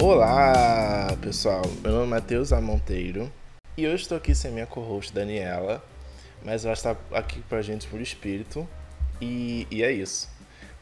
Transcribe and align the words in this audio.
Olá, 0.00 1.16
pessoal. 1.20 1.62
Meu 1.82 1.92
nome 1.92 2.06
é 2.06 2.10
Matheus 2.10 2.52
Amonteiro 2.52 3.32
e 3.76 3.86
hoje 3.86 4.02
estou 4.02 4.16
aqui 4.16 4.34
sem 4.34 4.52
minha 4.52 4.66
co-host 4.66 5.12
Daniela, 5.12 5.84
mas 6.44 6.64
ela 6.64 6.74
está 6.74 6.96
aqui 7.10 7.40
pra 7.48 7.60
gente 7.60 7.88
por 7.88 8.00
espírito 8.00 8.68
e, 9.20 9.66
e 9.70 9.82
é 9.82 9.90
isso. 9.90 10.30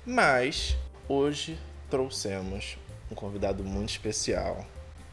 Mas 0.04 0.76
hoje 1.08 1.58
trouxemos 1.88 2.76
um 3.10 3.14
convidado 3.14 3.64
muito 3.64 3.90
especial, 3.90 4.66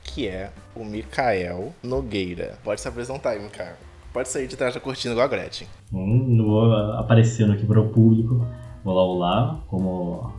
que 0.04 0.28
é 0.28 0.52
o 0.76 0.84
Mikael 0.84 1.74
Nogueira. 1.84 2.58
Pode 2.64 2.82
se 2.82 2.88
apresentar 2.88 3.32
aí, 3.32 3.42
Mikael. 3.42 3.76
Pode 4.14 4.28
sair 4.30 4.48
de 4.48 4.58
trás 4.58 4.74
da 4.74 4.80
cortina 4.80 5.14
igual 5.14 5.26
a 5.26 5.30
Gretchen. 5.30 5.68
Hum, 5.94 6.44
vou 6.44 6.74
aparecendo 6.74 7.54
aqui 7.54 7.66
para 7.66 7.80
o 7.80 7.90
público. 7.90 8.46
Olá, 8.84 9.04
olá. 9.04 9.64
Como 9.68 9.90
o 9.90 10.34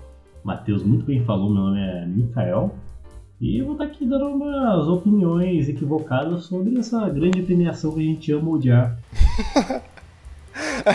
Matheus 0.45 0.83
muito 0.83 1.07
bem 1.07 1.25
falou, 1.25 1.51
meu 1.51 1.63
nome 1.63 1.81
é 1.81 2.05
Mikael. 2.07 2.75
E 3.41 3.59
eu 3.59 3.65
vou 3.65 3.75
estar 3.75 3.87
aqui 3.87 4.07
dando 4.07 4.27
umas 4.27 4.87
opiniões 4.87 5.69
equivocadas 5.69 6.45
sobre 6.45 6.79
essa 6.79 7.09
grande 7.09 7.43
premiação 7.43 7.93
que 7.93 8.01
a 8.01 8.05
gente 8.05 8.31
ama 8.31 8.51
odiar. 8.51 8.99
a 10.85 10.93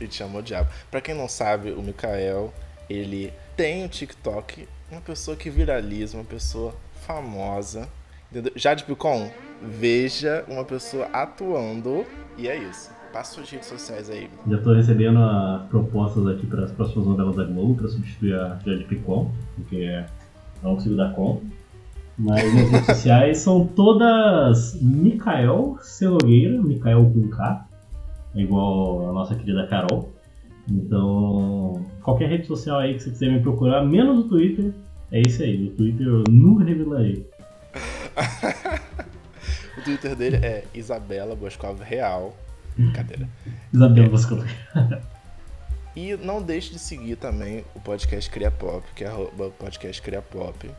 gente 0.00 0.22
ama 0.22 0.38
o 0.38 0.42
diabo. 0.42 0.70
Pra 0.90 1.00
quem 1.00 1.14
não 1.14 1.28
sabe, 1.28 1.72
o 1.72 1.82
Mikael, 1.82 2.52
ele 2.88 3.32
tem 3.56 3.84
um 3.84 3.88
TikTok, 3.88 4.66
uma 4.90 5.00
pessoa 5.00 5.36
que 5.36 5.50
viraliza, 5.50 6.16
uma 6.16 6.24
pessoa 6.24 6.74
famosa. 7.06 7.88
Entendeu? 8.30 8.52
Jade 8.56 8.84
Picon, 8.84 9.30
veja 9.60 10.44
uma 10.48 10.64
pessoa 10.64 11.06
atuando 11.12 12.06
e 12.38 12.48
é 12.48 12.56
isso. 12.56 12.90
Passa 13.12 13.34
suas 13.34 13.50
redes 13.50 13.68
sociais 13.68 14.08
aí. 14.08 14.30
Já 14.48 14.56
estou 14.56 14.74
recebendo 14.74 15.18
as 15.18 15.68
propostas 15.68 16.26
aqui 16.26 16.46
para 16.46 16.64
as 16.64 16.72
próximas 16.72 17.06
novelas 17.06 17.36
da 17.36 17.44
Globo 17.44 17.74
para 17.74 17.88
substituir 17.88 18.34
a 18.34 18.58
Jade 18.64 18.84
Picon, 18.84 19.30
porque 19.54 20.02
não 20.62 20.76
consigo 20.76 20.96
dar 20.96 21.12
conta. 21.12 21.42
Mas 22.18 22.52
minhas 22.52 22.70
redes 22.70 22.86
sociais 22.96 23.38
são 23.38 23.66
todas 23.66 24.80
Mikael 24.80 25.76
Celogueira, 25.82 26.62
Mikael 26.62 27.04
com 27.12 27.28
K, 27.28 27.66
é 28.34 28.40
igual 28.40 29.10
a 29.10 29.12
nossa 29.12 29.34
querida 29.34 29.66
Carol. 29.66 30.10
Então, 30.70 31.84
qualquer 32.02 32.30
rede 32.30 32.46
social 32.46 32.78
aí 32.78 32.94
que 32.94 33.02
você 33.02 33.10
quiser 33.10 33.30
me 33.30 33.40
procurar, 33.40 33.84
menos 33.84 34.24
o 34.24 34.28
Twitter, 34.28 34.72
é 35.12 35.20
isso 35.20 35.42
aí. 35.42 35.68
O 35.68 35.76
Twitter 35.76 36.06
eu 36.06 36.24
nunca 36.28 36.64
revelarei. 36.64 37.26
o 39.78 39.82
Twitter 39.82 40.16
dele 40.16 40.36
é 40.36 40.64
Isabela 40.74 41.36
Boscov 41.36 41.80
Real. 41.82 42.36
Brincadeira. 42.76 43.28
Isabela 43.72 44.08
Boscov. 44.08 44.44
E 45.94 46.16
não 46.16 46.40
deixe 46.40 46.70
de 46.70 46.78
seguir 46.78 47.16
também 47.16 47.66
o 47.74 47.80
podcast 47.80 48.30
Cria 48.30 48.50
Pop, 48.50 48.82
que 48.94 49.04
é 49.04 49.10
podcast 49.58 50.00
Cria 50.00 50.22
Pop. 50.22 50.70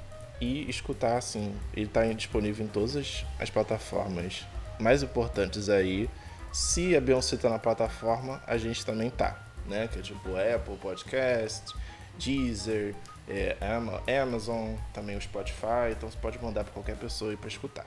E 0.42 0.68
escutar, 0.68 1.18
assim, 1.18 1.54
ele 1.76 1.86
está 1.86 2.04
disponível 2.06 2.66
em 2.66 2.68
todas 2.68 2.96
as, 2.96 3.24
as 3.40 3.50
plataformas 3.50 4.44
mais 4.80 5.04
importantes 5.04 5.70
aí. 5.70 6.10
Se 6.52 6.96
a 6.96 7.02
Beyoncé 7.02 7.38
tá 7.38 7.48
na 7.48 7.60
plataforma, 7.60 8.42
a 8.48 8.58
gente 8.58 8.84
também 8.84 9.12
tá, 9.12 9.38
né? 9.68 9.88
Que 9.88 10.00
é 10.00 10.02
tipo 10.02 10.30
Apple 10.36 10.78
Podcast, 10.78 11.64
Deezer, 12.18 12.96
é, 13.28 13.58
Amazon, 14.22 14.76
também 14.94 15.16
o 15.16 15.22
Spotify. 15.22 15.92
Então 15.92 16.10
você 16.10 16.18
pode 16.18 16.42
mandar 16.42 16.64
para 16.64 16.74
qualquer 16.74 16.96
pessoa 16.96 17.32
aí 17.32 17.38
para 17.38 17.48
escutar. 17.48 17.86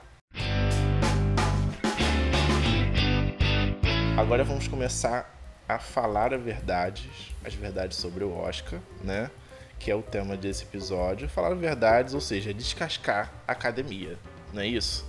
Agora 4.17 4.43
vamos 4.43 4.67
começar 4.67 5.33
a 5.69 5.77
falar 5.77 6.33
a 6.33 6.37
verdade, 6.37 7.09
as 7.45 7.53
verdades 7.53 7.97
sobre 7.97 8.23
o 8.23 8.35
Oscar, 8.35 8.79
né? 9.03 9.29
Que 9.77 9.91
é 9.91 9.95
o 9.95 10.01
tema 10.01 10.35
desse 10.35 10.63
episódio. 10.63 11.29
Falar 11.29 11.53
verdades, 11.53 12.13
ou 12.13 12.21
seja, 12.21 12.53
descascar 12.53 13.31
a 13.47 13.51
academia, 13.51 14.17
não 14.53 14.61
é 14.61 14.67
isso? 14.67 15.05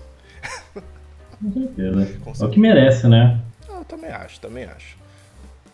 Com 1.39 1.53
certeza. 1.53 2.06
Com 2.21 2.34
certeza. 2.34 2.45
É 2.45 2.47
o 2.47 2.50
que 2.50 2.60
merece, 2.60 3.09
né? 3.09 3.41
Eu 3.69 3.84
também 3.84 4.10
acho, 4.10 4.41
também 4.41 4.65
acho. 4.65 4.99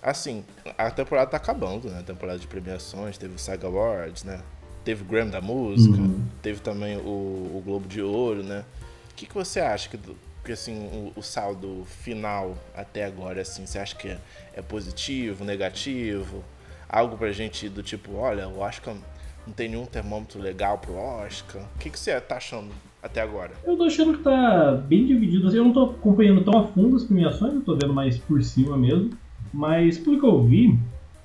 Assim, 0.05 0.45
a 0.77 0.91
temporada 0.91 1.31
tá 1.31 1.39
acabando, 1.39 1.89
né? 1.89 2.01
A 2.01 2.03
temporada 2.03 2.39
de 2.39 2.47
premiações, 2.47 3.17
teve 3.17 3.37
o 3.37 3.39
Saga 3.39 3.67
Awards, 3.67 4.23
né? 4.23 4.39
Teve 4.85 5.03
o 5.03 5.07
Grammy 5.07 5.31
da 5.31 5.41
Música, 5.41 5.97
uhum. 5.97 6.23
teve 6.43 6.61
também 6.61 6.99
o, 6.99 7.01
o, 7.01 7.63
Globo 7.65 7.89
de 7.89 8.03
Ouro, 8.03 8.43
né? 8.43 8.67
O 9.11 9.15
que, 9.15 9.25
que 9.25 9.33
você 9.33 9.61
acha 9.61 9.89
que, 9.89 9.97
porque 9.97 10.53
assim, 10.53 10.77
o, 10.93 11.19
o, 11.19 11.23
saldo 11.23 11.87
final 11.87 12.55
até 12.77 13.07
agora, 13.07 13.41
assim, 13.41 13.65
você 13.65 13.79
acha 13.79 13.97
que 13.97 14.09
é, 14.09 14.19
é, 14.53 14.61
positivo, 14.61 15.43
negativo? 15.43 16.45
Algo 16.87 17.17
pra 17.17 17.33
gente 17.33 17.67
do 17.71 17.83
tipo, 17.83 18.15
olha, 18.17 18.47
acho 18.63 18.83
que 18.83 18.91
não 18.91 19.55
tem 19.55 19.71
nenhum 19.71 19.87
termômetro 19.87 20.39
legal 20.39 20.77
pro 20.77 20.97
Oscar. 20.97 21.63
O 21.77 21.79
que, 21.79 21.89
que 21.89 21.99
você 21.99 22.21
tá 22.21 22.37
achando 22.37 22.71
até 23.03 23.23
agora? 23.23 23.53
Eu 23.65 23.75
tô 23.75 23.85
achando 23.85 24.19
que 24.19 24.23
tá 24.23 24.73
bem 24.87 25.07
dividido. 25.07 25.49
Assim, 25.49 25.57
eu 25.57 25.65
não 25.65 25.73
tô 25.73 25.85
acompanhando 25.85 26.45
tão 26.45 26.61
a 26.61 26.67
fundo 26.67 26.95
as 26.95 27.05
premiações, 27.05 27.55
eu 27.55 27.63
tô 27.63 27.75
vendo 27.75 27.95
mais 27.95 28.19
por 28.19 28.43
cima 28.43 28.77
mesmo. 28.77 29.24
Mas 29.55 29.97
pelo 29.97 30.19
que 30.19 30.27
eu 30.27 30.43
vi, 30.43 30.79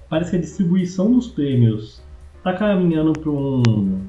parece 0.07 0.31
que 0.31 0.37
a 0.37 0.41
distribuição 0.41 1.11
dos 1.11 1.27
prêmios 1.27 2.01
tá 2.43 2.53
caminhando 2.53 3.13
para 3.13 3.31
um 3.31 4.07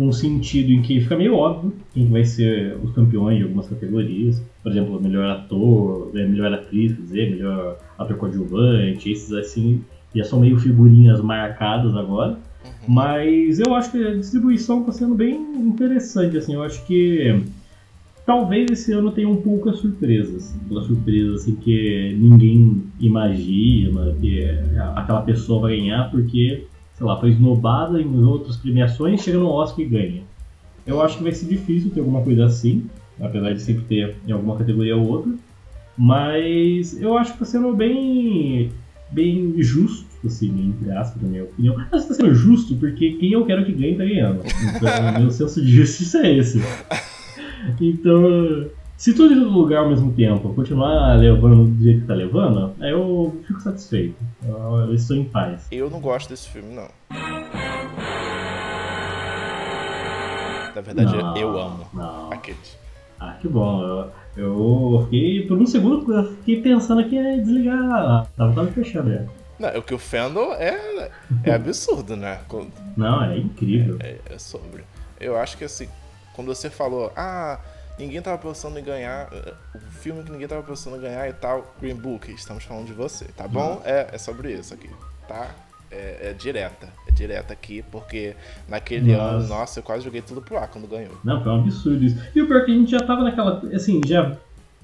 um 0.00 0.12
sentido 0.12 0.72
em 0.72 0.80
que 0.80 1.00
fica 1.00 1.14
meio 1.14 1.34
óbvio 1.34 1.74
quem 1.92 2.08
vai 2.08 2.24
ser 2.24 2.76
os 2.82 2.90
campeões 2.92 3.36
de 3.36 3.44
algumas 3.44 3.68
categorias. 3.68 4.42
Por 4.62 4.72
exemplo, 4.72 5.00
melhor 5.00 5.28
ator, 5.30 6.10
é, 6.14 6.26
melhor 6.26 6.52
atriz, 6.52 6.94
quer 6.94 7.02
dizer, 7.02 7.30
melhor 7.30 7.76
ator 7.98 8.16
coadjuvante, 8.16 9.10
esses 9.10 9.32
assim, 9.32 9.82
já 10.14 10.24
são 10.24 10.40
meio 10.40 10.58
figurinhas 10.58 11.20
marcadas 11.20 11.94
agora. 11.94 12.32
Uhum. 12.32 12.94
Mas 12.94 13.58
eu 13.58 13.74
acho 13.74 13.90
que 13.90 14.06
a 14.06 14.14
distribuição 14.14 14.80
está 14.80 14.92
sendo 14.92 15.14
bem 15.14 15.34
interessante, 15.34 16.36
assim, 16.36 16.54
eu 16.54 16.62
acho 16.62 16.84
que 16.86 17.42
talvez 18.30 18.70
esse 18.70 18.92
ano 18.92 19.10
tenha 19.10 19.28
um 19.28 19.42
poucas 19.42 19.78
surpresas. 19.78 20.54
Aquela 20.64 20.84
surpresa 20.84 21.34
assim 21.34 21.56
que 21.56 22.16
ninguém 22.16 22.84
imagina 23.00 24.14
que 24.20 24.44
aquela 24.94 25.22
pessoa 25.22 25.62
vai 25.62 25.76
ganhar 25.76 26.08
porque 26.12 26.64
sei 26.94 27.06
lá, 27.06 27.18
foi 27.18 27.30
esnobada 27.30 28.00
em 28.00 28.24
outras 28.24 28.56
premiações, 28.56 29.20
chega 29.20 29.36
no 29.36 29.48
Oscar 29.48 29.80
e 29.80 29.88
ganha. 29.88 30.22
Eu 30.86 31.02
acho 31.02 31.16
que 31.16 31.24
vai 31.24 31.32
ser 31.32 31.46
difícil 31.46 31.90
ter 31.90 31.98
alguma 31.98 32.22
coisa 32.22 32.44
assim, 32.44 32.86
apesar 33.20 33.52
de 33.52 33.62
sempre 33.62 33.82
ter 33.86 34.16
em 34.24 34.30
alguma 34.30 34.56
categoria 34.56 34.96
ou 34.96 35.08
outra. 35.08 35.32
Mas 35.98 37.02
eu 37.02 37.18
acho 37.18 37.32
que 37.32 37.42
está 37.42 37.58
sendo 37.58 37.74
bem, 37.74 38.70
bem 39.10 39.60
justo, 39.60 40.06
assim, 40.24 40.68
entre 40.68 40.92
aspas, 40.92 41.20
na 41.20 41.28
minha 41.28 41.42
opinião. 41.42 41.74
Mas 41.90 42.02
está 42.02 42.14
sendo 42.14 42.32
justo 42.32 42.76
porque 42.76 43.14
quem 43.14 43.32
eu 43.32 43.44
quero 43.44 43.64
que 43.66 43.72
ganhe 43.72 43.92
está 43.92 44.04
ganhando. 44.04 44.42
Então, 44.76 45.20
meu 45.20 45.30
senso 45.32 45.60
de 45.60 45.72
justiça 45.72 46.18
é 46.24 46.36
esse. 46.36 46.60
Então, 47.80 48.70
se 48.96 49.14
tudo 49.14 49.34
todo 49.34 49.50
lugar 49.50 49.78
ao 49.78 49.88
mesmo 49.88 50.12
tempo 50.12 50.52
continuar 50.52 51.16
levando 51.18 51.64
do 51.64 51.82
jeito 51.82 52.02
que 52.02 52.06
tá 52.06 52.14
levando, 52.14 52.74
aí 52.80 52.90
eu 52.90 53.40
fico 53.46 53.60
satisfeito. 53.60 54.16
Eu, 54.46 54.56
eu 54.56 54.94
estou 54.94 55.16
em 55.16 55.24
paz. 55.24 55.66
Eu 55.70 55.88
não 55.88 56.00
gosto 56.00 56.28
desse 56.28 56.48
filme, 56.48 56.74
não. 56.74 56.88
Na 60.74 60.80
verdade, 60.82 61.16
não, 61.16 61.36
eu 61.36 61.58
amo 61.58 61.88
não. 61.92 62.32
aqueles. 62.32 62.78
Ah, 63.18 63.36
que 63.40 63.48
bom. 63.48 63.82
Eu, 63.82 64.10
eu 64.36 65.02
fiquei, 65.04 65.46
por 65.46 65.58
um 65.58 65.66
segundo, 65.66 66.12
eu 66.12 66.36
fiquei 66.36 66.62
pensando 66.62 67.02
que 67.08 67.14
ia 67.14 67.38
desligar. 67.38 68.26
Tava 68.36 68.52
quase 68.52 68.70
fechando 68.72 69.10
já. 69.10 69.24
Não, 69.58 69.78
o 69.78 69.82
que 69.82 69.92
o 69.92 69.98
Fandom 69.98 70.54
é, 70.54 71.10
é 71.44 71.52
absurdo, 71.52 72.16
né? 72.16 72.40
Não, 72.96 73.24
é 73.24 73.36
incrível. 73.36 73.96
É, 74.00 74.16
é 74.26 74.38
sobre. 74.38 74.84
Eu 75.20 75.36
acho 75.36 75.58
que 75.58 75.64
assim, 75.64 75.86
quando 76.40 76.54
você 76.54 76.70
falou, 76.70 77.12
ah, 77.14 77.60
ninguém 77.98 78.22
tava 78.22 78.38
pensando 78.38 78.78
em 78.78 78.82
ganhar. 78.82 79.28
Eh, 79.30 79.54
o 79.74 79.78
filme 80.00 80.22
que 80.22 80.32
ninguém 80.32 80.48
tava 80.48 80.62
pensando 80.62 80.96
em 80.96 81.00
ganhar 81.00 81.28
e 81.28 81.34
tal, 81.34 81.74
Green 81.78 81.94
Book, 81.94 82.32
estamos 82.32 82.64
falando 82.64 82.86
de 82.86 82.94
você, 82.94 83.26
tá 83.36 83.46
bom? 83.46 83.74
Uhum. 83.74 83.80
É, 83.84 84.08
é 84.12 84.18
sobre 84.18 84.50
isso 84.54 84.72
aqui, 84.72 84.88
tá? 85.28 85.54
É, 85.90 86.30
é, 86.30 86.32
direta, 86.32 86.88
é 87.06 87.10
direta 87.10 87.52
aqui, 87.52 87.84
porque 87.90 88.34
naquele 88.66 89.12
nossa. 89.12 89.34
ano, 89.34 89.48
nossa, 89.48 89.80
eu 89.80 89.82
quase 89.82 90.02
joguei 90.02 90.22
tudo 90.22 90.40
pro 90.40 90.56
ar 90.56 90.68
quando 90.68 90.88
ganhou. 90.88 91.12
Não, 91.22 91.42
foi 91.42 91.52
um 91.52 91.60
absurdo 91.60 92.02
isso. 92.02 92.18
E 92.34 92.40
o 92.40 92.46
pior 92.46 92.62
é 92.62 92.64
que 92.64 92.70
a 92.70 92.74
gente 92.74 92.90
já 92.90 93.00
tava 93.00 93.22
naquela. 93.22 93.60
Assim, 93.74 94.00
já 94.06 94.34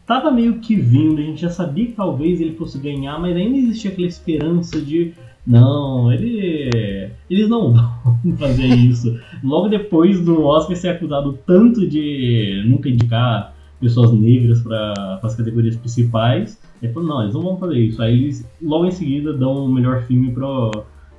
tava 0.04 0.30
meio 0.30 0.58
que 0.58 0.76
vindo, 0.76 1.18
a 1.22 1.24
gente 1.24 1.40
já 1.40 1.48
sabia 1.48 1.86
que 1.86 1.92
talvez 1.92 2.38
ele 2.38 2.54
fosse 2.56 2.76
ganhar, 2.76 3.18
mas 3.18 3.34
ainda 3.34 3.56
existia 3.56 3.90
aquela 3.90 4.06
esperança 4.06 4.78
de 4.78 5.14
não, 5.46 6.12
ele, 6.12 7.10
eles 7.30 7.48
não 7.48 7.72
vão 8.24 8.36
fazer 8.36 8.66
isso. 8.66 9.18
Logo 9.44 9.68
depois 9.68 10.20
do 10.20 10.42
Oscar 10.44 10.76
ser 10.76 10.88
acusado 10.88 11.38
tanto 11.46 11.88
de 11.88 12.64
nunca 12.66 12.88
indicar 12.88 13.54
pessoas 13.80 14.12
negras 14.12 14.60
para 14.62 15.20
as 15.22 15.36
categorias 15.36 15.76
principais, 15.76 16.58
ele 16.82 16.92
falou, 16.92 17.08
não, 17.08 17.22
eles 17.22 17.34
não 17.34 17.42
vão 17.42 17.58
fazer 17.58 17.78
isso. 17.78 18.02
Aí 18.02 18.14
eles 18.14 18.48
logo 18.60 18.86
em 18.86 18.90
seguida 18.90 19.32
dão 19.32 19.66
o 19.66 19.72
melhor 19.72 20.02
filme 20.04 20.32
pro 20.32 20.70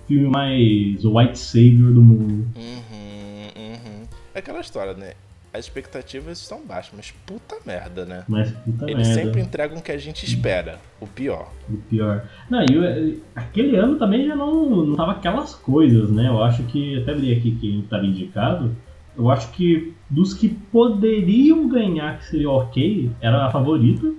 filme 0.08 0.28
mais 0.28 1.06
white 1.06 1.38
savior 1.38 1.94
do 1.94 2.02
mundo. 2.02 2.48
Uhum, 2.56 3.48
uhum. 3.56 4.04
É 4.34 4.40
aquela 4.40 4.60
história, 4.60 4.94
né? 4.94 5.14
As 5.58 5.66
expectativas 5.66 6.40
estão 6.40 6.66
baixas, 6.66 6.94
mas 6.96 7.12
puta 7.26 7.56
merda, 7.66 8.06
né? 8.06 8.24
Mas 8.28 8.52
puta 8.52 8.86
Eles 8.90 9.08
merda. 9.08 9.24
sempre 9.24 9.42
entregam 9.42 9.78
o 9.78 9.82
que 9.82 9.92
a 9.92 9.98
gente 9.98 10.26
espera, 10.26 10.80
o 11.02 11.08
pior. 11.08 11.52
O 11.70 11.78
pior. 11.78 12.24
Não, 12.50 12.62
e 12.62 12.78
o- 12.78 13.22
aquele 13.36 13.76
ano 13.76 13.98
também 13.98 14.26
já 14.28 14.36
não, 14.36 14.70
não 14.86 14.96
tava 14.96 15.14
aquelas 15.14 15.54
coisas, 15.56 16.10
né? 16.12 16.28
Eu 16.28 16.42
acho 16.44 16.64
que, 16.64 17.02
até 17.02 17.14
li 17.14 17.34
aqui 17.34 17.58
quem 17.60 17.80
estava 17.80 18.06
indicado, 18.06 18.76
eu 19.18 19.30
acho 19.32 19.52
que 19.52 19.94
dos 20.10 20.34
que 20.34 20.48
poderiam 20.48 21.68
ganhar, 21.68 22.20
que 22.20 22.26
seria 22.26 22.50
ok, 22.50 23.10
era 23.20 23.46
a 23.46 23.52
favorita, 23.52 24.14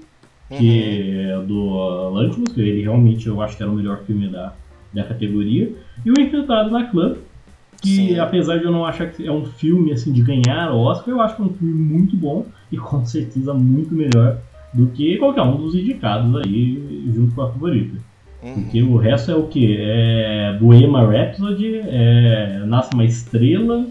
que 0.50 1.20
é 1.30 1.40
do 1.42 2.08
Lantimos, 2.10 2.52
que 2.52 2.60
ele 2.60 2.82
realmente 2.82 3.26
eu 3.26 3.40
acho 3.42 3.56
que 3.56 3.62
era 3.62 3.70
o 3.70 3.74
melhor 3.74 4.02
filme 4.04 4.28
da, 4.28 4.54
da 4.92 5.04
categoria, 5.04 5.72
e 6.04 6.10
o 6.10 6.14
Infiltrado 6.18 6.70
na 6.70 6.86
Clã, 6.86 7.16
que 7.80 8.08
Sim. 8.08 8.18
apesar 8.18 8.58
de 8.58 8.64
eu 8.64 8.72
não 8.72 8.84
achar 8.84 9.10
que 9.10 9.26
é 9.26 9.32
um 9.32 9.44
filme 9.44 9.92
assim 9.92 10.12
de 10.12 10.22
ganhar 10.22 10.72
o 10.72 10.78
Oscar, 10.78 11.14
eu 11.14 11.20
acho 11.20 11.36
que 11.36 11.42
é 11.42 11.44
um 11.44 11.54
filme 11.54 11.74
muito 11.74 12.16
bom 12.16 12.46
e 12.70 12.76
com 12.76 13.04
certeza 13.04 13.54
muito 13.54 13.94
melhor 13.94 14.38
do 14.72 14.88
que 14.88 15.16
qualquer 15.16 15.42
um 15.42 15.56
dos 15.56 15.74
indicados 15.74 16.34
aí 16.36 17.10
junto 17.14 17.34
com 17.34 17.42
a 17.42 17.52
favorita. 17.52 17.98
Uhum. 18.42 18.54
Porque 18.54 18.82
o 18.82 18.96
resto 18.96 19.30
é 19.30 19.34
o 19.34 19.44
que? 19.44 19.76
É 19.78 20.56
Bohemian 20.60 21.08
Rhapsody, 21.08 21.80
é 21.84 22.62
Nasce 22.66 22.94
uma 22.94 23.04
Estrela, 23.04 23.86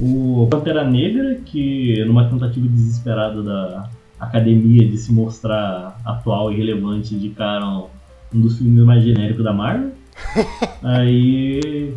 o 0.00 0.48
Pantera 0.50 0.84
Negra, 0.84 1.40
que 1.44 2.04
numa 2.04 2.28
tentativa 2.28 2.66
desesperada 2.66 3.42
da 3.42 3.88
academia 4.18 4.88
de 4.88 4.96
se 4.96 5.12
mostrar 5.12 6.00
atual 6.04 6.52
e 6.52 6.56
relevante, 6.56 7.14
indicaram 7.14 7.88
um 8.34 8.40
dos 8.40 8.58
filmes 8.58 8.84
mais 8.84 9.04
genéricos 9.04 9.44
da 9.44 9.52
Marvel. 9.52 9.92
aí. 10.82 11.94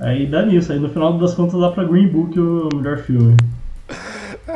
Aí 0.00 0.26
dá 0.26 0.44
nisso, 0.44 0.72
aí 0.72 0.78
no 0.78 0.88
final 0.88 1.16
das 1.18 1.34
contas 1.34 1.60
dá 1.60 1.70
pra 1.70 1.84
Green 1.84 2.08
Book 2.08 2.38
o 2.38 2.68
melhor 2.74 2.98
filme. 2.98 3.36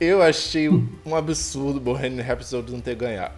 Eu 0.00 0.22
achei 0.22 0.68
um 0.68 1.14
absurdo 1.14 1.80
Bohemian 1.80 2.22
Rhapsody 2.22 2.72
não 2.72 2.80
ter 2.80 2.94
ganhado. 2.94 3.34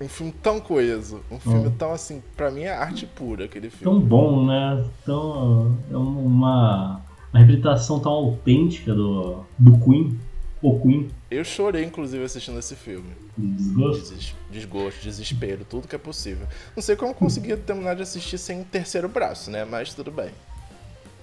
Um 0.00 0.08
filme 0.08 0.32
tão 0.42 0.60
coeso, 0.60 1.20
um 1.30 1.40
filme 1.40 1.68
Hum. 1.68 1.72
tão 1.76 1.92
assim, 1.92 2.22
pra 2.36 2.50
mim 2.50 2.62
é 2.62 2.72
arte 2.72 3.04
pura 3.06 3.46
aquele 3.46 3.68
Tão 3.68 3.94
filme. 3.94 4.06
bom, 4.06 4.46
né? 4.46 4.84
Tão, 5.04 5.76
é 5.90 5.96
uma, 5.96 7.00
uma 7.32 7.40
representação 7.40 7.98
tão 7.98 8.12
autêntica 8.12 8.94
do, 8.94 9.44
do 9.58 9.76
Queen, 9.78 10.16
o 10.60 10.80
Queen, 10.80 11.08
Eu 11.30 11.44
chorei 11.44 11.84
inclusive 11.84 12.22
assistindo 12.24 12.58
esse 12.58 12.74
filme. 12.74 13.10
de 13.36 13.46
desgosto. 13.52 14.14
Des- 14.14 14.34
Desgosto, 14.50 15.00
desespero, 15.02 15.64
tudo 15.68 15.86
que 15.86 15.94
é 15.94 15.98
possível. 15.98 16.46
Não 16.74 16.82
sei 16.82 16.96
como 16.96 17.10
eu 17.12 17.14
consegui 17.14 17.56
terminar 17.56 17.94
de 17.94 18.02
assistir 18.02 18.38
sem 18.38 18.60
um 18.60 18.64
terceiro 18.64 19.08
braço, 19.08 19.50
né? 19.50 19.64
Mas 19.64 19.94
tudo 19.94 20.10
bem. 20.10 20.30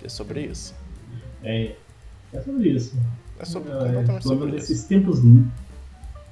É 0.04 0.08
sobre 0.10 0.42
isso. 0.42 0.74
É, 1.44 1.76
é 2.34 2.42
sobre 2.42 2.70
isso. 2.70 2.96
É 3.40 3.44
sobre, 3.46 3.72
É, 3.72 3.76
completamente 3.76 4.24
sobre 4.24 4.48
isso. 4.56 4.72
esses 4.72 4.84
tempos, 4.86 5.20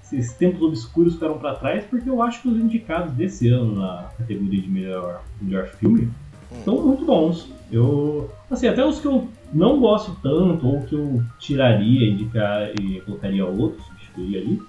esses 0.06 0.34
tempos 0.34 0.62
obscuros 0.62 1.16
ficaram 1.16 1.38
pra 1.40 1.56
trás, 1.56 1.84
porque 1.86 2.10
eu 2.10 2.22
acho 2.22 2.42
que 2.42 2.48
os 2.48 2.58
indicados 2.58 3.14
desse 3.14 3.50
ano 3.50 3.76
na 3.76 4.10
categoria 4.18 4.62
de 4.62 4.70
melhor, 4.70 5.24
melhor 5.42 5.68
filme 5.76 6.10
Hum. 6.52 6.62
são 6.64 6.82
muito 6.86 7.04
bons. 7.06 7.50
Eu, 7.74 8.30
assim, 8.52 8.68
até 8.68 8.86
os 8.86 9.00
que 9.00 9.08
eu 9.08 9.28
não 9.52 9.80
gosto 9.80 10.16
tanto, 10.22 10.68
ou 10.68 10.82
que 10.84 10.94
eu 10.94 11.24
tiraria, 11.40 12.08
indicar 12.08 12.70
e 12.80 13.02
colocaria 13.02 13.46
outros, 13.46 13.84
substituiria 13.88 14.42
ali. 14.42 14.62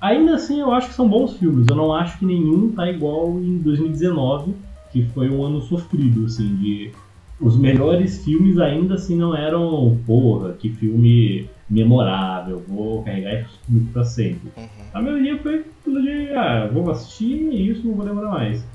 Ainda 0.00 0.34
assim, 0.34 0.60
eu 0.60 0.72
acho 0.72 0.88
que 0.88 0.94
são 0.94 1.08
bons 1.08 1.36
filmes. 1.36 1.68
Eu 1.68 1.76
não 1.76 1.92
acho 1.92 2.18
que 2.18 2.24
nenhum 2.24 2.72
tá 2.72 2.90
igual 2.90 3.38
em 3.40 3.58
2019, 3.58 4.54
que 4.90 5.02
foi 5.08 5.28
um 5.28 5.44
ano 5.44 5.60
sofrido, 5.60 6.24
assim, 6.24 6.56
de 6.56 6.92
os 7.38 7.56
melhores 7.58 8.24
filmes 8.24 8.58
ainda 8.58 8.94
assim 8.94 9.16
não 9.16 9.36
eram, 9.36 9.98
porra, 10.06 10.54
que 10.54 10.70
filme 10.70 11.46
memorável, 11.68 12.62
vou 12.66 13.02
carregar 13.02 13.46
filme 13.66 13.88
pra 13.92 14.04
sempre. 14.04 14.50
Uhum, 14.56 14.66
A 14.94 15.02
maioria 15.02 15.36
foi 15.38 15.66
aquilo 15.80 16.00
de, 16.00 16.30
ah, 16.32 16.70
vou 16.72 16.90
assistir 16.90 17.50
e 17.52 17.70
isso 17.70 17.86
não 17.86 17.94
vou 17.94 18.06
lembrar 18.06 18.30
mais. 18.30 18.66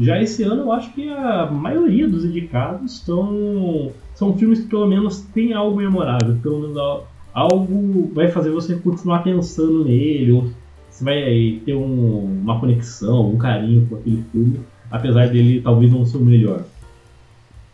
Uhum. 0.00 0.04
Já 0.06 0.20
esse 0.20 0.42
ano 0.42 0.62
eu 0.62 0.72
acho 0.72 0.92
que 0.92 1.08
a 1.08 1.46
maioria 1.46 2.08
dos 2.08 2.24
indicados 2.24 2.94
estão 2.94 3.92
são 4.14 4.36
filmes 4.36 4.60
que 4.60 4.66
pelo 4.66 4.86
menos 4.86 5.20
tem 5.32 5.52
algo 5.54 5.76
memorável, 5.76 6.36
pelo 6.42 6.60
menos 6.60 6.76
al- 6.76 7.08
algo 7.32 8.10
vai 8.12 8.28
fazer 8.28 8.50
você 8.50 8.76
continuar 8.76 9.22
pensando 9.22 9.84
nele, 9.84 10.32
ou 10.32 10.50
você 10.90 11.04
vai 11.04 11.60
ter 11.64 11.74
um- 11.74 12.24
uma 12.42 12.58
conexão, 12.60 13.30
um 13.30 13.38
carinho 13.38 13.86
com 13.86 13.96
aquele 13.96 14.22
filme, 14.30 14.60
apesar 14.90 15.28
dele 15.30 15.60
talvez 15.62 15.90
não 15.92 16.04
ser 16.04 16.18
o 16.18 16.20
melhor. 16.20 16.64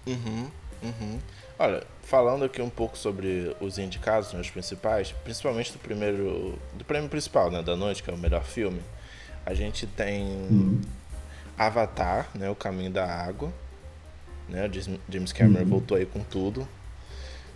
Uhum, 0.07 0.47
uhum. 0.85 1.19
Olha, 1.59 1.83
falando 2.03 2.45
aqui 2.45 2.63
um 2.63 2.69
pouco 2.71 2.97
sobre 2.97 3.51
os 3.61 3.79
indicados, 3.79 4.33
né, 4.33 4.41
os 4.41 4.51
principais, 4.51 5.13
principalmente 5.25 5.73
do 5.73 5.79
primeiro, 5.79 6.55
do 6.79 6.85
prêmio 6.85 7.09
principal, 7.09 7.51
né, 7.51 7.63
da 7.63 7.75
noite, 7.75 8.03
que 8.03 8.11
é 8.11 8.15
o 8.15 8.19
melhor 8.19 8.45
filme, 8.45 8.79
a 9.45 9.53
gente 9.55 9.87
tem 9.87 10.23
Hum. 10.53 10.81
Avatar, 11.59 12.29
né, 12.35 12.51
o 12.51 12.55
Caminho 12.55 12.91
da 12.91 13.07
Água, 13.07 13.53
né, 14.49 14.69
James- 15.09 15.33
Cameron 15.33 15.63
Uhum. 15.65 15.69
voltou 15.71 15.97
aí 15.97 16.07
com 16.07 16.21
tudo. 16.21 16.67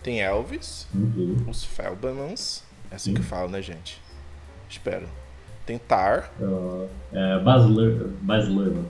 Tem 0.03 0.21
Elvis, 0.21 0.87
Muito. 0.93 1.49
os 1.49 1.63
Felbamans, 1.63 2.63
é 2.89 2.95
assim 2.95 3.11
Uhum. 3.11 3.17
que 3.17 3.23
fala, 3.23 3.47
né, 3.49 3.61
gente? 3.61 4.01
Espero. 4.69 5.07
Tem 5.65 5.77
Tar, 5.77 6.31
Uh, 6.39 6.87
é, 7.13 7.39
Baz 7.39 7.63
Luhr- 7.65 8.09
Baz 8.21 8.47
Luhrmann. 8.47 8.85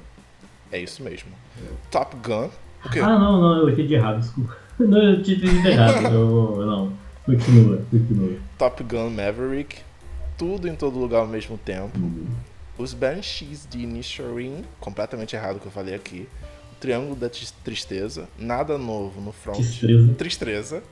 é 0.72 0.80
isso 0.80 1.04
mesmo. 1.04 1.30
Top 1.92 2.16
Gun? 2.18 2.50
Ah, 3.04 3.20
não, 3.20 3.42
não, 3.42 3.58
eu 3.58 3.70
entendi 3.70 3.94
errado, 3.94 4.20
desculpa. 4.20 4.58
Não, 4.80 4.98
eu 4.98 5.22
tinha 5.22 5.38
entendido 5.38 5.68
errado. 5.68 6.08
Eu, 6.12 6.66
não, 6.66 6.94
continua, 7.24 7.78
continua. 7.92 8.40
Top 8.58 8.82
Gun 8.84 9.12
Maverick, 9.12 9.78
tudo 10.40 10.68
em 10.68 10.74
todo 10.76 10.98
lugar 10.98 11.20
ao 11.20 11.28
mesmo 11.28 11.56
tempo. 11.58 11.92
Os 12.82 12.94
Banshees 12.96 13.68
de 13.70 13.80
Inisherin, 13.84 14.64
completamente 14.80 15.36
errado 15.36 15.58
o 15.58 15.60
que 15.60 15.68
eu 15.68 15.72
falei 15.72 15.94
aqui. 15.94 16.28
O 16.72 16.76
Triângulo 16.80 17.16
da 17.16 17.30
Tristeza, 17.64 18.28
nada 18.40 18.76
novo 18.76 19.22
no 19.22 19.32
front. 19.32 19.58
Tristeza. 19.58 20.14
Tristeza. 20.16 20.84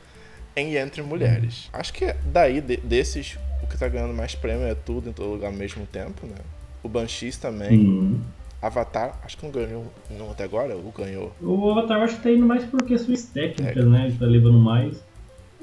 Em 0.56 0.75
Entre 0.75 1.01
Mulheres. 1.01 1.68
Acho 1.74 1.91
que 1.94 2.13
daí, 2.25 2.62
de- 2.62 2.77
desses, 2.77 3.39
o 3.63 3.68
que 3.68 3.75
tá 3.77 3.88
ganhando 3.88 4.13
mais 4.13 4.36
prêmio 4.36 4.68
é 4.68 4.75
tudo 4.75 5.09
em 5.09 5.13
todo 5.13 5.31
lugar 5.31 5.47
ao 5.47 5.53
mesmo 5.57 5.86
tempo, 5.88 6.27
né? 6.27 6.36
O 6.83 6.89
Banshees 6.89 7.38
também. 7.38 7.80
Hum. 7.80 8.19
Avatar, 8.62 9.18
acho 9.24 9.38
que 9.38 9.45
não 9.45 9.51
ganhou 9.51 9.85
não 10.12 10.30
até 10.31 10.44
agora, 10.44 10.75
ou 10.75 10.92
ganhou. 10.95 11.33
O 11.42 11.71
Avatar 11.71 12.01
acho 12.03 12.18
que 12.18 12.24
tá 12.24 12.31
indo 12.31 12.45
mais 12.45 12.65
por 12.65 12.83
questões 12.83 13.24
técnicas, 13.25 13.77
É. 13.77 13.88
né? 13.88 14.07
Ele 14.07 14.18
tá 14.18 14.25
levando 14.25 14.59
mais. 14.59 15.01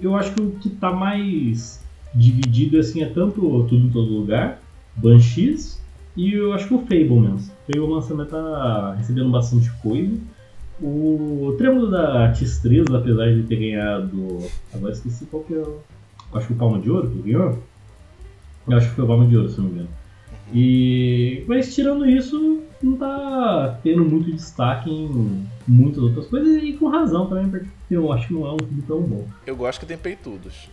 Eu 0.00 0.16
acho 0.16 0.32
que 0.32 0.40
o 0.40 0.50
que 0.52 0.70
tá 0.70 0.90
mais 0.90 1.80
dividido 2.14 2.78
assim 2.78 3.02
é 3.02 3.06
tanto 3.06 3.40
Tudo 3.68 3.86
em 3.86 3.90
Todo 3.90 4.10
Lugar, 4.10 4.60
Banshees, 4.96 5.78
e 6.16 6.32
eu 6.32 6.52
acho 6.52 6.68
que 6.68 6.74
o 6.74 6.78
Fablemans. 6.78 7.50
Fablemans 7.66 8.08
também 8.08 8.26
tá 8.26 8.94
recebendo 8.94 9.30
bastante 9.30 9.70
coisa. 9.82 10.16
O 10.80 11.54
Trêmulo 11.56 11.90
da 11.90 12.32
T3, 12.32 12.94
apesar 12.94 13.34
de 13.34 13.42
ter 13.44 13.56
ganhado. 13.56 14.38
Agora 14.74 14.92
esqueci 14.92 15.26
qual 15.26 15.42
que 15.42 15.54
é. 15.54 15.64
Acho 16.34 16.48
que 16.48 16.52
o 16.52 16.56
Palma 16.56 16.78
de 16.78 16.90
Ouro 16.90 17.10
que 17.10 17.22
ganhou. 17.22 17.58
Eu 18.68 18.76
acho 18.76 18.88
que 18.88 18.94
foi 18.94 19.04
o 19.04 19.06
Palma 19.08 19.26
de 19.26 19.36
Ouro, 19.36 19.48
se 19.48 19.58
não 19.58 19.66
me 19.66 19.72
engano. 19.72 19.88
E, 20.52 21.44
mas 21.46 21.74
tirando 21.74 22.06
isso, 22.06 22.62
não 22.82 22.96
tá 22.96 23.78
tendo 23.82 24.04
muito 24.04 24.30
destaque 24.32 24.90
em 24.90 25.46
muitas 25.66 26.02
outras 26.02 26.26
coisas 26.26 26.62
e 26.62 26.72
com 26.74 26.88
razão 26.88 27.26
também, 27.26 27.48
porque 27.48 27.66
eu 27.90 28.12
acho 28.12 28.28
que 28.28 28.34
não 28.34 28.46
é 28.46 28.52
um 28.52 28.58
filme 28.58 28.82
tão 28.86 29.00
bom. 29.02 29.26
Eu 29.46 29.56
gosto 29.56 29.80
que 29.80 29.86
tem 29.86 29.98
peitudos. 29.98 30.68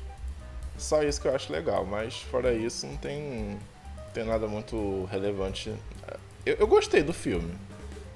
Só 0.77 1.03
isso 1.03 1.21
que 1.21 1.27
eu 1.27 1.35
acho 1.35 1.51
legal, 1.51 1.85
mas 1.85 2.15
fora 2.15 2.53
isso 2.53 2.85
não 2.85 2.97
tem, 2.97 3.57
tem 4.13 4.23
nada 4.25 4.47
muito 4.47 5.05
relevante. 5.11 5.71
Eu, 6.45 6.55
eu 6.59 6.67
gostei 6.67 7.01
do 7.03 7.13
filme. 7.13 7.51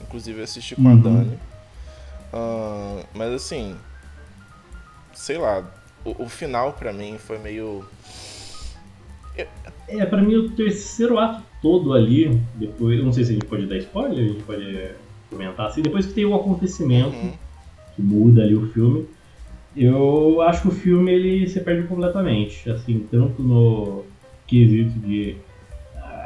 Inclusive 0.02 0.42
assisti 0.42 0.76
com 0.76 0.88
a 0.88 0.92
Uhum. 0.92 1.02
Dani. 1.02 1.40
Ah, 2.34 3.04
mas 3.14 3.32
assim, 3.34 3.76
sei 5.14 5.38
lá, 5.38 5.66
o, 6.06 6.24
o 6.24 6.30
final 6.30 6.74
pra 6.74 6.94
mim 6.94 7.18
foi 7.18 7.38
meio. 7.40 7.84
É, 9.88 10.06
pra 10.06 10.22
mim 10.22 10.36
o 10.36 10.50
terceiro 10.52 11.18
ato 11.18 11.44
todo 11.62 11.94
ali, 11.94 12.30
depois, 12.56 12.98
eu 13.00 13.06
não 13.06 13.14
sei 13.14 13.24
se 13.24 13.32
a 13.32 13.34
gente 13.36 13.46
pode 13.48 13.66
dar 13.68 13.78
spoiler, 13.78 14.26
a 14.26 14.28
gente 14.28 14.44
pode 14.44 14.92
comentar 15.30 15.68
assim, 15.68 15.82
depois 15.82 16.06
que 16.06 16.14
tem 16.14 16.26
o 16.26 16.36
acontecimento 16.36 17.16
Uhum, 17.16 17.34
que 17.96 18.02
muda 18.02 18.42
ali 18.44 18.56
o 18.56 18.68
filme, 18.72 19.08
eu 19.76 20.42
acho 20.42 20.64
que 20.64 20.68
o 20.70 20.72
filme 20.72 21.12
ele 21.12 21.48
se 21.48 21.60
perde 21.62 21.88
completamente, 21.88 22.70
assim, 22.70 23.08
tanto 23.12 23.42
no 23.42 24.06
quesito 24.48 25.00
de 25.00 25.38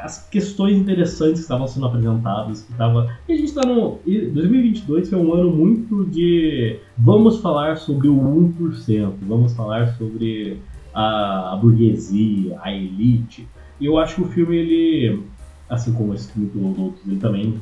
as 0.02 0.28
questões 0.28 0.76
interessantes 0.76 1.34
que 1.34 1.42
estavam 1.42 1.66
sendo 1.68 1.86
apresentadas, 1.86 2.62
que 2.62 2.72
tava, 2.74 3.16
e 3.28 3.32
a 3.32 3.36
gente 3.36 3.54
tá 3.54 3.62
no 3.64 4.00
e 4.04 4.26
2022 4.26 5.08
foi 5.08 5.18
um 5.18 5.32
ano 5.32 5.50
muito 5.50 6.04
de 6.06 6.78
vamos 6.98 7.40
falar 7.40 7.76
sobre 7.76 8.08
o 8.08 8.16
1%, 8.16 9.12
vamos 9.22 9.52
falar 9.52 9.94
sobre 9.96 10.58
a, 10.92 11.52
a 11.52 11.56
burguesia, 11.56 12.58
a 12.60 12.72
elite. 12.72 13.48
E 13.80 13.86
eu 13.86 13.96
acho 13.96 14.16
que 14.16 14.22
o 14.22 14.26
filme 14.26 14.56
ele 14.56 15.22
assim 15.68 15.92
como 15.92 16.12
esse 16.12 16.30
filme 16.30 16.50
dos 16.50 16.78
outros, 16.78 17.06
ele 17.06 17.18
também 17.18 17.58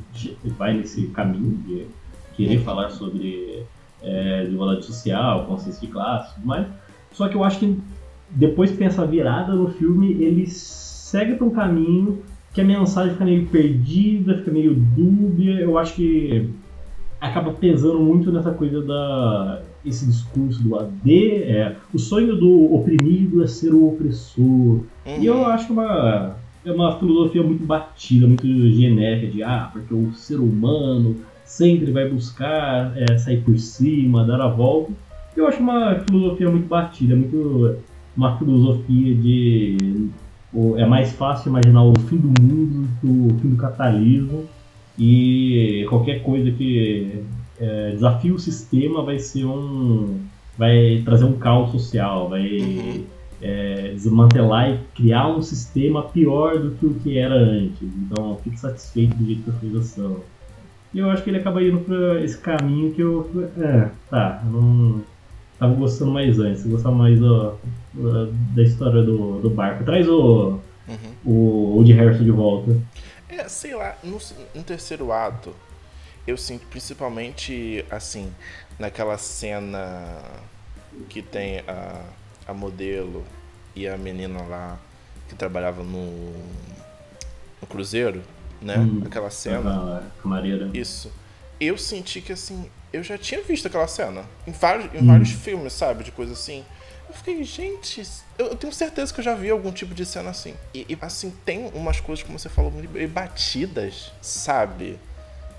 vai 0.59 0.75
nesse 0.75 1.07
caminho 1.09 1.57
de 1.59 1.87
querer 2.35 2.59
falar 2.59 2.91
sobre 2.91 3.63
é, 4.03 4.45
desigualdade 4.45 4.85
social, 4.85 5.47
consciência 5.47 5.81
de 5.81 5.93
classe, 5.93 6.35
mas 6.45 6.67
Só 7.13 7.29
que 7.29 7.37
eu 7.37 7.45
acho 7.45 7.61
que 7.61 7.79
depois 8.31 8.71
que 8.71 8.79
tem 8.79 8.87
essa 8.87 9.07
virada 9.07 9.55
no 9.55 9.69
filme, 9.69 10.13
ele 10.23 10.47
segue 11.11 11.35
para 11.35 11.47
um 11.47 11.50
caminho 11.50 12.23
que 12.55 12.61
a 12.61 12.64
mensagem 12.64 13.12
fica 13.12 13.25
meio 13.25 13.47
perdida, 13.47 14.38
fica 14.38 14.50
meio 14.50 14.75
dúbia. 14.75 15.61
Eu 15.61 15.76
acho 15.76 15.95
que 15.95 16.49
acaba 17.21 17.52
pesando 17.52 17.99
muito 18.00 18.31
nessa 18.31 18.52
coisa 18.52 18.81
da 18.83 19.62
esse 19.85 20.07
discurso 20.07 20.62
do 20.62 20.79
AD, 20.79 21.11
é, 21.11 21.75
o 21.93 21.99
sonho 21.99 22.37
do 22.37 22.75
oprimido 22.75 23.43
é 23.43 23.47
ser 23.47 23.73
o 23.73 23.88
opressor. 23.88 24.45
Uhum. 24.45 24.85
E 25.19 25.25
eu 25.25 25.47
acho 25.47 25.67
que 25.67 25.73
é 25.73 25.75
uma, 25.75 26.37
é 26.67 26.73
uma 26.73 26.99
filosofia 26.99 27.43
muito 27.43 27.64
batida, 27.64 28.26
muito 28.26 28.47
genérica 28.47 29.26
de 29.26 29.43
ah, 29.43 29.71
porque 29.73 29.95
o 29.95 30.12
ser 30.12 30.38
humano 30.38 31.17
sempre 31.45 31.90
vai 31.93 32.09
buscar 32.11 32.93
é, 32.95 33.17
sair 33.17 33.40
por 33.43 33.59
cima, 33.59 34.25
dar 34.25 34.40
a 34.40 34.49
volta. 34.49 34.93
Eu 35.35 35.47
acho 35.47 35.61
uma 35.61 35.99
filosofia 36.00 36.50
muito 36.50 36.69
batida, 36.69 37.17
muito 37.17 37.76
uma 38.14 38.37
filosofia 38.37 39.14
de 39.14 40.11
é 40.76 40.85
mais 40.85 41.12
fácil 41.12 41.50
imaginar 41.50 41.85
o 41.85 41.99
fim 42.00 42.16
do 42.16 42.42
mundo 42.42 42.88
que 43.00 43.07
o 43.07 43.38
fim 43.40 43.50
do 43.50 43.57
capitalismo. 43.57 44.45
E 44.99 45.87
qualquer 45.88 46.23
coisa 46.23 46.50
que 46.50 47.25
é, 47.59 47.92
desafie 47.92 48.33
o 48.33 48.38
sistema 48.38 49.02
vai 49.02 49.19
ser 49.19 49.45
um 49.45 50.21
vai 50.59 51.00
trazer 51.04 51.25
um 51.25 51.38
caos 51.38 51.71
social 51.71 52.28
vai 52.28 53.04
é, 53.40 53.92
desmantelar 53.95 54.71
e 54.71 54.78
criar 54.95 55.28
um 55.28 55.40
sistema 55.40 56.02
pior 56.02 56.59
do 56.59 56.73
que 56.73 56.85
o 56.85 56.95
que 56.95 57.19
era 57.19 57.35
antes. 57.35 57.80
Então 57.83 58.37
fique 58.45 58.59
satisfeito 58.59 59.16
do 59.16 59.25
jeito 59.25 59.42
que 59.42 59.50
as 59.50 59.57
coisas 59.57 59.87
são 59.87 60.21
e 60.92 60.99
eu 60.99 61.11
acho 61.11 61.23
que 61.23 61.30
ele 61.30 61.38
acaba 61.38 61.62
indo 61.62 61.78
para 61.80 62.21
esse 62.23 62.37
caminho 62.38 62.92
que 62.92 63.00
eu 63.00 63.49
é, 63.59 63.90
tá 64.11 64.42
não 64.45 65.00
tava 65.61 65.75
gostando 65.75 66.11
mais 66.11 66.40
antes 66.40 66.67
gostava 66.67 66.95
mais 66.97 67.21
do, 67.21 67.55
da 68.55 68.62
história 68.62 69.02
do, 69.02 69.40
do 69.40 69.50
barco 69.50 69.85
traz 69.85 70.09
o 70.09 70.59
uhum. 70.88 71.14
o 71.25 71.76
Woody 71.76 71.93
Harrison 71.93 72.25
de 72.25 72.31
volta 72.33 72.76
é, 73.31 73.49
sei 73.49 73.76
lá, 73.76 73.97
no, 74.02 74.19
no 74.55 74.62
terceiro 74.64 75.12
ato, 75.12 75.55
eu 76.26 76.37
sinto 76.37 76.67
principalmente, 76.67 77.85
assim, 77.88 78.33
naquela 78.76 79.17
cena 79.19 80.21
que 81.09 81.23
tem 81.23 81.61
a, 81.61 82.02
a 82.49 82.52
modelo 82.52 83.25
e 83.75 83.87
a 83.87 83.97
menina 83.97 84.43
lá 84.43 84.79
que 85.29 85.37
trabalhava 85.37 85.85
no, 85.85 86.33
no 87.61 87.67
cruzeiro, 87.69 88.21
né? 88.61 88.79
Hum, 88.79 89.05
aquela 89.07 89.31
cena. 89.31 89.99
A 89.99 90.23
camareira. 90.23 90.69
Isso. 90.75 91.12
Eu 91.61 91.79
senti 91.79 92.21
que, 92.21 92.33
assim, 92.33 92.69
eu 92.93 93.03
já 93.03 93.17
tinha 93.17 93.43
visto 93.43 93.67
aquela 93.67 93.87
cena 93.87 94.25
em 94.47 94.53
vários, 94.53 94.95
em 94.95 94.99
hum. 94.99 95.07
vários 95.07 95.31
filmes, 95.31 95.73
sabe? 95.73 96.05
De 96.05 96.13
coisa 96.13 96.33
assim. 96.33 96.65
Eu 97.09 97.15
fiquei, 97.15 97.43
gente, 97.43 98.03
eu 98.39 98.55
tenho 98.55 98.73
certeza 98.73 99.13
que 99.13 99.19
eu 99.19 99.25
já 99.25 99.35
vi 99.35 99.51
algum 99.51 99.73
tipo 99.73 99.93
de 99.95 100.07
cena 100.07 100.31
assim. 100.31 100.55
E, 100.73 100.87
e 100.89 100.99
assim, 101.01 101.33
tem 101.45 101.69
umas 101.75 101.99
coisas, 101.99 102.25
como 102.25 102.39
você 102.39 102.49
falou, 102.49 102.73
batidas, 103.13 104.13
sabe? 104.23 104.97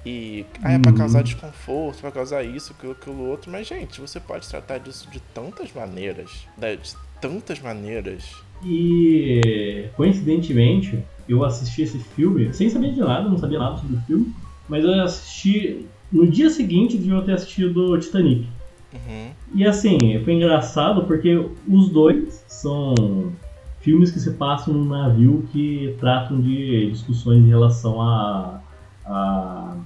E 0.06 0.46
ah, 0.64 0.74
é 0.74 0.80
pra 0.80 0.94
causar 0.94 1.20
uhum. 1.20 1.24
desconforto, 1.26 2.00
pra 2.00 2.12
causar 2.12 2.44
isso, 2.44 2.74
aquilo, 2.74 2.94
aquilo 2.94 3.24
outro. 3.28 3.52
Mas, 3.52 3.68
gente, 3.68 4.02
você 4.02 4.20
pode 4.20 4.48
tratar 4.48 4.80
disso 4.80 5.10
de 5.12 5.20
tantas 5.20 5.72
maneiras. 5.74 6.48
De 6.58 6.96
tantas 7.20 7.60
maneiras. 7.60 8.24
E 8.64 9.90
coincidentemente, 9.96 11.04
eu 11.28 11.44
assisti 11.44 11.84
esse 11.84 12.00
filme 12.00 12.54
sem 12.54 12.70
saber 12.70 12.94
de 12.94 13.00
nada, 13.00 13.30
não 13.30 13.38
sabia 13.38 13.60
nada 13.60 13.78
sobre 13.78 13.98
o 13.98 14.02
filme. 14.02 14.34
Mas 14.68 14.84
eu 14.84 15.04
assisti 15.04 15.86
no 16.12 16.28
dia 16.28 16.50
seguinte 16.50 16.98
de 16.98 17.10
eu 17.10 17.22
ter 17.22 17.34
assistido 17.34 17.98
Titanic. 18.00 18.48
Uhum. 18.94 19.32
E 19.56 19.66
assim, 19.66 19.98
foi 20.24 20.34
engraçado 20.34 21.06
porque 21.06 21.34
os 21.68 21.90
dois 21.90 22.44
são 22.48 23.34
filmes 23.80 24.12
que 24.12 24.20
se 24.20 24.32
passam 24.32 24.74
num 24.74 24.86
navio 24.86 25.48
que 25.52 25.96
tratam 26.00 26.40
de 26.40 26.90
discussões 26.92 27.44
em 27.44 27.48
relação 27.48 28.02
a, 28.02 28.62
a 29.06 29.78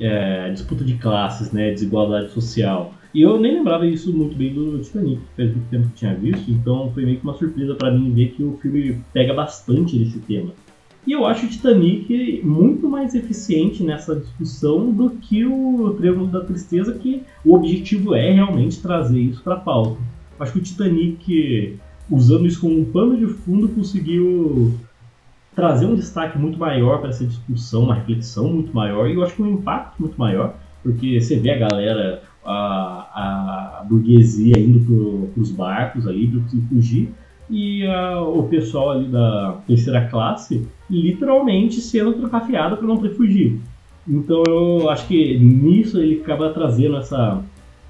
é, 0.00 0.50
disputa 0.50 0.84
de 0.84 0.94
classes, 0.94 1.52
né, 1.52 1.70
desigualdade 1.70 2.30
social. 2.32 2.92
E 3.14 3.22
eu 3.22 3.38
nem 3.38 3.54
lembrava 3.54 3.86
isso 3.86 4.12
muito 4.12 4.34
bem 4.34 4.54
do 4.54 4.78
Titanic, 4.78 5.20
faz 5.36 5.50
muito 5.50 5.68
tempo 5.68 5.88
que 5.88 5.94
tinha 5.94 6.14
visto, 6.14 6.50
então 6.50 6.90
foi 6.92 7.04
meio 7.04 7.18
que 7.18 7.24
uma 7.24 7.34
surpresa 7.34 7.74
para 7.74 7.90
mim 7.90 8.12
ver 8.12 8.28
que 8.28 8.42
o 8.42 8.56
filme 8.56 9.02
pega 9.12 9.34
bastante 9.34 9.98
desse 9.98 10.18
tema. 10.20 10.52
E 11.06 11.12
eu 11.12 11.26
acho 11.26 11.46
o 11.46 11.48
Titanic 11.48 12.40
muito 12.44 12.88
mais 12.88 13.14
eficiente 13.14 13.82
nessa 13.82 14.14
discussão 14.14 14.92
do 14.92 15.10
que 15.10 15.44
o 15.44 15.94
Triângulo 15.98 16.28
da 16.28 16.44
Tristeza, 16.44 16.94
que 16.94 17.22
o 17.44 17.54
objetivo 17.54 18.14
é 18.14 18.30
realmente 18.30 18.80
trazer 18.80 19.20
isso 19.20 19.42
para 19.42 19.54
a 19.54 19.60
pauta. 19.60 19.98
Eu 20.38 20.42
acho 20.42 20.52
que 20.52 20.58
o 20.60 20.62
Titanic, 20.62 21.76
usando 22.08 22.46
isso 22.46 22.60
como 22.60 22.78
um 22.78 22.84
pano 22.84 23.16
de 23.16 23.26
fundo, 23.26 23.68
conseguiu 23.68 24.78
trazer 25.56 25.86
um 25.86 25.96
destaque 25.96 26.38
muito 26.38 26.58
maior 26.58 27.00
para 27.00 27.10
essa 27.10 27.26
discussão, 27.26 27.84
uma 27.84 27.94
reflexão 27.94 28.48
muito 28.52 28.74
maior, 28.74 29.10
e 29.10 29.14
eu 29.14 29.22
acho 29.24 29.34
que 29.34 29.42
um 29.42 29.54
impacto 29.54 30.00
muito 30.00 30.16
maior, 30.16 30.54
porque 30.82 31.20
você 31.20 31.36
vê 31.36 31.50
a 31.50 31.68
galera, 31.68 32.22
a, 32.44 33.80
a 33.80 33.84
burguesia 33.84 34.58
indo 34.58 35.28
para 35.34 35.42
os 35.42 35.50
barcos 35.50 36.06
ali 36.06 36.28
para 36.28 36.40
fugir, 36.68 37.12
e 37.52 37.86
uh, 37.86 38.38
o 38.38 38.48
pessoal 38.48 38.92
ali 38.92 39.08
da 39.08 39.58
terceira 39.66 40.08
classe 40.08 40.66
literalmente 40.88 41.82
sendo 41.82 42.14
trocafiado 42.14 42.78
para 42.78 42.86
não 42.86 42.96
poder 42.96 43.14
fugir. 43.14 43.60
Então 44.08 44.42
eu 44.46 44.88
acho 44.88 45.06
que 45.06 45.38
nisso 45.38 46.00
ele 46.00 46.22
acaba 46.22 46.50
trazendo 46.50 46.96
essa, 46.96 47.42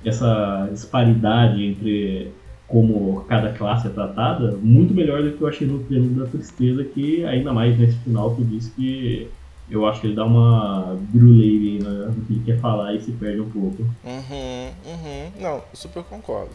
essa 0.04 0.68
disparidade 0.70 1.64
entre 1.64 2.32
como 2.66 3.20
cada 3.28 3.52
classe 3.52 3.86
é 3.86 3.90
tratada 3.90 4.56
muito 4.60 4.92
melhor 4.92 5.22
do 5.22 5.32
que 5.32 5.40
eu 5.40 5.46
achei 5.46 5.66
no 5.66 5.80
Triângulo 5.84 6.24
da 6.24 6.30
Tristeza, 6.30 6.82
que 6.82 7.24
ainda 7.24 7.52
mais 7.52 7.78
nesse 7.78 7.98
final 7.98 8.34
eu 8.36 8.44
disse 8.44 8.72
que 8.72 9.30
eu 9.70 9.86
acho 9.86 10.00
que 10.00 10.08
ele 10.08 10.16
dá 10.16 10.24
uma 10.24 10.98
bruleira 11.12 12.08
no 12.08 12.24
que 12.24 12.32
ele 12.32 12.42
quer 12.44 12.58
falar 12.58 12.94
e 12.94 13.00
se 13.00 13.12
perde 13.12 13.40
um 13.40 13.48
pouco. 13.48 13.82
Uhum, 14.04 14.70
uhum. 14.86 15.32
Não, 15.40 15.62
super 15.72 16.02
concordo. 16.02 16.50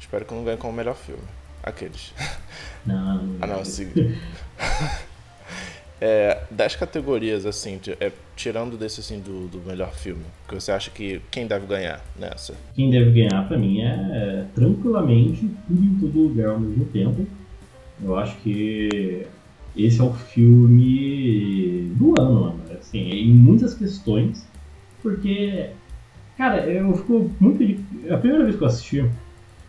Espero 0.00 0.24
que 0.24 0.34
não 0.34 0.44
ganhe 0.44 0.58
o 0.62 0.72
melhor 0.72 0.96
filme. 0.96 1.22
Aqueles. 1.66 2.14
Não, 2.86 3.24
não. 3.24 3.36
ah, 3.40 3.46
não, 3.48 3.64
sim. 3.64 3.90
é, 6.00 6.40
das 6.48 6.76
categorias, 6.76 7.44
assim, 7.44 7.78
de, 7.78 7.96
é, 7.98 8.12
tirando 8.36 8.78
desse, 8.78 9.00
assim, 9.00 9.18
do, 9.18 9.48
do 9.48 9.58
melhor 9.66 9.92
filme, 9.92 10.22
que 10.48 10.54
você 10.54 10.70
acha 10.70 10.88
que 10.92 11.20
quem 11.28 11.48
deve 11.48 11.66
ganhar 11.66 12.00
nessa? 12.16 12.54
Quem 12.76 12.88
deve 12.88 13.10
ganhar, 13.10 13.48
pra 13.48 13.58
mim, 13.58 13.80
é, 13.80 13.88
é 13.88 14.46
tranquilamente 14.54 15.50
tudo 15.66 15.84
em 15.84 15.98
todo 15.98 16.28
lugar 16.28 16.50
ao 16.50 16.60
mesmo 16.60 16.84
tempo. 16.84 17.26
Eu 18.00 18.16
acho 18.16 18.36
que 18.36 19.26
esse 19.76 20.00
é 20.00 20.04
o 20.04 20.12
filme 20.12 21.90
do 21.96 22.14
ano, 22.20 22.40
mano. 22.42 22.60
Assim, 22.78 23.00
em 23.00 23.32
muitas 23.32 23.74
questões, 23.74 24.46
porque, 25.02 25.70
cara, 26.38 26.66
eu 26.66 26.94
fico 26.96 27.30
muito. 27.40 27.64
A 28.12 28.18
primeira 28.18 28.44
vez 28.44 28.56
que 28.56 28.62
eu 28.62 28.68
assisti, 28.68 29.10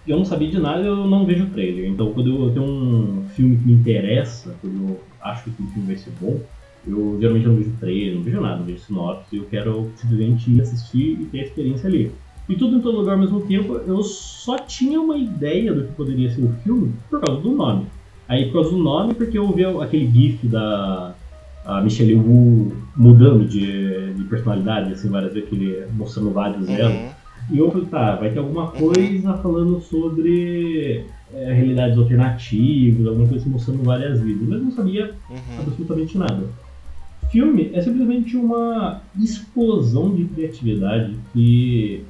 eu 0.08 0.18
não 0.18 0.26
sabia 0.26 0.50
de 0.50 0.60
nada, 0.60 0.82
eu 0.82 1.08
não 1.08 1.26
vejo 1.26 1.48
trailer. 1.48 1.90
Então, 1.90 2.14
quando 2.14 2.46
eu 2.46 2.52
tenho 2.52 2.66
um 2.66 3.26
filme 3.36 3.58
que 3.58 3.66
me 3.66 3.74
interessa, 3.74 4.56
quando 4.62 4.90
eu 4.90 5.02
acho 5.22 5.44
que 5.44 5.50
o 5.50 5.68
filme 5.68 5.88
vai 5.88 5.96
ser 5.98 6.12
bom, 6.22 6.40
eu 6.88 7.18
geralmente 7.20 7.48
não 7.48 7.56
vejo 7.56 7.72
trailer, 7.80 8.16
não 8.16 8.24
vejo 8.24 8.42
nada, 8.42 8.58
não 8.58 8.66
vejo 8.66 8.80
sinopse, 8.80 9.36
eu 9.36 9.46
quero 9.46 9.92
simplesmente 9.96 10.50
ir 10.50 10.62
assistir 10.62 11.20
e 11.20 11.26
ter 11.26 11.40
a 11.40 11.44
experiência 11.44 11.88
ali. 11.88 12.12
E 12.48 12.56
tudo 12.56 12.78
em 12.78 12.82
todo 12.82 12.98
lugar 12.98 13.14
ao 13.14 13.20
mesmo 13.20 13.42
tempo, 13.42 13.74
eu 13.86 14.02
só 14.04 14.58
tinha 14.58 15.02
uma 15.02 15.18
ideia 15.18 15.74
do 15.74 15.84
que 15.84 15.92
poderia 15.94 16.30
ser 16.30 16.42
o 16.42 16.54
filme 16.64 16.94
por 17.10 17.20
causa 17.20 17.42
do 17.42 17.52
nome. 17.52 17.88
Aí, 18.28 18.46
por 18.46 18.54
causa 18.54 18.70
do 18.70 18.78
nome, 18.78 19.14
porque 19.14 19.38
eu 19.38 19.52
vi 19.52 19.66
aquele 19.66 20.10
gif 20.10 20.48
da 20.48 21.14
Michelle 21.84 22.16
Wu 22.16 22.72
mudando 22.96 23.46
de, 23.46 24.14
de 24.14 24.24
personalidade, 24.24 24.94
assim, 24.94 25.10
várias 25.10 25.34
vezes, 25.34 25.48
aquele, 25.48 25.86
mostrando 25.94 26.32
vários. 26.32 26.68
Uhum. 26.68 27.10
E 27.50 27.58
eu 27.58 27.72
falei, 27.72 27.88
tá, 27.88 28.16
vai 28.16 28.32
ter 28.32 28.40
alguma 28.40 28.72
coisa 28.72 29.38
falando 29.38 29.80
sobre 29.82 31.06
é, 31.34 31.54
realidades 31.54 31.98
alternativas, 31.98 33.08
alguma 33.08 33.28
coisa 33.28 33.50
mostrando 33.50 33.84
várias 33.84 34.20
vidas, 34.20 34.48
mas 34.48 34.62
não 34.62 34.72
sabia 34.72 35.16
uhum. 35.30 35.60
absolutamente 35.60 36.18
nada. 36.18 36.44
Filme 37.32 37.72
é 37.74 37.82
simplesmente 37.82 38.38
uma 38.38 39.02
explosão 39.20 40.14
de 40.14 40.26
criatividade 40.26 41.16
que 41.34 42.04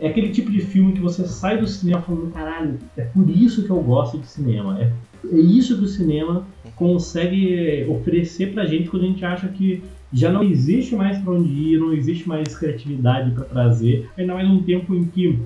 é 0.00 0.08
aquele 0.08 0.30
tipo 0.30 0.50
de 0.50 0.60
filme 0.60 0.92
que 0.92 1.00
você 1.00 1.26
sai 1.26 1.58
do 1.58 1.66
cinema 1.66 2.02
falando, 2.02 2.32
caralho, 2.32 2.78
é 2.96 3.02
por 3.04 3.28
isso 3.30 3.64
que 3.64 3.70
eu 3.70 3.80
gosto 3.80 4.18
de 4.18 4.26
cinema, 4.26 4.80
é, 4.80 4.92
é 5.30 5.38
isso 5.38 5.78
que 5.78 5.84
o 5.84 5.88
cinema 5.88 6.44
consegue 6.74 7.86
oferecer 7.88 8.52
pra 8.52 8.66
gente 8.66 8.88
quando 8.88 9.04
a 9.04 9.06
gente 9.06 9.24
acha 9.24 9.46
que 9.48 9.82
já 10.12 10.30
não 10.30 10.42
existe 10.42 10.94
mais 10.94 11.18
para 11.18 11.32
onde 11.32 11.48
ir, 11.48 11.78
não 11.78 11.92
existe 11.92 12.28
mais 12.28 12.56
criatividade 12.56 13.30
para 13.30 13.44
trazer, 13.44 14.08
ainda 14.16 14.34
mais 14.34 14.48
um 14.48 14.62
tempo 14.62 14.94
em 14.94 15.04
que 15.04 15.38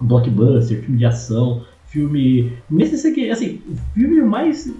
blockbuster, 0.00 0.80
filme 0.82 0.98
de 0.98 1.06
ação, 1.06 1.62
filme. 1.86 2.52
Nesse 2.70 3.06
aqui, 3.06 3.30
assim, 3.30 3.60
o 3.68 3.76
filme 3.94 4.20
mais. 4.22 4.72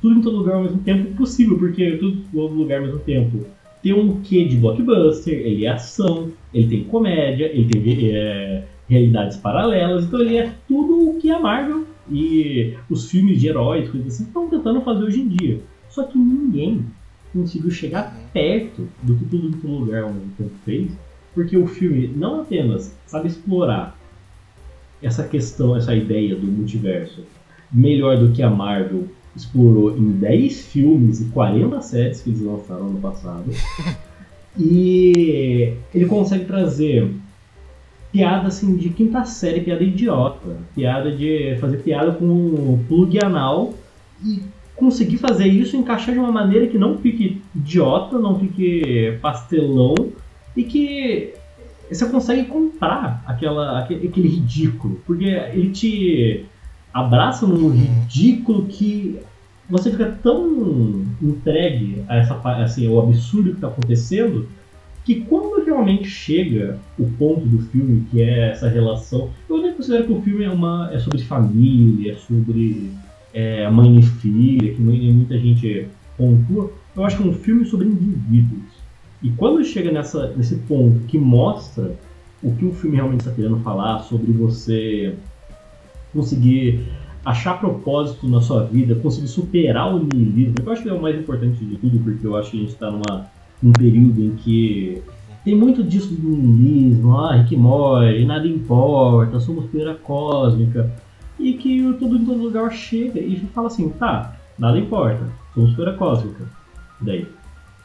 Tudo 0.00 0.18
em 0.18 0.22
todo 0.22 0.36
lugar 0.36 0.54
ao 0.54 0.62
mesmo 0.62 0.78
tempo 0.78 1.12
possível, 1.14 1.58
porque 1.58 1.96
tudo 1.96 2.18
em 2.18 2.22
todo 2.32 2.54
lugar 2.54 2.78
ao 2.78 2.86
mesmo 2.86 3.00
tempo. 3.00 3.44
Tem 3.82 3.92
um 3.92 4.20
quê 4.20 4.44
de 4.44 4.56
blockbuster, 4.56 5.34
ele 5.34 5.64
é 5.64 5.70
ação, 5.70 6.30
ele 6.52 6.68
tem 6.68 6.84
comédia, 6.84 7.46
ele 7.46 7.64
tem 7.64 8.10
é, 8.10 8.64
realidades 8.88 9.36
paralelas. 9.36 10.04
Então 10.04 10.20
ele 10.20 10.36
é 10.36 10.52
tudo 10.66 11.10
o 11.10 11.18
que 11.18 11.30
a 11.30 11.38
Marvel 11.38 11.84
e 12.10 12.74
os 12.90 13.10
filmes 13.10 13.40
de 13.40 13.48
heróis, 13.48 13.88
coisas 13.88 14.14
assim, 14.14 14.24
estão 14.24 14.48
tentando 14.48 14.80
fazer 14.80 15.04
hoje 15.04 15.20
em 15.20 15.28
dia. 15.28 15.60
Só 15.88 16.04
que 16.04 16.18
ninguém 16.18 16.84
conseguiu 17.32 17.70
chegar 17.70 18.14
perto 18.32 18.88
do 19.02 19.16
que 19.16 19.24
Tudo 19.26 19.56
Todo 19.58 19.78
Lugar 19.78 20.04
ao 20.04 20.12
mesmo 20.12 20.32
tempo 20.36 20.54
fez, 20.64 20.92
porque 21.34 21.56
o 21.56 21.66
filme 21.66 22.08
não 22.08 22.42
apenas 22.42 22.94
sabe 23.06 23.28
explorar 23.28 23.96
essa 25.02 25.24
questão, 25.24 25.76
essa 25.76 25.94
ideia 25.94 26.34
do 26.34 26.46
multiverso 26.46 27.22
melhor 27.70 28.18
do 28.18 28.32
que 28.32 28.42
a 28.42 28.50
Marvel 28.50 29.06
explorou 29.36 29.96
em 29.96 30.12
10 30.12 30.66
filmes 30.66 31.20
e 31.20 31.26
40 31.26 31.80
séries 31.82 32.22
que 32.22 32.30
eles 32.30 32.40
lançaram 32.40 32.88
no 32.88 33.00
passado. 33.00 33.44
E 34.60 35.74
ele 35.94 36.06
consegue 36.06 36.44
trazer 36.44 37.08
piada 38.10 38.48
assim 38.48 38.76
de 38.76 38.88
quinta 38.88 39.24
série, 39.24 39.60
piada 39.60 39.84
idiota, 39.84 40.56
piada 40.74 41.12
de 41.12 41.56
fazer 41.60 41.76
piada 41.76 42.10
com 42.12 42.82
plug 42.88 43.22
anal 43.22 43.74
e 44.24 44.42
conseguir 44.78 45.18
fazer 45.18 45.46
isso 45.46 45.76
encaixar 45.76 46.14
de 46.14 46.20
uma 46.20 46.32
maneira 46.32 46.66
que 46.66 46.78
não 46.78 46.96
fique 46.98 47.42
idiota, 47.54 48.18
não 48.18 48.38
fique 48.38 49.18
pastelão 49.20 49.94
e 50.56 50.64
que 50.64 51.34
você 51.90 52.06
consegue 52.06 52.44
comprar 52.44 53.22
aquela, 53.26 53.80
aquele 53.80 54.28
ridículo, 54.28 55.00
porque 55.04 55.24
ele 55.24 55.70
te 55.70 56.44
abraça 56.92 57.46
num 57.46 57.66
uhum. 57.66 57.70
ridículo 57.70 58.66
que 58.66 59.18
você 59.68 59.90
fica 59.90 60.18
tão 60.22 61.04
entregue 61.20 62.02
a 62.08 62.16
essa 62.16 62.34
assim, 62.62 62.88
o 62.88 62.98
absurdo 63.00 63.50
que 63.50 63.56
está 63.56 63.68
acontecendo 63.68 64.48
que 65.04 65.22
quando 65.22 65.64
realmente 65.64 66.08
chega 66.08 66.78
o 66.98 67.06
ponto 67.12 67.40
do 67.40 67.62
filme 67.68 68.06
que 68.10 68.22
é 68.22 68.50
essa 68.50 68.68
relação, 68.68 69.30
eu 69.48 69.58
nem 69.58 69.72
considero 69.72 70.04
que 70.04 70.12
o 70.12 70.20
filme 70.22 70.44
é 70.44 70.50
uma 70.50 70.90
é 70.92 70.98
sobre 70.98 71.22
família, 71.22 72.12
é 72.12 72.16
sobre 72.16 72.90
é, 73.32 73.68
mãe 73.70 73.98
e 73.98 74.02
filha, 74.02 74.74
que 74.74 74.80
muita 74.80 75.38
gente 75.38 75.88
pontua. 76.16 76.72
Eu 76.96 77.04
acho 77.04 77.16
que 77.16 77.22
é 77.22 77.26
um 77.26 77.34
filme 77.34 77.64
sobre 77.64 77.86
indivíduos. 77.86 78.78
E 79.22 79.30
quando 79.30 79.64
chega 79.64 79.90
nessa, 79.90 80.32
nesse 80.36 80.56
ponto 80.56 81.00
que 81.06 81.18
mostra 81.18 81.96
o 82.42 82.52
que 82.52 82.64
o 82.64 82.72
filme 82.72 82.96
realmente 82.96 83.20
está 83.20 83.32
querendo 83.32 83.58
falar 83.60 84.00
sobre 84.00 84.32
você 84.32 85.14
conseguir 86.12 86.86
achar 87.24 87.58
propósito 87.58 88.28
na 88.28 88.40
sua 88.40 88.64
vida, 88.64 88.94
conseguir 88.94 89.28
superar 89.28 89.94
o 89.94 89.98
niilismo. 89.98 90.54
Eu 90.64 90.72
acho 90.72 90.82
que 90.82 90.88
é 90.88 90.92
o 90.92 91.02
mais 91.02 91.18
importante 91.18 91.64
de 91.64 91.76
tudo, 91.76 91.98
porque 91.98 92.26
eu 92.26 92.36
acho 92.36 92.52
que 92.52 92.56
a 92.56 92.60
gente 92.60 92.72
está 92.72 92.90
num 92.90 93.72
período 93.72 94.22
em 94.22 94.36
que 94.36 95.02
tem 95.44 95.54
muito 95.54 95.82
disso 95.82 96.14
do 96.14 96.28
niilismo, 96.28 97.18
ah, 97.18 97.36
Rick 97.36 97.56
Morty, 97.56 98.24
nada 98.24 98.46
importa, 98.46 99.40
somos 99.40 99.66
poeira 99.66 99.94
cósmica, 99.94 100.90
e 101.38 101.54
que 101.54 101.82
todo 101.98 102.16
em 102.16 102.24
todo 102.24 102.42
lugar 102.42 102.72
chega 102.72 103.20
e 103.20 103.36
fala 103.54 103.68
assim, 103.68 103.88
tá, 103.90 104.36
nada 104.58 104.78
importa, 104.78 105.28
somos 105.54 105.74
poeira 105.74 105.94
cósmica. 105.94 106.44
E 107.00 107.04
daí? 107.04 107.26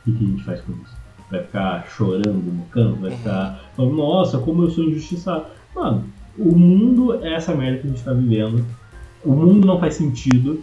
O 0.07 0.11
que 0.11 0.23
a 0.23 0.27
gente 0.27 0.43
faz 0.43 0.61
com 0.61 0.73
isso? 0.73 0.97
Vai 1.29 1.43
ficar 1.43 1.87
chorando 1.87 2.51
no 2.51 2.65
canto? 2.65 3.01
Vai 3.01 3.11
ficar 3.11 3.59
falando, 3.75 3.95
nossa, 3.95 4.37
como 4.39 4.63
eu 4.63 4.69
sou 4.69 4.83
injustiçado? 4.83 5.45
Mano, 5.75 6.05
o 6.37 6.55
mundo 6.55 7.23
é 7.23 7.33
essa 7.33 7.55
merda 7.55 7.79
que 7.79 7.87
a 7.87 7.89
gente 7.89 7.99
está 7.99 8.13
vivendo 8.13 8.65
o 9.23 9.31
mundo 9.31 9.65
não 9.65 9.79
faz 9.79 9.95
sentido. 9.95 10.61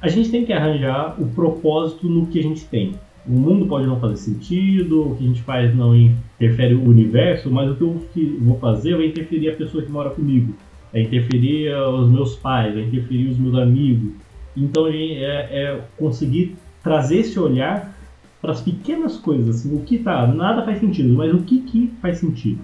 A 0.00 0.08
gente 0.08 0.30
tem 0.30 0.44
que 0.44 0.52
arranjar 0.52 1.20
o 1.20 1.26
propósito 1.28 2.08
no 2.08 2.26
que 2.26 2.38
a 2.38 2.42
gente 2.42 2.64
tem. 2.64 2.94
O 3.26 3.32
mundo 3.32 3.66
pode 3.66 3.86
não 3.86 4.00
fazer 4.00 4.16
sentido, 4.16 5.12
o 5.12 5.16
que 5.16 5.24
a 5.24 5.26
gente 5.28 5.42
faz 5.42 5.74
não 5.74 5.94
interfere 5.94 6.74
o 6.74 6.82
universo, 6.82 7.50
mas 7.50 7.70
o 7.70 7.74
que 8.12 8.36
eu 8.40 8.40
vou 8.40 8.58
fazer 8.58 8.96
vai 8.96 9.06
interferir 9.06 9.50
a 9.50 9.54
pessoa 9.56 9.82
que 9.82 9.92
mora 9.92 10.10
comigo, 10.10 10.54
vai 10.92 11.02
interferir 11.02 11.74
os 11.74 12.10
meus 12.10 12.36
pais, 12.36 12.74
vai 12.74 12.84
interferir 12.84 13.28
os 13.28 13.38
meus 13.38 13.54
amigos. 13.56 14.12
Então 14.56 14.86
é, 14.86 14.92
é 14.92 15.80
conseguir 15.96 16.56
trazer 16.82 17.18
esse 17.18 17.38
olhar 17.38 17.96
para 18.40 18.52
as 18.52 18.60
pequenas 18.60 19.16
coisas, 19.16 19.48
assim, 19.56 19.74
o 19.74 19.80
que 19.80 19.98
tá, 19.98 20.26
nada 20.26 20.64
faz 20.64 20.80
sentido, 20.80 21.14
mas 21.14 21.32
o 21.32 21.42
que 21.42 21.60
que 21.60 21.92
faz 22.02 22.18
sentido. 22.18 22.60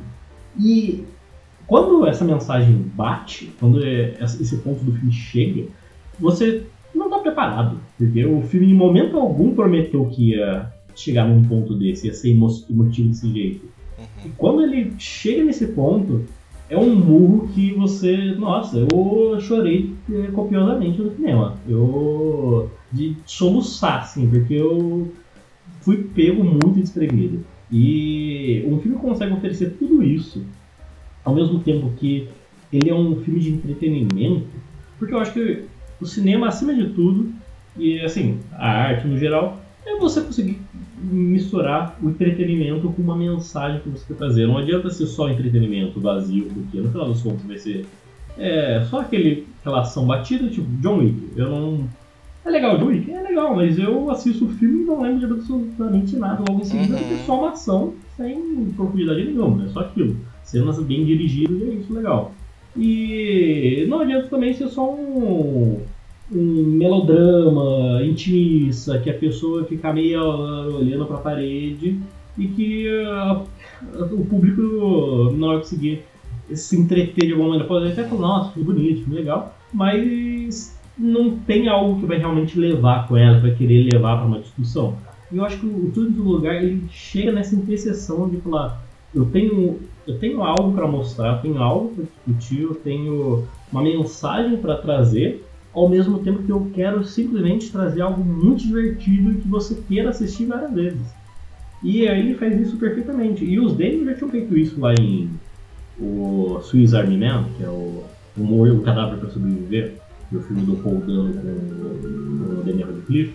E 0.59 1.05
quando 1.67 2.05
essa 2.07 2.25
mensagem 2.25 2.75
bate, 2.95 3.53
quando 3.61 3.85
é, 3.85 4.17
esse 4.21 4.57
ponto 4.59 4.85
do 4.85 4.93
filme 4.93 5.13
chega, 5.13 5.67
você 6.19 6.67
não 6.95 7.07
está 7.07 7.19
preparado. 7.21 7.79
Porque 7.97 8.25
o 8.25 8.43
filme, 8.43 8.71
em 8.71 8.75
momento 8.75 9.17
algum, 9.17 9.55
prometeu 9.55 10.05
que 10.07 10.31
ia 10.31 10.73
chegar 10.97 11.29
num 11.29 11.45
ponto 11.45 11.75
desse, 11.75 12.09
ia 12.09 12.15
ser 12.15 12.31
emotivo 12.31 13.09
desse 13.09 13.33
jeito. 13.33 13.67
Uhum. 13.99 14.05
E 14.27 14.29
quando 14.31 14.63
ele 14.63 14.95
chega 14.99 15.45
nesse 15.45 15.69
ponto, 15.69 16.25
é 16.69 16.77
um 16.77 16.95
murro 16.95 17.49
que 17.49 17.73
você. 17.75 18.33
Nossa, 18.33 18.79
eu 18.79 19.41
chorei 19.41 19.95
é, 20.13 20.31
copiosamente 20.31 21.01
no 21.01 21.15
cinema. 21.15 21.57
Eu. 21.69 22.71
de 22.93 23.17
soluçar, 23.27 24.01
assim, 24.01 24.29
porque 24.29 24.55
eu 24.55 25.13
fui 25.81 26.05
pego 26.15 26.45
muito 26.45 26.81
desprevenido. 26.81 27.45
E 27.71 28.65
um 28.67 28.79
filme 28.81 28.99
consegue 28.99 29.35
oferecer 29.35 29.77
tudo 29.79 30.03
isso 30.03 30.43
ao 31.25 31.35
mesmo 31.35 31.61
tempo 31.61 31.93
que 31.99 32.29
ele 32.73 32.89
é 32.89 32.95
um 32.95 33.23
filme 33.23 33.41
de 33.41 33.51
entretenimento, 33.51 34.49
porque 34.99 35.13
eu 35.13 35.19
acho 35.19 35.33
que 35.33 35.65
o 36.01 36.07
cinema, 36.07 36.49
acima 36.49 36.75
de 36.75 36.89
tudo, 36.91 37.33
e 37.77 38.01
assim, 38.01 38.39
a 38.53 38.71
arte 38.71 39.07
no 39.07 39.19
geral, 39.19 39.61
é 39.85 39.97
você 39.97 40.21
conseguir 40.23 40.59
misturar 41.03 41.97
o 42.03 42.09
entretenimento 42.09 42.91
com 42.91 43.03
uma 43.03 43.17
mensagem 43.17 43.81
que 43.81 43.89
você 43.89 44.05
quer 44.07 44.15
trazer. 44.15 44.47
Não 44.47 44.59
adianta 44.59 44.91
ser 44.91 45.07
só 45.07 45.29
entretenimento 45.31 46.01
vazio, 46.01 46.47
porque 46.47 46.81
no 46.81 46.91
final 46.91 47.09
das 47.09 47.23
contas 47.23 47.43
vai 47.43 47.59
ser 47.59 47.87
é, 48.37 48.85
só 48.89 49.01
aquele, 49.01 49.47
aquela 49.61 49.81
ação 49.81 50.07
batida, 50.07 50.49
tipo 50.49 50.67
John 50.81 50.99
Wick. 50.99 51.33
Eu 51.37 51.51
não. 51.51 51.89
É 52.45 52.51
legal 52.51 52.79
John 52.79 52.87
Wick? 52.87 53.11
É 53.11 53.21
legal, 53.21 53.55
mas 53.55 53.79
eu 53.79 54.11
assisto 54.11 54.47
o 54.47 54.49
filme 54.49 54.83
e 54.83 54.87
não 54.87 55.03
lembro 55.03 55.27
de 55.27 55.33
absolutamente 55.33 56.17
nada 56.17 56.43
logo 56.49 56.61
em 56.61 56.65
seguida, 56.65 56.95
uhum. 56.95 56.99
porque 56.99 57.15
é 57.15 57.25
só 57.27 57.39
uma 57.39 57.51
ação 57.51 57.95
sem 58.17 58.73
profundidade 58.77 59.25
nenhuma, 59.25 59.65
é 59.65 59.69
só 59.69 59.81
aquilo 59.81 60.17
cenas 60.43 60.81
bem 60.83 61.05
dirigidas 61.05 61.61
e 61.61 61.71
é 61.71 61.75
isso 61.75 61.93
legal. 61.93 62.33
E 62.77 63.87
não 63.89 64.01
adianta 64.01 64.29
também 64.29 64.53
ser 64.55 64.69
só 64.69 64.91
um, 64.93 65.83
um 66.31 66.65
melodrama 66.65 68.03
intimista, 68.05 68.99
que 68.99 69.11
a 69.11 69.15
pessoa 69.15 69.65
fica 69.65 69.93
meio 69.93 70.23
olhando 70.77 71.07
para 71.07 71.17
a 71.17 71.21
parede 71.21 71.99
e 72.37 72.47
que 72.49 72.89
uh, 72.89 73.45
o 74.13 74.25
público 74.27 75.33
não 75.37 75.49
vai 75.49 75.59
conseguir 75.59 76.05
se 76.53 76.79
entreter 76.79 77.27
de 77.27 77.33
alguma 77.33 77.51
maneira. 77.51 77.69
Pode 77.69 77.93
até 77.93 78.05
falar, 78.05 78.21
nossa, 78.21 78.53
que 78.53 78.63
bonito, 78.63 79.05
que 79.05 79.11
legal, 79.11 79.57
mas 79.73 80.79
não 80.97 81.39
tem 81.39 81.69
algo 81.69 82.01
que 82.01 82.07
vai 82.07 82.19
realmente 82.19 82.59
levar 82.59 83.07
com 83.09 83.17
ela, 83.17 83.39
vai 83.39 83.53
querer 83.53 83.89
levar 83.93 84.19
para 84.19 84.27
uma 84.27 84.41
discussão. 84.41 84.97
E 85.31 85.37
eu 85.37 85.45
acho 85.45 85.59
que 85.59 85.67
o 85.67 85.91
Tudo 85.93 86.11
do 86.11 86.23
Lugar 86.23 86.63
ele 86.63 86.85
chega 86.91 87.33
nessa 87.33 87.55
interseção 87.55 88.29
de 88.29 88.39
falar: 88.39 88.83
eu 89.15 89.27
tenho 89.27 89.79
eu 90.07 90.19
tenho 90.19 90.43
algo 90.43 90.73
para 90.73 90.87
mostrar, 90.87 91.43
tenho 91.43 91.63
algo 91.63 91.95
para 91.95 92.05
discutir, 92.05 92.63
eu 92.63 92.75
tenho 92.75 93.47
uma 93.71 93.83
mensagem 93.83 94.57
para 94.57 94.77
trazer, 94.77 95.45
ao 95.79 95.89
mesmo 95.89 96.19
tempo 96.19 96.43
que 96.43 96.51
eu 96.51 96.71
quero 96.75 97.05
simplesmente 97.05 97.71
trazer 97.71 98.01
algo 98.01 98.25
muito 98.25 98.67
divertido 98.67 99.31
e 99.31 99.37
que 99.37 99.49
você 99.49 99.77
queira 99.87 100.11
assistir 100.11 100.47
várias 100.47 100.73
vezes. 100.73 101.07
E 101.83 102.03
ele 102.03 102.35
faz 102.35 102.61
isso 102.61 102.77
perfeitamente. 102.77 103.45
E 103.45 103.61
os 103.61 103.73
Daniels 103.75 104.07
já 104.07 104.15
tinham 104.15 104.31
feito 104.31 104.59
isso 104.59 104.81
lá 104.81 104.93
em 104.95 105.31
o 106.01 106.61
Swiss 106.63 106.95
Army 106.95 107.17
Man, 107.17 107.45
que 107.57 107.65
é 107.65 107.69
o 107.69 108.03
Humor 108.37 108.69
o 108.71 108.81
Cadáver 108.81 109.19
para 109.19 109.31
Sobreviver, 109.31 109.95
é 110.33 110.37
o 110.37 110.41
filme 110.41 110.63
do 110.63 110.77
Paul 110.77 110.99
Dano 110.99 111.33
com 111.33 112.61
o 112.61 112.65
Daniel 112.65 112.89
Radcliffe. 112.89 113.35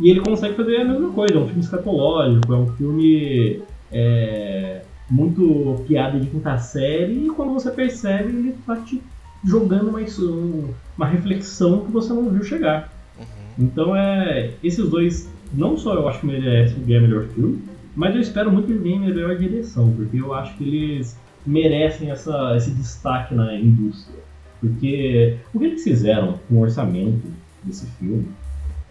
E 0.00 0.10
ele 0.10 0.20
consegue 0.20 0.54
fazer 0.54 0.76
a 0.78 0.84
mesma 0.84 1.10
coisa, 1.10 1.34
é 1.34 1.38
um 1.38 1.46
filme 1.46 1.60
escatológico, 1.60 2.52
é 2.52 2.56
um 2.56 2.66
filme 2.74 3.62
é, 3.90 4.82
muito 5.10 5.84
piada 5.86 6.18
de 6.18 6.26
quinta 6.26 6.56
série, 6.56 7.26
e 7.26 7.30
quando 7.30 7.52
você 7.52 7.70
percebe, 7.70 8.30
ele 8.30 8.54
tá 8.66 8.76
te 8.76 9.02
jogando 9.44 9.90
mais 9.90 10.18
um, 10.18 10.68
uma 10.96 11.06
reflexão 11.06 11.84
que 11.84 11.92
você 11.92 12.12
não 12.12 12.30
viu 12.30 12.42
chegar. 12.42 12.92
Uhum. 13.18 13.24
Então 13.66 13.96
é. 13.96 14.52
Esses 14.62 14.88
dois, 14.88 15.28
não 15.52 15.76
só 15.76 15.94
eu 15.94 16.08
acho 16.08 16.20
que 16.20 16.26
merecem 16.26 16.82
ganhar 16.84 17.00
melhor 17.00 17.24
filme, 17.28 17.62
mas 17.94 18.14
eu 18.14 18.20
espero 18.20 18.50
muito 18.50 18.66
que 18.66 18.72
eles 18.72 18.82
ganhem 18.82 19.00
melhor 19.00 19.36
direção, 19.36 19.92
porque 19.92 20.18
eu 20.18 20.32
acho 20.32 20.56
que 20.56 20.64
eles 20.64 21.18
merecem 21.46 22.10
essa, 22.10 22.54
esse 22.56 22.70
destaque 22.70 23.34
na 23.34 23.54
indústria. 23.58 24.20
Porque 24.60 25.38
o 25.52 25.58
que 25.58 25.64
eles 25.64 25.82
fizeram 25.82 26.38
com 26.48 26.56
o 26.56 26.60
orçamento 26.60 27.26
desse 27.64 27.86
filme 27.98 28.28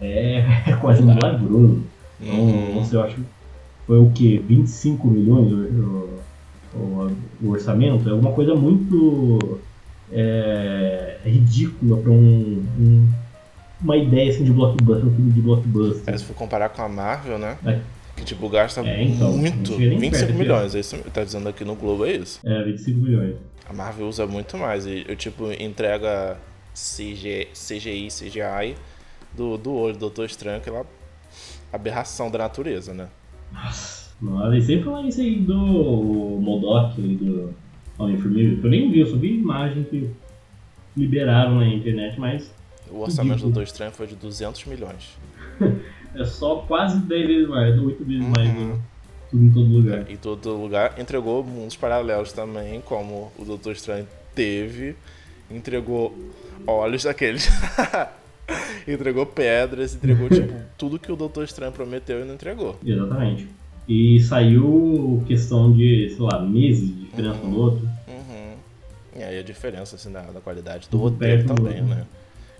é, 0.00 0.44
é 0.70 0.76
quase 0.80 1.02
milagroso. 1.02 1.82
Então, 2.20 2.38
uhum. 2.38 2.74
não 2.76 2.84
sei, 2.84 2.98
eu 2.98 3.02
acho 3.04 3.16
foi 3.86 3.98
o 3.98 4.10
que? 4.10 4.38
25 4.38 5.08
milhões 5.08 5.52
o, 5.52 6.08
o, 6.74 7.10
o, 7.42 7.50
orçamento? 7.50 8.08
É 8.08 8.12
alguma 8.12 8.32
coisa 8.32 8.54
muito 8.54 9.60
é, 10.12 11.18
ridícula 11.24 11.96
para 11.98 12.10
um, 12.10 12.64
um, 12.78 13.12
uma 13.82 13.96
ideia 13.96 14.30
assim, 14.30 14.44
de 14.44 14.52
blockbuster, 14.52 15.06
um 15.06 15.14
filme 15.14 15.32
de 15.32 15.40
blockbuster. 15.40 16.14
É, 16.14 16.18
se 16.18 16.24
for 16.24 16.34
comparar 16.34 16.68
com 16.68 16.82
a 16.82 16.88
Marvel, 16.88 17.38
né? 17.38 17.58
É. 17.64 17.80
que 18.16 18.24
tipo 18.24 18.48
gasta 18.48 18.80
é, 18.82 19.02
então, 19.02 19.32
muito, 19.32 19.76
25 19.76 20.32
milhões, 20.34 20.74
é 20.74 20.80
isso 20.80 20.96
tá 21.12 21.24
dizendo 21.24 21.48
aqui 21.48 21.64
no 21.64 21.74
Globo, 21.74 22.04
é 22.04 22.12
isso? 22.12 22.40
É, 22.44 22.62
25 22.62 23.00
milhões. 23.00 23.36
A 23.68 23.72
Marvel 23.72 24.06
usa 24.06 24.26
muito 24.26 24.56
mais 24.56 24.86
e 24.86 25.04
eu 25.08 25.16
tipo 25.16 25.50
entrega 25.52 26.36
CG, 26.74 27.48
CGI, 27.52 28.08
CGI 28.08 28.76
do, 29.34 29.56
do 29.56 29.72
olho 29.72 29.94
do 29.94 30.00
Doutor 30.00 30.26
Estranho, 30.26 30.58
aquela 30.58 30.84
aberração 31.72 32.30
da 32.30 32.38
natureza, 32.38 32.92
né? 32.92 33.08
Nossa, 33.52 34.10
nossa 34.20 34.56
e 34.56 34.62
sem 34.62 34.82
falar 34.82 35.02
isso 35.06 35.20
aí 35.20 35.36
do 35.36 35.56
Modok 35.56 37.00
e 37.00 37.16
do 37.16 37.54
Homem-Formiga, 38.04 38.60
que 38.60 38.66
eu 38.66 38.70
nem 38.70 38.90
vi, 38.90 39.00
eu 39.00 39.06
só 39.06 39.16
vi 39.16 39.38
imagem 39.38 39.84
que 39.84 40.10
liberaram 40.96 41.56
na 41.56 41.66
internet, 41.66 42.18
mas... 42.18 42.52
O 42.90 43.00
orçamento 43.00 43.38
do 43.38 43.44
Doutor 43.44 43.62
Estranho 43.62 43.92
foi 43.92 44.06
de 44.06 44.14
200 44.14 44.64
milhões. 44.66 45.16
é 46.14 46.24
só 46.24 46.56
quase 46.56 46.98
10 46.98 47.26
vezes 47.26 47.48
mais, 47.48 47.78
8 47.78 48.04
vezes 48.04 48.22
uhum. 48.22 48.32
mais, 48.36 48.54
né? 48.54 48.78
Tudo 49.30 49.44
em 49.44 49.50
todo 49.50 49.68
lugar. 49.68 50.06
É, 50.06 50.12
em 50.12 50.16
todo 50.16 50.56
lugar. 50.56 50.94
Entregou 50.98 51.42
mundos 51.42 51.74
paralelos 51.74 52.32
também, 52.32 52.82
como 52.82 53.32
o 53.38 53.44
Doutor 53.44 53.72
Estranho 53.72 54.06
teve. 54.34 54.94
Entregou 55.50 56.14
olhos 56.66 57.04
daqueles. 57.04 57.48
entregou 58.86 59.24
pedras, 59.24 59.94
entregou 59.94 60.28
tipo, 60.30 60.52
tudo 60.76 60.98
que 60.98 61.10
o 61.10 61.16
Doutor 61.16 61.44
Estranho 61.44 61.72
prometeu 61.72 62.20
e 62.20 62.24
não 62.24 62.34
entregou. 62.34 62.78
Exatamente. 62.84 63.48
E 63.88 64.20
saiu 64.20 65.22
questão 65.26 65.72
de, 65.72 66.10
sei 66.10 66.20
lá, 66.20 66.40
meses 66.40 66.86
de 66.88 67.04
diferença 67.04 67.40
uhum. 67.42 67.50
no 67.50 67.58
outro. 67.58 67.88
E 69.16 69.22
aí 69.22 69.38
a 69.38 69.42
diferença 69.42 69.96
assim, 69.96 70.10
na, 70.10 70.22
na 70.22 70.40
qualidade 70.40 70.88
do 70.90 70.98
roteiro 70.98 71.44
também, 71.46 71.82
né? 71.82 72.06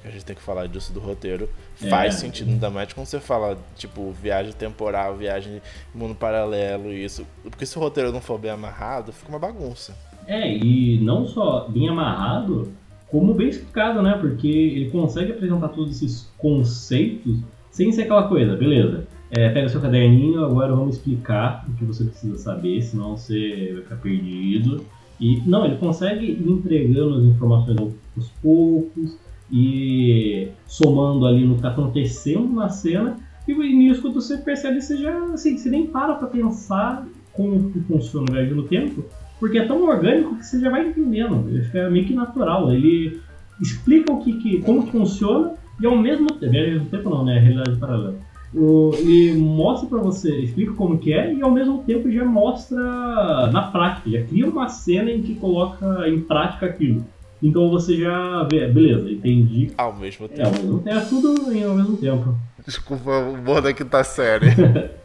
A 0.04 0.10
gente 0.10 0.24
tem 0.24 0.34
que 0.34 0.42
falar 0.42 0.66
disso 0.66 0.92
do 0.92 0.98
roteiro. 0.98 1.48
É. 1.80 1.88
Faz 1.88 2.14
sentido, 2.14 2.50
ainda 2.50 2.70
mais 2.70 2.92
quando 2.92 3.06
você 3.06 3.20
fala, 3.20 3.56
tipo, 3.76 4.10
viagem 4.10 4.52
temporal, 4.52 5.16
viagem 5.16 5.62
mundo 5.94 6.14
paralelo 6.14 6.92
e 6.92 7.04
isso. 7.04 7.24
Porque 7.42 7.64
se 7.64 7.78
o 7.78 7.80
roteiro 7.80 8.12
não 8.12 8.20
for 8.20 8.38
bem 8.38 8.50
amarrado, 8.50 9.12
fica 9.12 9.30
uma 9.30 9.38
bagunça. 9.38 9.94
É, 10.26 10.52
e 10.56 11.00
não 11.00 11.26
só 11.26 11.68
bem 11.68 11.88
amarrado, 11.88 12.72
como 13.08 13.32
bem 13.32 13.48
explicado, 13.48 14.02
né? 14.02 14.16
Porque 14.20 14.48
ele 14.48 14.90
consegue 14.90 15.32
apresentar 15.32 15.68
todos 15.68 15.96
esses 15.96 16.32
conceitos 16.36 17.38
sem 17.70 17.90
ser 17.92 18.02
aquela 18.02 18.28
coisa, 18.28 18.56
beleza. 18.56 19.06
É, 19.30 19.48
pega 19.48 19.68
seu 19.68 19.80
caderninho, 19.80 20.44
agora 20.44 20.74
vamos 20.74 20.96
explicar 20.96 21.64
o 21.68 21.72
que 21.74 21.84
você 21.84 22.04
precisa 22.04 22.36
saber, 22.36 22.82
senão 22.82 23.16
você 23.16 23.70
vai 23.72 23.82
ficar 23.82 23.96
perdido. 23.96 24.84
E 25.22 25.40
não, 25.46 25.64
ele 25.64 25.76
consegue 25.76 26.26
ir 26.26 26.48
entregando 26.48 27.18
as 27.18 27.22
informações 27.22 27.78
aos 27.78 28.28
poucos 28.42 29.16
e 29.52 30.48
somando 30.66 31.24
ali 31.24 31.44
no 31.44 31.50
que 31.50 31.58
está 31.60 31.68
acontecendo 31.68 32.52
na 32.52 32.68
cena. 32.68 33.18
E 33.46 33.54
nisso, 33.54 34.02
quando 34.02 34.14
você 34.14 34.38
percebe, 34.38 34.80
você 34.80 34.96
já 34.96 35.16
assim, 35.26 35.56
você 35.56 35.70
nem 35.70 35.86
para 35.86 36.16
para 36.16 36.26
pensar 36.26 37.06
como 37.32 37.70
que 37.70 37.78
funciona 37.82 38.26
o 38.28 38.32
viagem 38.32 38.52
no 38.52 38.64
tempo, 38.64 39.04
porque 39.38 39.58
é 39.58 39.64
tão 39.64 39.84
orgânico 39.84 40.34
que 40.34 40.44
você 40.44 40.58
já 40.58 40.68
vai 40.68 40.88
entendendo. 40.88 41.48
Ele 41.48 41.62
fica 41.62 41.88
meio 41.88 42.04
que 42.04 42.14
natural. 42.14 42.72
Ele 42.72 43.20
explica 43.60 44.12
o 44.12 44.20
que, 44.24 44.32
que 44.38 44.60
como 44.62 44.88
funciona 44.88 45.54
e 45.80 45.86
ao 45.86 45.96
mesmo 45.96 46.26
tempo, 46.32 46.56
ao 46.56 46.62
mesmo 46.64 46.86
tempo 46.86 47.10
não, 47.10 47.24
né? 47.24 47.38
Realidade 47.38 47.78
paralela. 47.78 48.16
O, 48.54 48.90
ele 48.94 49.34
mostra 49.38 49.88
para 49.88 49.98
você, 49.98 50.40
explica 50.40 50.74
como 50.74 50.98
que 50.98 51.12
é 51.12 51.32
e 51.32 51.42
ao 51.42 51.50
mesmo 51.50 51.82
tempo 51.84 52.10
já 52.10 52.24
mostra 52.24 53.50
na 53.50 53.62
prática, 53.72 54.10
já 54.10 54.22
cria 54.24 54.46
uma 54.46 54.68
cena 54.68 55.10
em 55.10 55.22
que 55.22 55.34
coloca 55.36 56.06
em 56.08 56.20
prática 56.20 56.66
aquilo. 56.66 57.04
Então 57.42 57.70
você 57.70 57.96
já 57.96 58.46
vê, 58.50 58.68
beleza, 58.68 59.10
entendi. 59.10 59.72
Ao 59.76 59.92
mesmo 59.94 60.28
tempo. 60.28 60.42
É, 60.42 60.44
ao 60.44 60.52
mesmo 60.52 60.78
tempo, 60.80 60.96
é 60.96 61.00
tudo 61.00 61.52
em, 61.52 61.64
ao 61.64 61.74
mesmo 61.74 61.96
tempo. 61.96 62.36
Desculpa, 62.64 63.10
o 63.10 63.32
humor 63.32 63.60
da 63.60 63.72
quinta 63.72 64.04
série. 64.04 64.46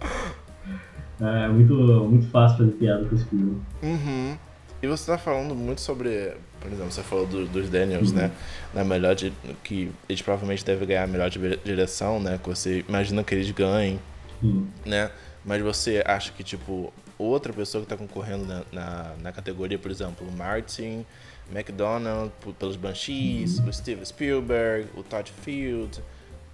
É 1.20 1.48
muito, 1.48 1.74
muito 1.74 2.28
fácil 2.28 2.58
fazer 2.60 2.72
piada 2.74 3.06
com 3.06 3.16
esse 3.16 3.26
filme. 3.26 3.60
Uhum. 3.82 4.38
E 4.82 4.88
você 4.88 5.12
tá 5.12 5.18
falando 5.18 5.56
muito 5.56 5.82
sobre, 5.82 6.34
por 6.68 6.74
exemplo, 6.74 6.92
você 6.92 7.04
falou 7.04 7.26
do, 7.26 7.48
dos 7.48 7.70
Daniels, 7.70 8.10
uhum. 8.12 8.18
né? 8.18 8.32
Na 8.74 8.84
melhor 8.84 9.16
de, 9.16 9.32
que 9.64 9.92
eles 10.08 10.22
provavelmente 10.22 10.66
devem 10.66 10.88
ganhar 10.88 11.04
a 11.04 11.08
melhor 11.08 11.30
direção, 11.30 12.20
né? 12.20 12.40
Que 12.42 12.50
você 12.50 12.84
imagina 12.88 13.24
que 13.24 13.34
eles 13.34 13.50
ganhem, 13.52 14.00
uhum. 14.42 14.68
né? 14.86 15.10
Mas 15.46 15.62
você 15.62 16.04
acha 16.06 16.32
que, 16.34 16.44
tipo, 16.44 16.94
outra 17.18 17.54
pessoa 17.54 17.82
que 17.82 17.90
tá 17.90 17.96
concorrendo 17.96 18.46
na, 18.46 18.64
na, 18.72 19.14
na 19.22 19.32
categoria, 19.32 19.80
por 19.80 19.90
exemplo, 19.90 20.28
o 20.28 20.32
Martin, 20.32 21.06
McDonald 21.52 22.32
pelos 22.60 22.76
Banshees, 22.76 23.60
uhum. 23.60 23.70
o 23.70 23.74
Steven 23.74 24.06
Spielberg, 24.06 24.90
o 24.96 25.04
Todd 25.04 25.32
Field, 25.42 26.02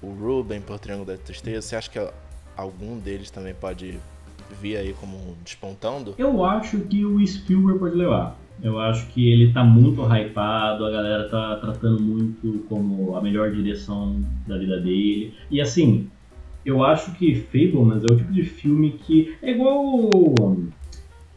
o 0.02 0.12
Ruben 0.12 0.62
por 0.62 0.78
Triângulo 0.78 1.08
da 1.08 1.18
Tristeza, 1.18 1.62
você 1.62 1.76
acha 1.76 1.90
que 1.90 2.00
algum 2.56 3.00
deles 3.00 3.32
também 3.32 3.56
pode 3.56 4.00
via 4.62 4.80
aí 4.80 4.94
como 5.00 5.36
despontando? 5.44 6.14
Eu 6.18 6.46
acho 6.46 6.80
que 6.82 7.04
o 7.04 7.26
Spielberg 7.26 7.80
pode 7.80 7.96
levar. 7.96 8.38
Eu 8.62 8.80
acho 8.80 9.08
que 9.08 9.30
ele 9.30 9.52
tá 9.52 9.64
muito 9.64 10.02
hypado, 10.02 10.86
a 10.86 10.92
galera 10.92 11.28
tá 11.28 11.56
tratando 11.58 12.02
muito 12.02 12.66
como 12.70 13.16
a 13.16 13.22
melhor 13.22 13.52
direção 13.52 14.22
da 14.48 14.58
vida 14.58 14.80
dele. 14.80 15.34
E 15.52 15.60
assim, 15.60 16.10
eu 16.66 16.84
acho 16.84 17.14
que 17.16 17.36
Fablemans 17.36 18.04
é 18.04 18.14
o 18.14 18.18
tipo 18.18 18.32
de 18.32 18.44
filme 18.44 18.92
que 18.92 19.36
é 19.42 19.52
igual 19.52 19.84
o, 19.86 20.70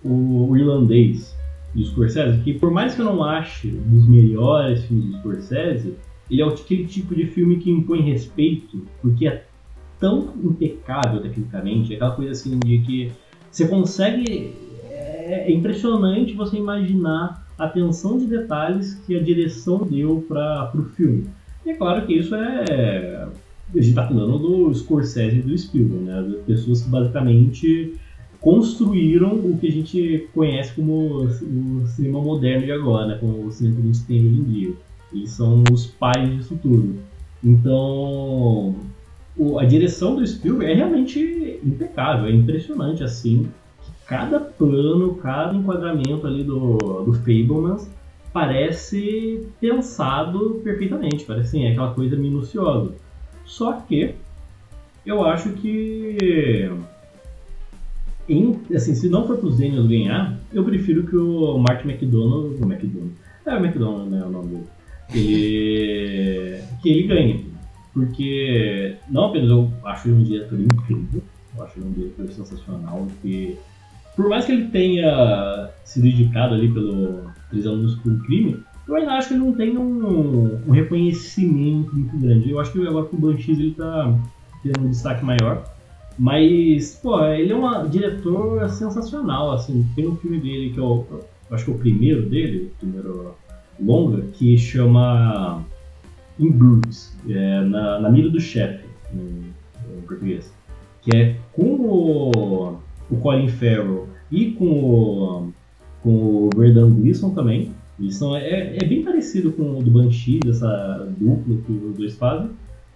o 0.05 0.57
irlandês 0.57 1.37
do 1.75 1.85
Scorsese, 1.85 2.43
que 2.43 2.55
por 2.55 2.71
mais 2.71 2.95
que 2.95 3.01
eu 3.01 3.07
não 3.07 3.25
ache 3.25 3.69
dos 3.69 4.09
melhores 4.09 4.85
filmes 4.85 5.07
do 5.07 5.19
Scorsese, 5.19 5.97
ele 6.31 6.43
é 6.43 6.45
aquele 6.45 6.87
tipo 6.87 7.15
de 7.15 7.27
filme 7.27 7.59
que 7.59 7.71
impõe 7.71 8.03
respeito, 8.03 8.87
porque 9.01 9.29
é 9.29 9.45
tão 9.99 10.35
impecável 10.43 11.21
tecnicamente, 11.21 11.95
aquela 11.95 12.13
coisa 12.13 12.33
assim 12.33 12.59
de 12.61 12.79
que 12.79 13.13
você 13.51 13.67
consegue. 13.69 14.66
É, 15.27 15.51
é 15.51 15.53
impressionante 15.53 16.33
você 16.35 16.57
imaginar 16.57 17.45
a 17.59 17.65
atenção 17.65 18.17
de 18.17 18.27
detalhes 18.27 18.95
que 19.07 19.17
a 19.17 19.23
direção 19.23 19.79
deu 19.79 20.25
para 20.29 20.71
o 20.75 20.85
filme. 20.95 21.27
E 21.65 21.71
é 21.71 21.75
claro 21.75 22.07
que 22.07 22.15
isso 22.15 22.35
é. 22.35 23.29
A 23.69 23.77
gente 23.79 23.89
está 23.89 24.07
falando 24.07 24.39
do 24.39 24.73
Scorsese 24.73 25.39
e 25.39 25.43
do 25.43 25.59
Spielberg, 25.59 26.05
né? 26.05 26.21
As 26.21 26.45
pessoas 26.45 26.83
que 26.83 26.89
basicamente 26.89 27.95
construíram 28.41 29.35
o 29.35 29.59
que 29.59 29.67
a 29.67 29.73
gente 29.73 30.29
conhece 30.33 30.73
como 30.75 31.25
o 31.25 31.87
cinema 31.89 32.23
moderno 32.23 32.65
de 32.65 32.71
agora, 32.71 33.09
né? 33.09 33.19
como 33.19 33.45
o 33.45 33.51
cinema 33.51 33.77
que 33.77 33.83
a 33.83 33.87
gente 33.87 34.05
tem 34.05 34.19
hoje 34.19 34.41
em 34.41 34.45
dia. 34.45 34.73
Eles 35.13 35.31
são 35.31 35.65
os 35.73 35.87
pais 35.87 36.31
disso 36.31 36.57
tudo. 36.63 36.97
Então, 37.43 38.77
a 39.59 39.65
direção 39.65 40.15
do 40.15 40.25
Spielberg 40.25 40.73
é 40.73 40.77
realmente 40.77 41.59
impecável, 41.65 42.27
é 42.27 42.33
impressionante 42.33 43.03
assim. 43.03 43.49
Cada 44.07 44.46
plano, 44.59 45.15
cada 45.17 45.55
enquadramento 45.55 46.27
ali 46.27 46.43
do, 46.43 46.77
do 47.05 47.13
Fablemans 47.13 47.91
parece 48.33 49.47
pensado 49.61 50.61
perfeitamente, 50.63 51.25
parece 51.25 51.49
assim, 51.49 51.65
é 51.65 51.73
aquela 51.73 51.95
coisa 51.95 52.17
minuciosa. 52.17 52.95
Só 53.45 53.73
que 53.73 54.15
eu 55.05 55.25
acho 55.25 55.51
que 55.51 56.69
em, 58.29 58.61
assim, 58.75 58.95
se 58.95 59.09
não 59.09 59.27
for 59.27 59.39
para 59.39 59.49
os 59.49 59.59
ganhar, 59.59 60.37
eu 60.53 60.65
prefiro 60.65 61.05
que 61.05 61.17
o 61.17 61.57
Martin 61.59 61.89
McDonald, 61.89 62.57
o 62.61 62.65
McDonald, 62.65 63.13
é 63.47 63.55
o 63.55 63.65
McDonald, 63.65 64.11
né, 64.11 64.25
o 64.25 64.31
nome 64.31 64.49
dele, 64.49 64.67
que, 65.13 66.61
que 66.83 66.89
ele 66.91 67.07
ganhe. 67.07 67.47
Porque 67.95 68.97
não 69.09 69.27
apenas 69.27 69.49
eu 69.49 69.71
acho 69.85 70.09
ele 70.09 70.17
um 70.17 70.23
diretor 70.23 70.61
incrível, 70.61 71.23
eu 71.57 71.65
acho 71.65 71.79
ele 71.79 71.87
um 71.87 71.93
diretor 71.93 72.29
sensacional, 72.29 73.07
que 73.23 73.57
por 74.17 74.29
mais 74.29 74.47
que 74.47 74.53
ele 74.53 74.69
tenha 74.69 75.71
sido 75.85 76.07
indicado 76.07 76.55
ali 76.55 76.73
pelo 76.73 77.31
Três 77.51 77.67
Alunos 77.67 77.95
por 77.97 78.11
um 78.11 78.19
Crime, 78.21 78.65
eu 78.89 78.97
ainda 78.97 79.13
acho 79.13 79.29
que 79.29 79.35
ele 79.35 79.45
não 79.45 79.53
tem 79.53 79.77
um, 79.77 80.61
um 80.67 80.71
reconhecimento 80.71 81.95
muito 81.95 82.17
grande. 82.19 82.51
Eu 82.51 82.59
acho 82.59 82.73
que 82.73 82.87
agora 82.87 83.05
com 83.05 83.17
o 83.17 83.21
Banshees 83.21 83.59
ele 83.59 83.71
está 83.71 84.17
tendo 84.63 84.87
um 84.87 84.91
destaque 84.91 85.25
maior. 85.25 85.65
Mas, 86.19 86.99
pô, 87.03 87.23
ele 87.27 87.53
é 87.53 87.57
um 87.57 87.89
diretor 87.89 88.69
sensacional, 88.71 89.53
assim. 89.53 89.87
Tem 89.95 90.07
um 90.07 90.17
filme 90.17 90.39
dele 90.39 90.71
que 90.71 90.79
eu, 90.79 91.07
eu 91.11 91.55
acho 91.55 91.65
que 91.65 91.71
é 91.71 91.75
o 91.75 91.79
primeiro 91.79 92.23
dele, 92.23 92.73
o 92.75 92.79
primeiro 92.79 93.35
longa, 93.79 94.23
que 94.33 94.57
chama 94.57 95.63
In 96.39 96.51
Bruges, 96.53 97.15
é, 97.29 97.61
na, 97.61 98.01
na 98.01 98.11
mira 98.11 98.31
do 98.31 98.41
chefe, 98.41 98.87
em, 99.13 99.53
em, 99.95 100.01
português. 100.07 100.51
Que 101.03 101.17
é 101.17 101.37
com 101.53 102.79
o, 103.11 103.15
o 103.15 103.19
Colin 103.19 103.49
Farrell 103.49 104.09
e 104.31 104.53
com 104.53 104.67
o, 104.67 105.53
com 106.03 106.11
o 106.11 106.51
Brendan 106.55 106.93
Gleeson 106.95 107.31
também. 107.31 107.73
São, 108.11 108.37
é, 108.37 108.77
é 108.77 108.85
bem 108.85 109.03
parecido 109.03 109.53
com 109.53 109.79
o 109.79 109.83
do 109.83 109.91
Banshee, 109.91 110.41
essa 110.47 111.09
dupla 111.19 111.57
que 111.67 111.73
os 111.73 111.97
dois 111.97 112.15
fazem. 112.15 112.51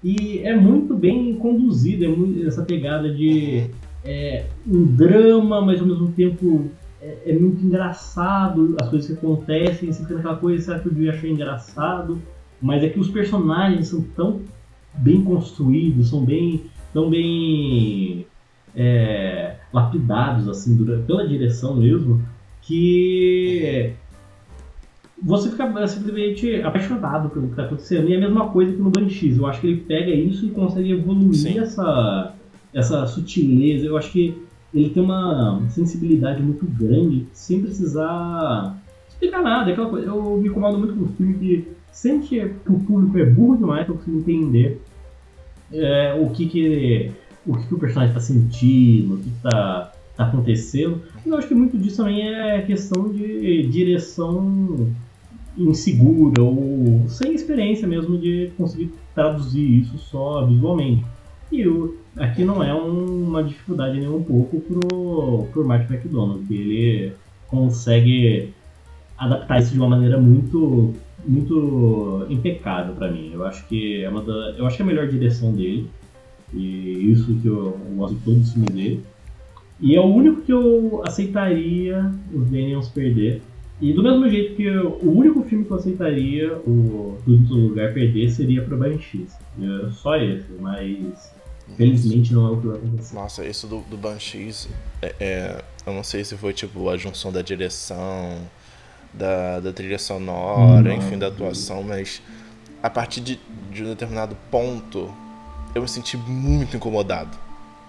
E 0.04 0.40
é 0.40 0.54
muito 0.54 0.94
bem 0.94 1.34
conduzido, 1.34 2.04
é 2.04 2.08
muito, 2.08 2.46
essa 2.46 2.62
pegada 2.62 3.12
de 3.12 3.66
é, 4.04 4.46
um 4.66 4.84
drama, 4.84 5.60
mas 5.60 5.80
ao 5.80 5.86
mesmo 5.86 6.12
tempo 6.12 6.70
é, 7.02 7.18
é, 7.26 7.38
muito 7.38 7.64
engraçado 7.64 8.76
as 8.80 8.88
coisas 8.88 9.06
que 9.06 9.14
acontecem, 9.14 9.92
fica 9.92 10.14
naquela 10.14 10.36
coisa, 10.36 10.64
será 10.64 10.78
que 10.78 10.88
eu 10.88 10.92
devia 10.92 11.12
achar 11.12 11.28
engraçado? 11.28 12.20
Mas 12.60 12.82
é 12.82 12.88
que 12.88 13.00
os 13.00 13.08
personagens 13.08 13.88
são 13.88 14.02
tão 14.02 14.40
bem 14.94 15.22
construídos, 15.22 16.08
são 16.08 16.24
bem, 16.24 16.62
tão 16.92 17.08
bem 17.08 18.26
é, 18.74 19.56
lapidados 19.72 20.48
assim 20.48 20.76
pela 21.06 21.26
direção 21.26 21.76
mesmo 21.76 22.22
que 22.62 23.94
você 25.22 25.50
fica 25.50 25.86
simplesmente 25.86 26.62
apaixonado 26.62 27.28
pelo 27.28 27.46
que 27.46 27.52
está 27.52 27.64
acontecendo. 27.64 28.08
E 28.08 28.14
é 28.14 28.16
a 28.16 28.20
mesma 28.20 28.48
coisa 28.48 28.72
que 28.72 28.80
no 28.80 28.90
Banshees. 28.90 29.36
Eu 29.36 29.46
acho 29.46 29.60
que 29.60 29.66
ele 29.66 29.80
pega 29.82 30.10
isso 30.10 30.46
e 30.46 30.50
consegue 30.50 30.92
evoluir 30.92 31.58
essa, 31.58 32.34
essa 32.72 33.06
sutileza. 33.06 33.86
Eu 33.86 33.96
acho 33.96 34.10
que 34.12 34.40
ele 34.72 34.90
tem 34.90 35.02
uma 35.02 35.62
sensibilidade 35.68 36.42
muito 36.42 36.64
grande 36.64 37.26
sem 37.32 37.60
precisar 37.60 38.78
explicar 39.08 39.42
nada. 39.42 39.70
É 39.70 39.72
aquela 39.72 39.90
coisa. 39.90 40.06
Eu 40.06 40.38
me 40.38 40.48
incomodo 40.48 40.78
muito 40.78 40.94
com 40.94 41.04
o 41.04 41.08
filme 41.08 41.34
que 41.34 41.68
sente 41.92 42.28
que 42.28 42.72
o 42.72 42.78
público 42.80 43.18
é 43.18 43.26
burro 43.26 43.58
demais 43.58 43.84
para 43.84 43.94
conseguir 43.94 44.32
entender 44.32 44.80
é, 45.72 46.14
o 46.14 46.30
que 46.30 46.46
que 46.46 47.12
o 47.50 47.58
que, 47.58 47.74
o 47.74 47.78
personagem 47.78 48.14
está 48.14 48.20
sentindo, 48.20 49.14
o 49.14 49.18
que 49.18 49.28
está 49.28 49.92
tá 50.16 50.24
acontecendo. 50.26 51.02
Eu 51.24 51.36
acho 51.36 51.48
que 51.48 51.54
muito 51.54 51.76
disso 51.76 51.98
também 51.98 52.28
é 52.28 52.62
questão 52.62 53.08
de 53.08 53.66
direção 53.66 54.88
insegura 55.58 56.42
ou 56.42 57.04
sem 57.08 57.34
experiência 57.34 57.86
mesmo 57.86 58.16
de 58.16 58.52
conseguir 58.56 58.92
traduzir 59.14 59.80
isso 59.80 59.98
só 59.98 60.46
visualmente. 60.46 61.04
E 61.50 61.66
o, 61.66 61.96
aqui 62.16 62.44
não 62.44 62.62
é 62.62 62.72
um, 62.72 63.24
uma 63.24 63.42
dificuldade 63.42 63.98
nem 63.98 64.08
um 64.08 64.22
pouco 64.22 64.60
pro, 64.60 65.46
pro 65.52 65.66
Martin 65.66 65.92
McDonald, 65.92 66.46
que 66.46 66.54
ele 66.54 67.12
consegue 67.48 68.54
adaptar 69.18 69.60
isso 69.60 69.72
de 69.72 69.78
uma 69.78 69.88
maneira 69.88 70.18
muito 70.18 70.94
muito 71.26 72.26
impecável 72.30 72.94
para 72.94 73.10
mim. 73.10 73.30
Eu 73.32 73.44
acho 73.44 73.66
que 73.66 74.02
é 74.02 74.08
uma 74.08 74.22
da, 74.22 74.54
eu 74.56 74.66
acho 74.66 74.76
que 74.76 74.82
é 74.82 74.84
a 74.84 74.88
melhor 74.88 75.06
direção 75.08 75.52
dele. 75.52 75.90
E 76.52 77.12
isso 77.12 77.34
que 77.40 77.46
eu, 77.46 77.78
eu 77.88 77.96
gosto 77.96 78.16
de 78.16 78.24
todos 78.24 78.48
os 78.48 78.52
filmes 78.52 78.74
dele. 78.74 79.04
E 79.80 79.96
é 79.96 80.00
o 80.00 80.04
único 80.04 80.42
que 80.42 80.52
eu 80.52 81.02
aceitaria 81.06 82.12
os 82.32 82.50
Daniels 82.50 82.88
perder. 82.88 83.42
E 83.80 83.94
do 83.94 84.02
mesmo 84.02 84.28
jeito 84.28 84.56
que 84.56 84.64
eu, 84.64 84.98
o 85.02 85.10
único 85.10 85.42
filme 85.42 85.64
que 85.64 85.70
eu 85.70 85.76
aceitaria 85.76 86.54
o 86.66 87.16
Tudo 87.24 87.54
Lugar 87.54 87.94
perder 87.94 88.30
seria 88.30 88.62
para 88.62 88.76
Banshees. 88.76 89.32
É 89.58 89.90
só 89.90 90.16
esse, 90.16 90.52
mas 90.60 91.32
felizmente 91.76 92.34
não 92.34 92.48
é 92.48 92.50
o 92.50 92.60
que 92.60 92.66
vai 92.66 92.76
acontecer. 92.76 93.14
Nossa, 93.14 93.46
isso 93.46 93.66
do, 93.66 93.80
do 93.80 93.96
Banshees, 93.96 94.68
é, 95.00 95.14
é, 95.18 95.64
eu 95.86 95.94
não 95.94 96.04
sei 96.04 96.24
se 96.24 96.36
foi 96.36 96.52
tipo 96.52 96.90
a 96.90 96.96
junção 96.98 97.32
da 97.32 97.40
direção, 97.40 98.38
da, 99.14 99.60
da 99.60 99.72
trilha 99.72 99.98
sonora, 99.98 100.82
não, 100.82 100.92
enfim, 100.92 101.18
da 101.18 101.28
atuação, 101.28 101.82
mas 101.82 102.20
a 102.82 102.90
partir 102.90 103.20
de, 103.20 103.40
de 103.72 103.82
um 103.82 103.88
determinado 103.88 104.36
ponto 104.50 105.10
eu 105.74 105.82
me 105.82 105.88
senti 105.88 106.16
muito 106.16 106.76
incomodado. 106.76 107.36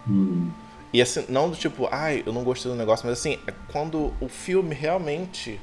Hum. 0.07 0.49
E 0.93 1.01
assim, 1.01 1.25
não 1.29 1.49
do 1.49 1.55
tipo, 1.55 1.87
ai, 1.91 2.23
eu 2.25 2.33
não 2.33 2.43
gostei 2.43 2.71
do 2.71 2.77
negócio, 2.77 3.07
mas 3.07 3.19
assim, 3.19 3.39
é 3.47 3.53
quando 3.71 4.13
o 4.19 4.27
filme 4.27 4.75
realmente 4.75 5.59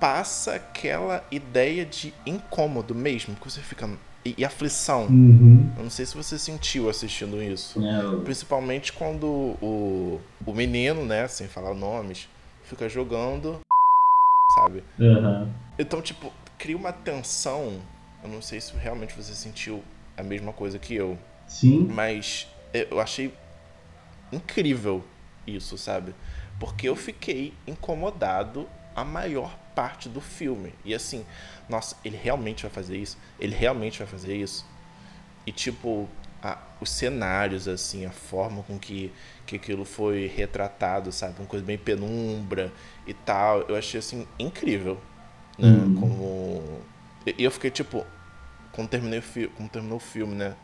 passa 0.00 0.54
aquela 0.54 1.24
ideia 1.30 1.84
de 1.84 2.14
incômodo 2.24 2.94
mesmo, 2.94 3.34
que 3.34 3.50
você 3.50 3.60
fica. 3.60 3.88
E, 4.24 4.34
e 4.36 4.44
aflição. 4.44 5.06
Uhum. 5.06 5.72
Eu 5.78 5.84
não 5.84 5.90
sei 5.90 6.04
se 6.04 6.14
você 6.14 6.38
sentiu 6.38 6.90
assistindo 6.90 7.42
isso. 7.42 7.82
É, 7.82 8.02
eu... 8.02 8.20
Principalmente 8.20 8.92
quando 8.92 9.26
o, 9.26 10.20
o 10.44 10.52
menino, 10.52 11.06
né, 11.06 11.26
sem 11.26 11.48
falar 11.48 11.74
nomes, 11.74 12.28
fica 12.64 12.88
jogando. 12.88 13.60
Sabe? 14.54 14.84
Uhum. 14.98 15.50
Então, 15.78 16.02
tipo, 16.02 16.30
cria 16.58 16.76
uma 16.76 16.92
tensão. 16.92 17.80
Eu 18.22 18.28
não 18.28 18.42
sei 18.42 18.60
se 18.60 18.74
realmente 18.76 19.14
você 19.16 19.34
sentiu 19.34 19.82
a 20.20 20.24
mesma 20.24 20.52
coisa 20.52 20.78
que 20.78 20.94
eu. 20.94 21.18
Sim. 21.46 21.88
Mas 21.90 22.46
eu 22.72 23.00
achei 23.00 23.32
incrível 24.32 25.04
isso, 25.46 25.76
sabe? 25.76 26.14
Porque 26.58 26.88
eu 26.88 26.94
fiquei 26.94 27.54
incomodado 27.66 28.68
a 28.94 29.04
maior 29.04 29.56
parte 29.74 30.08
do 30.08 30.20
filme. 30.20 30.74
E 30.84 30.94
assim, 30.94 31.24
nossa, 31.68 31.96
ele 32.04 32.16
realmente 32.16 32.62
vai 32.62 32.70
fazer 32.70 32.98
isso? 32.98 33.16
Ele 33.38 33.54
realmente 33.54 33.98
vai 33.98 34.06
fazer 34.06 34.36
isso? 34.36 34.66
E 35.46 35.52
tipo, 35.52 36.08
a, 36.42 36.58
os 36.80 36.90
cenários, 36.90 37.66
assim, 37.68 38.04
a 38.04 38.10
forma 38.10 38.62
com 38.62 38.78
que, 38.78 39.12
que 39.46 39.56
aquilo 39.56 39.84
foi 39.84 40.26
retratado, 40.26 41.10
sabe? 41.12 41.34
Uma 41.38 41.46
coisa 41.46 41.64
bem 41.64 41.78
penumbra 41.78 42.72
e 43.06 43.14
tal. 43.14 43.62
Eu 43.62 43.76
achei 43.76 43.98
assim, 43.98 44.26
incrível. 44.38 44.98
Né? 45.58 45.68
Uhum. 45.68 45.94
Como. 45.94 46.80
E 47.26 47.44
eu 47.44 47.50
fiquei 47.50 47.70
tipo, 47.70 48.04
quando, 48.72 48.88
terminei 48.88 49.18
o 49.18 49.22
fi... 49.22 49.48
quando 49.48 49.70
terminou 49.70 49.96
o 49.96 50.00
filme, 50.00 50.34
né? 50.34 50.54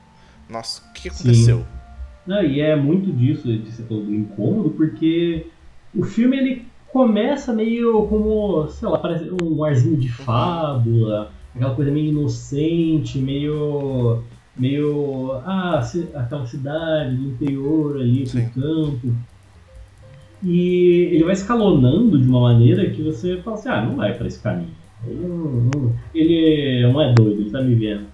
Nossa, 0.49 0.83
o 0.89 0.93
que 0.93 1.09
aconteceu? 1.09 1.59
Sim. 1.59 1.67
Não, 2.27 2.43
e 2.43 2.61
é 2.61 2.75
muito 2.75 3.13
disso 3.13 3.57
de 3.57 3.71
ser 3.71 3.85
todo 3.85 4.13
incômodo, 4.13 4.71
porque 4.71 5.47
o 5.95 6.05
filme 6.05 6.37
ele 6.37 6.67
começa 6.93 7.53
meio 7.53 8.07
como, 8.07 8.69
sei 8.69 8.89
lá, 8.89 8.99
parece 8.99 9.31
um 9.43 9.63
arzinho 9.63 9.97
de 9.97 10.11
fábula, 10.11 11.31
aquela 11.55 11.75
coisa 11.75 11.91
meio 11.91 12.09
inocente, 12.09 13.19
meio. 13.19 14.23
meio. 14.57 15.33
ah, 15.45 15.81
aquela 16.15 16.47
cidade 16.47 17.17
do 17.17 17.29
interior 17.29 17.97
ali, 17.97 18.25
do 18.25 18.51
campo. 18.53 19.15
E 20.43 21.11
ele 21.13 21.25
vai 21.25 21.33
escalonando 21.33 22.19
de 22.19 22.29
uma 22.29 22.41
maneira 22.41 22.89
que 22.91 23.03
você 23.03 23.39
fala 23.39 23.57
assim, 23.57 23.69
ah, 23.69 23.83
não 23.83 23.97
vai 23.97 24.15
para 24.15 24.27
esse 24.27 24.41
caminho. 24.41 24.71
Ele 25.09 25.27
não, 25.27 25.93
ele 26.15 26.83
não 26.83 27.01
é 27.01 27.13
doido, 27.13 27.41
ele 27.41 27.51
tá 27.51 27.63
me 27.63 27.75
vendo. 27.75 28.07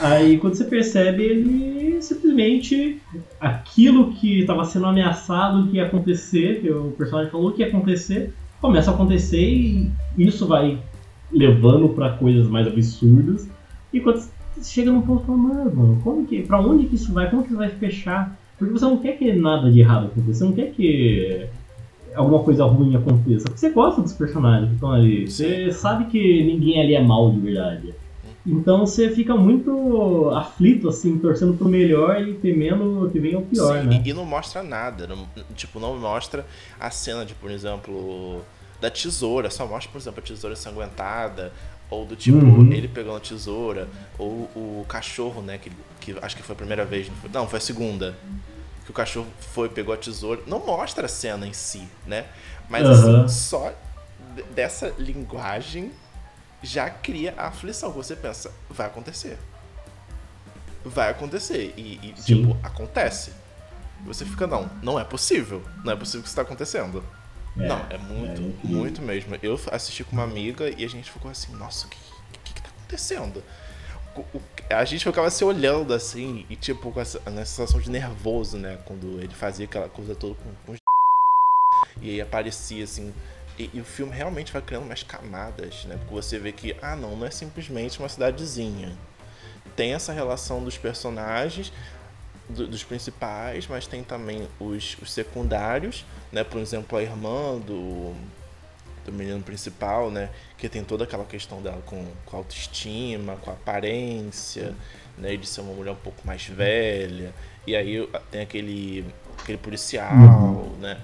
Aí 0.00 0.38
quando 0.38 0.54
você 0.54 0.64
percebe, 0.64 1.22
ele 1.22 2.02
simplesmente 2.02 3.00
aquilo 3.40 4.12
que 4.12 4.40
estava 4.40 4.64
sendo 4.64 4.86
ameaçado 4.86 5.68
que 5.68 5.76
ia 5.76 5.86
acontecer, 5.86 6.60
que 6.60 6.70
o 6.70 6.92
personagem 6.92 7.30
falou 7.30 7.52
que 7.52 7.62
ia 7.62 7.68
acontecer, 7.68 8.34
começa 8.60 8.90
a 8.90 8.94
acontecer 8.94 9.40
e 9.40 9.90
isso 10.18 10.46
vai 10.46 10.78
levando 11.32 11.88
para 11.90 12.10
coisas 12.10 12.46
mais 12.48 12.66
absurdas. 12.66 13.48
E 13.92 14.00
quando 14.00 14.22
chega 14.62 14.90
num 14.90 15.02
ponto, 15.02 15.30
mano, 15.32 16.00
como 16.02 16.26
que, 16.26 16.42
pra 16.42 16.60
onde 16.60 16.86
que 16.86 16.96
isso 16.96 17.12
vai? 17.12 17.30
Como 17.30 17.42
que 17.42 17.48
isso 17.48 17.58
vai 17.58 17.70
fechar? 17.70 18.38
Porque 18.58 18.72
você 18.72 18.84
não 18.84 18.98
quer 18.98 19.16
que 19.16 19.32
nada 19.32 19.70
de 19.70 19.80
errado 19.80 20.06
aconteça, 20.06 20.38
você 20.38 20.44
não 20.44 20.52
quer 20.52 20.70
que 20.72 21.46
alguma 22.14 22.42
coisa 22.42 22.64
ruim 22.64 22.96
aconteça. 22.96 23.44
Porque 23.44 23.60
você 23.60 23.70
gosta 23.70 24.02
dos 24.02 24.12
personagens 24.12 24.68
que 24.68 24.74
estão 24.74 24.92
ali. 24.92 25.30
Você 25.30 25.72
sabe 25.72 26.06
que 26.06 26.44
ninguém 26.44 26.80
ali 26.80 26.94
é 26.94 27.02
mal 27.02 27.30
de 27.30 27.40
verdade. 27.40 27.94
Então 28.46 28.86
você 28.86 29.10
fica 29.10 29.36
muito 29.36 30.30
aflito, 30.30 30.88
assim, 30.88 31.18
torcendo 31.18 31.54
pro 31.54 31.68
melhor 31.68 32.20
e 32.22 32.34
temendo 32.34 33.08
que 33.12 33.20
venha 33.20 33.38
o 33.38 33.42
pior, 33.42 33.80
Sim, 33.80 33.86
né? 33.86 34.02
E, 34.04 34.08
e 34.08 34.12
não 34.12 34.24
mostra 34.24 34.62
nada. 34.62 35.06
Não, 35.06 35.28
tipo, 35.54 35.78
não 35.78 35.98
mostra 35.98 36.46
a 36.78 36.90
cena 36.90 37.24
de, 37.24 37.34
por 37.34 37.50
exemplo, 37.50 38.42
da 38.80 38.90
tesoura. 38.90 39.50
Só 39.50 39.66
mostra, 39.66 39.92
por 39.92 39.98
exemplo, 39.98 40.20
a 40.20 40.26
tesoura 40.26 40.54
ensanguentada. 40.54 41.52
Ou 41.90 42.06
do 42.06 42.14
tipo, 42.14 42.38
uhum. 42.38 42.72
ele 42.72 42.88
pegando 42.88 43.16
a 43.16 43.20
tesoura. 43.20 43.88
Ou 44.18 44.48
o 44.54 44.86
cachorro, 44.88 45.42
né? 45.42 45.58
Que, 45.58 45.70
que 46.00 46.16
acho 46.22 46.36
que 46.36 46.42
foi 46.42 46.54
a 46.54 46.56
primeira 46.56 46.84
vez. 46.84 47.10
Não, 47.32 47.46
foi 47.46 47.58
a 47.58 47.60
segunda 47.60 48.16
que 48.90 48.92
o 48.92 48.92
cachorro 48.92 49.28
foi, 49.52 49.68
pegou 49.68 49.94
a 49.94 49.96
tesoura. 49.96 50.42
Não 50.46 50.64
mostra 50.66 51.06
a 51.06 51.08
cena 51.08 51.46
em 51.46 51.52
si, 51.52 51.88
né? 52.06 52.26
Mas 52.68 52.86
uhum. 52.86 53.24
assim, 53.24 53.28
só 53.28 53.72
dessa 54.54 54.94
linguagem 54.98 55.92
já 56.62 56.90
cria 56.90 57.34
a 57.36 57.46
aflição. 57.46 57.92
Você 57.92 58.16
pensa, 58.16 58.52
vai 58.68 58.86
acontecer. 58.86 59.38
Vai 60.84 61.10
acontecer. 61.10 61.72
E, 61.76 62.00
e 62.02 62.12
tipo, 62.24 62.56
acontece. 62.62 63.32
E 64.02 64.06
você 64.06 64.24
fica, 64.24 64.46
não, 64.46 64.68
não 64.82 64.98
é 64.98 65.04
possível. 65.04 65.62
Não 65.84 65.92
é 65.92 65.96
possível 65.96 66.22
que 66.22 66.28
isso 66.28 66.32
está 66.32 66.42
acontecendo. 66.42 67.04
É, 67.58 67.66
não, 67.66 67.86
é 67.90 67.98
muito, 67.98 68.42
é 68.42 68.66
muito 68.66 69.02
mesmo. 69.02 69.36
Eu 69.42 69.58
assisti 69.70 70.04
com 70.04 70.12
uma 70.12 70.24
amiga 70.24 70.68
e 70.68 70.84
a 70.84 70.88
gente 70.88 71.10
ficou 71.10 71.30
assim, 71.30 71.52
nossa, 71.54 71.86
o 71.86 71.90
que, 71.90 71.98
que, 72.44 72.54
que 72.54 72.62
tá 72.62 72.68
acontecendo? 72.68 73.42
A 74.68 74.84
gente 74.84 75.04
ficava 75.04 75.30
se 75.30 75.44
olhando 75.44 75.94
assim, 75.94 76.46
e 76.48 76.56
tipo, 76.56 76.92
com 76.92 77.00
essa, 77.00 77.20
sensação 77.44 77.80
de 77.80 77.90
nervoso, 77.90 78.56
né? 78.56 78.78
Quando 78.84 79.20
ele 79.20 79.34
fazia 79.34 79.64
aquela 79.64 79.88
coisa 79.88 80.14
toda 80.14 80.34
com, 80.34 80.72
com 80.72 80.78
E 82.00 82.10
aí 82.10 82.20
aparecia 82.20 82.84
assim. 82.84 83.12
E, 83.58 83.70
e, 83.74 83.80
o 83.80 83.84
filme 83.84 84.14
realmente 84.14 84.52
vai 84.52 84.62
criando 84.62 84.84
umas 84.84 85.02
camadas, 85.02 85.84
né? 85.84 85.96
Porque 85.96 86.14
você 86.14 86.38
vê 86.38 86.52
que, 86.52 86.76
ah, 86.80 86.96
não, 86.96 87.16
não 87.16 87.26
é 87.26 87.30
simplesmente 87.30 87.98
uma 87.98 88.08
cidadezinha. 88.08 88.96
Tem 89.76 89.92
essa 89.92 90.12
relação 90.12 90.64
dos 90.64 90.78
personagens, 90.78 91.72
do, 92.48 92.66
dos 92.66 92.82
principais, 92.82 93.66
mas 93.66 93.86
tem 93.86 94.02
também 94.02 94.48
os, 94.58 94.96
os 95.00 95.12
secundários, 95.12 96.04
né? 96.32 96.42
Por 96.42 96.60
exemplo, 96.60 96.96
a 96.98 97.02
irmã 97.02 97.58
do 97.58 98.14
do 99.10 99.16
menino 99.16 99.40
principal, 99.42 100.10
né? 100.10 100.30
Que 100.56 100.68
tem 100.68 100.84
toda 100.84 101.04
aquela 101.04 101.24
questão 101.24 101.60
dela 101.60 101.82
com, 101.84 102.04
com 102.24 102.36
autoestima, 102.36 103.36
com 103.36 103.50
aparência, 103.50 104.74
né? 105.18 105.36
De 105.36 105.46
ser 105.46 105.60
uma 105.60 105.74
mulher 105.74 105.92
um 105.92 105.96
pouco 105.96 106.26
mais 106.26 106.46
velha. 106.46 107.34
E 107.66 107.76
aí 107.76 108.08
tem 108.30 108.40
aquele, 108.40 109.04
aquele 109.38 109.58
policial, 109.58 110.14
né? 110.80 110.98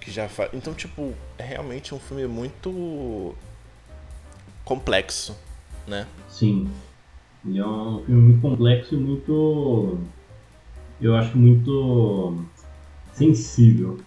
Que 0.00 0.10
já 0.10 0.28
faz. 0.28 0.50
Então, 0.54 0.72
tipo, 0.72 1.12
é 1.36 1.44
realmente 1.44 1.94
um 1.94 1.98
filme 1.98 2.26
muito 2.26 3.34
complexo, 4.64 5.36
né? 5.86 6.06
Sim. 6.28 6.70
Ele 7.44 7.58
é 7.58 7.66
um 7.66 8.04
filme 8.04 8.22
muito 8.22 8.40
complexo 8.40 8.94
e 8.94 8.98
muito. 8.98 9.98
Eu 11.00 11.16
acho 11.16 11.36
muito 11.36 12.44
sensível 13.12 13.98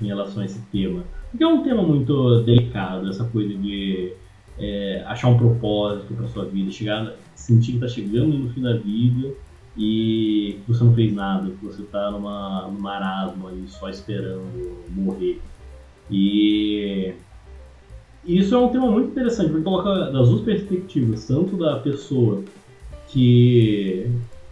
em 0.00 0.06
relação 0.06 0.42
a 0.42 0.46
esse 0.46 0.60
tema. 0.72 1.04
Porque 1.34 1.42
é 1.42 1.48
um 1.48 1.64
tema 1.64 1.82
muito 1.82 2.42
delicado, 2.42 3.08
essa 3.08 3.24
coisa 3.24 3.52
de 3.52 4.12
é, 4.56 5.02
achar 5.04 5.26
um 5.26 5.36
propósito 5.36 6.14
para 6.14 6.28
sua 6.28 6.44
vida, 6.44 6.70
chegar, 6.70 7.12
sentir 7.34 7.72
que 7.72 7.78
está 7.78 7.88
chegando 7.88 8.38
no 8.38 8.50
fim 8.50 8.62
da 8.62 8.74
vida 8.74 9.34
e 9.76 10.60
que 10.64 10.72
você 10.72 10.84
não 10.84 10.94
fez 10.94 11.12
nada, 11.12 11.50
que 11.50 11.66
você 11.66 11.82
está 11.82 12.12
numa, 12.12 12.68
num 12.68 12.78
marasmo 12.78 13.48
aí 13.48 13.64
só 13.66 13.88
esperando 13.88 14.44
morrer. 14.90 15.40
E 16.08 17.14
isso 18.24 18.54
é 18.54 18.58
um 18.58 18.68
tema 18.68 18.88
muito 18.88 19.10
interessante, 19.10 19.48
porque 19.48 19.64
coloca 19.64 20.12
das 20.12 20.28
duas 20.28 20.42
perspectivas, 20.42 21.26
tanto 21.26 21.56
da 21.56 21.80
pessoa 21.80 22.44
que 23.08 24.08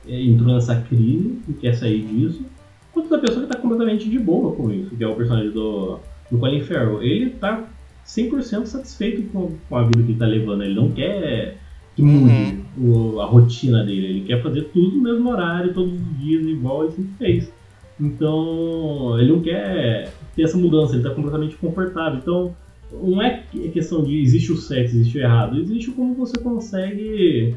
é, 0.08 0.20
entrou 0.20 0.52
nessa 0.52 0.74
crise 0.80 1.38
e 1.48 1.52
quer 1.52 1.76
sair 1.76 2.04
disso, 2.04 2.44
quanto 2.92 3.08
da 3.08 3.20
pessoa 3.20 3.46
que 3.46 3.52
está 3.52 3.62
completamente 3.62 4.10
de 4.10 4.18
boa 4.18 4.52
com 4.56 4.68
isso, 4.72 4.96
que 4.96 5.04
é 5.04 5.06
o 5.06 5.14
personagem 5.14 5.52
do, 5.52 6.00
do 6.32 6.38
Colin 6.38 6.62
Farrell. 6.62 7.02
Ele 7.02 7.26
está 7.26 7.68
100% 8.06 8.66
satisfeito 8.66 9.22
com, 9.30 9.52
com, 9.68 9.76
a 9.76 9.82
vida 9.82 9.98
que 9.98 10.02
ele 10.04 10.12
está 10.14 10.26
levando, 10.26 10.64
ele 10.64 10.74
não 10.74 10.90
quer 10.90 11.58
que 11.94 12.02
mude 12.02 12.64
uhum. 12.78 13.14
o, 13.14 13.20
a 13.20 13.26
rotina 13.26 13.84
dele, 13.84 14.06
ele 14.06 14.20
quer 14.22 14.42
fazer 14.42 14.62
tudo 14.72 14.96
no 14.96 15.02
mesmo 15.02 15.28
horário, 15.28 15.74
todos 15.74 15.92
os 15.92 16.18
dias, 16.18 16.46
igual 16.46 16.84
ele 16.84 16.92
sempre 16.92 17.12
fez. 17.18 17.52
Então, 18.00 19.20
ele 19.20 19.30
não 19.30 19.40
quer 19.40 20.10
ter 20.34 20.42
essa 20.42 20.56
mudança, 20.56 20.94
ele 20.94 21.02
está 21.02 21.14
completamente 21.14 21.54
confortável. 21.56 22.18
Então, 22.18 22.56
não 22.90 23.22
é 23.22 23.44
questão 23.72 24.02
de 24.02 24.22
existe 24.22 24.50
o 24.52 24.56
certo, 24.56 24.86
existe 24.86 25.18
o 25.18 25.20
errado, 25.20 25.58
existe 25.60 25.90
como 25.90 26.14
você 26.14 26.38
consegue 26.38 27.54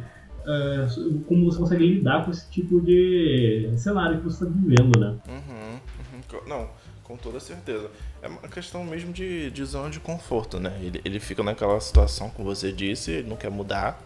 é, 0.48 0.88
como 1.28 1.46
você 1.46 1.58
consegue 1.58 1.86
lidar 1.86 2.24
com 2.24 2.32
esse 2.32 2.50
tipo 2.52 2.80
de 2.80 3.70
cenário 3.78 4.18
que 4.18 4.26
você 4.26 4.44
está 4.44 4.56
vivendo, 4.56 5.00
né? 5.00 5.16
Uhum, 5.28 5.72
uhum. 5.74 6.48
Não, 6.48 6.70
com 7.06 7.16
toda 7.16 7.40
certeza. 7.40 7.90
É 8.22 8.28
uma 8.28 8.42
questão 8.42 8.84
mesmo 8.84 9.14
de, 9.14 9.50
de 9.52 9.64
zona 9.64 9.90
de 9.90 10.00
conforto, 10.00 10.60
né? 10.60 10.78
Ele, 10.82 11.02
ele 11.06 11.20
fica 11.20 11.42
naquela 11.44 11.80
situação, 11.80 12.30
como 12.30 12.54
você 12.54 12.72
disse, 12.72 13.12
ele 13.12 13.30
não 13.30 13.38
quer 13.38 13.50
mudar, 13.50 14.02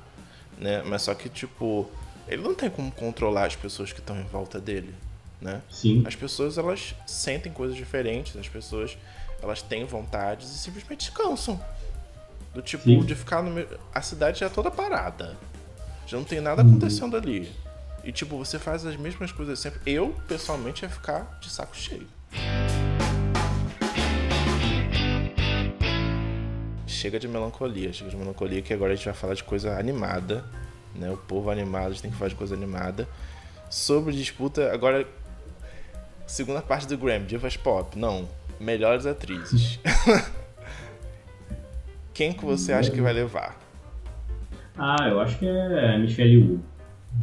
né? 0.57 0.83
Mas 0.85 1.03
só 1.03 1.13
que, 1.15 1.29
tipo, 1.29 1.89
ele 2.27 2.41
não 2.41 2.53
tem 2.53 2.69
como 2.69 2.91
controlar 2.91 3.45
as 3.45 3.55
pessoas 3.55 3.91
que 3.91 3.99
estão 3.99 4.19
em 4.19 4.25
volta 4.25 4.59
dele, 4.59 4.93
né? 5.41 5.61
Sim. 5.69 6.03
As 6.05 6.15
pessoas, 6.15 6.57
elas 6.57 6.93
sentem 7.07 7.51
coisas 7.51 7.75
diferentes, 7.75 8.35
as 8.35 8.47
pessoas, 8.47 8.97
elas 9.41 9.61
têm 9.61 9.85
vontades 9.85 10.49
e 10.49 10.57
simplesmente 10.57 11.11
cansam. 11.11 11.59
Do 12.53 12.61
tipo, 12.61 12.83
Sim. 12.83 13.03
de 13.03 13.13
ficar 13.13 13.43
no 13.43 13.51
meio... 13.51 13.67
A 13.93 14.01
cidade 14.01 14.39
já 14.39 14.47
é 14.47 14.49
toda 14.49 14.71
parada. 14.71 15.37
Já 16.07 16.17
não 16.17 16.23
tem 16.23 16.41
nada 16.41 16.63
acontecendo 16.63 17.13
uhum. 17.13 17.19
ali. 17.19 17.51
E 18.03 18.11
tipo, 18.11 18.37
você 18.37 18.57
faz 18.57 18.85
as 18.85 18.95
mesmas 18.95 19.31
coisas 19.31 19.59
sempre. 19.59 19.79
Eu, 19.85 20.15
pessoalmente, 20.27 20.83
ia 20.83 20.89
ficar 20.89 21.37
de 21.39 21.49
saco 21.49 21.77
cheio. 21.77 22.07
Chega 26.99 27.17
de 27.17 27.29
melancolia, 27.29 27.93
chega 27.93 28.09
de 28.09 28.17
melancolia 28.17 28.61
que 28.61 28.73
agora 28.73 28.91
a 28.91 28.95
gente 28.97 29.05
vai 29.05 29.13
falar 29.13 29.33
de 29.33 29.45
coisa 29.45 29.79
animada. 29.79 30.43
Né? 30.93 31.09
O 31.09 31.15
povo 31.15 31.49
animado, 31.49 31.85
a 31.85 31.89
gente 31.91 32.01
tem 32.01 32.11
que 32.11 32.17
falar 32.17 32.27
de 32.27 32.35
coisa 32.35 32.53
animada. 32.53 33.07
Sobre 33.69 34.13
disputa, 34.13 34.73
agora. 34.73 35.07
Segunda 36.27 36.61
parte 36.61 36.85
do 36.87 36.97
Grammy, 36.97 37.25
Divas 37.25 37.55
Pop. 37.55 37.97
Não, 37.97 38.27
melhores 38.59 39.05
atrizes. 39.05 39.79
Quem 42.13 42.33
que 42.33 42.43
você 42.43 42.73
acha 42.73 42.91
que 42.91 42.99
vai 42.99 43.13
levar? 43.13 43.57
Ah, 44.77 45.07
eu 45.07 45.21
acho 45.21 45.39
que 45.39 45.47
é 45.47 45.97
Michelle 45.97 46.37
Wu. 46.37 46.59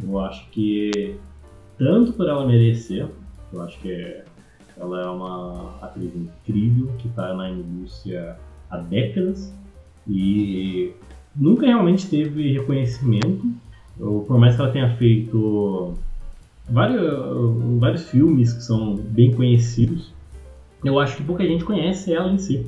Eu 0.01 0.19
acho 0.21 0.49
que 0.49 1.19
tanto 1.77 2.13
por 2.13 2.27
ela 2.27 2.47
merecer, 2.47 3.07
eu 3.53 3.61
acho 3.61 3.77
que 3.77 4.23
ela 4.75 5.03
é 5.03 5.05
uma 5.07 5.77
atriz 5.83 6.15
incrível 6.15 6.91
que 6.97 7.07
está 7.07 7.35
na 7.35 7.51
indústria 7.51 8.39
há 8.71 8.77
décadas 8.77 9.53
e 10.09 10.93
nunca 11.35 11.65
realmente 11.65 12.07
teve 12.07 12.53
reconhecimento. 12.53 13.45
por 13.97 14.37
mais 14.37 14.55
que 14.55 14.61
ela 14.61 14.71
tenha 14.71 14.95
feito 14.95 15.93
vários, 16.69 17.79
vários 17.79 18.09
filmes 18.09 18.53
que 18.53 18.63
são 18.63 18.95
bem 18.95 19.33
conhecidos, 19.33 20.13
eu 20.83 20.99
acho 20.99 21.17
que 21.17 21.23
pouca 21.23 21.43
gente 21.43 21.65
conhece 21.65 22.13
ela 22.13 22.31
em 22.31 22.37
si. 22.37 22.65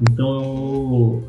Então 0.00 1.22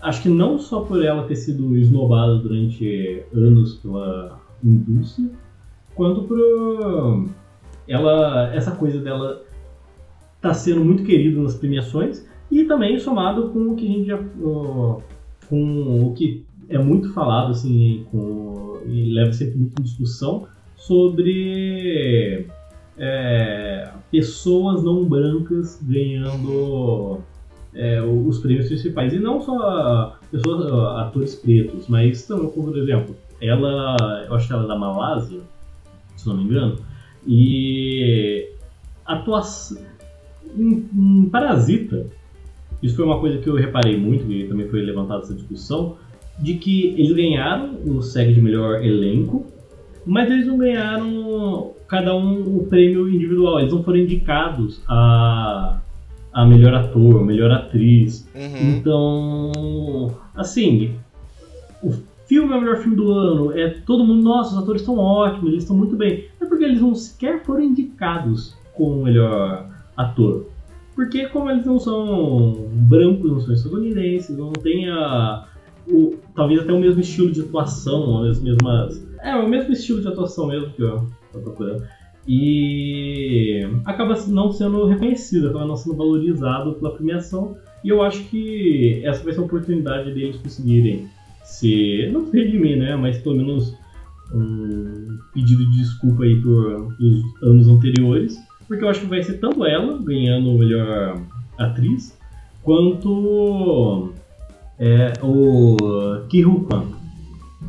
acho 0.00 0.22
que 0.22 0.28
não 0.28 0.58
só 0.58 0.80
por 0.80 1.02
ela 1.04 1.26
ter 1.26 1.36
sido 1.36 1.76
esnobada 1.76 2.36
durante 2.36 3.22
anos 3.32 3.76
pela 3.76 4.40
indústria, 4.62 5.30
quanto 5.94 6.22
por 6.24 6.38
ela 7.88 8.54
essa 8.54 8.72
coisa 8.72 9.00
dela 9.00 9.42
tá 10.40 10.52
sendo 10.52 10.84
muito 10.84 11.04
querida 11.04 11.40
nas 11.40 11.54
premiações 11.54 12.26
e 12.52 12.64
também 12.64 12.98
somado 12.98 13.48
com 13.48 13.72
o 13.72 13.74
que 13.74 13.86
a 13.86 13.90
gente 13.90 14.06
já 14.06 14.18
com 15.48 16.06
o 16.06 16.14
que 16.14 16.44
é 16.68 16.78
muito 16.78 17.12
falado 17.12 17.50
assim 17.50 18.06
com, 18.10 18.80
e 18.86 19.12
leva 19.12 19.32
sempre 19.32 19.58
muito 19.58 19.82
discussão 19.82 20.46
sobre 20.76 22.46
é, 22.98 23.90
pessoas 24.10 24.82
não 24.82 25.04
brancas 25.04 25.80
ganhando 25.82 27.20
é, 27.74 28.02
os 28.02 28.38
prêmios 28.38 28.68
principais. 28.68 29.12
E 29.12 29.18
não 29.18 29.40
só 29.40 30.18
pessoas, 30.30 30.72
atores 30.98 31.34
pretos, 31.36 31.88
mas 31.88 32.26
também, 32.26 32.48
por 32.50 32.76
exemplo, 32.76 33.16
ela, 33.40 34.24
eu 34.26 34.34
acho 34.34 34.46
que 34.46 34.52
ela 34.52 34.64
é 34.64 34.68
da 34.68 34.78
Malásia, 34.78 35.40
se 36.16 36.28
não 36.28 36.36
me 36.36 36.44
engano, 36.44 36.78
e 37.26 38.48
atuação. 39.04 39.82
Em, 40.56 40.88
em 40.94 41.28
Parasita, 41.30 42.06
isso 42.82 42.96
foi 42.96 43.04
uma 43.04 43.20
coisa 43.20 43.38
que 43.38 43.48
eu 43.48 43.54
reparei 43.54 43.96
muito, 43.96 44.30
e 44.30 44.48
também 44.48 44.68
foi 44.68 44.82
levantada 44.82 45.22
essa 45.22 45.34
discussão, 45.34 45.96
de 46.38 46.54
que 46.54 46.88
eles 46.96 47.12
ganharam 47.12 47.76
o 47.86 48.02
SEG 48.02 48.34
de 48.34 48.40
melhor 48.40 48.84
elenco, 48.84 49.46
mas 50.04 50.30
eles 50.30 50.46
não 50.46 50.58
ganharam 50.58 51.72
cada 51.86 52.14
um 52.16 52.56
o 52.56 52.66
prêmio 52.66 53.08
individual, 53.08 53.60
eles 53.60 53.72
não 53.72 53.82
foram 53.82 53.98
indicados 53.98 54.82
a 54.88 55.80
a 56.32 56.46
melhor 56.46 56.72
ator, 56.74 57.20
a 57.20 57.24
melhor 57.24 57.50
atriz. 57.50 58.26
Uhum. 58.34 58.70
Então, 58.70 60.14
assim, 60.34 60.94
o 61.82 61.92
filme 62.26 62.52
é 62.52 62.56
o 62.56 62.60
melhor 62.60 62.78
filme 62.78 62.96
do 62.96 63.12
ano, 63.12 63.52
é 63.52 63.68
todo 63.68 64.04
mundo, 64.04 64.22
nossa, 64.22 64.56
os 64.56 64.62
atores 64.62 64.80
estão 64.80 64.96
ótimos, 64.96 65.50
eles 65.50 65.64
estão 65.64 65.76
muito 65.76 65.94
bem. 65.94 66.24
É 66.40 66.46
porque 66.46 66.64
eles 66.64 66.80
não 66.80 66.94
sequer 66.94 67.44
foram 67.44 67.62
indicados 67.62 68.56
como 68.74 69.04
melhor 69.04 69.68
ator. 69.96 70.46
Porque 70.94 71.26
como 71.28 71.50
eles 71.50 71.64
não 71.64 71.78
são 71.78 72.68
brancos, 72.72 73.30
não 73.30 73.40
são 73.40 73.54
estadunidenses, 73.54 74.36
não 74.36 74.52
tem 74.52 74.88
a, 74.90 75.46
o, 75.88 76.16
talvez 76.34 76.60
até 76.60 76.72
o 76.72 76.80
mesmo 76.80 77.00
estilo 77.00 77.32
de 77.32 77.40
atuação, 77.40 78.24
as 78.24 78.40
mesmas. 78.40 79.06
É, 79.22 79.34
o 79.34 79.48
mesmo 79.48 79.72
estilo 79.72 80.00
de 80.00 80.08
atuação 80.08 80.48
mesmo 80.48 80.70
que 80.70 80.82
eu 80.82 81.06
tô 81.32 81.40
procurando 81.40 81.82
e 82.26 83.60
acaba 83.84 84.14
não 84.28 84.52
sendo 84.52 84.86
reconhecido, 84.86 85.48
acaba 85.48 85.66
não 85.66 85.76
sendo 85.76 85.96
valorizado 85.96 86.74
pela 86.74 86.94
premiação. 86.94 87.56
E 87.82 87.88
eu 87.88 88.02
acho 88.02 88.24
que 88.24 89.02
essa 89.04 89.24
vai 89.24 89.32
ser 89.32 89.40
a 89.40 89.44
oportunidade 89.44 90.12
deles 90.12 90.36
conseguirem 90.36 91.08
se 91.44 92.08
não 92.12 92.26
se 92.26 92.36
redimir, 92.36 92.78
né, 92.78 92.94
mas 92.96 93.18
pelo 93.18 93.36
menos 93.36 93.76
um 94.32 95.18
pedido 95.34 95.68
de 95.70 95.78
desculpa 95.78 96.22
aí 96.22 96.40
por 96.40 96.88
os 97.00 97.42
anos 97.42 97.68
anteriores, 97.68 98.38
porque 98.72 98.84
eu 98.84 98.88
acho 98.88 99.00
que 99.00 99.06
vai 99.06 99.22
ser 99.22 99.34
tanto 99.34 99.66
ela 99.66 99.98
ganhando 99.98 100.50
o 100.50 100.58
melhor 100.58 101.20
atriz, 101.58 102.18
quanto 102.62 104.14
é, 104.78 105.12
o 105.22 105.76
Ki 106.30 106.42
Kwan, 106.42 106.86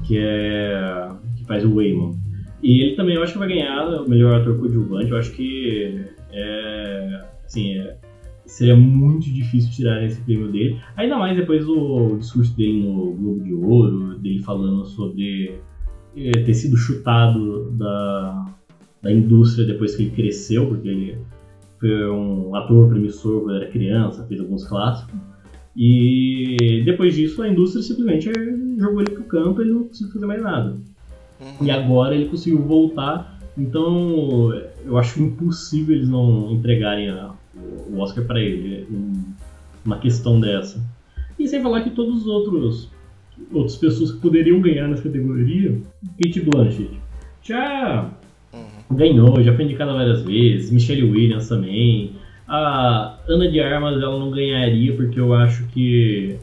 que 0.05 0.17
é 0.17 1.09
que 1.35 1.43
faz 1.43 1.65
o 1.65 1.75
Waymon. 1.75 2.15
E 2.61 2.81
ele 2.81 2.95
também, 2.95 3.15
eu 3.15 3.23
acho 3.23 3.33
que 3.33 3.39
vai 3.39 3.49
ganhar 3.49 3.85
o 3.85 4.09
melhor 4.09 4.39
ator 4.39 4.57
coadjuvante. 4.57 5.11
Eu 5.11 5.17
acho 5.17 5.33
que 5.33 6.05
é, 6.31 7.25
assim, 7.45 7.79
é, 7.79 7.97
seria 8.45 8.77
muito 8.77 9.25
difícil 9.25 9.71
tirar 9.71 10.01
esse 10.05 10.21
prêmio 10.21 10.53
dele. 10.53 10.79
Ainda 10.95 11.17
mais 11.17 11.35
depois 11.35 11.65
do 11.65 12.15
discurso 12.15 12.55
dele 12.55 12.81
no 12.81 13.11
Globo 13.11 13.43
de 13.43 13.53
Ouro, 13.53 14.17
dele 14.19 14.39
falando 14.41 14.85
sobre 14.85 15.59
é, 16.15 16.31
ter 16.31 16.53
sido 16.53 16.77
chutado 16.77 17.71
da, 17.71 18.45
da 19.03 19.11
indústria 19.11 19.67
depois 19.67 19.95
que 19.95 20.03
ele 20.03 20.11
cresceu, 20.11 20.65
porque 20.67 20.87
ele 20.87 21.17
foi 21.79 22.09
um 22.09 22.55
ator 22.55 22.87
promissor 22.87 23.41
quando 23.41 23.57
era 23.57 23.69
criança, 23.69 24.25
fez 24.25 24.39
alguns 24.39 24.65
clássicos. 24.65 25.13
E 25.75 26.81
depois 26.85 27.13
disso 27.13 27.41
a 27.41 27.49
indústria 27.49 27.83
simplesmente 27.83 28.31
jogou 28.77 29.01
ele 29.01 29.11
pro 29.11 29.23
campo 29.25 29.59
e 29.59 29.65
ele 29.65 29.73
não 29.73 29.83
conseguiu 29.83 30.13
fazer 30.13 30.25
mais 30.25 30.41
nada. 30.41 30.77
Uhum. 31.41 31.67
E 31.67 31.69
agora 31.69 32.15
ele 32.15 32.29
conseguiu 32.29 32.61
voltar. 32.61 33.37
Então 33.57 34.53
eu 34.85 34.97
acho 34.97 35.21
impossível 35.21 35.95
eles 35.95 36.07
não 36.07 36.51
entregarem 36.51 37.09
a, 37.09 37.33
o 37.89 37.99
Oscar 37.99 38.23
para 38.23 38.39
ele. 38.39 38.87
Uma 39.85 39.97
questão 39.97 40.39
dessa. 40.39 40.81
E 41.37 41.47
sem 41.47 41.61
falar 41.61 41.81
que 41.81 41.89
todos 41.89 42.21
os 42.21 42.27
outros 42.27 42.89
outras 43.51 43.75
pessoas 43.75 44.11
que 44.11 44.19
poderiam 44.19 44.61
ganhar 44.61 44.87
nessa 44.87 45.03
categoria, 45.03 45.77
Kate 46.21 46.39
Blanchett, 46.41 47.01
já. 47.41 48.09
Ganhou, 48.91 49.41
já 49.43 49.53
foi 49.55 49.65
indicada 49.65 49.93
várias 49.93 50.21
vezes, 50.21 50.71
Michelle 50.71 51.03
Williams 51.03 51.47
também, 51.47 52.13
a, 52.47 53.17
Ana 53.27 53.49
de 53.49 53.59
Armas 53.59 54.01
ela 54.01 54.19
não 54.19 54.31
ganharia 54.31 54.93
porque 54.95 55.19
eu 55.19 55.33
acho 55.33 55.65
que 55.67 56.37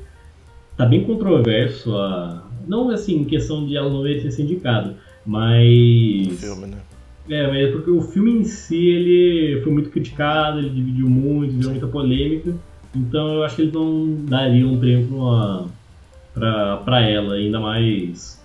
tá 0.76 0.86
bem 0.86 1.04
controverso 1.04 1.94
a 1.96 2.46
não 2.66 2.90
assim 2.90 3.16
em 3.16 3.24
questão 3.24 3.66
de 3.66 3.76
ela 3.76 3.90
não 3.90 4.02
merecer 4.02 4.32
ser 4.32 4.42
indicada, 4.42 4.96
mas 5.26 6.28
O 6.28 6.36
filme, 6.36 6.66
né? 6.66 6.78
é, 7.28 7.46
mas 7.46 7.56
é 7.56 7.72
porque 7.72 7.90
o 7.90 8.00
filme 8.00 8.32
em 8.32 8.44
si 8.44 8.88
ele 8.88 9.60
foi 9.62 9.72
muito 9.72 9.90
criticado, 9.90 10.58
ele 10.58 10.70
dividiu 10.70 11.08
muito, 11.08 11.54
deu 11.54 11.70
muita 11.70 11.86
polêmica. 11.86 12.54
Então 12.94 13.34
eu 13.34 13.44
acho 13.44 13.56
que 13.56 13.62
eles 13.62 13.72
não 13.72 14.24
dariam 14.24 14.72
um 14.72 14.78
prêmio 14.78 15.06
pra, 15.06 15.16
uma, 15.16 15.66
pra, 16.34 16.76
pra 16.78 17.00
ela, 17.02 17.34
ainda 17.34 17.60
mais 17.60 18.42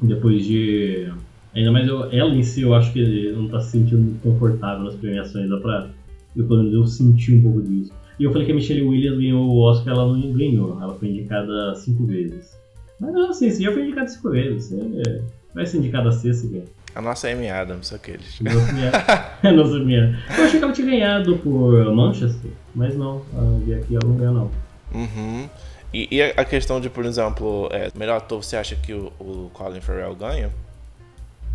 depois 0.00 0.44
de. 0.44 1.12
Ainda 1.58 1.72
mais 1.72 1.88
eu, 1.88 2.04
ela 2.12 2.32
em 2.34 2.42
si 2.42 2.62
eu 2.62 2.72
acho 2.72 2.92
que 2.92 3.32
não 3.32 3.48
tá 3.48 3.60
se 3.60 3.72
sentindo 3.72 4.00
muito 4.00 4.22
confortável 4.22 4.84
nas 4.84 4.94
premiações, 4.94 5.50
dá 5.50 5.56
pra. 5.56 5.88
Eu 6.36 6.46
pelo 6.46 6.58
menos 6.58 6.72
eu 6.72 6.86
senti 6.86 7.34
um 7.34 7.42
pouco 7.42 7.62
disso. 7.62 7.92
E 8.18 8.24
eu 8.24 8.30
falei 8.32 8.46
que 8.46 8.52
a 8.52 8.54
Michelle 8.54 8.82
Williams 8.82 9.18
ganhou 9.18 9.44
o 9.44 9.58
Oscar, 9.60 9.94
ela 9.94 10.06
não 10.06 10.32
ganhou, 10.32 10.80
ela 10.80 10.94
foi 10.94 11.08
indicada 11.08 11.74
cinco 11.74 12.06
vezes. 12.06 12.56
Mas 13.00 13.12
não, 13.12 13.30
assim, 13.30 13.50
se 13.50 13.62
já 13.62 13.72
foi 13.72 13.82
indicada 13.82 14.06
cinco 14.08 14.30
vezes, 14.30 14.72
é, 14.72 15.20
vai 15.52 15.66
ser 15.66 15.78
indicada 15.78 16.10
a 16.10 16.12
sexta, 16.12 16.46
é. 16.56 16.62
A 16.94 17.02
nossa 17.02 17.28
Amy 17.28 17.48
Adams, 17.48 17.92
aqueles. 17.92 18.40
Nossa, 18.40 18.72
minha... 18.72 18.90
Nossa, 19.52 19.78
minha... 19.80 20.18
Eu 20.36 20.44
achei 20.44 20.58
que 20.58 20.64
ela 20.64 20.72
tinha 20.72 20.86
ganhado 20.86 21.38
por 21.38 21.94
Manchester, 21.94 22.50
mas 22.74 22.96
não, 22.96 23.22
a 23.36 23.64
vi 23.64 23.74
aqui 23.74 23.94
ela 23.94 24.04
não 24.04 24.16
ganhou 24.16 24.34
não. 24.34 24.50
Uhum. 24.94 25.48
E, 25.92 26.08
e 26.10 26.22
a 26.22 26.44
questão 26.44 26.80
de, 26.80 26.90
por 26.90 27.04
exemplo, 27.04 27.68
é, 27.72 27.90
melhor 27.96 28.18
ator, 28.18 28.42
você 28.42 28.56
acha 28.56 28.76
que 28.76 28.92
o, 28.92 29.12
o 29.18 29.50
Colin 29.54 29.80
Farrell 29.80 30.14
ganha? 30.14 30.50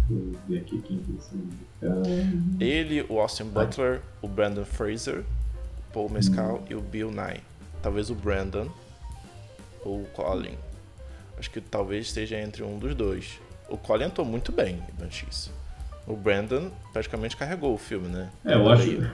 Ver 0.09 0.57
aqui 0.57 0.81
quem 0.81 0.97
que 0.97 1.11
indicar. 1.11 2.59
Ele, 2.59 3.05
o 3.07 3.19
Austin 3.19 3.45
Butler, 3.45 4.01
o 4.21 4.27
Brandon 4.27 4.65
Fraser, 4.65 5.19
o 5.19 5.93
Paul 5.93 6.09
Mescal 6.09 6.63
e 6.69 6.75
o 6.75 6.81
Bill 6.81 7.11
Nye. 7.11 7.39
Talvez 7.81 8.09
o 8.09 8.15
Brandon 8.15 8.69
ou 9.83 10.01
o 10.01 10.05
Colin. 10.13 10.57
Acho 11.37 11.49
que 11.49 11.61
talvez 11.61 12.07
esteja 12.07 12.39
entre 12.39 12.63
um 12.63 12.77
dos 12.77 12.95
dois. 12.95 13.39
O 13.69 13.77
Colin 13.77 14.05
atuou 14.05 14.27
muito 14.27 14.51
bem 14.51 14.75
em 14.75 15.01
Banshees. 15.01 15.51
O 16.05 16.15
Brandon 16.15 16.69
praticamente 16.91 17.37
carregou 17.37 17.73
o 17.73 17.77
filme, 17.77 18.07
né? 18.07 18.29
É, 18.45 18.55
eu 18.55 18.69
acho. 18.69 19.09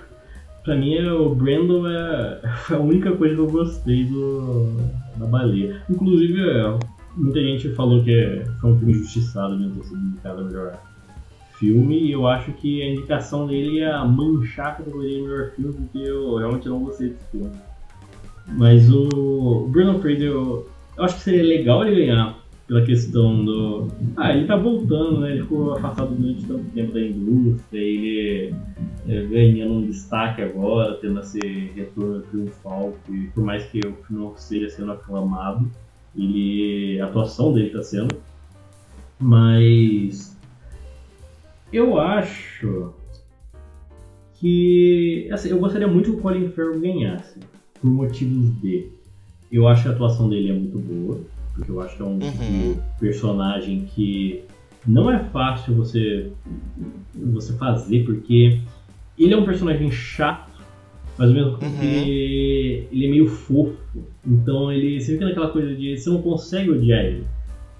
Pra 0.63 0.75
mim, 0.75 0.99
o 1.07 1.33
Brandon 1.33 1.87
é 1.87 2.41
foi 2.65 2.77
a 2.77 2.79
única 2.79 3.15
coisa 3.15 3.35
que 3.35 3.41
eu 3.41 3.49
gostei 3.49 4.05
do, 4.05 4.75
da 5.15 5.25
baleia. 5.25 5.83
Inclusive, 5.89 6.41
é, 6.41 6.79
muita 7.15 7.39
gente 7.41 7.69
falou 7.75 8.03
que 8.03 8.11
é- 8.11 8.45
foi 8.59 8.71
um 8.71 8.77
filme 8.77 8.93
injustiçado 8.93 9.57
mesmo 9.57 9.75
ter 9.75 9.83
sido 9.87 9.99
indicado 9.99 10.41
a 10.41 10.43
melhor 10.43 10.79
filme. 11.59 11.99
E 12.07 12.11
eu 12.11 12.27
acho 12.27 12.51
que 12.53 12.81
a 12.81 12.91
indicação 12.91 13.45
dele 13.45 13.77
ia 13.77 14.03
manchar 14.05 14.67
a 14.67 14.75
categoria 14.75 15.17
de 15.17 15.21
melhor 15.23 15.51
filme, 15.51 15.73
porque 15.73 15.97
eu 15.97 16.37
realmente 16.37 16.69
não 16.69 16.83
gostei 16.83 17.09
desse 17.09 17.31
filme. 17.31 17.51
Mas 18.47 18.91
o, 18.91 19.65
o 19.65 19.69
Brandon 19.69 19.99
Fraser, 19.99 20.27
eu, 20.27 20.67
eu 20.97 21.03
acho 21.03 21.15
que 21.17 21.21
seria 21.21 21.43
legal 21.43 21.85
ele 21.85 22.05
ganhar 22.05 22.39
pela 22.67 22.83
questão 22.83 23.43
do. 23.43 23.87
Ah, 24.15 24.31
ele 24.31 24.45
tá 24.45 24.55
voltando, 24.55 25.19
né? 25.19 25.31
Ele 25.31 25.41
ficou 25.41 25.73
afastado 25.73 26.15
durante 26.15 26.45
tanto 26.45 26.63
tempo 26.65 26.93
da 26.93 27.01
indústria, 27.01 27.79
ele 27.79 28.55
é, 29.07 29.25
ganhando 29.25 29.73
um 29.73 29.85
destaque 29.85 30.41
agora, 30.41 30.95
tendo 30.95 31.19
esse 31.19 31.39
retorno 31.75 32.21
triunfal, 32.21 32.95
e 33.09 33.27
por 33.33 33.43
mais 33.43 33.65
que 33.65 33.79
o 33.79 33.93
filme 34.05 34.23
não 34.23 34.33
esteja 34.33 34.69
sendo 34.69 34.91
aclamado, 34.91 35.69
ele, 36.15 36.99
a 37.01 37.05
atuação 37.05 37.53
dele 37.53 37.67
está 37.67 37.83
sendo. 37.83 38.15
Mas 39.19 40.37
eu 41.71 41.99
acho 41.99 42.93
que 44.35 45.27
assim, 45.31 45.49
eu 45.49 45.59
gostaria 45.59 45.87
muito 45.87 46.11
que 46.11 46.17
o 46.17 46.21
Colin 46.21 46.49
Farrell 46.49 46.79
ganhasse, 46.79 47.39
por 47.81 47.89
motivos 47.89 48.59
de 48.61 48.87
eu 49.51 49.67
acho 49.67 49.83
que 49.83 49.89
a 49.89 49.91
atuação 49.91 50.29
dele 50.29 50.51
é 50.51 50.53
muito 50.53 50.77
boa, 50.79 51.19
porque 51.53 51.71
eu 51.71 51.81
acho 51.81 51.95
que 51.95 52.01
é 52.01 52.05
um 52.05 52.19
Uhum. 52.19 52.77
personagem 52.99 53.85
que 53.85 54.43
não 54.87 55.11
é 55.11 55.19
fácil 55.25 55.75
você 55.75 56.31
você 57.15 57.53
fazer, 57.53 58.05
porque 58.05 58.59
ele 59.17 59.33
é 59.33 59.37
um 59.37 59.43
personagem 59.45 59.91
chato, 59.91 60.48
mas 61.19 61.29
ao 61.29 61.35
mesmo 61.35 61.57
tempo 61.57 61.75
Uhum. 61.75 61.83
ele, 61.83 62.87
ele 62.91 63.05
é 63.05 63.09
meio 63.09 63.27
fofo. 63.27 63.77
Então 64.25 64.71
ele 64.71 64.99
você 64.99 65.11
fica 65.13 65.25
naquela 65.25 65.49
coisa 65.49 65.75
de 65.75 65.97
você 65.97 66.09
não 66.09 66.21
consegue 66.21 66.71
odiar 66.71 67.03
ele. 67.05 67.23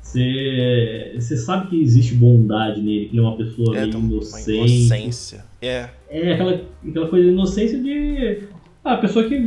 Você, 0.01 1.13
você 1.19 1.37
sabe 1.37 1.69
que 1.69 1.81
existe 1.81 2.15
bondade 2.15 2.81
nele, 2.81 3.05
que 3.05 3.11
ele 3.15 3.19
é 3.19 3.21
uma 3.21 3.37
pessoa 3.37 3.77
É, 3.77 3.85
meio 3.85 3.97
uma 3.97 4.11
inocente. 4.13 4.51
inocência. 4.51 5.45
É. 5.61 5.89
É 6.09 6.33
aquela, 6.33 6.61
aquela 6.87 7.07
coisa 7.07 7.25
de 7.25 7.31
inocência 7.31 7.81
de. 7.81 8.39
Ah, 8.83 8.93
a 8.93 8.97
pessoa 8.97 9.25
que 9.27 9.37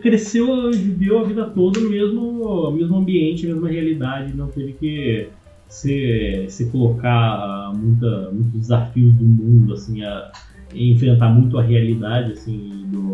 cresceu, 0.00 0.70
viveu 0.70 1.18
a 1.18 1.24
vida 1.24 1.44
toda 1.44 1.80
no 1.80 1.90
mesmo, 1.90 2.70
mesmo 2.70 2.96
ambiente, 2.96 3.46
mesma 3.46 3.68
realidade, 3.68 4.34
não 4.34 4.46
teve 4.46 4.72
que 4.74 5.26
se, 5.68 6.46
se 6.48 6.66
colocar 6.70 7.72
muita, 7.76 8.30
muitos 8.32 8.52
desafios 8.60 9.12
do 9.14 9.24
mundo, 9.24 9.74
assim, 9.74 10.02
a 10.02 10.30
enfrentar 10.74 11.28
muito 11.30 11.58
a 11.58 11.62
realidade 11.62 12.32
assim, 12.32 12.84
do, 12.86 13.05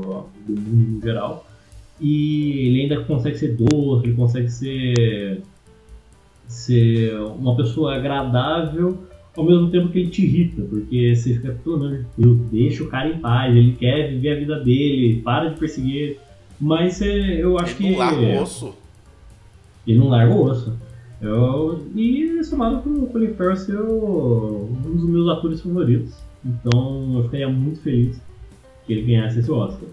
do 0.47 0.61
mundo 0.61 0.95
no 0.97 1.01
geral. 1.01 1.47
E 2.01 2.67
ele 2.67 2.83
ainda 2.83 3.05
consegue 3.05 3.37
ser 3.39 3.57
doce, 3.57 4.07
ele 4.07 4.15
consegue 4.15 4.49
ser, 4.49 5.43
ser 6.49 7.15
uma 7.39 7.57
pessoa 7.57 7.95
agradável 7.95 8.99
ao 9.37 9.45
mesmo 9.45 9.71
tempo 9.71 9.89
que 9.89 9.99
ele 10.01 10.11
te 10.11 10.23
irrita, 10.25 10.63
porque 10.63 11.15
você 11.15 11.35
fica, 11.35 11.57
pelo 11.65 11.77
amor 11.77 11.91
de 11.99 12.05
Deus, 12.19 12.39
deixa 12.51 12.85
o 12.85 12.89
cara 12.89 13.09
em 13.09 13.19
paz, 13.19 13.55
ele 13.57 13.73
quer 13.73 14.11
viver 14.11 14.33
a 14.37 14.39
vida 14.39 14.61
dele, 14.61 15.23
para 15.23 15.49
de 15.51 15.59
perseguir. 15.59 16.19
Mas 16.61 17.01
é, 17.03 17.43
eu 17.43 17.59
acho 17.59 17.75
Ele 17.83 17.89
não 17.89 17.93
que. 17.93 17.99
larga 17.99 18.21
o 18.21 18.43
osso. 18.43 18.75
Ele 19.87 19.99
não 19.99 20.09
larga 20.09 20.35
o 20.35 20.45
osso. 20.45 20.79
Eu, 21.21 21.87
e 21.95 22.43
somado 22.45 22.83
com 22.83 22.91
o 22.91 23.07
Colin 23.07 23.33
Farrell 23.35 23.57
ser 23.57 23.81
um 23.81 24.67
dos 24.83 25.05
meus 25.05 25.29
atores 25.29 25.61
favoritos. 25.61 26.15
Então 26.45 27.15
eu 27.17 27.25
ficaria 27.25 27.49
muito 27.49 27.81
feliz 27.81 28.21
que 28.85 28.93
ele 28.93 29.03
ganhasse 29.03 29.39
esse 29.39 29.51
Oscar. 29.51 29.89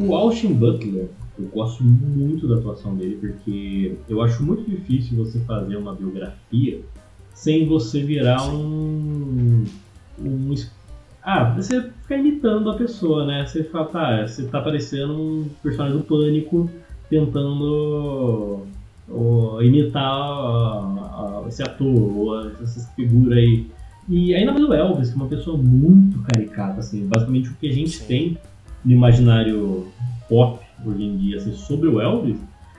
O 0.00 0.14
Austin 0.14 0.54
Butler, 0.54 1.08
eu 1.38 1.46
gosto 1.46 1.82
muito 1.82 2.46
da 2.46 2.56
atuação 2.56 2.94
dele, 2.94 3.16
porque 3.20 3.96
eu 4.08 4.22
acho 4.22 4.42
muito 4.44 4.68
difícil 4.68 5.16
você 5.16 5.40
fazer 5.40 5.76
uma 5.76 5.94
biografia 5.94 6.80
sem 7.34 7.66
você 7.66 8.02
virar 8.02 8.48
um. 8.48 9.64
um 10.20 10.54
ah, 11.22 11.52
você 11.54 11.82
ficar 12.02 12.16
imitando 12.16 12.70
a 12.70 12.74
pessoa, 12.74 13.26
né? 13.26 13.44
Você 13.46 13.64
fala, 13.64 13.86
tá, 13.86 14.26
você 14.26 14.44
tá 14.46 14.60
parecendo 14.60 15.12
um 15.12 15.48
personagem 15.62 15.98
do 15.98 16.04
pânico 16.04 16.70
tentando 17.10 18.66
ou 19.08 19.62
imitar 19.62 20.02
a- 20.02 21.44
esse 21.48 21.62
ator 21.62 22.16
ou 22.16 22.50
essa 22.62 22.88
figura 22.94 23.36
aí. 23.36 23.66
E 24.08 24.34
ainda 24.34 24.52
mais 24.52 24.64
o 24.64 24.72
Elvis, 24.72 25.08
que 25.10 25.14
é 25.14 25.16
uma 25.16 25.28
pessoa 25.28 25.56
muito 25.56 26.20
caricata, 26.22 26.80
assim, 26.80 27.06
basicamente 27.06 27.50
o 27.50 27.54
que 27.54 27.68
a 27.68 27.72
gente 27.72 27.90
Sim. 27.90 28.06
tem 28.06 28.38
no 28.84 28.92
imaginário 28.92 29.88
pop 30.28 30.60
hoje 30.86 31.02
em 31.04 31.16
dia 31.16 31.36
assim, 31.36 31.52
sobre 31.52 31.88
o 31.88 32.00
Elvis 32.00 32.36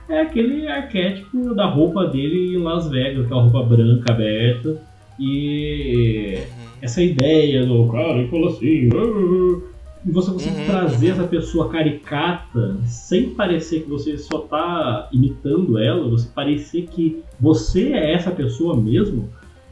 é 0.08 0.22
aquele 0.22 0.66
arquétipo 0.66 1.54
da 1.54 1.66
roupa 1.66 2.06
dele 2.06 2.54
em 2.54 2.58
Las 2.58 2.88
Vegas, 2.90 3.24
aquela 3.24 3.42
roupa 3.42 3.62
branca 3.62 4.12
aberta 4.12 4.76
e 5.18 6.42
essa 6.82 7.02
ideia 7.02 7.64
do 7.66 7.86
cara, 7.88 8.18
ele 8.18 8.28
falou 8.28 8.48
assim, 8.48 8.88
"Ah", 8.92 9.70
e 10.04 10.10
você 10.10 10.30
consegue 10.32 10.56
Uhum, 10.60 10.64
trazer 10.66 11.06
uhum. 11.06 11.12
essa 11.12 11.24
pessoa 11.24 11.68
caricata 11.68 12.78
sem 12.86 13.30
parecer 13.30 13.82
que 13.82 13.90
você 13.90 14.16
só 14.16 14.38
tá 14.38 15.08
imitando 15.12 15.78
ela, 15.78 16.08
você 16.08 16.26
parecer 16.34 16.88
que 16.88 17.22
você 17.38 17.92
é 17.92 18.14
essa 18.14 18.30
pessoa 18.30 18.74
mesmo. 18.76 19.28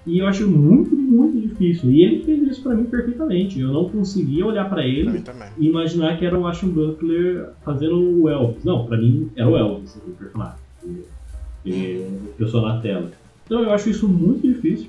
E 0.06 0.18
eu 0.18 0.26
acho 0.26 0.46
muito, 0.48 0.94
muito 0.94 1.38
difícil. 1.58 1.90
E 1.90 2.02
ele 2.04 2.22
fez 2.24 2.42
isso 2.42 2.62
pra 2.62 2.74
mim 2.74 2.84
perfeitamente. 2.84 3.60
Eu 3.60 3.72
não 3.72 3.88
conseguia 3.88 4.46
olhar 4.46 4.64
pra 4.64 4.76
Pra 4.78 4.86
ele 4.86 5.22
e 5.58 5.66
imaginar 5.66 6.16
que 6.18 6.24
era 6.24 6.38
o 6.38 6.46
Ashton 6.46 6.68
Butler 6.68 7.50
fazendo 7.64 8.22
o 8.22 8.28
Elvis. 8.28 8.64
Não, 8.64 8.84
pra 8.86 8.96
mim 8.96 9.28
era 9.36 9.48
o 9.48 9.56
Elvis, 9.56 9.96
o 9.96 10.10
personagem. 10.12 10.56
que- 10.82 11.02
que 11.64 12.06
Pessoa 12.38 12.74
na 12.74 12.80
tela. 12.80 13.10
Então 13.44 13.62
eu 13.62 13.70
acho 13.72 13.90
isso 13.90 14.08
muito 14.08 14.46
difícil. 14.46 14.88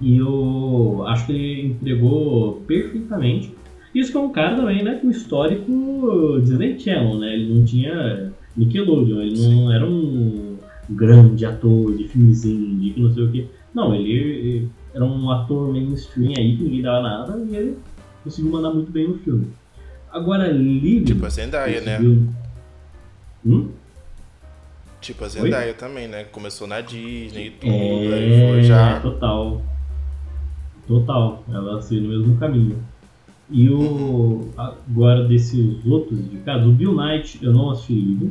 E 0.00 0.16
eu 0.16 1.04
acho 1.06 1.26
que 1.26 1.32
ele 1.32 1.66
entregou 1.68 2.54
perfeitamente. 2.66 3.52
Isso 3.94 4.10
que 4.10 4.16
é 4.16 4.20
um 4.20 4.30
cara 4.30 4.56
também, 4.56 4.82
né, 4.82 4.94
com 4.96 5.10
histórico 5.10 6.40
Disney 6.42 6.78
Channel, 6.78 7.18
né? 7.18 7.34
Ele 7.34 7.54
não 7.54 7.64
tinha 7.64 8.32
Nickelodeon, 8.56 9.20
ele 9.20 9.40
não 9.46 9.72
era 9.72 9.86
um 9.86 10.56
grande 10.88 11.44
ator 11.46 11.94
de 11.96 12.08
filmezinho, 12.08 12.78
de 12.80 12.90
que 12.90 13.00
não 13.00 13.12
sei 13.12 13.22
o 13.24 13.30
que. 13.30 13.46
Não, 13.74 13.94
ele 13.94 14.68
era 14.94 15.04
um 15.04 15.30
ator 15.30 15.72
mainstream 15.72 16.32
aí 16.36 16.56
que 16.56 16.62
ninguém 16.64 16.82
dava 16.82 17.02
nada 17.02 17.38
e 17.48 17.56
ele 17.56 17.78
conseguiu 18.24 18.50
mandar 18.50 18.70
muito 18.72 18.90
bem 18.90 19.08
no 19.08 19.18
filme. 19.18 19.48
Agora, 20.12 20.48
Lily. 20.48 21.04
Tipo 21.04 21.26
a 21.26 21.28
Zendaya, 21.28 21.80
né? 21.80 21.96
conseguiu- 21.98 22.28
Hum? 23.46 23.68
Tipo 25.00 25.24
a 25.24 25.28
Zendaya 25.28 25.72
também, 25.74 26.06
né? 26.08 26.24
Começou 26.24 26.66
na 26.66 26.80
Disney 26.80 27.46
e 27.46 27.50
tudo, 27.50 27.72
É, 27.72 28.14
aí 28.14 28.48
foi 28.50 28.62
já. 28.64 29.00
total. 29.00 29.62
Total. 30.86 31.44
Ela 31.50 31.80
seguiu 31.80 32.02
no 32.10 32.18
mesmo 32.18 32.36
caminho. 32.36 32.76
E 33.48 33.68
o, 33.70 34.48
agora 34.56 35.26
desses 35.26 35.84
outros 35.86 36.18
indicados, 36.20 36.66
o 36.66 36.72
Bill 36.72 36.94
Knight 36.94 37.38
eu 37.42 37.52
não 37.52 37.70
assisti 37.70 37.92
ainda. 37.94 38.30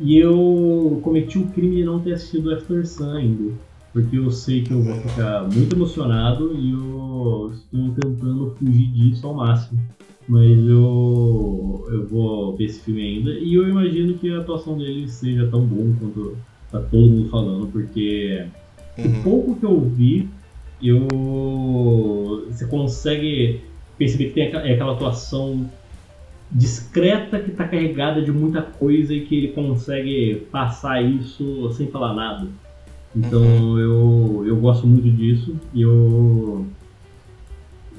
E 0.00 0.16
eu 0.18 1.00
cometi 1.02 1.38
o 1.38 1.46
crime 1.48 1.76
de 1.76 1.84
não 1.84 2.00
ter 2.00 2.14
assistido 2.14 2.52
After 2.52 2.86
Sun 2.86 3.12
ainda. 3.12 3.52
Porque 3.98 4.16
eu 4.16 4.30
sei 4.30 4.62
que 4.62 4.70
eu 4.70 4.80
vou 4.80 4.94
ficar 4.94 5.42
muito 5.52 5.74
emocionado 5.74 6.54
e 6.54 6.70
eu 6.70 7.52
estou 7.52 7.94
tentando 8.00 8.54
fugir 8.56 8.86
disso 8.92 9.26
ao 9.26 9.34
máximo. 9.34 9.80
Mas 10.28 10.56
eu, 10.68 11.84
eu 11.90 12.06
vou 12.06 12.56
ver 12.56 12.66
esse 12.66 12.78
filme 12.80 13.02
ainda. 13.02 13.30
E 13.32 13.54
eu 13.54 13.68
imagino 13.68 14.14
que 14.14 14.32
a 14.32 14.38
atuação 14.38 14.78
dele 14.78 15.08
seja 15.08 15.48
tão 15.48 15.62
bom 15.62 15.92
quanto 15.98 16.36
tá 16.70 16.78
todo 16.78 17.10
mundo 17.10 17.28
falando, 17.28 17.66
porque 17.72 18.46
uhum. 18.96 19.04
o 19.04 19.22
pouco 19.24 19.56
que 19.56 19.64
eu 19.66 19.80
vi, 19.80 20.28
eu 20.80 21.08
você 22.48 22.66
consegue 22.66 23.62
perceber 23.96 24.26
que 24.26 24.34
tem 24.34 24.46
aquela 24.46 24.92
atuação 24.92 25.68
discreta 26.52 27.40
que 27.40 27.50
está 27.50 27.66
carregada 27.66 28.22
de 28.22 28.30
muita 28.30 28.62
coisa 28.62 29.12
e 29.12 29.22
que 29.22 29.34
ele 29.34 29.48
consegue 29.48 30.46
passar 30.52 31.02
isso 31.02 31.72
sem 31.72 31.88
falar 31.88 32.14
nada. 32.14 32.48
Então 33.16 33.42
uhum. 33.42 33.78
eu, 33.78 34.44
eu 34.46 34.56
gosto 34.56 34.86
muito 34.86 35.10
disso 35.10 35.56
e 35.72 35.82
eu, 35.82 36.66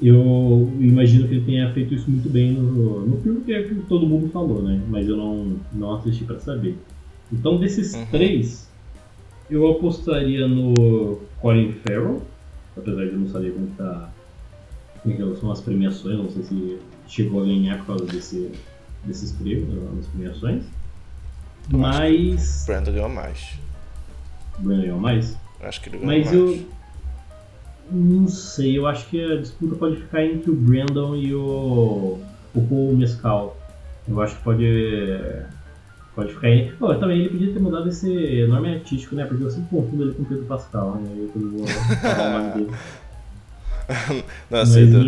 eu 0.00 0.72
imagino 0.80 1.26
que 1.26 1.34
ele 1.34 1.44
tenha 1.44 1.72
feito 1.72 1.94
isso 1.94 2.10
muito 2.10 2.28
bem 2.28 2.52
no, 2.52 3.06
no 3.06 3.20
filme 3.20 3.40
que 3.40 3.52
é 3.52 3.62
que 3.62 3.74
todo 3.88 4.06
mundo 4.06 4.30
falou, 4.30 4.62
né? 4.62 4.80
Mas 4.88 5.08
eu 5.08 5.16
não, 5.16 5.56
não 5.72 5.94
assisti 5.96 6.24
para 6.24 6.38
saber. 6.38 6.78
Então 7.32 7.58
desses 7.58 7.94
uhum. 7.94 8.06
três, 8.06 8.70
eu 9.50 9.68
apostaria 9.68 10.46
no 10.46 11.20
Colin 11.40 11.72
Farrell, 11.72 12.22
apesar 12.76 13.06
de 13.06 13.16
não 13.16 13.28
saber 13.28 13.52
como 13.52 13.66
está 13.66 14.12
em 15.04 15.12
relação 15.12 15.50
às 15.50 15.60
premiações, 15.60 16.18
não 16.18 16.30
sei 16.30 16.42
se 16.42 16.78
chegou 17.08 17.42
a 17.42 17.46
ganhar 17.46 17.78
por 17.78 17.86
causa 17.86 18.04
desse, 18.06 18.52
desses 19.04 19.32
prêmios, 19.32 19.68
das 19.96 20.06
premiações. 20.06 20.64
Eu 21.72 21.78
Mas. 21.78 22.64
Brandon 22.66 22.92
ganhou 22.92 23.08
mais. 23.08 23.59
Brandon 24.60 24.82
ganhou 24.82 25.00
mais? 25.00 25.36
Acho 25.60 25.80
que 25.80 25.88
ele 25.88 25.98
ganhou 25.98 26.14
Mas 26.14 26.26
mais. 26.26 26.38
eu. 26.38 26.66
Não 27.92 28.28
sei, 28.28 28.78
eu 28.78 28.86
acho 28.86 29.06
que 29.08 29.20
a 29.22 29.36
disputa 29.36 29.74
pode 29.74 29.96
ficar 29.96 30.24
entre 30.24 30.50
o 30.50 30.54
Brandon 30.54 31.16
e 31.16 31.34
o. 31.34 32.20
o 32.54 32.66
Paul 32.68 32.96
Mescal. 32.96 33.56
Eu 34.08 34.20
acho 34.20 34.36
que 34.36 34.42
pode. 34.42 34.66
Pode 36.14 36.34
ficar 36.34 36.48
aí. 36.48 36.72
Pô, 36.72 36.94
também 36.94 37.20
ele 37.20 37.30
podia 37.30 37.52
ter 37.52 37.60
mudado 37.60 37.88
esse 37.88 38.46
nome 38.46 38.74
artístico, 38.74 39.14
né? 39.14 39.24
Porque 39.24 39.42
eu 39.42 39.50
sempre 39.50 39.70
confundo 39.70 40.04
ele 40.04 40.14
com 40.14 40.24
Pedro 40.24 40.44
Pascal, 40.44 40.96
né? 40.96 41.10
Eu 41.34 41.40
vou 41.50 41.66
falar 41.66 42.28
o 42.28 42.38
nome 42.38 42.64
dele. 42.64 42.76
Não, 44.50 44.60
aceita. 44.60 44.98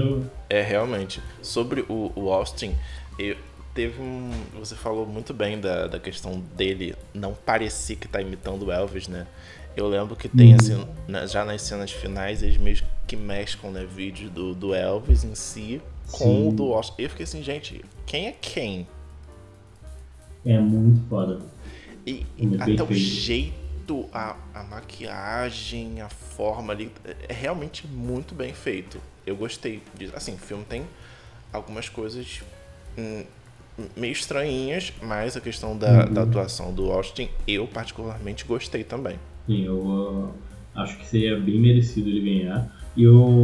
É, 0.48 0.60
realmente. 0.60 1.20
Sobre 1.40 1.84
o, 1.88 2.10
o 2.14 2.32
Austin, 2.32 2.74
eu, 3.18 3.36
teve 3.74 4.00
um. 4.00 4.30
Você 4.58 4.74
falou 4.74 5.06
muito 5.06 5.32
bem 5.32 5.60
da, 5.60 5.86
da 5.86 5.98
questão 5.98 6.40
dele 6.56 6.94
não 7.14 7.34
parecer 7.34 7.96
que 7.96 8.08
tá 8.08 8.20
imitando 8.20 8.66
o 8.66 8.72
Elvis, 8.72 9.08
né? 9.08 9.26
Eu 9.76 9.88
lembro 9.88 10.14
que 10.14 10.28
tem, 10.28 10.50
uhum. 10.50 10.56
assim, 10.56 11.26
já 11.28 11.44
nas 11.44 11.62
cenas 11.62 11.90
finais, 11.90 12.42
eles 12.42 12.58
meio 12.58 12.82
que 13.06 13.16
mesclam, 13.16 13.72
né, 13.72 13.86
vídeo 13.86 14.28
do, 14.28 14.54
do 14.54 14.74
Elvis 14.74 15.24
em 15.24 15.34
si 15.34 15.80
com 16.10 16.24
Sim. 16.24 16.48
o 16.48 16.52
do 16.52 16.74
Austin. 16.74 17.02
Eu 17.02 17.10
fiquei 17.10 17.24
assim, 17.24 17.42
gente, 17.42 17.82
quem 18.04 18.26
é 18.26 18.32
quem? 18.32 18.86
É 20.44 20.58
muito 20.58 21.08
foda. 21.08 21.40
E, 22.06 22.26
até 22.60 22.82
o 22.82 22.92
jeito 22.92 23.62
a, 24.12 24.36
a 24.54 24.62
maquiagem, 24.62 26.00
a 26.00 26.08
forma 26.08 26.72
ali. 26.72 26.90
É 27.28 27.32
realmente 27.32 27.86
muito 27.86 28.34
bem 28.34 28.52
feito. 28.54 29.00
Eu 29.26 29.36
gostei 29.36 29.82
disso. 29.94 30.12
Assim, 30.16 30.34
o 30.34 30.38
filme 30.38 30.64
tem 30.64 30.84
algumas 31.52 31.88
coisas 31.88 32.42
hum, 32.96 33.24
meio 33.96 34.12
estranhinhas, 34.12 34.92
mas 35.02 35.36
a 35.36 35.40
questão 35.40 35.76
da, 35.76 36.06
uhum. 36.06 36.12
da, 36.12 36.22
atuação 36.22 36.72
do 36.72 36.90
Austin, 36.90 37.28
eu 37.46 37.66
particularmente 37.66 38.44
gostei 38.44 38.84
também. 38.84 39.16
Sim, 39.46 39.64
eu 39.64 39.76
uh, 39.76 40.30
acho 40.74 40.98
que 40.98 41.06
seria 41.06 41.38
bem 41.38 41.60
merecido 41.60 42.08
ele 42.08 42.20
ganhar. 42.20 42.70
E 42.96 43.04
eu 43.04 43.42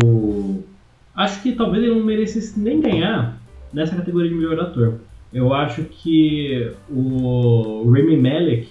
acho 1.15 1.43
que 1.43 1.53
talvez 1.53 1.83
ele 1.83 1.95
não 1.95 2.05
merecesse 2.05 2.59
nem 2.59 2.81
ganhar 2.81 3.41
nessa 3.73 3.97
categoria 3.97 4.29
de 4.29 4.35
melhor 4.35 4.61
ator. 4.61 5.01
Eu 5.33 5.53
acho 5.53 5.83
que 5.85 6.73
o 6.91 7.91
Remy 7.91 8.17
Malek 8.17 8.69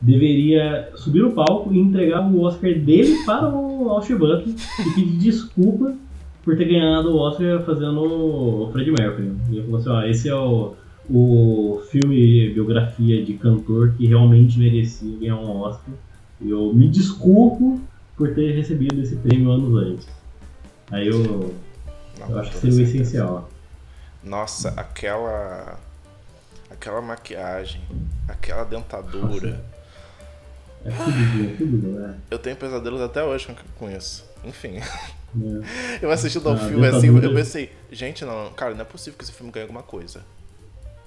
deveria 0.00 0.90
subir 0.96 1.22
no 1.22 1.32
palco 1.32 1.72
e 1.72 1.78
entregar 1.78 2.26
o 2.28 2.42
Oscar 2.42 2.74
dele 2.74 3.18
para 3.24 3.48
o 3.48 3.88
Austin 3.88 4.16
Butler 4.16 4.44
e 4.48 4.94
pedir 4.94 5.16
desculpa 5.18 5.94
por 6.44 6.56
ter 6.56 6.64
ganhado 6.64 7.10
o 7.10 7.18
Oscar 7.18 7.62
fazendo 7.62 8.02
o 8.02 8.70
Fred 8.72 8.90
Mercury. 8.90 9.32
Ele 9.48 9.62
falou 9.62 9.76
assim, 9.78 9.88
ó, 9.90 10.02
esse 10.02 10.28
é 10.28 10.34
o, 10.34 10.74
o 11.10 11.82
filme 11.90 12.50
biografia 12.50 13.24
de 13.24 13.34
cantor 13.34 13.94
que 13.96 14.06
realmente 14.06 14.58
merecia 14.58 15.18
ganhar 15.18 15.36
um 15.36 15.60
Oscar. 15.60 15.94
Eu 16.40 16.72
me 16.72 16.88
desculpo 16.88 17.80
por 18.16 18.34
ter 18.34 18.52
recebido 18.52 19.00
esse 19.00 19.16
prêmio 19.16 19.50
anos 19.50 19.82
antes. 19.82 20.08
Aí 20.90 21.08
eu, 21.08 21.54
Não, 22.18 22.30
eu 22.30 22.38
acho 22.38 22.50
que 22.52 22.58
seria 22.58 22.78
o 22.78 22.82
essencial. 22.82 23.50
Nossa, 24.22 24.70
aquela 24.70 25.78
aquela 26.70 27.00
maquiagem, 27.00 27.80
aquela 28.28 28.64
dentadura. 28.64 29.50
Nossa 29.50 29.72
é 30.84 30.90
tudo, 30.90 31.44
é 31.44 31.56
tudo, 31.56 32.04
é. 32.04 32.14
Eu 32.30 32.38
tenho 32.38 32.56
pesadelos 32.56 33.00
até 33.00 33.22
hoje 33.22 33.54
com 33.78 33.90
isso. 33.90 34.24
Enfim. 34.44 34.78
É. 34.78 36.02
Eu 36.02 36.10
assistindo 36.10 36.46
ao 36.48 36.54
ah, 36.56 36.58
filme 36.58 36.86
assim, 36.86 37.06
eu 37.06 37.32
pensei, 37.32 37.72
gente, 37.90 38.22
não, 38.22 38.52
cara, 38.52 38.74
não 38.74 38.82
é 38.82 38.84
possível 38.84 39.16
que 39.16 39.24
esse 39.24 39.32
filme 39.32 39.50
ganhe 39.50 39.62
alguma 39.62 39.82
coisa. 39.82 40.22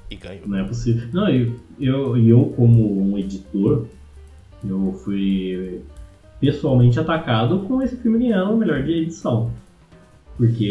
E 0.10 0.16
ganhou. 0.16 0.47
Não 0.47 0.58
é 0.58 0.64
possível. 0.64 1.08
Não, 1.12 1.30
eu, 1.30 1.56
eu, 1.80 2.18
eu 2.18 2.53
como 2.56 3.12
um 3.12 3.18
editor, 3.18 3.88
eu 4.64 4.93
fui 5.03 5.82
pessoalmente 6.39 6.99
atacado 6.99 7.60
com 7.60 7.82
esse 7.82 7.97
filme 7.97 8.20
ganhando 8.20 8.53
o 8.53 8.58
melhor 8.58 8.84
de 8.84 8.91
edição. 8.91 9.51
Porque 10.38 10.66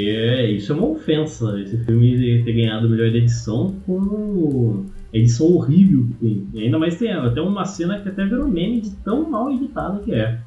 isso 0.57 0.73
é 0.73 0.75
uma 0.75 0.89
ofensa, 0.89 1.59
esse 1.61 1.79
filme 1.85 2.43
ter 2.45 2.53
ganhado 2.53 2.87
o 2.87 2.91
melhor 2.91 3.11
de 3.11 3.19
edição 3.19 3.75
com 3.87 4.85
edição 5.13 5.47
horrível 5.47 6.07
que 6.07 6.15
tem. 6.15 6.49
E 6.53 6.65
ainda 6.65 6.79
mais 6.79 6.99
tem 6.99 7.11
até 7.11 7.41
uma 7.41 7.65
cena 7.65 7.99
que 8.01 8.09
até 8.09 8.25
virou 8.25 8.47
meme 8.47 8.83
de 8.83 8.91
tão 8.97 9.31
mal 9.31 9.51
editada 9.51 10.01
que 10.01 10.13
é. 10.13 10.39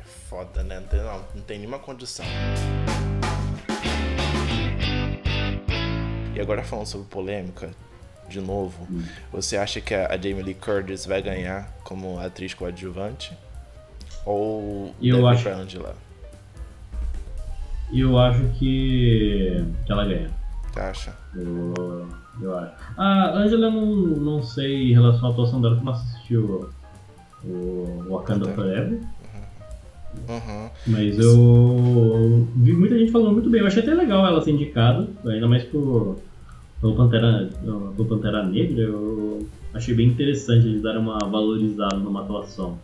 É 0.00 0.04
foda, 0.04 0.62
né? 0.62 0.80
Não 0.80 0.86
tem, 0.86 1.00
não, 1.00 1.20
não 1.34 1.42
tem 1.42 1.58
nenhuma 1.58 1.78
condição. 1.78 2.24
E 6.34 6.40
agora 6.40 6.62
falando 6.62 6.86
sobre 6.86 7.06
polêmica, 7.08 7.70
de 8.28 8.40
novo, 8.40 8.86
hum. 8.90 9.02
você 9.30 9.56
acha 9.56 9.80
que 9.80 9.94
a 9.94 10.16
Jamie 10.16 10.42
Lee 10.42 10.54
Curtis 10.54 11.04
vai 11.04 11.20
ganhar 11.20 11.70
como 11.84 12.18
atriz 12.18 12.54
coadjuvante? 12.54 13.36
Ou 14.24 14.94
eu 15.02 15.16
deve 15.16 15.28
acho... 15.28 15.42
pra 15.42 15.56
Angela? 15.56 15.96
Eu 17.92 18.18
acho 18.18 18.42
que, 18.58 19.62
que 19.84 19.92
ela 19.92 20.04
ganha. 20.06 20.30
Você 20.72 20.80
acha? 20.80 21.14
Eu, 21.34 22.08
eu 22.40 22.58
acho. 22.58 22.74
A 22.96 23.32
Angela, 23.36 23.70
não, 23.70 23.84
não 23.84 24.42
sei 24.42 24.90
em 24.90 24.94
relação 24.94 25.28
à 25.28 25.32
atuação 25.32 25.60
dela, 25.60 25.76
que 25.76 25.84
não 25.84 25.92
assistiu 25.92 26.70
o 27.44 28.06
Wakanda 28.08 28.48
Forever. 28.54 29.00
Uhum. 30.28 30.70
Mas 30.86 31.18
eu 31.18 32.48
vi 32.56 32.72
muita 32.72 32.98
gente 32.98 33.10
falando 33.10 33.32
muito 33.32 33.50
bem. 33.50 33.60
Eu 33.60 33.66
achei 33.66 33.82
até 33.82 33.94
legal 33.94 34.26
ela 34.26 34.42
ser 34.42 34.52
indicada, 34.52 35.08
ainda 35.26 35.48
mais 35.48 35.64
pro, 35.64 36.16
pro, 36.80 36.94
Pantera, 36.94 37.50
pro 37.96 38.04
Pantera 38.04 38.44
Negra. 38.44 38.82
Eu 38.82 39.46
achei 39.74 39.94
bem 39.94 40.08
interessante 40.08 40.66
eles 40.66 40.82
darem 40.82 41.00
uma 41.00 41.18
valorizada 41.18 41.96
numa 41.96 42.22
atuação 42.22 42.78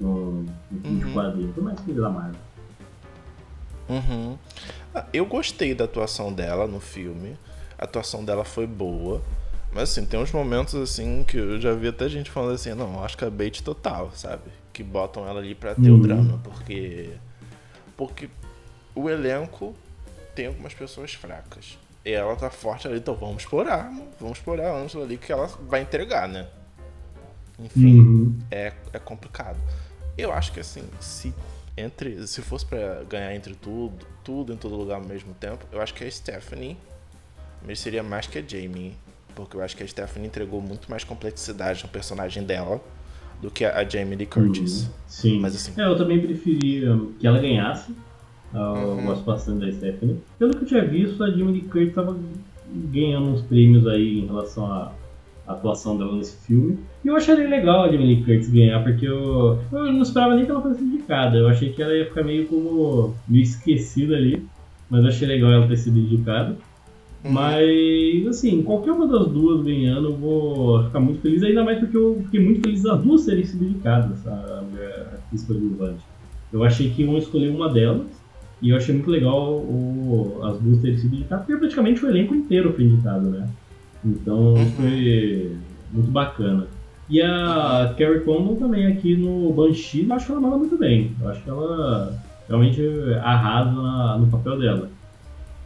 no, 0.00 0.42
no 0.70 0.80
filme 0.80 1.02
uhum. 1.02 1.08
de 1.08 1.14
quadrinho, 1.14 1.52
por 1.52 1.64
mais 1.64 1.80
que 1.80 1.92
da 1.92 2.08
Marvel. 2.08 2.40
Uhum. 3.88 4.38
Ah, 4.94 5.04
eu 5.12 5.26
gostei 5.26 5.74
da 5.74 5.84
atuação 5.84 6.32
dela 6.32 6.66
no 6.66 6.80
filme. 6.80 7.36
A 7.78 7.84
atuação 7.84 8.24
dela 8.24 8.44
foi 8.44 8.66
boa. 8.66 9.20
Mas 9.72 9.90
assim, 9.90 10.04
tem 10.04 10.18
uns 10.18 10.32
momentos 10.32 10.74
assim 10.74 11.24
que 11.26 11.36
eu 11.36 11.60
já 11.60 11.72
vi 11.72 11.88
até 11.88 12.08
gente 12.08 12.30
falando 12.30 12.54
assim, 12.54 12.74
não, 12.74 13.02
acho 13.04 13.16
que 13.16 13.24
é 13.24 13.30
bait 13.30 13.62
total, 13.62 14.10
sabe? 14.14 14.59
Que 14.80 14.84
botam 14.84 15.28
ela 15.28 15.40
ali 15.40 15.54
pra 15.54 15.74
ter 15.74 15.90
uhum. 15.90 15.98
o 15.98 16.00
drama, 16.00 16.40
porque. 16.42 17.10
Porque 17.98 18.30
o 18.94 19.10
elenco 19.10 19.74
tem 20.34 20.46
algumas 20.46 20.72
pessoas 20.72 21.12
fracas. 21.12 21.78
E 22.02 22.12
ela 22.12 22.34
tá 22.34 22.48
forte 22.48 22.88
ali, 22.88 22.96
então 22.96 23.14
vamos 23.14 23.42
explorar. 23.42 23.92
Vamos 24.18 24.38
explorar 24.38 24.70
a 24.70 24.78
Angela 24.78 25.04
ali 25.04 25.18
que 25.18 25.30
ela 25.30 25.48
vai 25.68 25.82
entregar, 25.82 26.26
né? 26.26 26.46
Enfim, 27.58 28.00
uhum. 28.00 28.38
é, 28.50 28.72
é 28.90 28.98
complicado. 28.98 29.58
Eu 30.16 30.32
acho 30.32 30.50
que 30.50 30.60
assim, 30.60 30.84
se 30.98 31.34
entre 31.76 32.26
se 32.26 32.40
fosse 32.40 32.64
para 32.64 33.04
ganhar 33.04 33.34
entre 33.34 33.54
tudo, 33.54 34.06
tudo 34.24 34.54
em 34.54 34.56
todo 34.56 34.76
lugar 34.76 34.94
ao 34.94 35.04
mesmo 35.04 35.34
tempo, 35.34 35.66
eu 35.70 35.82
acho 35.82 35.92
que 35.92 36.04
a 36.04 36.10
Stephanie 36.10 36.78
mereceria 37.60 38.02
mais 38.02 38.26
que 38.26 38.38
a 38.38 38.42
Jamie, 38.42 38.96
porque 39.34 39.58
eu 39.58 39.62
acho 39.62 39.76
que 39.76 39.82
a 39.82 39.86
Stephanie 39.86 40.26
entregou 40.26 40.62
muito 40.62 40.90
mais 40.90 41.04
complexidade 41.04 41.82
no 41.82 41.90
personagem 41.90 42.42
dela 42.44 42.80
do 43.40 43.50
que 43.50 43.64
a 43.64 43.82
Jamie 43.88 44.16
Lee 44.16 44.26
Curtis. 44.26 44.82
Uhum, 44.82 44.90
sim. 45.06 45.40
Mas 45.40 45.54
assim, 45.54 45.80
é, 45.80 45.86
eu 45.86 45.96
também 45.96 46.20
preferia 46.20 46.98
que 47.18 47.26
ela 47.26 47.38
ganhasse, 47.38 47.94
Eu 48.52 48.60
uhum. 48.60 49.06
gosto 49.06 49.24
bastante 49.24 49.64
da 49.64 49.72
Stephanie. 49.72 50.18
Pelo 50.38 50.54
que 50.54 50.64
eu 50.64 50.68
tinha 50.68 50.84
visto, 50.84 51.22
a 51.22 51.30
Jamie 51.30 51.52
Lee 51.52 51.62
Curtis 51.62 51.88
estava 51.88 52.16
ganhando 52.72 53.28
uns 53.28 53.42
prêmios 53.42 53.86
aí 53.86 54.20
em 54.20 54.26
relação 54.26 54.66
à 54.66 54.92
atuação 55.46 55.96
dela 55.96 56.16
nesse 56.16 56.36
filme. 56.46 56.78
E 57.04 57.08
eu 57.08 57.16
acharia 57.16 57.48
legal 57.48 57.84
a 57.84 57.88
Jamie 57.90 58.14
Lee 58.14 58.24
Curtis 58.24 58.50
ganhar, 58.50 58.82
porque 58.82 59.06
eu, 59.06 59.58
eu 59.72 59.92
não 59.92 60.02
esperava 60.02 60.34
nem 60.34 60.44
que 60.44 60.50
ela 60.50 60.62
fosse 60.62 60.82
indicada. 60.82 61.38
Eu 61.38 61.48
achei 61.48 61.72
que 61.72 61.82
ela 61.82 61.94
ia 61.94 62.06
ficar 62.06 62.22
meio 62.22 62.46
como 62.46 63.14
meio 63.28 63.42
esquecida 63.42 64.16
ali. 64.16 64.46
Mas 64.88 65.02
eu 65.02 65.08
achei 65.08 65.28
legal 65.28 65.52
ela 65.52 65.68
ter 65.68 65.76
sido 65.76 65.98
indicada. 65.98 66.56
Uhum. 67.24 67.32
Mas, 67.32 68.26
assim, 68.26 68.62
qualquer 68.62 68.92
uma 68.92 69.06
das 69.06 69.26
duas 69.28 69.62
ganhando, 69.62 70.08
eu 70.08 70.16
vou 70.16 70.84
ficar 70.84 71.00
muito 71.00 71.20
feliz, 71.20 71.42
ainda 71.42 71.64
mais 71.64 71.78
porque 71.78 71.96
eu 71.96 72.20
fiquei 72.24 72.40
muito 72.40 72.62
feliz 72.62 72.82
das 72.82 73.02
duas 73.02 73.22
serem 73.22 73.44
sido 73.44 73.64
indicadas, 73.64 74.26
a 74.26 74.62
mulher 74.62 75.20
coadjuvante. 75.46 76.02
Eu 76.52 76.64
achei 76.64 76.90
que 76.90 77.02
iam 77.02 77.18
escolher 77.18 77.50
uma 77.50 77.68
delas, 77.68 78.08
e 78.62 78.70
eu 78.70 78.76
achei 78.76 78.94
muito 78.94 79.10
legal 79.10 79.52
o, 79.54 80.40
as 80.42 80.58
duas 80.60 80.80
terem 80.80 80.98
sido 80.98 81.14
indicadas, 81.14 81.46
porque 81.46 81.58
praticamente 81.58 82.04
o 82.04 82.08
elenco 82.08 82.34
inteiro 82.34 82.72
foi 82.72 82.84
indicado, 82.84 83.28
né? 83.28 83.48
Então 84.04 84.54
uhum. 84.54 84.70
foi 84.72 85.56
muito 85.92 86.10
bacana. 86.10 86.66
E 87.08 87.20
a 87.20 87.94
Carrie 87.98 88.20
Condon 88.20 88.54
também 88.54 88.86
aqui 88.86 89.16
no 89.16 89.52
Banshee, 89.52 90.06
eu 90.08 90.14
acho 90.14 90.26
que 90.26 90.32
ela 90.32 90.40
manda 90.40 90.56
muito 90.56 90.78
bem. 90.78 91.10
Eu 91.20 91.28
acho 91.28 91.42
que 91.42 91.50
ela 91.50 92.16
realmente 92.48 92.80
arrasa 93.20 93.72
na, 93.72 94.18
no 94.18 94.28
papel 94.28 94.58
dela. 94.58 94.90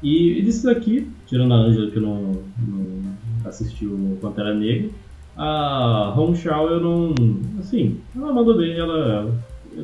E, 0.04 0.42
disso 0.42 0.66
daqui, 0.66 1.10
tirando 1.26 1.54
a 1.54 1.56
Angela 1.56 1.90
que 1.90 1.98
não, 1.98 2.42
não 2.58 3.14
assistiu 3.46 4.18
Pantera 4.20 4.52
Negra, 4.52 4.90
a 5.34 6.14
Hong 6.14 6.36
Shao 6.36 6.68
eu 6.68 6.78
não. 6.78 7.14
Assim, 7.58 7.98
ela 8.14 8.30
mandou 8.30 8.54
bem, 8.58 8.78
ela 8.78 9.34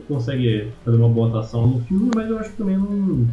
consegue 0.07 0.71
fazer 0.85 0.99
uma 0.99 1.09
boa 1.09 1.29
atuação 1.29 1.67
no 1.67 1.81
filme, 1.81 2.11
mas 2.15 2.29
eu 2.29 2.39
acho 2.39 2.51
que 2.51 2.59
também 2.59 2.77
não, 2.77 3.27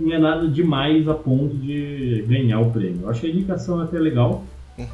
não 0.00 0.12
é 0.12 0.18
nada 0.18 0.48
demais 0.48 1.06
a 1.06 1.12
ponto 1.12 1.54
de 1.54 2.24
ganhar 2.26 2.60
o 2.60 2.70
prêmio. 2.70 3.02
Eu 3.02 3.10
acho 3.10 3.20
que 3.20 3.26
a 3.26 3.30
indicação 3.30 3.82
é 3.82 3.84
até 3.84 3.98
legal, 3.98 4.42
uhum. 4.78 4.86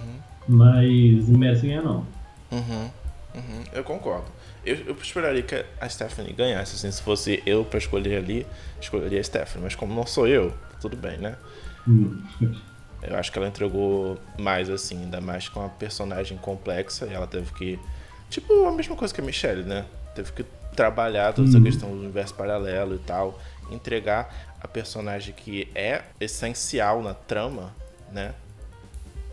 mas 0.49 1.29
não 1.29 1.39
merece 1.39 1.69
ganhar 1.69 1.83
não. 1.83 2.05
Uhum. 2.51 2.91
Uhum. 3.37 3.63
Eu 3.73 3.85
concordo. 3.85 4.27
Eu, 4.69 4.77
eu, 4.89 4.97
esperaria 5.01 5.43
que 5.43 5.65
a 5.81 5.89
Stephanie 5.89 6.33
ganhasse, 6.33 6.77
assim, 6.77 6.91
se 6.91 7.01
fosse 7.01 7.43
eu 7.47 7.65
para 7.65 7.79
escolher 7.79 8.19
ali, 8.19 8.47
escolheria 8.81 9.19
a 9.19 9.25
Stephanie, 9.25 9.65
mas 9.65 9.75
como 9.75 9.95
não 9.95 10.07
sou 10.07 10.29
eu, 10.29 10.53
tudo 10.81 10.97
bem, 10.97 11.17
né? 11.17 11.37
Hum. 11.87 12.23
Eu 13.03 13.17
acho 13.17 13.33
que 13.33 13.39
ela 13.39 13.49
entregou 13.49 14.19
mais, 14.39 14.69
assim, 14.69 15.05
ainda 15.05 15.21
mais 15.21 15.49
com 15.49 15.65
a 15.65 15.69
personagem 15.71 16.37
complexa, 16.37 17.07
e 17.07 17.15
ela 17.15 17.27
teve 17.27 17.53
que. 17.55 17.79
Tipo, 18.29 18.67
a 18.67 18.73
mesma 18.73 18.95
coisa 18.95 19.15
que 19.15 19.21
a 19.21 19.25
Michelle, 19.25 19.63
né? 19.63 19.87
Teve 20.15 20.33
que 20.33 20.45
trabalhar 20.77 21.33
toda 21.33 21.49
essa 21.49 21.59
hum. 21.59 21.63
questão 21.63 21.91
do 21.91 21.97
universo 21.97 22.35
paralelo 22.35 22.95
e 22.95 22.99
tal, 22.99 23.41
entregar 23.71 24.55
a 24.61 24.69
personagem 24.69 25.35
que 25.35 25.69
é 25.75 26.03
essencial 26.21 27.03
na 27.03 27.15
trama, 27.15 27.75
né? 28.13 28.35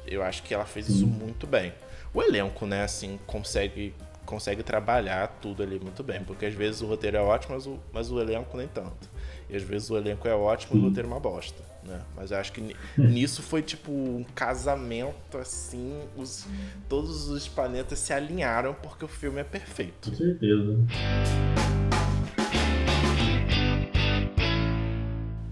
Eu 0.07 0.23
acho 0.23 0.43
que 0.43 0.53
ela 0.53 0.65
fez 0.65 0.87
isso 0.87 1.05
muito 1.05 1.45
bem. 1.45 1.73
O 2.13 2.21
elenco, 2.21 2.65
né, 2.65 2.83
assim, 2.83 3.19
consegue 3.27 3.93
consegue 4.25 4.63
trabalhar 4.63 5.27
tudo 5.41 5.63
ali 5.63 5.79
muito 5.79 6.03
bem, 6.03 6.23
porque 6.23 6.45
às 6.45 6.53
vezes 6.53 6.81
o 6.81 6.87
roteiro 6.87 7.17
é 7.17 7.21
ótimo, 7.21 7.55
mas 7.55 7.67
o, 7.67 7.79
mas 7.93 8.11
o 8.11 8.19
elenco 8.19 8.57
nem 8.57 8.67
tanto. 8.67 9.09
E 9.49 9.55
às 9.55 9.63
vezes 9.63 9.89
o 9.89 9.97
elenco 9.97 10.27
é 10.27 10.33
ótimo 10.33 10.77
e 10.77 10.79
o 10.79 10.87
roteiro 10.87 11.07
é 11.07 11.11
uma 11.11 11.19
bosta, 11.19 11.63
né? 11.83 12.01
Mas 12.15 12.31
eu 12.31 12.37
acho 12.37 12.51
que 12.51 12.75
nisso 12.97 13.41
foi 13.43 13.61
tipo 13.61 13.91
um 13.91 14.25
casamento 14.35 15.37
assim, 15.37 16.01
os, 16.17 16.45
todos 16.89 17.29
os 17.29 17.47
planetas 17.47 17.99
se 17.99 18.11
alinharam 18.11 18.73
porque 18.73 19.05
o 19.05 19.07
filme 19.07 19.39
é 19.39 19.43
perfeito. 19.43 20.09
Com 20.09 20.17
certeza. 20.17 20.77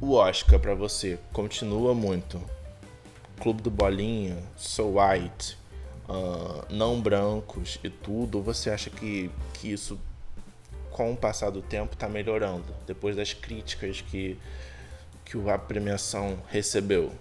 O 0.01 0.15
Oscar 0.15 0.59
para 0.59 0.75
você 0.75 1.17
continua 1.31 1.93
muito. 1.93 2.41
Clube 3.39 3.61
do 3.61 3.71
Bolinha, 3.71 4.37
So 4.55 4.95
White, 4.99 5.57
uh, 6.07 6.65
não 6.69 6.99
brancos 7.01 7.79
e 7.83 7.89
tudo, 7.89 8.37
ou 8.37 8.43
você 8.43 8.69
acha 8.69 8.89
que, 8.89 9.29
que 9.53 9.71
isso, 9.71 9.99
com 10.91 11.13
o 11.13 11.17
passar 11.17 11.49
do 11.49 11.61
tempo, 11.61 11.93
está 11.93 12.07
melhorando? 12.07 12.65
Depois 12.85 13.15
das 13.15 13.33
críticas 13.33 14.01
que, 14.01 14.37
que 15.25 15.37
a 15.49 15.57
premiação 15.57 16.37
recebeu. 16.49 17.11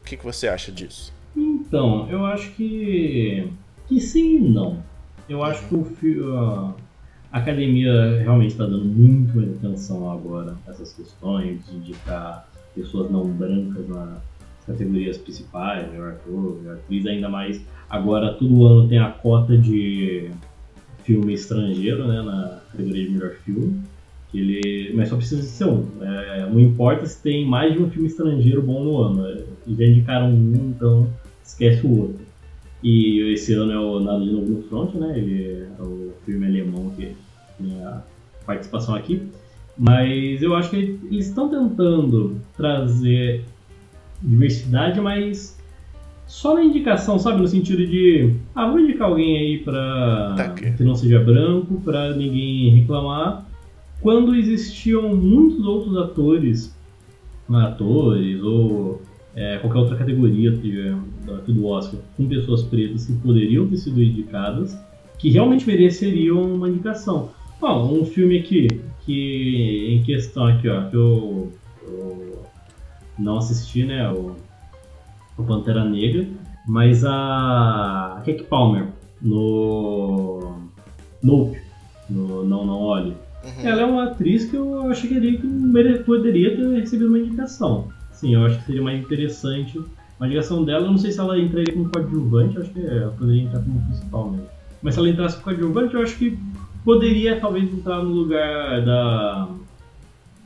O 0.00 0.04
que, 0.04 0.16
que 0.16 0.24
você 0.24 0.48
acha 0.48 0.72
disso? 0.72 1.12
Então, 1.36 2.08
eu 2.10 2.24
acho 2.26 2.50
que, 2.52 3.48
que 3.88 4.00
sim 4.00 4.36
e 4.36 4.40
não. 4.40 4.82
Eu 5.28 5.42
acho 5.42 5.66
que 5.68 5.74
o, 5.74 6.74
a 7.32 7.38
academia 7.38 8.20
realmente 8.22 8.50
está 8.50 8.64
dando 8.64 8.84
muito 8.84 9.40
atenção 9.56 10.10
agora 10.10 10.54
a 10.66 10.70
essas 10.70 10.92
questões 10.92 11.64
de 11.66 11.76
indicar 11.76 12.46
pessoas 12.74 13.10
não 13.10 13.26
brancas 13.26 13.88
nas 13.88 14.18
categorias 14.66 15.18
principais, 15.18 15.90
melhor 15.90 16.12
ator, 16.12 16.58
melhor 16.60 16.76
atriz, 16.76 17.06
ainda 17.06 17.28
mais 17.28 17.60
Agora 17.92 18.32
todo 18.32 18.66
ano 18.66 18.88
tem 18.88 18.98
a 18.98 19.10
cota 19.10 19.54
de 19.54 20.30
filme 21.04 21.34
estrangeiro, 21.34 22.08
né, 22.08 22.22
na 22.22 22.62
categoria 22.70 23.04
de 23.04 23.10
melhor 23.10 23.32
filme. 23.44 23.82
Ele, 24.32 24.94
mas 24.94 25.10
só 25.10 25.16
precisa 25.16 25.42
ser 25.42 25.66
um. 25.66 25.86
É, 26.00 26.48
não 26.50 26.58
importa 26.58 27.04
se 27.04 27.22
tem 27.22 27.46
mais 27.46 27.74
de 27.74 27.80
um 27.80 27.90
filme 27.90 28.08
estrangeiro 28.08 28.62
bom 28.62 28.82
no 28.82 28.96
ano. 28.96 29.26
É, 29.26 29.44
já 29.68 29.84
indicaram 29.84 30.30
um, 30.30 30.72
então 30.74 31.06
esquece 31.44 31.86
o 31.86 32.00
outro. 32.00 32.24
E 32.82 33.30
esse 33.34 33.52
ano 33.52 33.72
é 33.72 33.78
o 33.78 34.00
Nada 34.00 34.24
de 34.24 34.30
Novo 34.32 34.46
no 34.46 34.62
Front, 34.62 34.94
né? 34.94 35.18
Ele 35.18 35.66
é 35.78 35.82
o 35.82 36.14
filme 36.24 36.46
alemão 36.46 36.94
que 36.96 37.14
tem 37.58 37.84
a 37.84 38.02
participação 38.46 38.94
aqui. 38.94 39.20
Mas 39.76 40.40
eu 40.40 40.54
acho 40.54 40.70
que 40.70 40.76
eles 40.76 41.26
estão 41.26 41.50
tentando 41.50 42.40
trazer 42.56 43.44
diversidade, 44.22 45.00
mas 45.00 45.58
só 46.26 46.54
na 46.54 46.64
indicação, 46.64 47.18
sabe? 47.18 47.40
No 47.40 47.48
sentido 47.48 47.86
de, 47.86 48.34
ah, 48.54 48.70
vou 48.70 48.80
indicar 48.80 49.08
alguém 49.08 49.36
aí 49.36 49.58
pra 49.58 50.34
tá 50.36 50.48
que 50.50 50.82
não 50.82 50.94
seja 50.94 51.18
branco, 51.18 51.80
pra 51.84 52.14
ninguém 52.14 52.70
reclamar. 52.70 53.46
Quando 54.00 54.34
existiam 54.34 55.14
muitos 55.14 55.64
outros 55.66 55.96
atores, 55.96 56.74
atores 57.48 58.42
ou 58.42 59.02
é, 59.34 59.58
qualquer 59.58 59.78
outra 59.78 59.96
categoria 59.96 60.50
do 61.46 61.66
Oscar 61.66 62.00
com 62.16 62.26
pessoas 62.26 62.62
pretas 62.62 63.06
que 63.06 63.12
poderiam 63.14 63.66
ter 63.66 63.76
sido 63.76 64.02
indicadas, 64.02 64.76
que 65.18 65.30
realmente 65.30 65.66
mereceriam 65.66 66.42
uma 66.42 66.68
indicação. 66.68 67.30
Bom, 67.60 68.00
um 68.00 68.04
filme 68.04 68.38
aqui, 68.38 68.68
que 69.04 69.86
em 69.88 70.02
questão 70.02 70.46
aqui, 70.46 70.68
ó, 70.68 70.82
que 70.88 70.96
eu, 70.96 71.52
eu 71.86 72.31
não 73.22 73.38
assisti, 73.38 73.84
né? 73.84 74.10
O 74.10 74.36
o 75.36 75.42
Pantera 75.44 75.84
Negra, 75.84 76.26
mas 76.66 77.04
a 77.04 78.20
Keke 78.24 78.44
Palmer 78.44 78.88
no 79.20 80.56
Nope, 81.22 81.58
no 82.08 82.44
Não 82.44 82.66
Não 82.66 82.80
Olhe, 82.80 83.16
uhum. 83.44 83.66
ela 83.66 83.82
é 83.82 83.84
uma 83.84 84.04
atriz 84.04 84.44
que 84.50 84.56
eu 84.56 84.90
achei 84.90 85.08
que 85.08 85.98
poderia 86.04 86.56
ter 86.56 86.68
recebido 86.74 87.08
uma 87.08 87.18
indicação. 87.18 87.88
Sim, 88.12 88.34
eu 88.34 88.44
acho 88.44 88.58
que 88.58 88.66
seria 88.66 88.82
mais 88.82 89.00
interessante 89.00 89.78
uma 90.18 90.26
indicação 90.26 90.64
dela. 90.64 90.86
Eu 90.86 90.90
não 90.90 90.98
sei 90.98 91.10
se 91.10 91.18
ela 91.18 91.38
entraria 91.38 91.72
como 91.72 91.88
coadjuvante, 91.88 92.56
eu 92.56 92.62
acho 92.62 92.70
que 92.70 92.86
ela 92.86 93.12
poderia 93.12 93.42
entrar 93.42 93.62
como 93.62 93.80
principal 93.82 94.30
mesmo. 94.30 94.46
Mas 94.82 94.94
se 94.94 95.00
ela 95.00 95.08
entrasse 95.08 95.36
como 95.36 95.44
coadjuvante, 95.44 95.94
eu 95.94 96.02
acho 96.02 96.16
que 96.16 96.38
poderia 96.84 97.40
talvez 97.40 97.72
entrar 97.72 98.02
no 98.02 98.10
lugar 98.10 98.84
da 98.84 99.48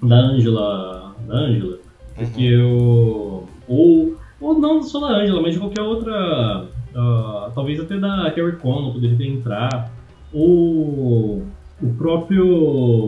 da 0.03 0.17
Angela, 0.17 1.17
da 1.27 1.35
Angela, 1.35 1.79
porque 2.17 2.57
uhum. 2.57 3.47
o 3.49 3.49
ou 3.69 4.17
ou 4.41 4.59
não 4.59 4.83
só 4.83 5.01
da 5.01 5.19
Angela, 5.19 5.41
mas 5.43 5.55
de 5.55 5.61
qualquer 5.61 5.83
outra. 5.83 6.67
Uh, 6.95 7.51
talvez 7.55 7.79
até 7.79 7.99
da 7.99 8.31
Carrie 8.31 8.57
Condon 8.57 8.93
poderia 8.93 9.17
ter 9.17 9.27
entrar. 9.27 9.91
Ou 10.33 11.43
o 11.83 11.95
próprio 11.97 13.07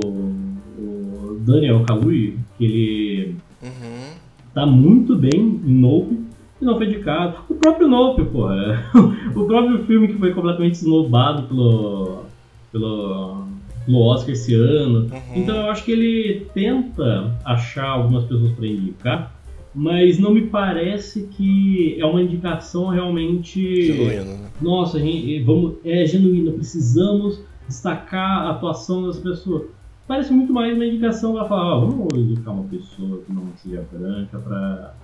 o 0.79 1.41
Daniel 1.41 1.85
Kaluuya, 1.85 2.35
que 2.57 2.65
ele 2.65 3.37
uhum. 3.63 4.15
tá 4.55 4.67
muito 4.67 5.17
bem 5.17 5.61
em 5.65 5.75
Nope 5.75 6.29
e 6.61 6.65
não 6.65 6.77
foi 6.77 6.87
indicado. 6.87 7.39
O 7.49 7.55
próprio 7.55 7.89
Nope, 7.89 8.25
porra. 8.25 8.85
o 9.35 9.45
próprio 9.47 9.85
filme 9.85 10.09
que 10.09 10.19
foi 10.19 10.33
completamente 10.33 10.75
snobado 10.75 11.45
pelo, 11.45 12.25
pelo, 12.73 13.45
pelo 13.89 14.03
Oscar 14.03 14.33
esse 14.33 14.55
ano. 14.55 15.01
Uhum. 15.01 15.35
Então 15.35 15.57
eu 15.57 15.71
acho 15.71 15.83
que 15.83 15.93
ele 15.93 16.47
tenta 16.53 17.35
achar 17.45 17.89
algumas 17.89 18.25
pessoas 18.25 18.53
para 18.53 18.67
indicar 18.67 19.39
mas 19.75 20.19
não 20.19 20.33
me 20.33 20.43
parece 20.47 21.29
que 21.29 21.97
é 22.01 22.05
uma 22.05 22.21
indicação 22.21 22.89
realmente. 22.89 23.85
Genuína, 23.85 24.25
né? 24.25 24.51
Nossa, 24.61 24.99
gente, 24.99 25.41
vamos, 25.45 25.77
é 25.85 26.05
genuína, 26.05 26.51
precisamos 26.51 27.41
destacar 27.69 28.47
a 28.47 28.51
atuação 28.51 29.07
dessa 29.07 29.21
pessoa. 29.21 29.69
Parece 30.09 30.33
muito 30.33 30.53
mais 30.53 30.75
uma 30.75 30.87
indicação 30.87 31.35
para 31.35 31.45
falar, 31.45 31.77
oh, 31.77 31.87
vamos 31.87 32.15
indicar 32.15 32.55
uma 32.55 32.65
pessoa 32.65 33.21
que 33.23 33.33
não 33.33 33.45
seja 33.57 33.87
branca 33.93 34.39
para 34.39 34.95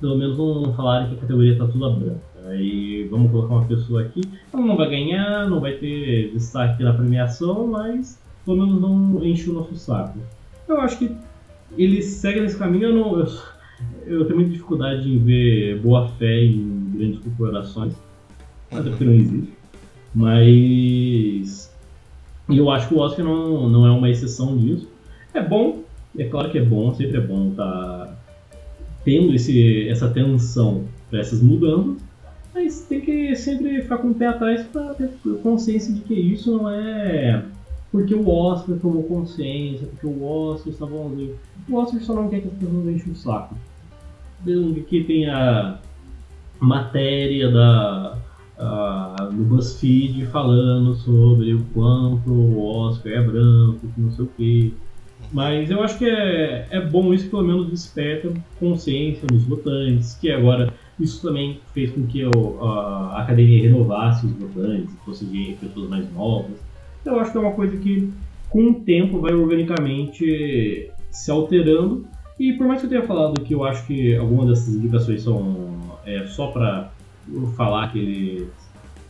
pelo 0.00 0.18
menos 0.18 0.36
não 0.36 0.74
falarem 0.74 1.08
que 1.08 1.14
a 1.14 1.18
categoria 1.18 1.52
está 1.52 1.66
toda 1.66 1.90
branca. 1.90 2.20
Aí 2.46 3.06
vamos 3.10 3.30
colocar 3.30 3.54
uma 3.54 3.64
pessoa 3.64 4.02
aqui, 4.02 4.22
ela 4.52 4.64
não 4.64 4.76
vai 4.76 4.90
ganhar, 4.90 5.48
não 5.48 5.60
vai 5.60 5.72
ter 5.74 6.32
destaque 6.32 6.82
na 6.82 6.92
premiação, 6.92 7.66
mas 7.68 8.20
pelo 8.44 8.66
menos 8.66 8.80
não 8.80 9.24
enche 9.24 9.50
o 9.50 9.54
nosso 9.54 9.76
saco. 9.76 10.18
Eu 10.68 10.80
acho 10.80 10.98
que 10.98 11.14
ele 11.76 12.02
segue 12.02 12.40
nesse 12.40 12.56
caminho. 12.56 12.88
Eu, 12.88 12.94
não, 12.94 13.18
eu, 13.18 13.26
eu 14.06 14.24
tenho 14.24 14.36
muita 14.36 14.50
dificuldade 14.50 15.08
em 15.08 15.18
ver 15.18 15.80
boa 15.80 16.08
fé 16.08 16.44
em 16.44 16.90
grandes 16.94 17.20
corporações, 17.20 17.94
até 18.70 18.90
porque 18.90 19.04
não 19.04 19.14
existe. 19.14 19.52
Mas 20.14 21.72
eu 22.48 22.70
acho 22.70 22.88
que 22.88 22.94
o 22.94 22.98
Oscar 22.98 23.24
não, 23.24 23.68
não 23.68 23.86
é 23.86 23.90
uma 23.90 24.10
exceção 24.10 24.56
disso. 24.56 24.88
É 25.32 25.40
bom, 25.40 25.82
é 26.18 26.24
claro 26.24 26.50
que 26.50 26.58
é 26.58 26.64
bom, 26.64 26.94
sempre 26.94 27.16
é 27.16 27.20
bom 27.20 27.50
estar 27.50 27.64
tá 27.64 28.16
tendo 29.04 29.34
esse, 29.34 29.88
essa 29.88 30.06
atenção 30.06 30.84
para 31.10 31.20
essas 31.20 31.42
mudanças, 31.42 31.96
mas 32.54 32.82
tem 32.82 33.00
que 33.00 33.34
sempre 33.36 33.82
ficar 33.82 33.98
com 33.98 34.08
o 34.08 34.14
pé 34.14 34.26
atrás 34.26 34.66
para 34.66 34.94
ter 34.94 35.10
consciência 35.42 35.92
de 35.92 36.00
que 36.00 36.14
isso 36.14 36.56
não 36.56 36.68
é 36.68 37.44
porque 37.92 38.14
o 38.14 38.26
Oscar 38.26 38.78
tomou 38.78 39.02
consciência, 39.02 39.86
porque 39.86 40.06
o 40.06 40.24
Oscar 40.24 40.72
está 40.72 40.86
bonzinho. 40.86 41.36
O 41.68 41.76
Oscar 41.76 42.00
só 42.00 42.14
não 42.14 42.30
quer 42.30 42.40
que 42.40 42.48
as 42.48 42.54
pessoas 42.54 42.86
enchem 42.86 43.12
o 43.12 43.14
saco. 43.14 43.54
Que 44.88 45.04
tem 45.04 45.28
a 45.28 45.78
matéria 46.58 47.50
da, 47.50 48.16
a, 48.58 49.28
no 49.30 49.44
BuzzFeed 49.44 50.24
falando 50.26 50.94
sobre 50.94 51.52
o 51.52 51.62
quanto 51.74 52.32
o 52.32 52.64
Oscar 52.64 53.12
é 53.12 53.22
branco, 53.22 53.80
que 53.94 54.00
não 54.00 54.10
sei 54.10 54.24
o 54.24 54.28
quê. 54.38 54.72
Mas 55.30 55.70
eu 55.70 55.82
acho 55.82 55.98
que 55.98 56.08
é, 56.08 56.66
é 56.70 56.80
bom 56.80 57.12
isso, 57.12 57.28
pelo 57.28 57.44
menos 57.44 57.68
desperta 57.68 58.32
consciência 58.58 59.26
nos 59.30 59.42
votantes, 59.44 60.14
que 60.14 60.30
agora 60.30 60.72
isso 61.02 61.20
também 61.26 61.60
fez 61.74 61.90
com 61.90 62.06
que 62.06 62.22
a, 62.24 62.28
a 62.28 63.22
academia 63.22 63.62
renovasse 63.62 64.26
os 64.26 64.32
votantes, 64.32 64.94
fossem 65.04 65.56
pessoas 65.60 65.88
mais 65.88 66.12
novas. 66.12 66.56
Eu 67.04 67.18
acho 67.18 67.32
que 67.32 67.38
é 67.38 67.40
uma 67.40 67.52
coisa 67.52 67.76
que, 67.76 68.10
com 68.48 68.70
o 68.70 68.74
tempo, 68.74 69.20
vai 69.20 69.32
organicamente 69.32 70.90
se 71.10 71.30
alterando. 71.30 72.06
E 72.38 72.52
por 72.54 72.66
mais 72.66 72.80
que 72.80 72.86
eu 72.86 72.90
tenha 72.90 73.02
falado 73.02 73.40
que 73.40 73.54
eu 73.54 73.64
acho 73.64 73.86
que 73.86 74.16
algumas 74.16 74.48
dessas 74.48 74.74
indicações 74.74 75.22
são 75.22 75.98
é, 76.06 76.26
só 76.26 76.48
para 76.48 76.90
falar 77.56 77.92
que 77.92 77.98
ele 77.98 78.48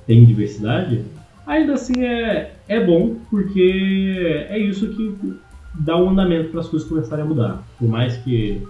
tem 0.07 0.25
diversidade, 0.25 1.05
ainda 1.47 1.75
assim 1.75 2.03
é, 2.03 2.55
é 2.69 2.85
bom, 2.85 3.17
porque 3.31 4.47
é 4.49 4.59
isso 4.59 4.89
que 4.89 5.35
dá 5.75 5.97
um 5.97 6.11
andamento 6.11 6.51
para 6.51 6.61
as 6.61 6.69
coisas 6.69 6.89
começarem 6.89 7.25
a 7.25 7.29
mudar. 7.29 7.63
Por 7.79 7.89
mais 7.89 8.17
que 8.19 8.63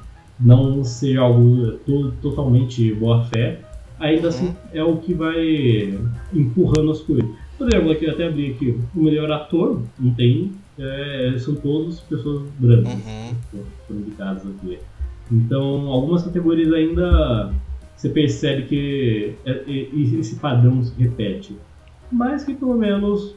não 0.43 0.83
seja 0.85 1.21
algo 1.21 1.73
to 1.87 2.13
totalmente 2.21 2.93
boa 2.95 3.25
fé, 3.25 3.61
ainda 3.99 4.29
assim 4.29 4.47
uhum. 4.47 4.55
é 4.73 4.83
o 4.83 4.97
que 4.97 5.15
vai 5.15 5.99
empurrando 6.33 6.91
as 6.91 7.01
coisas. 7.01 7.29
Por 7.57 7.69
exemplo, 7.69 7.93
aqui 7.93 8.09
até 8.09 8.27
abri 8.27 8.53
aqui, 8.53 8.79
o 8.95 9.03
melhor 9.03 9.31
ator 9.31 9.81
não 9.99 10.13
tem, 10.15 10.53
é, 10.79 11.37
são 11.39 11.55
todas 11.55 12.01
pessoas 12.01 12.43
brancas 12.59 12.93
uhum. 12.93 13.63
foram 13.87 14.01
indicadas 14.01 14.43
aqui. 14.47 14.79
Então, 15.31 15.87
algumas 15.89 16.23
categorias 16.25 16.73
ainda 16.73 17.53
você 18.03 18.09
percebe 18.09 18.65
que 18.65 19.35
é, 19.47 19.51
é, 19.51 20.19
esse 20.19 20.35
padrão 20.35 20.83
se 20.83 20.93
repete, 21.01 21.57
mas 22.11 22.43
que 22.43 22.53
pelo 22.53 22.75
menos 22.75 23.37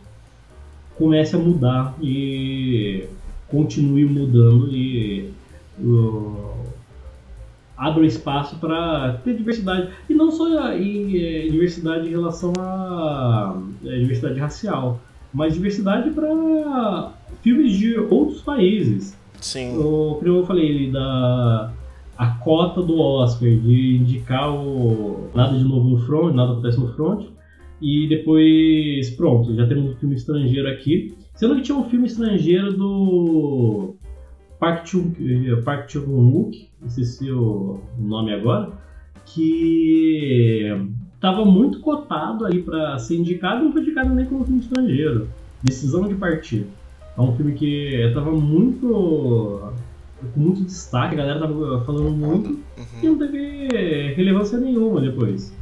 comece 0.98 1.36
a 1.36 1.40
mudar 1.40 1.96
e 2.02 3.06
continue 3.48 4.06
mudando 4.06 4.76
e 4.76 5.30
uh, 5.80 6.45
abra 7.78 8.06
espaço 8.06 8.56
para 8.58 9.20
ter 9.24 9.36
diversidade 9.36 9.90
e 10.10 10.14
não 10.14 10.32
só 10.32 10.74
em, 10.74 11.18
é, 11.18 11.48
diversidade 11.48 12.08
em 12.08 12.12
relação 12.12 12.54
à 12.58 13.62
é, 13.86 14.00
diversidade 14.00 14.40
racial, 14.40 15.00
mas 15.34 15.54
diversidade 15.54 16.10
para 16.12 17.12
filmes 17.42 17.74
de 17.74 17.98
outros 17.98 18.42
países. 18.42 19.18
Sim. 19.42 19.78
O, 19.78 20.16
como 20.16 20.28
eu 20.28 20.46
falei 20.46 20.92
da 20.92 21.72
a 22.18 22.28
cota 22.28 22.82
do 22.82 22.98
Oscar 22.98 23.50
de 23.50 23.98
indicar 23.98 24.50
o 24.50 25.30
nada 25.36 25.58
de 25.58 25.64
novo 25.66 25.90
no 25.90 25.98
front, 26.06 26.34
nada 26.34 26.54
acontece 26.54 26.80
no 26.80 26.94
front 26.94 27.26
e 27.82 28.08
depois 28.08 29.10
pronto, 29.18 29.54
já 29.54 29.68
temos 29.68 29.92
um 29.92 29.96
filme 29.98 30.16
estrangeiro 30.16 30.70
aqui 30.70 31.14
Sendo 31.36 31.56
que 31.56 31.64
tinha 31.64 31.78
um 31.78 31.84
filme 31.90 32.08
estrangeiro 32.08 32.72
do 32.74 33.95
Park 35.64 35.90
Chung-wook, 35.90 36.70
se 36.88 37.30
é 37.30 37.32
o 37.32 37.80
nome 38.00 38.34
agora, 38.34 38.72
que 39.26 40.72
estava 41.14 41.46
muito 41.46 41.80
cotado 41.82 42.46
aí 42.46 42.64
para 42.64 42.98
ser 42.98 43.18
indicado, 43.18 43.64
não 43.64 43.72
foi 43.72 43.82
indicado 43.82 44.14
nem 44.14 44.26
como 44.26 44.44
filme 44.44 44.62
estrangeiro. 44.62 45.28
Decisão 45.62 46.08
de 46.08 46.16
Partir. 46.16 46.66
É 47.18 47.22
um 47.22 47.36
filme 47.36 47.54
que 47.54 47.96
estava 47.96 48.32
muito 48.32 49.72
com 50.34 50.40
muito 50.40 50.64
destaque, 50.64 51.14
a 51.14 51.18
galera 51.18 51.40
tava 51.42 51.84
falando 51.86 52.10
muito 52.10 52.50
uhum. 52.50 52.60
e 53.04 53.06
não 53.08 53.18
teve 53.18 53.68
relevância 54.16 54.58
nenhuma 54.58 55.00
depois. 55.02 55.54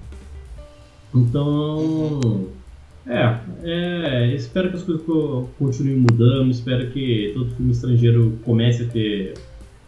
Então. 1.13 2.47
É, 3.05 3.37
é, 3.63 4.33
espero 4.33 4.69
que 4.69 4.77
as 4.77 4.83
coisas 4.83 5.05
continuem 5.59 5.97
mudando, 5.97 6.49
espero 6.49 6.89
que 6.91 7.31
todo 7.33 7.53
filme 7.55 7.71
estrangeiro 7.71 8.39
comece 8.45 8.83
a 8.83 8.87
ter 8.87 9.33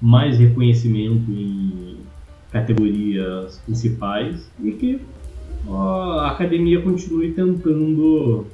mais 0.01 0.37
reconhecimento 0.37 1.31
em 1.31 1.97
categorias 2.51 3.57
principais 3.65 4.49
e 4.61 4.71
que 4.71 5.01
a 5.69 6.31
academia 6.31 6.81
continue 6.81 7.31
tentando 7.31 8.45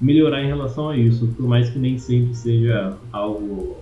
melhorar 0.00 0.42
em 0.42 0.46
relação 0.46 0.90
a 0.90 0.96
isso, 0.96 1.28
por 1.28 1.46
mais 1.46 1.70
que 1.70 1.78
nem 1.78 1.98
sempre 1.98 2.34
seja 2.34 2.96
algo 3.12 3.78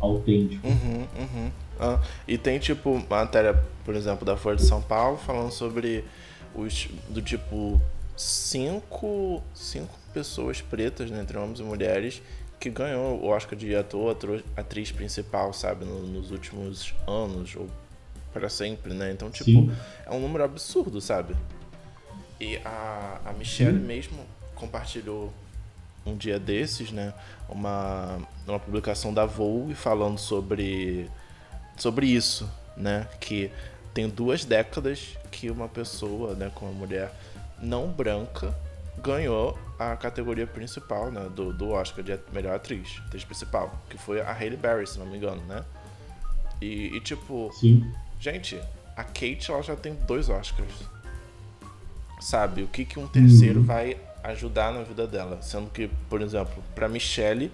autêntico. 0.00 0.66
Uhum, 0.66 1.06
uhum. 1.18 1.50
Ah, 1.80 1.98
e 2.28 2.38
tem 2.38 2.58
tipo 2.58 3.02
matéria, 3.10 3.58
por 3.84 3.94
exemplo, 3.94 4.24
da 4.24 4.36
Folha 4.36 4.56
de 4.56 4.64
São 4.64 4.80
Paulo 4.80 5.16
falando 5.16 5.50
sobre 5.50 6.04
os 6.54 6.88
do 7.08 7.20
tipo 7.20 7.80
cinco, 8.16 9.42
cinco 9.54 9.98
pessoas 10.12 10.60
pretas, 10.60 11.10
né, 11.10 11.20
entre 11.20 11.36
homens 11.36 11.60
e 11.60 11.62
mulheres, 11.62 12.22
que 12.60 12.70
ganhou 12.70 13.20
o 13.20 13.26
Oscar 13.26 13.58
de 13.58 13.74
ator, 13.74 14.42
atriz 14.56 14.90
principal, 14.90 15.52
sabe, 15.52 15.84
no, 15.84 16.06
nos 16.06 16.30
últimos 16.30 16.94
anos, 17.06 17.54
ou 17.56 17.68
para 18.32 18.48
sempre, 18.48 18.94
né? 18.94 19.12
Então, 19.12 19.30
tipo, 19.30 19.50
Sim. 19.50 19.76
é 20.06 20.10
um 20.10 20.20
número 20.20 20.42
absurdo, 20.42 21.00
sabe? 21.00 21.36
E 22.40 22.56
a, 22.64 23.20
a 23.24 23.32
Michelle 23.32 23.78
Sim. 23.78 23.84
mesmo 23.84 24.26
compartilhou 24.54 25.32
um 26.06 26.16
dia 26.16 26.38
desses, 26.38 26.90
né, 26.90 27.14
uma, 27.48 28.18
uma 28.46 28.60
publicação 28.60 29.12
da 29.14 29.24
Vogue 29.24 29.74
falando 29.74 30.18
sobre, 30.18 31.10
sobre 31.76 32.06
isso, 32.06 32.50
né, 32.76 33.08
que 33.20 33.50
tem 33.94 34.08
duas 34.08 34.44
décadas 34.44 35.16
que 35.30 35.50
uma 35.50 35.68
pessoa, 35.68 36.34
né, 36.34 36.50
com 36.54 36.66
uma 36.66 36.74
mulher 36.74 37.12
não 37.60 37.88
branca 37.88 38.54
ganhou 39.02 39.58
a 39.78 39.96
categoria 39.96 40.46
principal 40.46 41.10
né, 41.10 41.28
do, 41.34 41.52
do 41.52 41.70
Oscar 41.70 42.04
de 42.04 42.18
melhor 42.32 42.54
atriz, 42.54 43.02
atriz 43.06 43.24
principal, 43.24 43.82
que 43.88 43.98
foi 43.98 44.20
a 44.20 44.32
Hailey 44.32 44.56
Berry, 44.56 44.86
se 44.86 44.98
não 44.98 45.06
me 45.06 45.16
engano, 45.16 45.42
né? 45.46 45.64
E, 46.60 46.96
e 46.96 47.00
tipo, 47.00 47.50
Sim. 47.54 47.92
gente, 48.20 48.58
a 48.96 49.02
Kate 49.02 49.50
ela 49.50 49.62
já 49.62 49.76
tem 49.76 49.94
dois 50.06 50.28
Oscars. 50.28 50.88
Sabe? 52.20 52.62
O 52.62 52.68
que, 52.68 52.84
que 52.84 52.98
um 52.98 53.06
terceiro 53.06 53.60
uhum. 53.60 53.66
vai 53.66 53.98
ajudar 54.22 54.72
na 54.72 54.82
vida 54.82 55.06
dela? 55.06 55.42
Sendo 55.42 55.68
que, 55.68 55.90
por 56.08 56.22
exemplo, 56.22 56.62
para 56.74 56.88
Michelle 56.88 57.52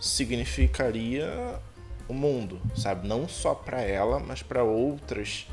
significaria 0.00 1.58
o 2.08 2.14
mundo, 2.14 2.58
sabe? 2.74 3.06
Não 3.06 3.28
só 3.28 3.54
para 3.54 3.82
ela, 3.82 4.18
mas 4.18 4.42
para 4.42 4.62
outras, 4.62 5.46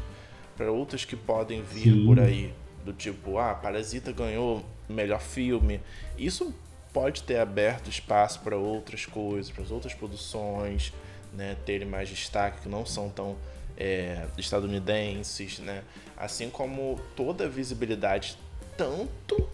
para 0.56 0.72
outras 0.72 1.04
que 1.04 1.18
podem 1.18 1.64
vir 1.64 1.92
Sim. 1.92 2.06
por 2.06 2.20
aí 2.20 2.54
do 2.86 2.94
tipo, 2.94 3.40
ah, 3.40 3.56
Parasita 3.56 4.12
ganhou 4.12 4.64
melhor 4.88 5.20
filme. 5.20 5.82
Isso 6.18 6.54
pode 6.94 7.24
ter 7.24 7.40
aberto 7.40 7.90
espaço 7.90 8.40
para 8.40 8.56
outras 8.56 9.06
coisas, 9.06 9.52
para 9.52 9.66
outras 9.74 9.94
produções, 9.94 10.94
né, 11.34 11.58
terem 11.66 11.88
mais 11.88 12.08
destaque, 12.08 12.62
que 12.62 12.70
não 12.70 12.86
são 12.86 13.10
tão 13.10 13.36
é, 13.76 14.26
estadunidenses, 14.38 15.60
né? 15.60 15.84
Assim 16.16 16.50
como 16.50 16.98
toda 17.16 17.46
a 17.46 17.50
visibilidade, 17.50 18.38
tanto 18.78 19.50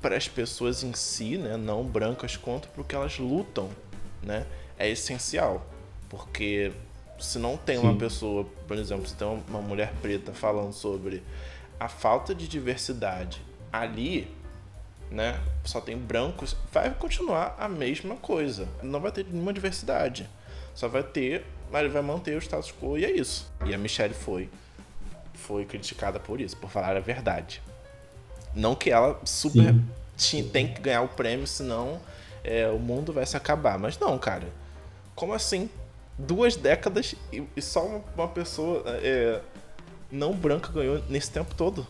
para 0.00 0.16
as 0.16 0.28
pessoas 0.28 0.82
em 0.82 0.94
si, 0.94 1.36
né, 1.36 1.56
não 1.56 1.84
brancas, 1.84 2.36
quanto 2.36 2.68
para 2.68 2.80
o 2.80 2.84
que 2.84 2.94
elas 2.94 3.18
lutam, 3.18 3.68
né, 4.22 4.46
é 4.78 4.88
essencial. 4.88 5.66
Porque 6.08 6.72
se 7.18 7.38
não 7.38 7.56
tem 7.56 7.76
Sim. 7.76 7.82
uma 7.82 7.96
pessoa, 7.96 8.46
por 8.66 8.78
exemplo, 8.78 9.06
se 9.06 9.14
tem 9.14 9.26
uma 9.48 9.60
mulher 9.60 9.92
preta 10.00 10.32
falando 10.32 10.72
sobre 10.72 11.22
a 11.78 11.88
falta 11.88 12.34
de 12.34 12.48
diversidade 12.48 13.42
ali, 13.72 14.34
né, 15.10 15.40
só 15.64 15.80
tem 15.80 15.96
brancos, 15.96 16.56
vai 16.72 16.92
continuar 16.94 17.54
a 17.58 17.68
mesma 17.68 18.16
coisa. 18.16 18.68
Não 18.82 19.00
vai 19.00 19.12
ter 19.12 19.26
nenhuma 19.26 19.52
diversidade. 19.52 20.28
Só 20.74 20.88
vai 20.88 21.02
ter, 21.02 21.44
mas 21.70 21.82
ele 21.82 21.92
vai 21.92 22.02
manter 22.02 22.36
o 22.36 22.38
status 22.38 22.72
quo 22.72 22.98
e 22.98 23.04
é 23.04 23.10
isso. 23.10 23.50
E 23.64 23.74
a 23.74 23.78
Michelle 23.78 24.14
foi 24.14 24.48
foi 25.34 25.64
criticada 25.64 26.18
por 26.18 26.40
isso, 26.40 26.56
por 26.56 26.70
falar 26.70 26.96
a 26.96 27.00
verdade. 27.00 27.62
Não 28.54 28.74
que 28.74 28.90
ela 28.90 29.20
super 29.24 29.74
tinha, 30.16 30.42
tem 30.44 30.72
que 30.72 30.80
ganhar 30.80 31.02
o 31.02 31.08
prêmio, 31.08 31.46
senão 31.46 32.00
é, 32.42 32.68
o 32.68 32.78
mundo 32.78 33.12
vai 33.12 33.24
se 33.26 33.36
acabar. 33.36 33.78
Mas 33.78 33.98
não, 33.98 34.18
cara. 34.18 34.48
Como 35.14 35.32
assim? 35.32 35.70
duas 36.18 36.56
décadas 36.56 37.14
e, 37.32 37.42
e 37.54 37.62
só 37.62 37.84
uma, 37.84 38.04
uma 38.16 38.28
pessoa 38.28 38.82
é, 38.86 39.40
não 40.16 40.32
branca 40.32 40.72
ganhou 40.72 41.00
nesse 41.08 41.30
tempo 41.30 41.54
todo. 41.54 41.86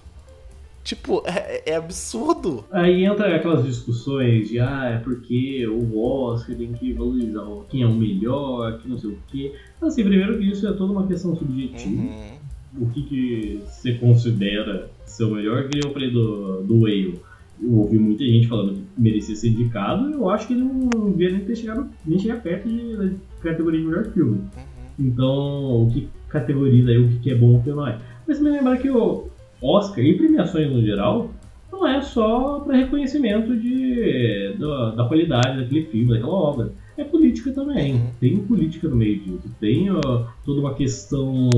Tipo, 0.87 1.25
é, 1.27 1.73
é, 1.73 1.75
absurdo. 1.75 2.65
Aí 2.71 3.05
entra 3.05 3.35
aquelas 3.35 3.65
discussões 3.65 4.49
de, 4.49 4.61
ah, 4.61 4.85
é 4.85 4.99
porque 4.99 5.67
o 5.67 5.99
Oscar 5.99 6.55
tem 6.55 6.73
que 6.73 6.93
valorizar 6.93 7.45
quem 7.69 7.83
é 7.83 7.87
o 7.87 7.93
melhor, 7.93 8.79
que 8.79 8.89
não 8.89 8.97
sei 8.97 9.11
o 9.11 9.19
quê. 9.27 9.53
Assim, 9.83 10.05
primeiro 10.05 10.39
que 10.39 10.45
isso 10.45 10.67
é 10.67 10.73
toda 10.73 10.93
uma 10.93 11.07
questão 11.09 11.35
subjetiva. 11.35 12.03
Uhum. 12.03 12.39
O 12.79 12.91
que, 12.91 13.03
que 13.03 13.61
você 13.67 13.95
considera 13.95 14.89
ser 15.05 15.25
o 15.25 15.35
melhor, 15.35 15.69
que 15.69 15.85
eu 15.85 15.93
falei 15.93 16.11
do, 16.11 16.63
do 16.63 16.83
Whale. 16.83 17.21
Eu 17.61 17.73
ouvi 17.73 17.99
muita 17.99 18.25
gente 18.25 18.47
falando 18.47 18.75
que 18.75 18.85
merecia 18.97 19.35
ser 19.35 19.49
indicado, 19.49 20.11
eu 20.11 20.29
acho 20.29 20.47
que 20.47 20.53
ele 20.53 20.63
não 20.63 21.11
devia 21.11 21.33
nem 21.33 21.41
ter 21.41 21.57
chegado, 21.57 21.89
nem 22.05 22.19
chegar 22.19 22.43
perto 22.43 22.69
de, 22.69 22.97
da 22.97 23.11
categoria 23.41 23.81
de 23.81 23.87
melhor 23.87 24.05
filme. 24.13 24.39
Uhum. 24.39 24.67
Então, 24.99 25.83
o 25.83 25.91
que 25.91 26.09
categoriza 26.29 26.91
aí 26.91 26.99
o 26.99 27.19
que 27.19 27.31
é 27.31 27.35
bom 27.35 27.55
e 27.55 27.57
o 27.57 27.63
que 27.63 27.71
não 27.71 27.87
é. 27.87 27.99
Mas 28.27 28.41
me 28.41 28.51
lembrar 28.51 28.79
que 28.79 28.91
o 28.91 29.29
Oscar 29.63 30.05
e 30.05 30.17
premiações 30.17 30.71
no 30.71 30.83
geral 30.83 31.31
não 31.71 31.87
é 31.87 32.01
só 32.01 32.61
para 32.61 32.77
reconhecimento 32.77 33.57
de, 33.57 34.55
da, 34.59 34.91
da, 34.91 35.05
qualidade 35.05 35.61
daquele 35.61 35.85
filme, 35.87 36.15
daquela 36.15 36.33
obra. 36.33 36.73
É 36.97 37.05
política 37.05 37.53
também. 37.53 37.95
Uhum. 37.95 38.11
Tem 38.19 38.37
política 38.39 38.89
no 38.89 38.97
meio 38.97 39.19
disso. 39.21 39.51
Tem 39.61 39.91
ó, 39.91 40.25
toda 40.45 40.61
uma 40.61 40.75
questão 40.75 41.51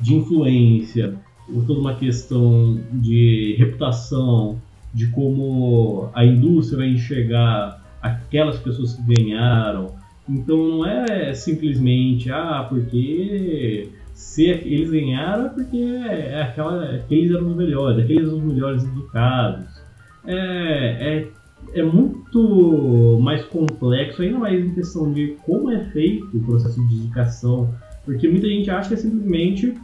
de 0.00 0.14
influência, 0.14 1.14
toda 1.66 1.80
uma 1.80 1.94
questão 1.94 2.80
de 2.92 3.54
reputação, 3.58 4.60
de 4.92 5.06
como 5.08 6.10
a 6.14 6.24
indústria 6.24 6.78
vai 6.78 6.88
enxergar 6.88 7.82
aquelas 8.02 8.58
pessoas 8.58 8.94
que 8.94 9.14
ganharam. 9.14 9.94
Então 10.28 10.56
não 10.56 10.86
é 10.86 11.32
simplesmente, 11.34 12.30
ah, 12.30 12.66
porque 12.68 13.88
se 14.16 14.44
eles 14.44 14.90
ganharam 14.90 15.44
é 15.44 15.48
porque 15.50 15.76
é 15.76 16.40
aquela, 16.40 16.84
aqueles 16.94 17.30
eram 17.30 17.50
os 17.50 17.56
melhores, 17.56 18.02
aqueles 18.02 18.26
eram 18.26 18.38
os 18.38 18.44
melhores 18.44 18.82
educados. 18.82 19.66
É, 20.24 21.28
é, 21.74 21.80
é 21.80 21.82
muito 21.82 23.18
mais 23.20 23.44
complexo, 23.44 24.22
ainda 24.22 24.38
mais 24.38 24.64
em 24.64 24.74
questão 24.74 25.12
de 25.12 25.36
como 25.44 25.70
é 25.70 25.84
feito 25.90 26.34
o 26.34 26.42
processo 26.42 26.82
de 26.88 26.94
indicação, 26.94 27.74
porque 28.06 28.26
muita 28.26 28.48
gente 28.48 28.70
acha 28.70 28.88
que 28.88 28.94
é 28.94 28.96
simplesmente 28.96 29.74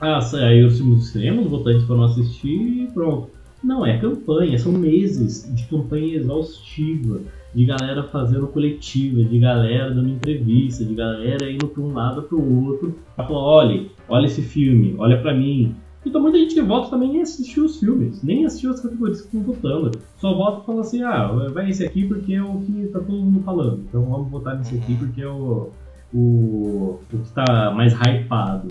ah, 0.00 0.20
saiu 0.20 0.68
os 0.68 0.76
filmes 0.76 1.00
do 1.00 1.04
cinema, 1.06 1.42
os 1.42 1.48
votantes 1.48 1.82
foram 1.82 2.04
assistir 2.04 2.84
e 2.84 2.86
pronto. 2.94 3.28
Não, 3.64 3.84
é 3.84 3.98
campanha, 3.98 4.56
são 4.56 4.70
meses 4.70 5.52
de 5.52 5.66
campanha 5.66 6.14
exaustiva 6.14 7.20
de 7.54 7.64
galera 7.64 8.04
fazendo 8.04 8.46
coletiva, 8.48 9.22
de 9.24 9.38
galera 9.38 9.90
dando 9.90 10.10
entrevista, 10.10 10.84
de 10.84 10.94
galera 10.94 11.50
indo 11.50 11.68
para 11.68 11.82
um 11.82 11.92
lado 11.92 12.22
para 12.22 12.36
o 12.36 12.66
outro, 12.66 12.98
pra 13.16 13.26
falar, 13.26 13.40
olha, 13.40 13.86
olha 14.08 14.26
esse 14.26 14.42
filme, 14.42 14.94
olha 14.98 15.20
para 15.20 15.34
mim. 15.34 15.74
Então 16.04 16.20
muita 16.20 16.38
gente 16.38 16.54
que 16.54 16.62
vota 16.62 16.90
também 16.90 17.10
nem 17.10 17.22
assistiu 17.22 17.64
os 17.64 17.80
filmes, 17.80 18.22
nem 18.22 18.44
assistiu 18.44 18.70
as 18.70 18.80
categorias 18.80 19.20
que 19.20 19.26
estão 19.26 19.42
votando. 19.42 19.98
Só 20.18 20.32
vota 20.34 20.62
e 20.62 20.66
fala 20.66 20.80
assim, 20.80 21.02
ah, 21.02 21.26
vai 21.52 21.70
esse 21.70 21.84
aqui 21.84 22.06
porque 22.06 22.34
é 22.34 22.42
o 22.42 22.60
que 22.60 22.88
tá 22.92 23.00
todo 23.00 23.12
mundo 23.12 23.42
falando. 23.42 23.84
Então 23.88 24.04
vamos 24.04 24.30
votar 24.30 24.56
nesse 24.56 24.76
aqui 24.76 24.94
porque 24.94 25.22
é 25.22 25.28
o, 25.28 25.70
o, 26.12 26.18
o 26.18 27.00
que 27.10 27.16
está 27.16 27.72
mais 27.74 27.92
hypado. 27.94 28.68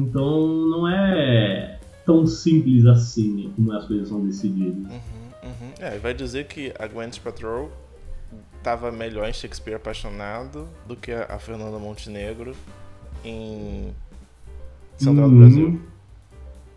Então 0.00 0.46
não 0.46 0.88
é 0.88 1.78
tão 2.06 2.26
simples 2.26 2.86
assim 2.86 3.52
como 3.56 3.72
as 3.72 3.84
coisas 3.86 4.08
são 4.08 4.24
decididas. 4.24 4.90
Uhum, 4.90 4.98
uhum. 5.44 5.72
É, 5.78 5.98
vai 5.98 6.14
dizer 6.14 6.46
que 6.46 6.72
a 6.78 6.86
Gwyneth 6.86 7.20
Patrol 7.22 7.70
tava 8.62 8.90
melhor 8.90 9.28
em 9.28 9.32
Shakespeare 9.32 9.74
Apaixonado 9.74 10.68
do 10.86 10.96
que 10.96 11.12
a 11.12 11.38
Fernanda 11.38 11.78
Montenegro 11.78 12.56
em 13.24 13.94
Central 14.96 15.28
uhum. 15.28 15.34
do 15.34 15.38
Brasil. 15.38 15.82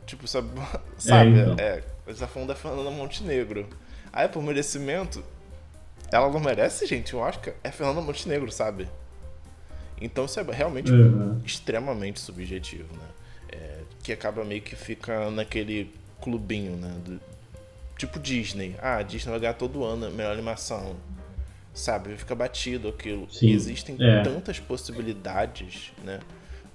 Tipo, 0.05 0.27
sabe? 0.27 0.49
sabe 0.97 1.39
é, 1.39 1.41
então. 1.41 1.55
é, 1.57 1.83
eles 2.05 2.19
tá 2.19 2.27
falando 2.27 2.49
da 2.49 2.55
Fernanda 2.55 2.91
Montenegro. 2.91 3.67
Aí, 4.13 4.27
por 4.27 4.43
merecimento, 4.43 5.23
ela 6.11 6.29
não 6.29 6.39
merece, 6.39 6.85
gente. 6.85 7.13
Eu 7.13 7.23
acho 7.23 7.39
que 7.39 7.53
é 7.63 7.71
Fernanda 7.71 8.01
Montenegro, 8.01 8.51
sabe? 8.51 8.87
Então 9.99 10.25
isso 10.25 10.39
é 10.39 10.43
realmente 10.43 10.91
uhum. 10.91 11.39
extremamente 11.45 12.19
subjetivo, 12.19 12.91
né? 12.95 13.07
É, 13.51 13.79
que 14.03 14.11
acaba 14.11 14.43
meio 14.43 14.61
que 14.61 14.75
fica 14.75 15.29
naquele 15.29 15.93
clubinho, 16.19 16.75
né? 16.75 16.91
Do, 17.05 17.21
tipo 17.97 18.19
Disney. 18.19 18.75
Ah, 18.81 19.01
Disney 19.03 19.31
vai 19.31 19.39
ganhar 19.39 19.53
todo 19.53 19.83
ano 19.83 20.09
melhor 20.09 20.33
animação 20.33 20.95
sabe? 21.73 22.15
Fica 22.17 22.35
batido 22.35 22.89
aquilo. 22.89 23.27
Existem 23.41 23.95
é. 23.99 24.23
tantas 24.23 24.59
possibilidades, 24.59 25.91
né? 26.03 26.19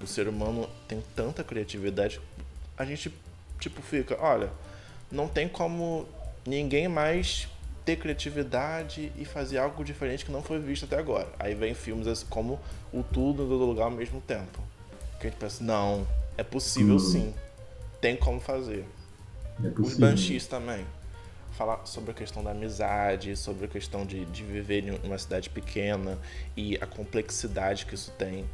O 0.01 0.07
ser 0.07 0.27
humano 0.27 0.69
tem 0.87 1.03
tanta 1.15 1.43
criatividade. 1.43 2.19
A 2.77 2.85
gente, 2.85 3.11
tipo, 3.59 3.81
fica, 3.81 4.17
olha, 4.19 4.51
não 5.11 5.27
tem 5.27 5.47
como 5.47 6.07
ninguém 6.45 6.87
mais 6.87 7.47
ter 7.83 7.95
criatividade 7.95 9.11
e 9.17 9.25
fazer 9.25 9.57
algo 9.57 9.83
diferente 9.83 10.25
que 10.25 10.31
não 10.31 10.43
foi 10.43 10.59
visto 10.59 10.85
até 10.85 10.97
agora. 10.97 11.29
Aí 11.39 11.55
vem 11.55 11.73
filmes 11.73 12.05
assim, 12.05 12.25
como 12.29 12.59
O 12.91 13.01
Tudo 13.01 13.43
em 13.43 13.47
Todo 13.47 13.65
Lugar 13.65 13.85
ao 13.85 13.91
mesmo 13.91 14.21
tempo. 14.21 14.61
Que 15.19 15.27
a 15.27 15.29
gente 15.29 15.39
pensa, 15.39 15.63
não, 15.63 16.05
é 16.37 16.43
possível 16.43 16.95
uhum. 16.95 16.99
sim. 16.99 17.33
Tem 17.99 18.15
como 18.15 18.39
fazer. 18.39 18.85
É 19.63 19.81
Os 19.81 19.97
Banshees 19.97 20.45
também 20.45 20.85
falar 21.57 21.81
sobre 21.85 22.11
a 22.11 22.13
questão 22.13 22.43
da 22.43 22.51
amizade, 22.51 23.35
sobre 23.35 23.65
a 23.65 23.67
questão 23.67 24.05
de, 24.05 24.25
de 24.25 24.43
viver 24.43 24.87
em 24.87 24.91
uma 25.03 25.17
cidade 25.17 25.49
pequena 25.49 26.17
e 26.55 26.75
a 26.75 26.85
complexidade 26.85 27.85
que 27.85 27.95
isso 27.95 28.11
tem. 28.11 28.45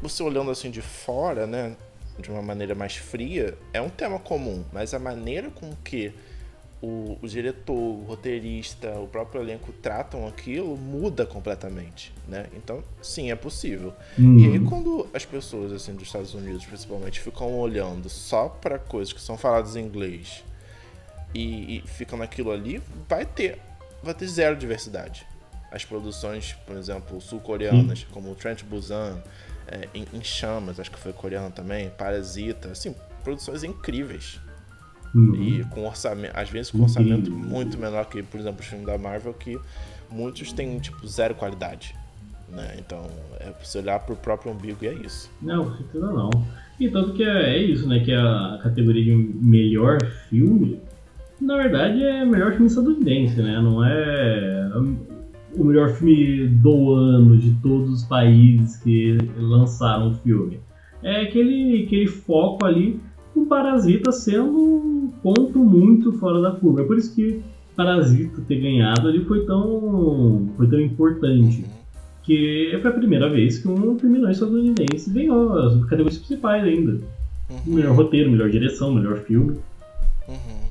Você 0.00 0.22
olhando 0.22 0.50
assim 0.50 0.70
de 0.70 0.80
fora, 0.80 1.46
né, 1.46 1.76
de 2.18 2.30
uma 2.30 2.40
maneira 2.40 2.74
mais 2.74 2.96
fria, 2.96 3.56
é 3.74 3.80
um 3.80 3.90
tema 3.90 4.18
comum, 4.18 4.64
mas 4.72 4.94
a 4.94 4.98
maneira 4.98 5.50
com 5.50 5.70
que 5.84 6.14
o, 6.80 7.18
o, 7.20 7.28
diretor, 7.28 7.74
o 7.74 8.04
roteirista, 8.04 8.98
o 8.98 9.06
próprio 9.06 9.42
elenco 9.42 9.70
tratam 9.70 10.26
aquilo 10.26 10.78
muda 10.78 11.26
completamente, 11.26 12.10
né? 12.26 12.46
Então, 12.56 12.82
sim, 13.02 13.30
é 13.30 13.36
possível. 13.36 13.92
Uhum. 14.18 14.38
E 14.38 14.46
aí 14.46 14.60
quando 14.60 15.06
as 15.12 15.26
pessoas 15.26 15.72
assim 15.72 15.92
dos 15.92 16.04
Estados 16.04 16.32
Unidos, 16.32 16.64
principalmente, 16.64 17.20
ficam 17.20 17.54
olhando 17.58 18.08
só 18.08 18.48
para 18.48 18.78
coisas 18.78 19.12
que 19.12 19.20
são 19.20 19.36
faladas 19.36 19.76
em 19.76 19.84
inglês 19.84 20.42
e, 21.34 21.78
e 21.78 21.82
ficam 21.86 22.18
naquilo 22.18 22.50
ali, 22.50 22.82
vai 23.08 23.24
ter, 23.24 23.58
vai 24.02 24.14
ter 24.14 24.26
zero 24.26 24.56
diversidade. 24.56 25.26
As 25.70 25.84
produções, 25.84 26.54
por 26.66 26.76
exemplo, 26.76 27.20
sul-coreanas, 27.20 28.04
como 28.10 28.34
Trent 28.34 28.64
Busan, 28.64 29.22
é, 29.68 29.88
em, 29.94 30.04
em, 30.12 30.22
Chamas, 30.22 30.80
acho 30.80 30.90
que 30.90 30.98
foi 30.98 31.12
coreano 31.12 31.50
também, 31.50 31.90
Parasita, 31.90 32.68
assim, 32.70 32.94
produções 33.22 33.62
incríveis. 33.62 34.40
Uhum. 35.14 35.34
E 35.34 35.64
com 35.64 35.86
orçamento, 35.86 36.36
às 36.36 36.48
vezes 36.50 36.70
com 36.70 36.82
orçamento 36.82 37.30
uhum. 37.30 37.36
muito 37.36 37.78
menor 37.78 38.04
que, 38.06 38.22
por 38.22 38.40
exemplo, 38.40 38.60
os 38.60 38.66
filmes 38.66 38.86
da 38.86 38.98
Marvel, 38.98 39.32
que 39.34 39.58
muitos 40.10 40.52
têm, 40.52 40.78
tipo, 40.78 41.06
zero 41.06 41.34
qualidade. 41.34 41.94
Né? 42.48 42.76
Então, 42.78 43.08
é 43.38 43.52
você 43.62 43.78
olhar 43.78 44.00
pro 44.00 44.16
próprio 44.16 44.52
umbigo 44.52 44.84
e 44.84 44.88
é 44.88 44.94
isso. 44.94 45.30
Não, 45.40 45.70
com 45.70 45.76
certeza 45.76 46.06
não. 46.06 46.30
E 46.80 46.88
tanto 46.88 47.12
que 47.12 47.22
é, 47.22 47.56
é 47.56 47.58
isso, 47.58 47.86
né? 47.86 48.00
Que 48.00 48.12
a 48.12 48.58
categoria 48.62 49.04
de 49.04 49.14
melhor 49.14 49.98
filme 50.28 50.80
na 51.40 51.56
verdade 51.56 52.04
é 52.04 52.22
o 52.22 52.28
melhor 52.28 52.52
filme 52.52 52.66
estadunidense, 52.66 53.40
né? 53.40 53.60
Não 53.60 53.84
é 53.84 54.72
o 55.56 55.64
melhor 55.64 55.90
filme 55.90 56.46
do 56.46 56.92
ano 56.92 57.36
de 57.36 57.52
todos 57.62 57.90
os 57.90 58.04
países 58.04 58.76
que 58.76 59.16
lançaram 59.36 60.10
o 60.10 60.14
filme. 60.16 60.60
É 61.02 61.22
aquele, 61.22 61.84
aquele 61.84 62.06
foco 62.06 62.64
ali 62.64 63.00
o 63.34 63.46
Parasita 63.46 64.12
sendo 64.12 64.58
um 64.58 65.10
ponto 65.22 65.58
muito 65.58 66.12
fora 66.12 66.40
da 66.40 66.52
curva. 66.52 66.82
É 66.82 66.84
por 66.84 66.98
isso 66.98 67.14
que 67.14 67.42
Parasita 67.74 68.42
ter 68.42 68.60
ganhado 68.60 69.08
ali 69.08 69.24
foi 69.24 69.46
tão, 69.46 70.50
foi 70.56 70.68
tão 70.68 70.80
importante. 70.80 71.64
Que 72.22 72.78
foi 72.82 72.90
a 72.90 72.94
primeira 72.94 73.30
vez 73.30 73.58
que 73.58 73.66
um 73.66 73.98
filme 73.98 74.30
estadunidense 74.30 75.10
ganhou 75.10 75.58
as 75.58 75.74
categorias 75.84 76.18
principais 76.18 76.62
ainda. 76.62 77.00
Uhum. 77.48 77.74
Melhor 77.74 77.96
roteiro, 77.96 78.30
melhor 78.30 78.50
direção, 78.50 78.94
melhor 78.94 79.18
filme. 79.20 79.56
Uhum 80.28 80.70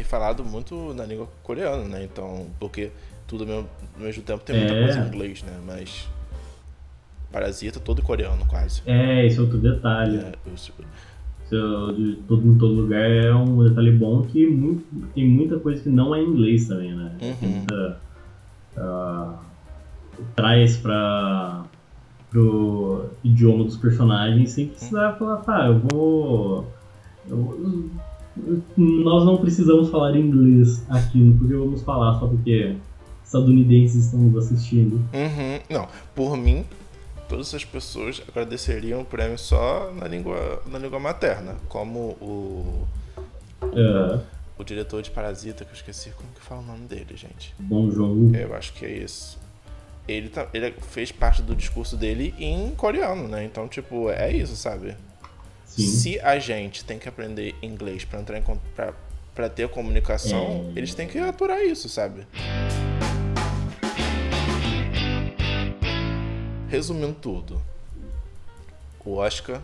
e 0.00 0.04
falado 0.04 0.44
muito 0.44 0.94
na 0.94 1.04
língua 1.04 1.28
coreana, 1.42 1.84
né? 1.84 2.04
Então, 2.04 2.46
porque 2.58 2.90
tudo 3.26 3.44
ao 3.44 3.48
mesmo, 3.48 3.68
ao 3.96 4.02
mesmo 4.02 4.22
tempo 4.22 4.42
tem 4.44 4.56
muita 4.58 4.74
é. 4.74 4.82
coisa 4.84 4.98
em 5.00 5.06
inglês, 5.06 5.42
né? 5.42 5.60
Mas 5.66 6.08
Parasita 7.32 7.78
todo 7.78 8.02
coreano, 8.02 8.44
quase. 8.46 8.82
É, 8.84 9.24
esse 9.24 9.38
é 9.38 9.40
outro 9.40 9.58
detalhe. 9.58 10.18
É, 10.18 10.32
eu... 11.52 11.92
de 11.92 12.16
todo, 12.26 12.46
em 12.46 12.58
todo 12.58 12.74
lugar 12.74 13.08
é 13.08 13.32
um 13.32 13.62
detalhe 13.68 13.92
bom 13.92 14.22
que 14.22 14.46
muito, 14.48 14.84
tem 15.14 15.28
muita 15.28 15.58
coisa 15.58 15.80
que 15.80 15.88
não 15.88 16.12
é 16.12 16.20
inglês 16.20 16.66
também, 16.66 16.92
né? 16.92 17.12
Uhum. 17.22 17.48
Muita, 17.48 18.00
uh, 18.76 19.38
traz 20.34 20.76
para 20.76 21.64
pro 22.28 23.10
idioma 23.24 23.64
dos 23.64 23.76
personagens 23.76 24.50
sem 24.50 24.68
precisar 24.68 25.12
falar, 25.14 25.36
tá, 25.38 25.66
eu 25.66 25.78
vou. 25.78 26.72
Eu, 27.28 27.90
nós 28.76 29.24
não 29.24 29.36
precisamos 29.36 29.90
falar 29.90 30.16
inglês 30.16 30.84
aqui, 30.88 31.34
porque 31.38 31.54
vamos 31.54 31.82
falar 31.82 32.18
só 32.18 32.26
porque 32.26 32.76
estadunidenses 33.24 34.06
estão 34.06 34.20
nos 34.20 34.44
assistindo. 34.44 34.96
Uhum. 34.96 35.60
Não, 35.68 35.88
por 36.14 36.36
mim, 36.36 36.64
todas 37.28 37.48
essas 37.48 37.64
pessoas 37.64 38.20
agradeceriam 38.28 39.00
o 39.00 39.04
prêmio 39.04 39.38
só 39.38 39.92
na 39.92 40.08
língua, 40.08 40.62
na 40.66 40.78
língua 40.78 40.98
materna, 40.98 41.56
como 41.68 42.16
o. 42.20 42.86
Uh. 43.62 44.20
O 44.58 44.64
diretor 44.64 45.00
de 45.00 45.10
Parasita, 45.10 45.64
que 45.64 45.70
eu 45.70 45.74
esqueci 45.74 46.10
como 46.10 46.28
que 46.34 46.40
fala 46.42 46.60
o 46.60 46.64
nome 46.64 46.86
dele, 46.86 47.16
gente. 47.16 47.54
Bom 47.58 47.90
Joon. 47.90 48.34
Eu 48.34 48.54
acho 48.54 48.74
que 48.74 48.84
é 48.84 48.90
isso. 48.90 49.38
Ele, 50.06 50.28
tá, 50.28 50.48
ele 50.52 50.74
fez 50.82 51.10
parte 51.10 51.40
do 51.40 51.56
discurso 51.56 51.96
dele 51.96 52.34
em 52.38 52.70
coreano, 52.74 53.26
né? 53.26 53.42
Então, 53.42 53.66
tipo, 53.68 54.10
é 54.10 54.30
isso, 54.30 54.54
sabe? 54.56 54.94
Sim. 55.80 55.86
Se 55.86 56.20
a 56.20 56.38
gente 56.38 56.84
tem 56.84 56.98
que 56.98 57.08
aprender 57.08 57.54
inglês 57.62 58.04
para 58.04 58.20
entrar 58.20 58.38
em 58.38 58.42
pra, 58.74 58.92
pra 59.34 59.48
ter 59.48 59.68
comunicação, 59.68 60.70
é... 60.74 60.78
eles 60.78 60.94
têm 60.94 61.08
que 61.08 61.18
aturar 61.18 61.60
isso, 61.62 61.88
sabe? 61.88 62.26
Resumindo 66.68 67.16
tudo, 67.20 67.60
o 69.04 69.16
Oscar 69.16 69.60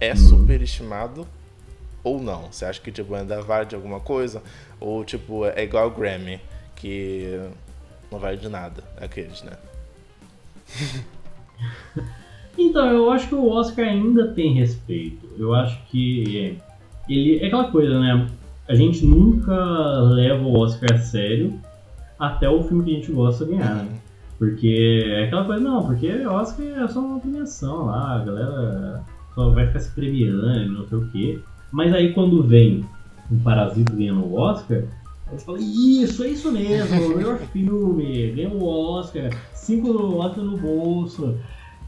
é 0.00 0.10
uhum. 0.10 0.16
superestimado 0.16 1.28
ou 2.02 2.20
não? 2.20 2.52
Você 2.52 2.64
acha 2.64 2.80
que 2.80 2.90
tipo, 2.90 3.14
ainda 3.14 3.40
vale 3.40 3.66
de 3.66 3.74
alguma 3.74 4.00
coisa? 4.00 4.42
Ou 4.80 5.04
tipo, 5.04 5.46
é 5.46 5.62
igual 5.62 5.88
o 5.88 5.90
Grammy, 5.90 6.40
que 6.74 7.40
não 8.10 8.18
vale 8.18 8.36
de 8.36 8.48
nada, 8.48 8.84
aqueles, 8.96 9.42
né? 9.42 9.56
então, 12.58 12.90
eu 12.90 13.10
acho 13.10 13.28
que 13.28 13.34
o 13.34 13.48
Oscar 13.48 13.86
ainda 13.86 14.32
tem 14.32 14.54
respeito. 14.54 15.23
Eu 15.38 15.54
acho 15.54 15.78
que 15.86 16.58
ele 17.08 17.38
é 17.38 17.46
aquela 17.46 17.70
coisa, 17.70 17.98
né? 17.98 18.28
A 18.68 18.74
gente 18.74 19.04
nunca 19.04 19.54
leva 20.00 20.42
o 20.42 20.58
Oscar 20.58 20.94
a 20.94 20.98
sério 20.98 21.58
até 22.18 22.48
o 22.48 22.62
filme 22.62 22.84
que 22.84 22.90
a 22.92 22.94
gente 22.94 23.12
gosta 23.12 23.44
ganhar. 23.44 23.82
Uhum. 23.82 23.88
Porque 24.38 25.04
é 25.06 25.24
aquela 25.24 25.44
coisa, 25.44 25.62
não, 25.62 25.84
porque 25.84 26.10
Oscar 26.26 26.66
é 26.66 26.88
só 26.88 27.00
uma 27.00 27.20
premiação 27.20 27.86
lá, 27.86 28.16
a 28.16 28.24
galera 28.24 29.02
só 29.34 29.50
vai 29.50 29.66
ficar 29.66 29.80
se 29.80 29.90
premiando, 29.94 30.72
não 30.72 30.88
sei 30.88 30.98
o 30.98 31.08
quê. 31.10 31.38
Mas 31.72 31.92
aí 31.92 32.12
quando 32.12 32.42
vem 32.42 32.84
um 33.30 33.38
Parasita 33.38 33.92
ganhando 33.92 34.24
o 34.24 34.34
Oscar, 34.34 34.82
você 35.30 35.44
fala, 35.44 35.58
isso, 35.60 36.24
é 36.24 36.28
isso 36.28 36.50
mesmo, 36.52 37.16
melhor 37.16 37.38
filme, 37.52 38.32
ganha 38.32 38.48
o 38.48 38.64
Oscar, 38.64 39.30
cinco 39.52 40.16
Oscar 40.16 40.44
no 40.44 40.56
bolso. 40.56 41.36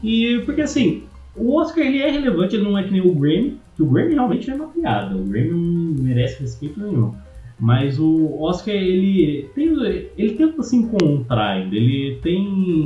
E 0.03 0.41
porque 0.45 0.61
assim, 0.61 1.03
o 1.37 1.55
Oscar 1.55 1.85
ele 1.85 2.01
é 2.01 2.09
relevante, 2.09 2.55
ele 2.55 2.63
não 2.63 2.77
é 2.77 2.83
que 2.83 2.91
nem 2.91 3.01
o 3.01 3.13
Grammy, 3.13 3.59
que 3.75 3.83
o 3.83 3.85
Grammy 3.85 4.13
realmente 4.13 4.49
é 4.49 4.55
uma 4.55 4.67
piada, 4.67 5.15
o 5.15 5.23
Grammy 5.23 5.51
não 5.51 6.03
merece 6.03 6.41
respeito 6.41 6.79
nenhum. 6.79 7.13
Mas 7.59 7.99
o 7.99 8.39
Oscar, 8.41 8.73
ele, 8.73 9.49
tem, 9.55 9.73
ele 10.17 10.33
tenta 10.35 10.61
se 10.61 10.75
encontrar 10.75 11.53
ainda. 11.53 11.75
Ele 11.75 12.19
tem. 12.21 12.83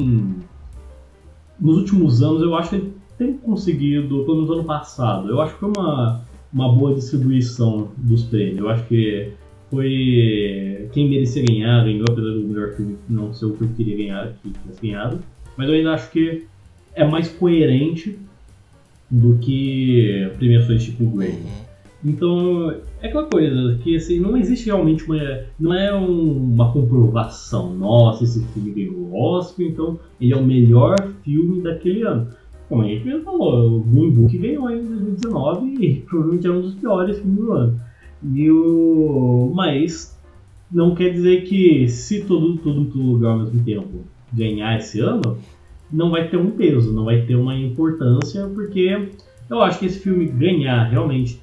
Nos 1.59 1.77
últimos 1.77 2.23
anos, 2.23 2.41
eu 2.41 2.55
acho 2.55 2.69
que 2.69 2.75
ele 2.77 2.93
tem 3.17 3.33
conseguido, 3.33 4.23
pelo 4.23 4.37
menos 4.37 4.49
ano 4.49 4.63
passado, 4.63 5.29
eu 5.29 5.39
acho 5.41 5.53
que 5.53 5.59
foi 5.59 5.71
uma, 5.77 6.23
uma 6.51 6.73
boa 6.73 6.95
distribuição 6.95 7.91
dos 7.97 8.23
prêmios. 8.23 8.57
Eu 8.57 8.69
acho 8.69 8.85
que 8.87 9.31
foi 9.69 10.89
quem 10.91 11.09
merecia 11.09 11.45
ganhar, 11.45 11.83
ganhou, 11.83 12.05
apesar 12.09 12.31
do 12.31 12.47
melhor 12.47 12.71
filme 12.71 12.97
não 13.07 13.33
ser 13.33 13.45
o 13.45 13.53
que 13.53 13.63
eu 13.63 13.69
queria 13.75 13.97
ganhar, 13.97 14.33
que 14.41 14.49
tivesse 14.49 14.81
ganhado. 14.81 15.19
Mas 15.55 15.69
eu 15.69 15.75
ainda 15.75 15.93
acho 15.93 16.09
que 16.11 16.45
é 16.95 17.05
mais 17.05 17.29
coerente 17.29 18.17
do 19.11 19.37
que 19.39 20.31
premiações 20.37 20.83
tipo 20.83 21.05
Grammy. 21.05 21.33
Uhum. 21.33 21.61
Então, 22.03 22.71
é 23.01 23.07
aquela 23.07 23.25
coisa 23.25 23.77
que 23.83 23.95
assim, 23.95 24.19
não 24.19 24.35
existe 24.35 24.65
realmente 24.65 25.03
uma. 25.05 25.19
Não 25.59 25.73
é 25.73 25.93
um, 25.93 26.53
uma 26.53 26.71
comprovação. 26.71 27.75
Nossa, 27.75 28.23
esse 28.23 28.43
filme 28.47 28.71
ganhou 28.71 28.95
o 28.95 29.15
Oscar, 29.15 29.65
então 29.65 29.99
ele 30.19 30.33
é 30.33 30.37
o 30.37 30.43
melhor 30.43 30.95
filme 31.23 31.61
daquele 31.61 32.01
ano. 32.03 32.29
Como 32.67 32.83
a 32.83 32.87
gente 32.87 33.05
mesmo 33.05 33.23
falou, 33.23 33.77
o 33.77 33.79
Green 33.81 34.11
Book 34.11 34.35
ganhou 34.37 34.71
em 34.71 34.83
2019 34.83 35.85
e 35.85 35.95
provavelmente 36.07 36.47
é 36.47 36.51
um 36.51 36.61
dos 36.61 36.73
piores 36.75 37.19
filmes 37.19 37.35
do 37.35 37.51
ano. 37.51 37.79
E 38.33 38.49
o... 38.49 39.51
Mas 39.53 40.17
não 40.71 40.95
quer 40.95 41.09
dizer 41.11 41.43
que 41.43 41.87
se 41.87 42.23
todo, 42.23 42.57
todo, 42.57 42.85
todo 42.85 43.03
lugar 43.03 43.33
ao 43.33 43.39
mesmo 43.39 43.61
tempo 43.63 44.05
ganhar 44.31 44.77
esse 44.77 45.01
ano, 45.01 45.37
não 45.91 46.09
vai 46.09 46.27
ter 46.27 46.37
um 46.37 46.51
peso, 46.51 46.93
não 46.93 47.05
vai 47.05 47.21
ter 47.21 47.35
uma 47.35 47.55
importância, 47.55 48.47
porque 48.47 49.09
eu 49.49 49.61
acho 49.61 49.79
que 49.79 49.85
esse 49.85 49.99
filme 49.99 50.25
ganhar 50.27 50.85
realmente 50.85 51.41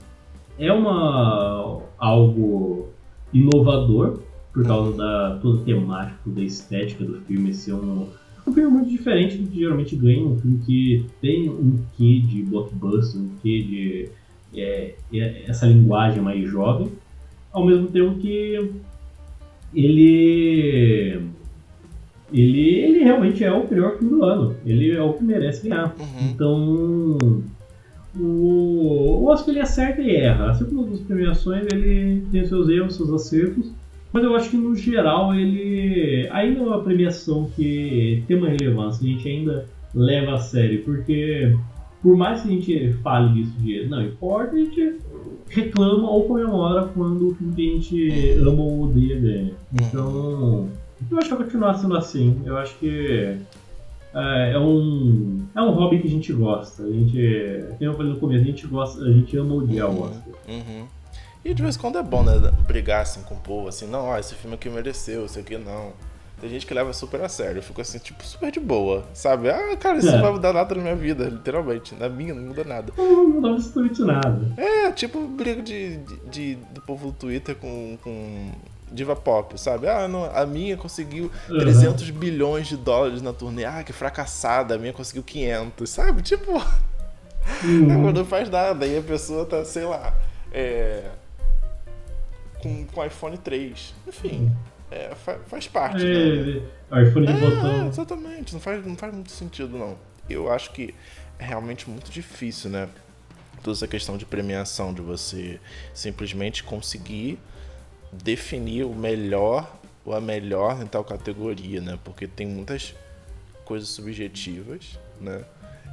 é 0.59 0.73
uma 0.73 1.81
algo 1.99 2.89
inovador 3.33 4.21
por 4.53 4.65
causa 4.65 4.97
da 4.97 5.39
toda 5.43 5.61
a 5.61 5.65
temática, 5.65 6.19
da 6.27 6.43
estética 6.43 7.05
do 7.05 7.21
filme 7.23 7.53
ser 7.53 7.75
um, 7.75 8.09
um 8.47 8.53
filme 8.53 8.71
muito 8.71 8.89
diferente 8.89 9.37
do 9.37 9.49
que 9.51 9.61
geralmente 9.61 9.95
ganha, 9.95 10.25
um 10.25 10.39
filme 10.39 10.59
que 10.65 11.07
tem 11.21 11.49
um 11.49 11.79
quê 11.97 12.21
de 12.21 12.43
blockbuster, 12.43 13.21
um 13.21 13.31
quê 13.43 13.63
de 13.63 14.09
é, 14.59 14.95
é, 15.13 15.45
essa 15.47 15.67
linguagem 15.67 16.23
mais 16.23 16.49
jovem, 16.51 16.91
ao 17.53 17.65
mesmo 17.65 17.89
tempo 17.89 18.19
que 18.19 18.71
ele 19.75 21.29
ele, 22.33 22.75
ele 22.75 23.05
realmente 23.05 23.43
é 23.45 23.53
o 23.53 23.67
pior 23.67 23.99
filme 23.99 24.11
do 24.11 24.25
ano. 24.25 24.57
Ele 24.65 24.93
é 24.93 25.03
o 25.03 25.15
que 25.15 25.25
merece 25.25 25.69
ganhar. 25.69 25.95
Uhum. 25.99 26.31
Então 26.31 27.19
o, 28.19 29.23
o 29.23 29.27
Oscar 29.27 29.51
ele 29.51 29.61
acerta 29.61 30.03
e 30.03 30.17
erra. 30.17 30.51
Assim 30.51 30.65
como 30.65 30.93
as 30.93 31.01
premiações, 31.01 31.67
ele 31.73 32.23
tem 32.31 32.45
seus 32.47 32.69
erros, 32.69 32.97
seus 32.97 33.13
acertos. 33.13 33.73
Mas 34.13 34.25
eu 34.25 34.35
acho 34.35 34.51
que 34.51 34.57
no 34.57 34.75
geral 34.75 35.35
ele 35.35 36.29
ainda 36.31 36.61
é 36.61 36.63
uma 36.63 36.83
premiação 36.83 37.51
que 37.55 38.23
tem 38.27 38.39
uma 38.39 38.49
relevância, 38.49 39.07
a 39.07 39.11
gente 39.11 39.29
ainda 39.29 39.67
leva 39.95 40.35
a 40.35 40.39
sério, 40.39 40.83
porque 40.83 41.55
por 42.03 42.17
mais 42.17 42.43
que 42.43 42.49
a 42.49 42.53
gente 42.53 42.93
fale 43.03 43.35
disso 43.35 43.53
de 43.59 43.87
não 43.87 44.03
importa, 44.03 44.55
a 44.55 44.59
gente 44.59 44.97
reclama 45.51 46.11
ou 46.11 46.25
comemora 46.25 46.89
quando 46.95 47.29
o 47.29 47.35
filme 47.35 47.55
que 47.55 47.69
a 47.69 47.75
gente 47.75 48.31
ama 48.39 48.63
ou 48.63 48.85
odeia 48.85 49.21
ganha. 49.21 49.53
Então, 49.75 50.69
eu 51.11 51.19
acho 51.19 51.29
que 51.29 51.35
vai 51.35 51.45
continuar 51.45 51.75
sendo 51.75 51.97
assim. 51.97 52.43
Eu 52.45 52.57
acho 52.57 52.77
que 52.79 53.39
é, 54.15 54.53
é, 54.53 54.59
um, 54.59 55.47
é 55.55 55.63
um 55.63 55.71
hobby 55.71 56.01
que 56.01 56.09
a 56.09 56.11
gente 56.11 56.33
gosta. 56.33 56.83
A 56.83 56.91
gente, 56.91 57.65
como 57.79 57.91
eu 57.91 57.95
falei 57.95 58.13
no 58.13 58.19
começo, 58.19 58.43
a 58.43 58.47
gente 58.47 58.67
gosta, 58.67 59.03
a 59.03 59.13
gente 59.13 59.37
ama 59.37 59.55
odiar 59.55 59.89
uhum, 59.89 59.97
o 59.97 60.03
Oscar. 60.03 60.35
Uhum. 60.49 60.87
E 61.45 61.55
de 61.55 61.63
vez 61.63 61.77
em 61.77 61.79
quando 61.79 61.99
é 61.99 62.03
bom, 62.03 62.23
né? 62.23 62.33
Brigar 62.67 63.03
assim 63.03 63.23
com 63.23 63.35
o 63.35 63.39
povo, 63.39 63.69
assim, 63.69 63.87
não, 63.87 64.07
ó, 64.07 64.19
esse 64.19 64.35
filme 64.35 64.55
aqui 64.57 64.69
mereceu, 64.69 65.25
esse 65.25 65.39
aqui 65.39 65.57
não. 65.57 65.93
Tem 66.41 66.49
gente 66.49 66.67
que 66.67 66.75
leva 66.75 66.93
super 66.93 67.21
a 67.21 67.29
sério. 67.29 67.59
Eu 67.59 67.63
fico 67.63 67.81
assim, 67.81 67.99
tipo, 67.99 68.25
super 68.25 68.51
de 68.53 68.61
boa, 68.61 69.05
sabe? 69.13 69.51
Ah, 69.51 69.77
cara, 69.77 69.99
isso 69.99 70.09
é. 70.09 70.13
não 70.13 70.23
vai 70.23 70.33
mudar 70.33 70.53
nada 70.53 70.73
na 70.75 70.83
minha 70.83 70.95
vida, 70.95 71.25
literalmente. 71.25 71.97
Na 71.97 72.09
minha 72.09 72.33
não 72.33 72.43
muda 72.43 72.63
nada. 72.63 72.93
Não 72.97 73.29
muda 73.29 73.51
absolutamente 73.51 74.03
nada. 74.03 74.41
É, 74.57 74.93
tipo 74.93 75.27
briga 75.27 75.63
de, 75.63 75.97
de, 75.97 76.17
de, 76.31 76.55
do 76.73 76.81
povo 76.83 77.09
do 77.09 77.13
Twitter 77.13 77.57
com, 77.57 77.99
com 78.05 78.53
diva 78.93 79.15
pop, 79.15 79.59
sabe? 79.61 79.89
Ah, 79.89 80.09
não, 80.09 80.25
a 80.25 80.47
minha 80.47 80.77
conseguiu 80.77 81.31
uhum. 81.49 81.59
300 81.59 82.11
bilhões 82.11 82.67
de 82.67 82.77
dólares 82.77 83.23
na 83.23 83.33
turnê. 83.33 83.65
Ah, 83.65 83.83
que 83.83 83.93
fracassada, 83.93 84.75
a 84.75 84.79
minha 84.79 84.93
conseguiu 84.93 85.23
500, 85.23 85.91
sabe? 85.91 86.23
Tipo, 86.23 86.53
uhum. 87.65 88.13
não 88.13 88.25
faz 88.25 88.49
nada. 88.49 88.87
E 88.87 88.99
a 88.99 89.03
pessoa 89.03 89.45
tá, 89.45 89.65
sei 89.65 89.85
lá, 89.85 90.15
é, 90.53 91.11
com, 92.61 92.87
com 92.87 93.05
iPhone 93.05 93.39
3. 93.39 93.95
Enfim, 94.07 94.53
é, 94.91 95.15
faz, 95.15 95.39
faz 95.47 95.69
parte. 95.69 96.05
É, 96.05 96.61
né? 96.91 97.03
iPhone 97.03 97.27
de 97.27 97.33
é, 97.33 97.37
botão. 97.37 97.89
Exatamente, 97.89 98.53
não 98.53 98.61
faz, 98.61 98.87
não 98.87 98.97
faz 98.97 99.15
muito 99.15 99.31
sentido, 99.31 99.77
não. 99.77 99.97
Eu 100.29 100.51
acho 100.51 100.73
que 100.73 100.95
é 101.39 101.45
realmente 101.45 101.89
muito 101.89 102.11
difícil, 102.11 102.71
né? 102.71 102.89
Toda 103.63 103.77
essa 103.77 103.89
questão 103.89 104.17
de 104.17 104.25
premiação, 104.25 104.95
de 104.95 105.03
você 105.03 105.59
simplesmente 105.93 106.63
conseguir 106.63 107.39
definir 108.13 108.85
o 108.85 108.95
melhor 108.95 109.79
ou 110.05 110.15
a 110.15 110.21
melhor 110.21 110.83
em 110.83 110.87
tal 110.87 111.05
categoria, 111.05 111.81
né? 111.81 111.99
Porque 112.05 112.27
tem 112.27 112.47
muitas 112.47 112.95
coisas 113.65 113.89
subjetivas, 113.89 114.99
né? 115.21 115.45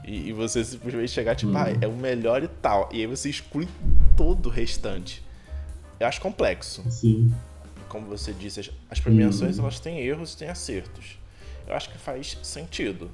E, 0.05 0.30
e 0.30 0.34
você 0.34 0.63
simplesmente 0.63 1.11
chegar 1.11 1.36
tipo, 1.36 1.51
uhum. 1.51 1.57
ah, 1.57 1.70
é 1.82 1.88
o 1.88 1.95
melhor 1.95 2.43
e 2.43 2.47
tal. 2.47 2.89
E 2.91 3.01
aí 3.01 3.07
você 3.07 3.30
exclui 3.30 3.68
todo 4.16 4.47
o 4.47 4.49
restante. 4.49 5.24
Eu 5.99 6.07
acho 6.07 6.22
complexo. 6.22 6.84
Sim. 6.89 7.34
Como 7.89 8.07
você 8.07 8.32
disse, 8.32 8.59
as, 8.59 8.72
as 8.89 8.99
premiações 8.99 9.57
uhum. 9.57 9.63
elas 9.63 9.80
têm 9.80 9.99
erros 9.99 10.34
e 10.34 10.38
têm 10.38 10.49
acertos. 10.49 11.18
Eu 11.68 11.76
acho 11.76 11.89
que 11.89 11.97
faz 11.97 12.38
sentido. 12.43 13.09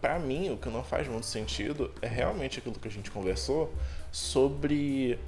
Para 0.00 0.18
mim, 0.18 0.50
o 0.50 0.56
que 0.58 0.68
não 0.68 0.84
faz 0.84 1.08
muito 1.08 1.24
sentido 1.24 1.90
é 2.02 2.06
realmente 2.06 2.58
aquilo 2.58 2.74
que 2.74 2.88
a 2.88 2.90
gente 2.90 3.10
conversou 3.10 3.74
sobre 4.12 5.18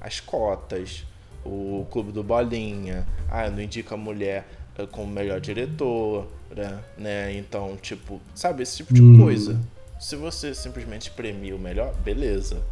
as 0.00 0.18
cotas, 0.18 1.04
o 1.44 1.86
Clube 1.90 2.12
do 2.12 2.22
Bolinha, 2.22 3.06
ah, 3.30 3.48
não 3.50 3.60
indica 3.60 3.94
a 3.94 3.98
mulher 3.98 4.46
eh, 4.78 4.86
como 4.90 5.12
melhor 5.12 5.40
diretora, 5.40 6.84
né? 6.96 7.36
Então, 7.36 7.76
tipo, 7.76 8.20
sabe, 8.34 8.62
esse 8.62 8.78
tipo 8.78 8.92
de 8.92 9.02
hum. 9.02 9.18
coisa. 9.18 9.60
Se 10.00 10.16
você 10.16 10.54
simplesmente 10.54 11.10
premia 11.10 11.54
o 11.54 11.58
melhor, 11.58 11.94
beleza. 11.96 12.62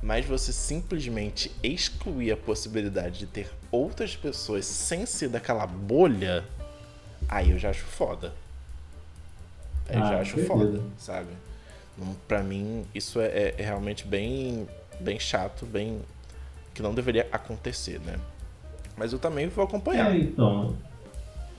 Mas 0.00 0.24
você 0.24 0.52
simplesmente 0.52 1.50
excluir 1.62 2.30
a 2.30 2.36
possibilidade 2.36 3.18
de 3.18 3.26
ter 3.26 3.50
outras 3.70 4.14
pessoas 4.14 4.64
sem 4.64 5.04
ser 5.04 5.28
daquela 5.28 5.66
bolha, 5.66 6.44
aí 7.28 7.50
eu 7.50 7.58
já 7.58 7.70
acho 7.70 7.84
foda. 7.84 8.32
Aí 9.88 9.96
eu 9.96 10.02
ah, 10.02 10.10
já 10.10 10.20
acho 10.20 10.38
foda, 10.44 10.80
sabe? 10.98 11.30
Para 12.28 12.42
mim, 12.42 12.86
isso 12.94 13.20
é, 13.20 13.26
é, 13.26 13.54
é, 13.58 13.62
realmente 13.64 14.06
bem, 14.06 14.68
bem 15.00 15.18
chato, 15.18 15.66
bem 15.66 16.00
que 16.78 16.82
não 16.82 16.94
deveria 16.94 17.26
acontecer, 17.32 18.00
né? 18.06 18.14
Mas 18.96 19.12
eu 19.12 19.18
também 19.18 19.48
vou 19.48 19.64
acompanhar. 19.64 20.14
É, 20.14 20.18
então. 20.18 20.74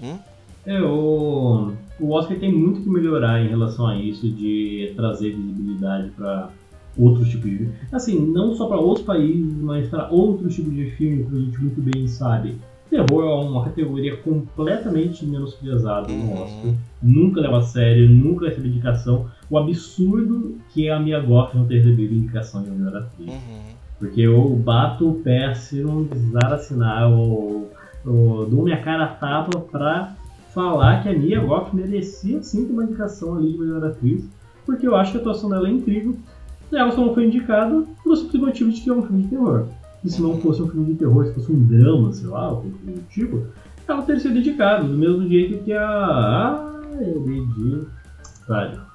Hum? 0.01 0.17
É, 0.65 0.81
o, 0.81 1.73
o 1.99 2.11
Oscar 2.11 2.39
tem 2.39 2.53
muito 2.53 2.81
que 2.81 2.89
melhorar 2.89 3.41
em 3.41 3.49
relação 3.49 3.85
a 3.85 3.97
isso, 3.97 4.29
de 4.29 4.93
trazer 4.95 5.35
visibilidade 5.35 6.09
para 6.11 6.49
outros 6.97 7.29
tipos 7.29 7.49
de 7.49 7.69
Assim, 7.91 8.17
não 8.17 8.55
só 8.55 8.67
para 8.67 8.77
outros 8.77 9.05
países, 9.05 9.53
mas 9.55 9.89
para 9.89 10.09
outros 10.09 10.55
tipos 10.55 10.73
de 10.73 10.89
filme 10.91 11.25
que 11.25 11.35
a 11.35 11.39
gente 11.39 11.61
muito 11.61 11.81
bem 11.81 12.07
sabe. 12.07 12.57
Terror 12.89 13.23
é 13.23 13.47
uma 13.47 13.65
categoria 13.65 14.17
completamente 14.17 15.25
menosprezada 15.25 16.07
no 16.07 16.13
uhum. 16.13 16.43
Oscar. 16.43 16.73
Nunca 17.03 17.41
leva 17.41 17.57
a 17.57 17.61
sério, 17.61 18.09
nunca 18.09 18.47
recebe 18.47 18.69
indicação. 18.69 19.29
O 19.49 19.57
absurdo 19.57 20.57
que 20.69 20.87
é 20.87 20.93
a 20.93 20.99
Mia 20.99 21.19
Goff 21.19 21.55
não 21.55 21.67
ter 21.67 21.79
recebido 21.79 22.15
indicação 22.15 22.63
de 22.63 22.71
melhor 22.71 22.95
atriz. 22.95 23.29
Uhum. 23.29 23.78
Porque 23.99 24.21
eu 24.21 24.49
bato 24.55 25.09
o 25.09 25.15
pé 25.15 25.53
se 25.53 25.81
não 25.81 26.05
precisar 26.05 26.53
assinar, 26.53 27.03
eu, 27.03 27.69
eu 28.05 28.47
dou 28.49 28.63
minha 28.63 28.81
cara 28.81 29.03
a 29.03 29.07
tapa 29.07 29.59
pra 29.59 30.15
falar 30.53 31.03
que 31.03 31.09
a 31.09 31.13
Mia 31.13 31.41
Goff 31.41 31.75
merecia 31.75 32.41
sim 32.41 32.65
uma 32.71 32.85
indicação 32.85 33.35
ali 33.35 33.51
de 33.51 33.59
melhor 33.59 33.83
atriz, 33.83 34.25
porque 34.65 34.87
eu 34.87 34.95
acho 34.95 35.11
que 35.11 35.17
a 35.17 35.21
atuação 35.21 35.49
dela 35.49 35.67
é 35.67 35.71
incrível. 35.71 36.15
E 36.71 36.77
ela 36.77 36.91
só 36.91 37.03
não 37.03 37.13
foi 37.13 37.25
indicada 37.25 37.83
pelo 38.03 38.15
simples 38.15 38.41
motivo 38.41 38.71
de 38.71 38.81
que 38.81 38.89
é 38.89 38.93
um 38.93 39.01
filme 39.01 39.23
de 39.23 39.29
terror. 39.29 39.65
E 40.03 40.09
se 40.09 40.21
não 40.21 40.39
fosse 40.39 40.61
um 40.61 40.69
filme 40.69 40.93
de 40.93 40.99
terror, 40.99 41.25
se 41.25 41.33
fosse 41.33 41.51
um 41.51 41.67
drama, 41.67 42.13
sei 42.13 42.27
lá, 42.27 42.45
algum 42.45 42.71
tipo, 43.09 43.47
ela 43.87 44.03
teria 44.03 44.21
sido 44.21 44.37
indicada, 44.37 44.83
do 44.83 44.97
mesmo 44.97 45.27
jeito 45.27 45.63
que 45.63 45.73
a. 45.73 45.83
Ah, 45.83 46.81
eu 47.01 47.23
de. 47.23 47.87
Velho. 48.47 48.88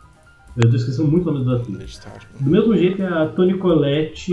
Eu 0.56 0.70
tô 0.70 0.76
esquecendo 0.76 1.10
muito 1.10 1.28
o 1.28 1.32
nome 1.32 1.46
da 1.46 1.56
atriz. 1.56 2.00
Do 2.38 2.48
mesmo 2.48 2.76
jeito 2.76 3.02
a 3.04 3.26
Toni 3.26 3.54
Collette 3.54 4.32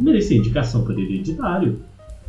merecia 0.00 0.36
indicação 0.36 0.84
por 0.84 0.98
hereditário. 0.98 1.80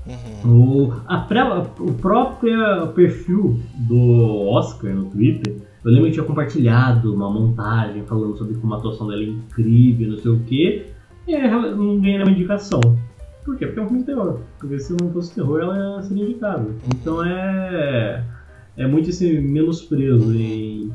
Uhum. 0.08 0.86
O, 0.88 0.94
a 1.08 1.18
pré, 1.18 1.44
o 1.44 1.94
próprio 1.94 2.88
perfil 2.94 3.60
do 3.76 4.50
Oscar 4.50 4.94
no 4.94 5.06
Twitter, 5.06 5.56
eu 5.84 5.92
lembro 5.92 6.06
que 6.08 6.14
tinha 6.14 6.26
compartilhado 6.26 7.14
uma 7.14 7.30
montagem 7.30 8.04
falando 8.04 8.38
sobre 8.38 8.56
como 8.56 8.74
a 8.76 8.78
atuação 8.78 9.08
dela 9.08 9.22
é 9.22 9.26
incrível, 9.26 10.12
não 10.12 10.18
sei 10.18 10.32
o 10.32 10.40
que, 10.42 10.86
e 11.28 11.34
ela 11.34 11.76
não 11.76 12.00
ganha 12.00 12.20
nenhuma 12.20 12.32
indicação. 12.32 12.80
Por 13.44 13.58
quê? 13.58 13.66
Porque 13.66 13.80
é 13.80 13.84
um 13.84 13.88
filme 13.88 14.02
de 14.02 14.08
terror. 14.08 14.40
Porque 14.60 14.80
se 14.80 14.96
não 15.00 15.12
fosse 15.12 15.36
terror, 15.36 15.60
ela 15.62 16.02
seria 16.02 16.24
indicada. 16.24 16.64
Uhum. 16.64 16.76
Então 16.96 17.26
é. 17.26 18.24
É 18.78 18.86
muito 18.86 19.10
esse 19.10 19.40
menosprezo 19.40 20.36
em, 20.36 20.84
em 20.84 20.90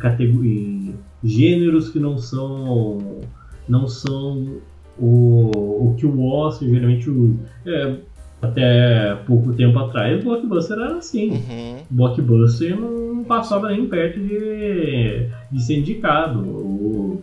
gêneros 1.22 1.90
que 1.90 1.98
não 1.98 2.18
são. 2.18 3.20
não 3.68 3.86
são 3.86 4.60
o, 4.98 5.90
o 5.90 5.94
que 5.96 6.06
o 6.06 6.24
Oscar 6.24 6.68
geralmente 6.68 7.08
usa. 7.08 7.38
É, 7.66 7.96
até 8.42 9.16
pouco 9.26 9.52
tempo 9.52 9.78
atrás, 9.78 10.20
o 10.20 10.24
Blockbuster 10.24 10.78
era 10.78 10.96
assim. 10.96 11.30
Uhum. 11.30 11.76
Blockbuster 11.90 12.78
não 12.78 13.22
passava 13.24 13.68
nem 13.68 13.86
perto 13.86 14.18
de, 14.18 15.26
de 15.52 15.62
ser 15.62 15.78
indicado. 15.78 16.40
O, 16.40 17.22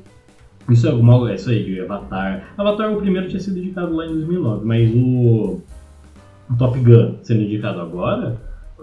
isso 0.69 0.87
é 0.87 0.91
alguma 0.91 1.33
isso 1.33 1.49
aí 1.49 1.63
de 1.63 1.81
Avatar. 1.81 2.53
Avatar 2.57 2.93
o 2.93 2.97
primeiro 2.97 3.27
tinha 3.27 3.39
sido 3.39 3.57
indicado 3.57 3.95
lá 3.95 4.05
em 4.05 4.09
2009, 4.09 4.65
mas 4.65 4.93
o, 4.93 5.61
o 6.49 6.57
Top 6.57 6.77
Gun 6.79 7.15
sendo 7.23 7.41
indicado 7.41 7.79
agora 7.79 8.37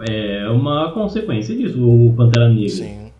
é 0.08 0.48
uma 0.48 0.90
consequência 0.92 1.54
disso. 1.56 1.78
O 1.86 2.12
Pantera 2.16 2.48
Negra 2.48 2.68
Sim. 2.68 3.12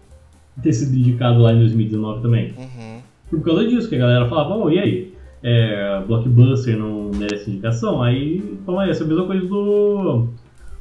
Ter 0.63 0.73
sido 0.73 0.97
indicado 0.97 1.41
lá 1.41 1.53
em 1.53 1.59
2019 1.59 2.23
também. 2.23 2.55
Uhum. 2.57 3.01
Por 3.31 3.43
causa 3.43 3.67
disso, 3.67 3.89
que 3.89 3.97
a 3.97 3.99
galera 3.99 4.29
falava, 4.29 4.57
oh, 4.57 4.71
e 4.71 4.79
aí? 4.79 5.15
é, 5.45 6.03
Blockbuster 6.07 6.77
não 6.79 7.11
merece 7.15 7.51
indicação, 7.51 8.03
aí 8.03 8.41
toma 8.65 8.89
essa, 8.89 9.05
a 9.05 9.07
mesma 9.07 9.27
coisa 9.27 9.47
do 9.47 10.29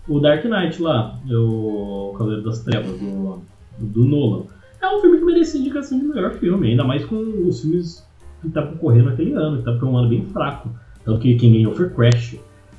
o 0.08 0.20
Dark 0.20 0.46
Knight 0.46 0.82
lá, 0.82 1.20
o 1.30 2.14
Cavaleiro 2.18 2.44
das 2.44 2.60
Trevas, 2.62 2.98
do, 2.98 3.42
do 3.78 4.06
Nolan. 4.06 4.46
É 4.82 4.88
um 4.88 5.02
filme 5.02 5.18
que 5.18 5.26
merecia 5.26 5.60
indicação 5.60 6.00
de 6.00 6.06
melhor 6.06 6.34
filme, 6.36 6.72
ainda 6.72 6.84
mais 6.86 7.06
com 7.06 7.16
os 7.16 7.62
filmes 7.62 8.06
que 8.42 8.50
tá 8.50 8.62
concorrendo 8.62 9.10
naquele 9.10 9.34
ano, 9.34 9.58
que 9.58 9.64
tá 9.64 9.86
um 9.86 9.98
ano 9.98 10.10
bem 10.10 10.26
fraco. 10.28 10.70
Tanto 11.04 11.20
que 11.20 11.36
quem 11.36 11.54
ganhou 11.54 11.76
foi 11.76 11.90
Crash. 11.90 12.38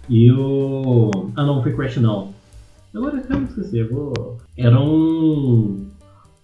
E 0.09 0.31
o. 0.33 1.11
Ah 1.35 1.45
não, 1.45 1.63
foi 1.63 1.75
Crash 1.75 1.97
não. 1.97 2.33
Agora 2.95 3.23
eu 3.29 3.45
esqueci, 3.45 3.79
eu 3.79 3.91
vou. 3.91 4.39
Era 4.57 4.79
um. 4.79 5.84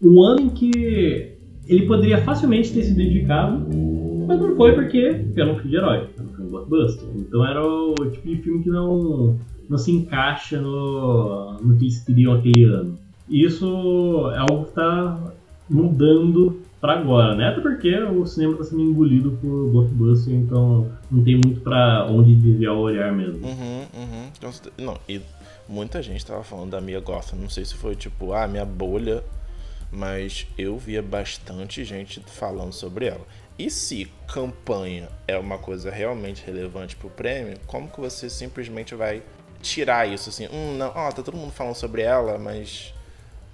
Um 0.03 0.23
ano 0.23 0.41
em 0.43 0.49
que 0.49 1.35
ele 1.67 1.87
poderia 1.87 2.19
facilmente 2.19 2.73
ter 2.73 2.83
sido 2.83 3.01
indicado 3.01 3.67
mas 4.31 4.41
não 4.41 4.55
foi 4.55 4.73
porque 4.75 5.27
era 5.37 5.51
um 5.51 5.57
filme 5.57 5.71
de 5.71 5.77
herói, 5.77 6.09
era 6.17 6.23
um 6.23 6.29
filme 6.29 6.51
blockbuster. 6.51 7.09
Então 7.17 7.45
era 7.45 7.67
o 7.67 7.95
tipo 8.13 8.29
de 8.29 8.37
filme 8.37 8.63
que 8.63 8.71
não, 8.71 9.37
não 9.69 9.77
se 9.77 9.91
encaixa 9.91 10.61
no, 10.61 11.55
no 11.55 11.77
que 11.77 11.87
eles 11.87 12.05
queriam 12.05 12.35
aquele 12.35 12.63
ano. 12.63 12.97
E 13.29 13.45
isso 13.45 13.67
é 14.33 14.39
algo 14.39 14.63
que 14.63 14.69
está 14.69 15.33
mudando 15.69 16.63
para 16.81 17.01
agora, 17.01 17.35
né? 17.35 17.49
Até 17.49 17.61
porque 17.61 17.93
o 18.03 18.25
cinema 18.25 18.53
está 18.53 18.65
sendo 18.67 18.83
engolido 18.83 19.33
por 19.43 19.71
blockbuster, 19.71 20.33
então 20.33 20.87
não 21.11 21.25
tem 21.25 21.35
muito 21.35 21.61
para 21.63 22.07
onde 22.09 22.37
desviar 22.37 22.75
o 22.75 22.83
olhar 22.83 23.13
mesmo. 23.13 23.45
Uhum, 23.45 23.81
uhum. 23.95 24.29
Então, 24.39 24.51
não, 24.79 24.97
e 25.09 25.21
muita 25.69 26.01
gente 26.01 26.19
estava 26.19 26.45
falando 26.45 26.71
da 26.71 26.81
Mia 26.81 27.01
Gotham, 27.01 27.41
não 27.41 27.49
sei 27.49 27.65
se 27.65 27.75
foi 27.75 27.97
tipo, 27.97 28.33
ah, 28.33 28.47
minha 28.47 28.65
bolha, 28.65 29.25
mas 29.91 30.47
eu 30.57 30.79
via 30.79 31.03
bastante 31.03 31.85
gente 31.85 32.21
falando 32.27 32.73
sobre 32.73 33.07
ela. 33.07 33.27
E 33.59 33.69
se 33.69 34.11
campanha 34.27 35.09
é 35.29 35.37
uma 35.37 35.59
coisa 35.59 35.91
realmente 35.91 36.43
relevante 36.47 36.97
para 36.97 37.09
o 37.09 37.11
prêmio, 37.11 37.59
como 37.67 37.89
que 37.89 38.01
você 38.01 38.31
simplesmente 38.31 38.95
vai 38.95 39.23
tirar 39.61 40.09
isso 40.09 40.31
assim? 40.31 40.47
Hum, 40.47 40.77
não, 40.79 40.93
ó, 40.95 41.11
tá 41.11 41.23
todo 41.23 41.37
mundo 41.37 41.53
falando 41.53 41.75
sobre 41.75 42.03
ela, 42.03 42.39
mas 42.39 42.95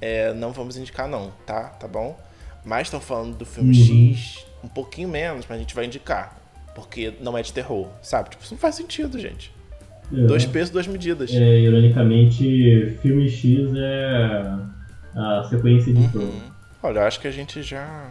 é, 0.00 0.32
não 0.32 0.52
vamos 0.52 0.76
indicar 0.76 1.08
não, 1.08 1.32
tá? 1.44 1.64
Tá 1.70 1.88
bom? 1.88 2.18
Mas 2.64 2.86
estão 2.86 3.00
falando 3.00 3.36
do 3.36 3.44
filme 3.44 3.76
uhum. 3.76 4.14
X, 4.14 4.44
um 4.62 4.68
pouquinho 4.68 5.08
menos, 5.08 5.46
mas 5.48 5.56
a 5.56 5.60
gente 5.60 5.74
vai 5.74 5.86
indicar. 5.86 6.40
Porque 6.74 7.14
não 7.20 7.36
é 7.36 7.42
de 7.42 7.52
terror, 7.52 7.88
sabe? 8.02 8.30
Tipo, 8.30 8.44
isso 8.44 8.54
não 8.54 8.60
faz 8.60 8.74
sentido, 8.74 9.18
gente. 9.18 9.52
É. 10.12 10.26
Dois 10.26 10.44
pesos, 10.44 10.70
duas 10.70 10.86
medidas. 10.86 11.32
É, 11.32 11.60
ironicamente, 11.60 12.96
filme 13.00 13.28
X 13.28 13.72
é 13.74 14.75
a 15.16 15.44
sequência 15.44 15.92
de 15.92 16.16
uhum. 16.16 16.40
Olha, 16.82 17.06
acho 17.06 17.18
que 17.18 17.26
a 17.26 17.32
gente 17.32 17.62
já 17.62 18.10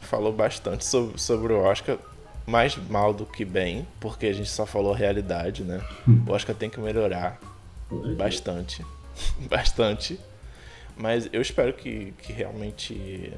falou 0.00 0.32
bastante 0.32 0.84
sobre, 0.84 1.20
sobre 1.20 1.52
o 1.52 1.60
Oscar, 1.60 1.98
mais 2.46 2.76
mal 2.88 3.12
do 3.12 3.26
que 3.26 3.44
bem, 3.44 3.86
porque 4.00 4.26
a 4.26 4.32
gente 4.32 4.48
só 4.48 4.64
falou 4.64 4.92
realidade, 4.92 5.62
né? 5.62 5.80
Hum. 6.08 6.22
O 6.26 6.32
Oscar 6.32 6.56
tem 6.56 6.70
que 6.70 6.80
melhorar 6.80 7.38
bastante, 8.16 8.84
bastante. 9.48 10.18
Mas 10.96 11.28
eu 11.32 11.40
espero 11.40 11.72
que, 11.72 12.12
que 12.22 12.32
realmente 12.32 13.32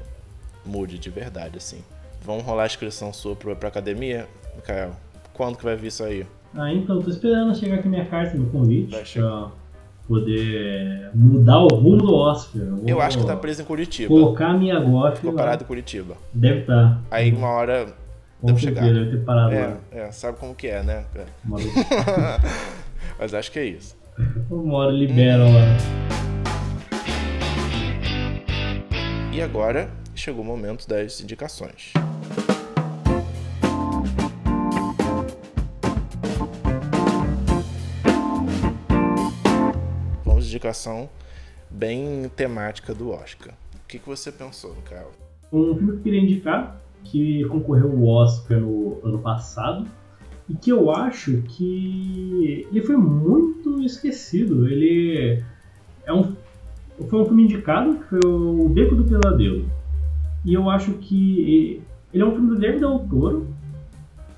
mude 0.65 0.97
de 0.97 1.09
verdade, 1.09 1.57
assim. 1.57 1.83
Vamos 2.21 2.43
rolar 2.43 2.63
a 2.63 2.65
inscrição 2.65 3.11
sua 3.11 3.35
pra, 3.35 3.55
pra 3.55 3.69
academia, 3.69 4.27
Mikael? 4.55 4.95
Quando 5.33 5.57
que 5.57 5.63
vai 5.63 5.75
vir 5.75 5.87
isso 5.87 6.03
aí? 6.03 6.25
Ah, 6.55 6.71
então, 6.71 7.01
tô 7.01 7.09
esperando 7.09 7.55
chegar 7.55 7.75
aqui 7.75 7.87
minha 7.87 8.05
carta, 8.05 8.37
meu 8.37 8.49
convite. 8.49 8.91
Vai 8.91 9.05
chegar 9.05 9.51
poder 10.07 11.09
mudar 11.13 11.59
o 11.59 11.67
rumo 11.67 11.97
do 11.97 12.13
Oscar. 12.13 12.61
Eu, 12.61 12.83
eu 12.87 13.01
acho 13.01 13.19
que 13.19 13.25
tá 13.25 13.35
preso 13.35 13.61
em 13.61 13.65
Curitiba. 13.65 14.07
Colocar 14.07 14.47
a 14.47 14.53
minha 14.53 14.79
golf. 14.79 15.15
Ficou 15.15 15.33
parado 15.33 15.63
em 15.63 15.67
Curitiba. 15.67 16.15
Deve 16.33 16.61
estar. 16.61 16.89
Tá. 16.89 16.99
Aí 17.11 17.31
uma 17.31 17.49
hora 17.49 17.93
deve 18.41 18.59
chegar. 18.59 18.81
Deve 18.81 19.11
ter 19.11 19.23
parado 19.23 19.53
é, 19.53 19.77
é, 19.91 20.11
sabe 20.11 20.37
como 20.37 20.53
que 20.53 20.67
é, 20.67 20.83
né? 20.83 21.05
Mas 23.19 23.33
acho 23.33 23.51
que 23.51 23.59
é 23.59 23.65
isso. 23.65 23.95
Uma 24.49 24.75
hora 24.75 24.91
liberam 24.91 25.47
hum. 25.47 25.53
lá. 25.53 26.13
E 29.31 29.41
agora 29.41 29.89
chegou 30.13 30.43
o 30.43 30.45
momento 30.45 30.87
das 30.87 31.19
indicações. 31.21 31.93
Indicação 40.53 41.09
bem 41.69 42.29
temática 42.35 42.93
do 42.93 43.09
Oscar. 43.09 43.53
O 43.75 43.87
que, 43.87 43.97
que 43.97 44.07
você 44.07 44.31
pensou, 44.31 44.75
Mikael? 44.75 45.11
Um 45.51 45.75
filme 45.75 45.91
que 45.93 45.97
eu 45.97 46.03
queria 46.03 46.21
indicar, 46.21 46.79
que 47.03 47.43
concorreu 47.45 47.91
ao 47.91 48.05
Oscar 48.05 48.59
no 48.59 48.99
ano 49.03 49.19
passado, 49.19 49.87
e 50.47 50.53
que 50.55 50.71
eu 50.71 50.91
acho 50.91 51.41
que 51.43 52.67
ele 52.69 52.81
foi 52.81 52.97
muito 52.97 53.81
esquecido. 53.81 54.67
Ele 54.67 55.43
é 56.05 56.13
um, 56.13 56.35
foi 57.09 57.21
um 57.21 57.25
filme 57.25 57.43
indicado, 57.43 57.95
que 57.95 58.03
foi 58.05 58.19
o 58.25 58.69
Beco 58.69 58.95
do 58.95 59.03
Pesadelo. 59.03 59.65
E 60.45 60.53
eu 60.53 60.69
acho 60.69 60.93
que 60.93 61.81
ele 62.13 62.23
é 62.23 62.25
um 62.25 62.31
filme 62.31 62.49
do 62.49 62.55
Guilherme 62.55 62.79
Del 62.79 62.99
Toro, 63.09 63.47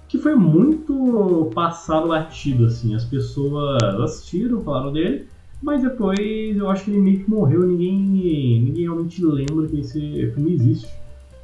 que 0.08 0.18
foi 0.18 0.36
muito 0.36 1.52
passado 1.54 2.10
batido, 2.10 2.66
assim. 2.66 2.96
As 2.96 3.04
pessoas 3.04 3.82
assistiram, 4.02 4.62
falaram 4.62 4.94
dele, 4.94 5.28
mas 5.66 5.82
depois 5.82 6.56
eu 6.56 6.70
acho 6.70 6.86
que 6.86 6.92
ele 6.92 7.00
meio 7.00 7.20
que 7.22 7.30
morreu, 7.30 7.66
ninguém, 7.66 7.98
ninguém 7.98 8.84
realmente 8.84 9.26
lembra 9.26 9.66
que 9.68 9.80
esse 9.80 10.00
filme 10.36 10.54
existe. 10.54 10.88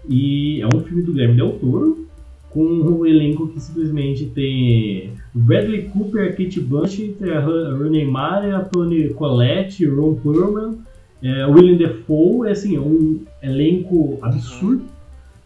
E 0.08 0.62
é 0.62 0.68
um 0.68 0.80
filme 0.80 1.02
do 1.02 1.12
Guilherme 1.12 1.38
Del 1.38 1.54
Toro, 1.54 2.06
com 2.52 2.64
um 2.64 3.04
elenco 3.04 3.48
que 3.48 3.60
simplesmente 3.60 4.28
tem 4.28 5.14
Bradley 5.34 5.90
Cooper, 5.90 6.38
Kate 6.38 6.60
Blanchett, 6.60 7.18
Rooney 7.24 8.06
Mara, 8.06 8.58
a 8.58 8.64
Toni 8.64 9.10
Collette, 9.10 9.88
Ron 9.88 10.14
Perlman, 10.14 10.78
é, 11.24 11.48
William 11.48 11.78
Defoe, 11.78 12.48
é 12.48 12.52
assim, 12.52 12.78
um 12.78 13.22
elenco 13.42 14.20
absurdo. 14.22 14.84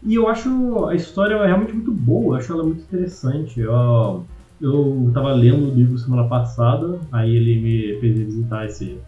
E 0.04 0.16
eu 0.16 0.28
acho 0.28 0.84
a 0.84 0.94
história 0.94 1.42
realmente 1.42 1.72
muito 1.72 1.92
boa, 1.92 2.34
eu 2.34 2.38
acho 2.38 2.52
ela 2.52 2.62
muito 2.62 2.82
interessante. 2.82 3.58
Eu, 3.58 4.22
eu 4.60 5.10
tava 5.12 5.32
lendo 5.32 5.70
o 5.70 5.74
livro 5.74 5.98
semana 5.98 6.24
passada, 6.28 6.98
aí 7.12 7.34
ele 7.34 7.60
me 7.60 8.00
fez 8.00 8.18
visitar 8.18 8.66
esse, 8.66 8.98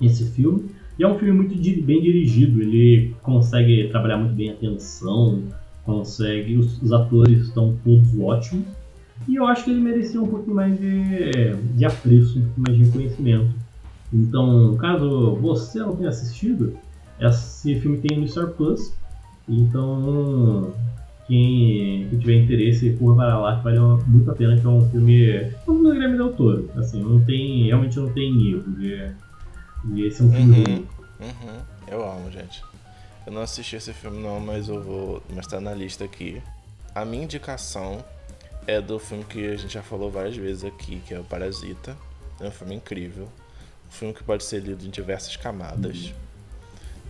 esse 0.00 0.30
filme. 0.30 0.70
E 0.98 1.02
é 1.02 1.08
um 1.08 1.18
filme 1.18 1.32
muito 1.32 1.54
bem 1.82 2.00
dirigido, 2.00 2.62
ele 2.62 3.14
consegue 3.22 3.88
trabalhar 3.88 4.18
muito 4.18 4.34
bem 4.34 4.50
a 4.50 4.54
tensão, 4.54 5.42
consegue, 5.84 6.56
os, 6.56 6.80
os 6.80 6.92
atores 6.92 7.40
estão 7.40 7.76
todos 7.84 8.18
ótimos. 8.18 8.64
E 9.28 9.36
eu 9.36 9.46
acho 9.46 9.64
que 9.64 9.70
ele 9.70 9.80
merecia 9.80 10.20
um 10.20 10.26
pouquinho 10.26 10.56
mais 10.56 10.78
de, 10.78 11.54
de 11.74 11.84
apreço, 11.84 12.38
um 12.38 12.42
pouquinho 12.42 12.66
mais 12.66 12.76
de 12.76 12.84
reconhecimento. 12.84 13.54
Então, 14.12 14.76
caso 14.76 15.34
você 15.36 15.80
não 15.80 15.96
tenha 15.96 16.08
assistido, 16.08 16.76
esse 17.20 17.74
filme 17.80 17.98
tem 17.98 18.18
no 18.18 18.28
Star 18.28 18.48
Plus. 18.48 18.92
Então, 19.48 20.72
quem, 21.26 22.06
quem, 22.10 22.18
tiver 22.18 22.34
interesse, 22.34 22.96
corra 22.98 23.16
para 23.16 23.38
lá, 23.38 23.56
que 23.56 23.64
vale 23.64 23.78
muito 24.06 24.30
a 24.30 24.34
pena, 24.34 24.58
que 24.58 24.66
é 24.66 24.68
um 24.68 24.88
filme. 24.90 25.30
É 25.30 25.46
um 25.46 25.64
filme 25.64 25.82
do 25.82 25.92
Guilherme 25.92 26.16
Del 26.16 26.32
Toro. 26.32 26.70
Assim, 26.76 27.02
não 27.02 27.24
tem, 27.24 27.66
realmente 27.66 27.98
não 27.98 28.12
tem 28.12 28.50
erro 28.50 28.62
de, 28.72 29.10
de 29.84 30.06
esse 30.06 30.22
é 30.22 30.24
um 30.24 30.32
filme 30.32 30.64
uhum, 30.64 30.86
uhum. 31.20 31.60
Eu 31.86 32.08
amo, 32.08 32.30
gente. 32.30 32.62
Eu 33.26 33.32
não 33.32 33.42
assisti 33.42 33.76
esse 33.76 33.92
filme 33.92 34.22
não, 34.22 34.40
mas 34.40 34.68
eu 34.68 34.82
vou. 34.82 35.22
Mas 35.34 35.46
tá 35.46 35.60
na 35.60 35.72
lista 35.74 36.04
aqui. 36.04 36.42
A 36.94 37.04
minha 37.04 37.24
indicação 37.24 38.04
é 38.66 38.80
do 38.80 38.98
filme 38.98 39.24
que 39.24 39.46
a 39.46 39.56
gente 39.56 39.72
já 39.72 39.82
falou 39.82 40.10
várias 40.10 40.36
vezes 40.36 40.64
aqui, 40.64 41.00
que 41.06 41.14
é 41.14 41.18
o 41.18 41.24
Parasita. 41.24 41.96
É 42.40 42.46
um 42.46 42.50
filme 42.50 42.74
incrível. 42.74 43.28
Um 43.88 43.90
filme 43.90 44.14
que 44.14 44.22
pode 44.22 44.44
ser 44.44 44.60
lido 44.60 44.84
em 44.84 44.90
diversas 44.90 45.36
camadas. 45.36 46.06
Uhum. 46.06 46.12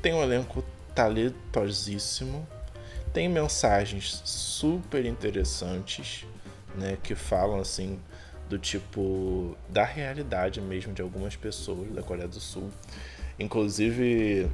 Tem 0.02 0.14
um 0.14 0.22
elenco 0.22 0.64
talentosíssimo. 0.94 2.46
Tem 3.14 3.28
mensagens 3.28 4.20
super 4.26 5.06
interessantes, 5.06 6.26
né? 6.74 6.98
Que 7.02 7.14
falam 7.14 7.60
assim 7.60 7.98
do 8.50 8.58
tipo 8.58 9.56
da 9.70 9.84
realidade 9.84 10.60
mesmo 10.60 10.92
de 10.92 11.00
algumas 11.00 11.34
pessoas 11.34 11.90
da 11.92 12.02
Coreia 12.02 12.28
do 12.28 12.38
Sul. 12.38 12.70
Inclusive 13.38 14.50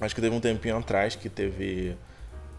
Acho 0.00 0.14
que 0.14 0.20
teve 0.20 0.34
um 0.34 0.40
tempinho 0.40 0.76
atrás 0.76 1.14
que 1.14 1.28
teve 1.28 1.96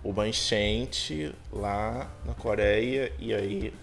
uma 0.03 0.27
enchente 0.27 1.33
lá 1.51 2.09
na 2.23 2.33
Coreia 2.33 3.11
e 3.19 3.33
aí 3.33 3.73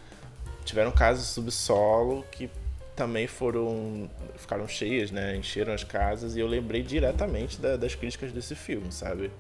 tiveram 0.65 0.91
casas 0.91 1.27
subsolo 1.27 2.25
que 2.31 2.51
também 2.97 3.27
foram 3.27 4.11
ficaram 4.37 4.67
cheias, 4.67 5.11
né? 5.11 5.37
Encheram 5.37 5.73
as 5.73 5.85
casas 5.85 6.35
e 6.37 6.41
eu 6.41 6.47
lembrei 6.47 6.83
diretamente 6.83 7.61
da, 7.61 7.77
das 7.77 7.95
críticas 7.95 8.33
desse 8.33 8.55
filme, 8.55 8.91
sabe? 8.91 9.31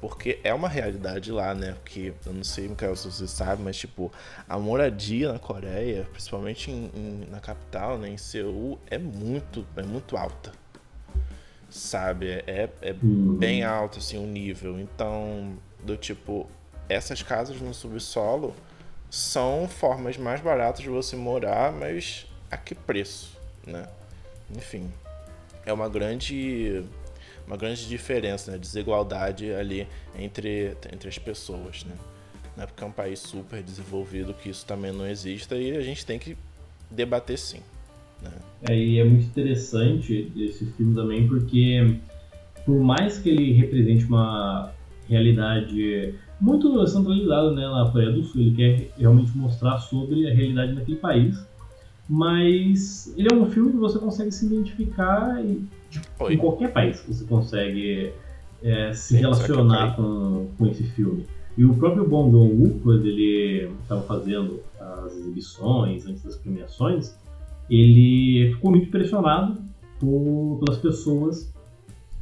Porque 0.00 0.40
é 0.42 0.54
uma 0.54 0.68
realidade 0.68 1.30
lá, 1.30 1.54
né? 1.54 1.76
Porque 1.82 2.14
eu 2.24 2.32
não 2.32 2.42
sei, 2.42 2.68
Mikael, 2.68 2.96
se 2.96 3.10
você 3.10 3.28
sabe, 3.28 3.62
mas 3.62 3.76
tipo, 3.76 4.10
a 4.48 4.58
moradia 4.58 5.32
na 5.32 5.38
Coreia, 5.38 6.08
principalmente 6.10 6.70
em, 6.70 6.90
em, 6.94 7.26
na 7.30 7.38
capital, 7.38 7.98
né, 7.98 8.08
em 8.08 8.16
Seul, 8.16 8.78
é 8.88 8.96
muito, 8.96 9.66
é 9.76 9.82
muito 9.82 10.16
alta 10.16 10.52
sabe? 11.70 12.42
É, 12.46 12.68
é 12.82 12.94
uhum. 13.02 13.36
bem 13.36 13.62
alto, 13.62 13.98
assim, 13.98 14.18
o 14.18 14.26
nível. 14.26 14.78
Então, 14.78 15.56
do 15.84 15.96
tipo, 15.96 16.50
essas 16.88 17.22
casas 17.22 17.60
no 17.60 17.72
subsolo 17.72 18.54
são 19.08 19.68
formas 19.68 20.16
mais 20.16 20.40
baratas 20.40 20.82
de 20.82 20.88
você 20.88 21.16
morar, 21.16 21.72
mas 21.72 22.26
a 22.50 22.56
que 22.56 22.74
preço, 22.74 23.38
né? 23.66 23.88
Enfim, 24.50 24.92
é 25.64 25.72
uma 25.72 25.88
grande 25.88 26.84
uma 27.46 27.56
grande 27.56 27.86
diferença, 27.88 28.52
né? 28.52 28.58
desigualdade 28.58 29.52
ali 29.52 29.86
entre, 30.18 30.76
entre 30.92 31.08
as 31.08 31.18
pessoas, 31.18 31.84
né? 31.84 31.94
Não 32.56 32.64
é 32.64 32.66
porque 32.66 32.82
é 32.82 32.86
um 32.86 32.92
país 32.92 33.20
super 33.20 33.62
desenvolvido 33.62 34.34
que 34.34 34.50
isso 34.50 34.66
também 34.66 34.92
não 34.92 35.06
exista 35.06 35.56
e 35.56 35.76
a 35.76 35.80
gente 35.80 36.04
tem 36.04 36.18
que 36.18 36.36
debater 36.90 37.38
sim. 37.38 37.60
Né? 38.22 38.30
É, 38.68 38.76
e 38.76 38.98
é 38.98 39.04
muito 39.04 39.24
interessante 39.24 40.30
esse 40.36 40.66
filme 40.72 40.94
também 40.94 41.26
porque 41.26 41.96
por 42.64 42.78
mais 42.80 43.18
que 43.18 43.30
ele 43.30 43.52
represente 43.52 44.04
uma 44.04 44.72
realidade 45.08 46.14
muito 46.40 46.86
centralizada 46.86 47.52
né, 47.52 47.66
na 47.66 47.90
Coreia 47.90 48.12
do 48.12 48.22
Sul, 48.22 48.40
ele 48.40 48.54
quer 48.54 48.90
realmente 48.98 49.36
mostrar 49.36 49.78
sobre 49.78 50.30
a 50.30 50.34
realidade 50.34 50.74
daquele 50.74 50.98
país, 50.98 51.36
mas 52.08 53.12
ele 53.16 53.28
é 53.30 53.34
um 53.34 53.50
filme 53.50 53.72
que 53.72 53.76
você 53.76 53.98
consegue 53.98 54.32
se 54.32 54.46
identificar 54.46 55.42
em, 55.92 56.34
em 56.34 56.38
qualquer 56.38 56.72
país, 56.72 57.04
você 57.06 57.24
consegue 57.24 58.12
é, 58.62 58.92
se 58.92 59.14
Sim, 59.14 59.20
relacionar 59.20 59.96
com, 59.96 60.48
com 60.56 60.66
esse 60.66 60.84
filme. 60.84 61.26
E 61.56 61.64
o 61.64 61.74
próprio 61.74 62.08
Bong 62.08 62.30
Joon-ho, 62.30 62.80
quando 62.80 63.06
ele 63.06 63.70
estava 63.82 64.02
fazendo 64.02 64.60
as 64.78 65.16
exibições 65.16 66.06
antes 66.06 66.22
das 66.22 66.36
premiações, 66.36 67.16
ele 67.68 68.52
ficou 68.54 68.70
muito 68.70 68.86
impressionado 68.86 69.60
por, 69.98 70.60
pelas 70.64 70.80
pessoas 70.80 71.52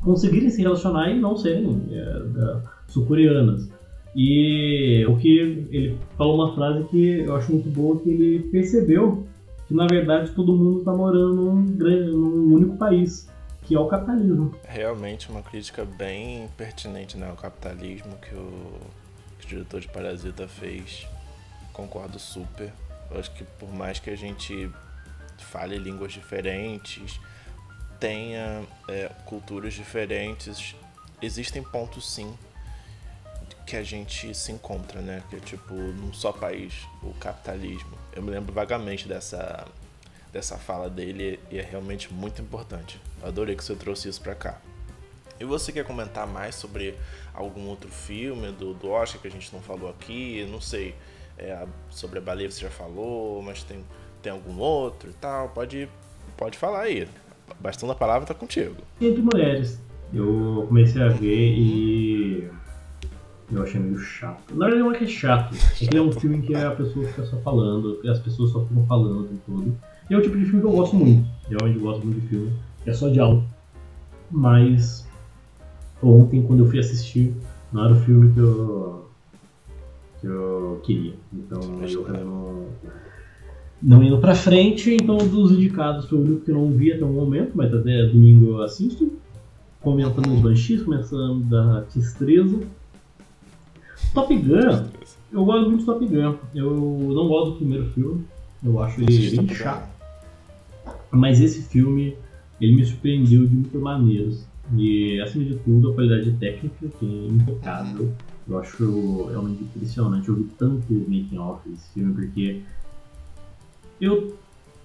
conseguirem 0.00 0.50
se 0.50 0.62
relacionar 0.62 1.10
e 1.10 1.18
não 1.18 1.36
serem 1.36 1.82
é, 1.90 2.56
sul-coreanas. 2.88 3.70
E 4.14 5.04
o 5.06 5.16
que 5.16 5.38
ele 5.38 5.98
falou 6.16 6.36
uma 6.36 6.54
frase 6.54 6.84
que 6.84 7.20
eu 7.20 7.36
acho 7.36 7.52
muito 7.52 7.68
boa, 7.68 7.98
que 8.00 8.10
ele 8.10 8.40
percebeu 8.50 9.26
que 9.66 9.74
na 9.74 9.86
verdade 9.86 10.30
todo 10.32 10.56
mundo 10.56 10.78
está 10.78 10.92
morando 10.92 11.34
num, 11.34 11.66
grande, 11.76 12.10
num 12.10 12.54
único 12.54 12.76
país, 12.76 13.30
que 13.68 13.74
é 13.74 13.78
o 13.78 13.86
capitalismo. 13.86 14.58
Realmente 14.64 15.28
uma 15.30 15.42
crítica 15.42 15.84
bem 15.84 16.48
pertinente 16.56 17.18
né, 17.18 17.28
ao 17.28 17.36
capitalismo 17.36 18.16
que 18.16 18.34
o, 18.34 18.80
que 19.38 19.44
o 19.44 19.48
diretor 19.48 19.78
de 19.78 19.88
Parasita 19.88 20.48
fez. 20.48 21.06
Concordo 21.74 22.18
super. 22.18 22.72
Eu 23.10 23.20
acho 23.20 23.30
que 23.32 23.44
por 23.44 23.70
mais 23.70 24.00
que 24.00 24.08
a 24.08 24.16
gente 24.16 24.70
fale 25.36 25.76
línguas 25.76 26.14
diferentes, 26.14 27.20
tenha 28.00 28.62
é, 28.88 29.10
culturas 29.26 29.74
diferentes, 29.74 30.74
existem 31.20 31.62
pontos 31.62 32.10
sim 32.10 32.34
que 33.66 33.76
a 33.76 33.82
gente 33.82 34.34
se 34.34 34.50
encontra, 34.50 35.02
né? 35.02 35.22
Que 35.28 35.36
é 35.36 35.40
tipo, 35.40 35.74
num 35.74 36.10
só 36.14 36.32
país, 36.32 36.88
o 37.02 37.12
capitalismo. 37.20 37.98
Eu 38.16 38.22
me 38.22 38.30
lembro 38.30 38.50
vagamente 38.50 39.06
dessa, 39.06 39.66
dessa 40.32 40.56
fala 40.56 40.88
dele 40.88 41.38
e 41.50 41.58
é 41.58 41.62
realmente 41.62 42.10
muito 42.10 42.40
importante. 42.40 42.98
Eu 43.22 43.28
adorei 43.28 43.54
que 43.56 43.64
você 43.64 43.74
trouxe 43.74 44.08
isso 44.08 44.20
pra 44.20 44.34
cá. 44.34 44.60
E 45.40 45.44
você 45.44 45.70
quer 45.70 45.84
comentar 45.84 46.26
mais 46.26 46.54
sobre 46.54 46.94
algum 47.32 47.66
outro 47.68 47.88
filme 47.88 48.50
do, 48.52 48.74
do 48.74 48.90
Oscar 48.90 49.20
que 49.20 49.28
a 49.28 49.30
gente 49.30 49.52
não 49.52 49.60
falou 49.60 49.88
aqui? 49.88 50.46
Não 50.50 50.60
sei, 50.60 50.94
é, 51.36 51.64
sobre 51.90 52.18
a 52.18 52.22
baleia 52.22 52.50
você 52.50 52.60
já 52.60 52.70
falou, 52.70 53.40
mas 53.42 53.62
tem 53.62 53.84
tem 54.22 54.32
algum 54.32 54.58
outro 54.58 55.10
e 55.10 55.14
tal? 55.14 55.48
Pode, 55.48 55.88
pode 56.36 56.58
falar 56.58 56.82
aí. 56.82 57.08
Bastando 57.60 57.92
a 57.92 57.94
palavra 57.94 58.26
tá 58.26 58.34
contigo. 58.34 58.76
Entre 59.00 59.22
mulheres. 59.22 59.80
Eu 60.12 60.64
comecei 60.68 61.02
a 61.02 61.08
ver 61.08 61.52
e. 61.56 62.48
Eu 63.50 63.62
achei 63.62 63.80
meio 63.80 63.98
chato. 63.98 64.54
Na 64.54 64.66
verdade, 64.66 64.82
não 64.82 64.92
é 64.92 64.98
que 64.98 65.04
é 65.04 65.08
chato. 65.08 65.54
É 65.80 65.86
que 65.86 65.96
é 65.96 66.00
um 66.00 66.12
filme 66.12 66.42
que 66.42 66.54
a 66.54 66.70
pessoa 66.72 67.06
fica 67.06 67.24
só 67.24 67.36
falando, 67.38 68.00
as 68.08 68.18
pessoas 68.18 68.50
só 68.50 68.64
ficam 68.66 68.86
falando 68.86 69.20
o 69.20 69.24
tempo 69.24 69.40
todo. 69.46 69.78
E 70.10 70.14
é 70.14 70.16
o 70.16 70.22
tipo 70.22 70.36
de 70.36 70.44
filme 70.44 70.60
que 70.60 70.66
eu 70.66 70.72
gosto 70.72 70.96
muito. 70.96 71.28
Eu 71.50 71.58
realmente 71.58 71.78
gosto 71.78 72.04
muito 72.04 72.20
de 72.20 72.28
filme. 72.28 72.52
É 72.86 72.92
só 72.92 73.08
diálogo. 73.08 73.44
Mas. 74.30 75.06
Ontem, 76.02 76.42
quando 76.42 76.60
eu 76.60 76.66
fui 76.66 76.78
assistir, 76.78 77.34
não 77.72 77.84
era 77.84 77.94
o 77.94 78.00
filme 78.00 78.32
que 78.32 78.40
eu. 78.40 79.10
que 80.20 80.26
eu 80.26 80.80
queria. 80.84 81.14
Então 81.32 81.60
eu 81.62 82.24
não 82.24 82.68
não 83.80 84.02
indo 84.02 84.18
pra 84.18 84.34
frente, 84.34 84.92
então 84.94 85.16
dos 85.18 85.52
indicados 85.52 86.06
foi 86.06 86.18
o 86.18 86.22
único 86.22 86.44
que 86.44 86.50
eu 86.50 86.56
não 86.56 86.70
vi 86.72 86.92
até 86.92 87.04
o 87.04 87.08
momento, 87.08 87.52
mas 87.54 87.72
até 87.72 88.06
domingo 88.06 88.52
eu 88.52 88.62
assisto. 88.62 89.12
Comentando 89.80 90.34
os 90.34 90.40
Banshees, 90.40 90.82
começando 90.82 91.44
da 91.44 91.82
Tistreza. 91.82 92.58
Top 94.12 94.36
Gun, 94.36 94.84
eu 95.32 95.44
gosto 95.44 95.70
muito 95.70 95.84
do 95.84 95.92
Top 95.92 96.04
Gun. 96.04 96.34
Eu 96.54 96.70
não 97.14 97.28
gosto 97.28 97.52
do 97.52 97.56
primeiro 97.58 97.86
filme, 97.90 98.24
eu 98.64 98.82
acho 98.82 99.00
ele 99.00 99.36
bem 99.36 99.48
chato. 99.48 99.88
Mas 101.10 101.40
esse 101.40 101.62
filme, 101.62 102.16
ele 102.60 102.76
me 102.76 102.84
surpreendeu 102.84 103.46
de 103.46 103.54
muitas 103.54 103.80
maneiras. 103.80 104.48
E 104.76 105.20
acima 105.20 105.44
de 105.44 105.56
tudo, 105.56 105.90
a 105.90 105.94
qualidade 105.94 106.30
técnica, 106.32 106.88
que 106.98 107.06
é 107.06 107.28
impecável. 107.28 108.12
Eu 108.46 108.58
acho 108.58 109.26
realmente 109.26 109.62
impressionante. 109.62 110.28
Eu 110.28 110.36
vi 110.36 110.44
tanto 110.58 110.92
making 110.92 111.38
off 111.38 111.68
desse 111.68 111.88
filme, 111.92 112.14
porque 112.14 112.62
eu 114.00 114.36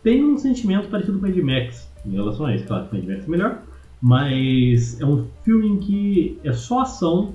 tenho 0.01 0.33
um 0.33 0.37
sentimento 0.37 0.89
parecido 0.89 1.19
com 1.19 1.25
o 1.25 1.29
Mad 1.29 1.37
Max 1.37 1.89
em 2.05 2.11
relação 2.11 2.45
a 2.45 2.55
isso. 2.55 2.65
Claro 2.65 2.87
que 2.87 2.95
o 2.95 2.99
Mad 2.99 3.09
Max 3.09 3.25
é 3.25 3.29
melhor, 3.29 3.61
mas 4.01 4.99
é 4.99 5.05
um 5.05 5.25
filme 5.43 5.67
em 5.67 5.77
que 5.77 6.39
é 6.43 6.51
só 6.51 6.81
ação 6.81 7.33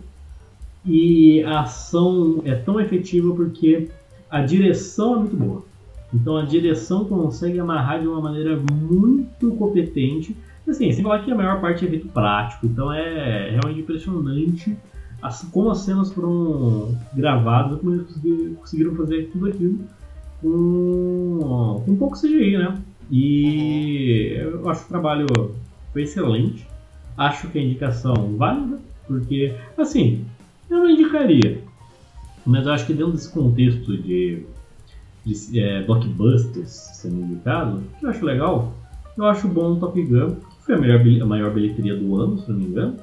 e 0.85 1.43
a 1.45 1.61
ação 1.61 2.43
é 2.45 2.55
tão 2.55 2.81
efetiva 2.81 3.35
porque 3.35 3.89
a 4.31 4.43
direção 4.43 5.17
é 5.17 5.19
muito 5.21 5.37
boa. 5.37 5.65
Então 6.13 6.37
a 6.37 6.45
direção 6.45 7.05
consegue 7.05 7.59
amarrar 7.59 8.01
de 8.01 8.09
uma 8.09 8.21
maneira 8.21 8.57
muito 8.57 9.51
competente. 9.53 10.37
Assim, 10.67 10.93
sem 10.93 11.03
falar 11.03 11.21
que 11.21 11.31
a 11.31 11.35
maior 11.35 11.61
parte 11.61 11.85
é 11.85 11.89
efeito 11.89 12.09
prático, 12.09 12.67
então 12.67 12.93
é 12.93 13.51
realmente 13.51 13.81
impressionante 13.81 14.77
assim, 15.23 15.49
como 15.51 15.71
as 15.71 15.79
cenas 15.79 16.13
foram 16.13 16.97
gravadas, 17.15 17.79
como 17.81 17.95
eles 17.95 18.57
conseguiram 18.59 18.95
fazer 18.95 19.31
tudo 19.33 19.49
aquilo 19.49 19.81
com, 20.41 21.83
com 21.85 21.97
pouco 21.97 22.19
CGI, 22.19 22.59
né? 22.59 22.79
E 23.11 24.35
eu 24.39 24.69
acho 24.69 24.81
que 24.83 24.87
o 24.87 24.89
trabalho 24.91 25.27
foi 25.93 26.03
excelente. 26.03 26.67
Acho 27.17 27.49
que 27.49 27.59
a 27.59 27.63
indicação 27.63 28.37
válida, 28.37 28.79
porque, 29.07 29.55
assim, 29.77 30.25
eu 30.71 30.79
não 30.79 30.91
indicaria. 30.91 31.61
Mas 32.47 32.67
eu 32.67 32.73
acho 32.73 32.87
que 32.87 32.95
dentro 32.95 33.13
desse 33.13 33.33
contexto 33.33 33.97
de, 33.97 34.47
de 35.29 35.61
é, 35.61 35.83
blockbusters 35.83 36.71
sendo 36.71 37.21
indicado, 37.21 37.83
que 37.99 38.07
eu 38.07 38.11
acho 38.11 38.25
legal, 38.25 38.73
eu 39.17 39.25
acho 39.27 39.49
bom 39.49 39.73
o 39.73 39.77
Top 39.77 40.01
Gun, 40.01 40.31
que 40.31 40.65
foi 40.65 40.75
a, 40.75 40.79
melhor, 40.79 41.01
a 41.23 41.27
maior 41.27 41.53
bilheteria 41.53 41.97
do 41.97 42.17
ano, 42.21 42.39
se 42.39 42.51
não 42.51 42.59
me 42.59 42.67
engano. 42.67 42.97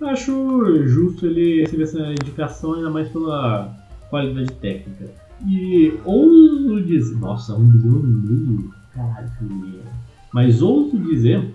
Eu 0.00 0.08
acho 0.08 0.86
justo 0.86 1.26
ele 1.26 1.62
receber 1.62 1.82
essa 1.84 2.00
indicação, 2.12 2.74
ainda 2.74 2.90
mais 2.90 3.08
pela 3.08 3.76
qualidade 4.10 4.52
técnica. 4.54 5.10
E 5.46 5.98
ouso 6.04 6.82
dizer. 6.82 7.16
Nossa, 7.16 7.54
um 7.54 7.64
bilhão 7.64 8.00
e 8.00 8.06
meio? 8.06 8.74
Caralho, 8.94 9.30
que 9.38 9.44
dinheiro. 9.44 9.82
Mas 10.32 10.62
ouso 10.62 10.98
dizer 10.98 11.54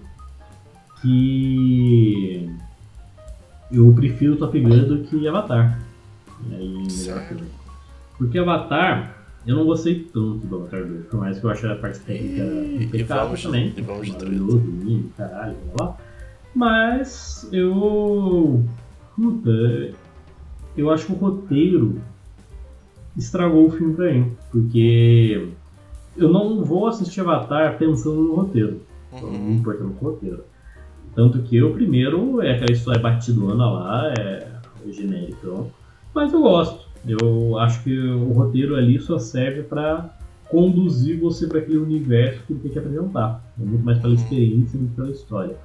que 1.01 2.49
eu 3.71 3.91
prefiro 3.93 4.37
Top 4.37 4.57
Gun 4.59 4.87
do 4.87 4.99
que 4.99 5.27
Avatar. 5.27 5.79
Aí, 6.51 6.87
Porque 8.17 8.37
Avatar, 8.37 9.12
eu 9.45 9.55
não 9.55 9.65
gostei 9.65 9.99
tanto 10.13 10.47
do 10.47 10.55
Avatar 10.55 10.85
2, 10.85 11.05
por 11.07 11.19
mais 11.19 11.39
que 11.39 11.45
eu 11.45 11.49
ache 11.49 11.67
a 11.67 11.75
parte 11.75 11.99
técnica 11.99 12.43
impecável 12.83 13.41
também. 13.41 13.73
E 13.75 13.81
vamos 13.81 14.17
de 14.17 14.25
lindo, 14.25 15.09
caralho, 15.17 15.57
lá. 15.79 15.97
Mas 16.55 17.49
eu. 17.51 18.63
Puta, 19.15 19.91
eu 20.77 20.89
acho 20.89 21.07
que 21.07 21.11
o 21.11 21.15
roteiro 21.15 22.01
estragou 23.17 23.67
o 23.67 23.71
filme 23.71 23.93
pra 23.93 24.13
mim. 24.13 24.31
Porque 24.51 25.49
eu 26.15 26.31
não 26.31 26.63
vou 26.63 26.87
assistir 26.87 27.21
Avatar 27.21 27.77
pensando 27.77 28.21
no 28.21 28.35
roteiro. 28.35 28.81
Uhum. 29.11 29.21
Não 29.21 29.39
me 29.39 29.53
importando 29.55 29.93
com 29.93 30.05
o 30.05 30.09
roteiro. 30.11 30.43
Tanto 31.15 31.43
que 31.43 31.61
o 31.61 31.73
primeiro 31.73 32.41
é 32.41 32.53
aquela 32.53 32.71
história 32.71 32.99
batidona 32.99 33.69
lá, 33.69 34.13
é 34.17 34.47
genérico. 34.91 35.71
Mas 36.13 36.33
eu 36.33 36.41
gosto. 36.41 36.87
Eu 37.05 37.57
acho 37.59 37.83
que 37.83 37.97
o 37.99 38.31
roteiro 38.31 38.75
ali 38.75 38.99
só 38.99 39.19
serve 39.19 39.63
para 39.63 40.17
conduzir 40.49 41.19
você 41.19 41.47
para 41.47 41.59
aquele 41.59 41.77
universo 41.77 42.43
que 42.45 42.53
ele 42.53 42.59
tem 42.61 42.71
que 42.71 42.79
apresentar. 42.79 43.43
É 43.59 43.63
muito 43.63 43.83
mais 43.83 43.99
pela 43.99 44.13
experiência 44.13 44.79
do 44.79 44.87
que 44.87 44.95
pela 44.95 45.11
história. 45.11 45.57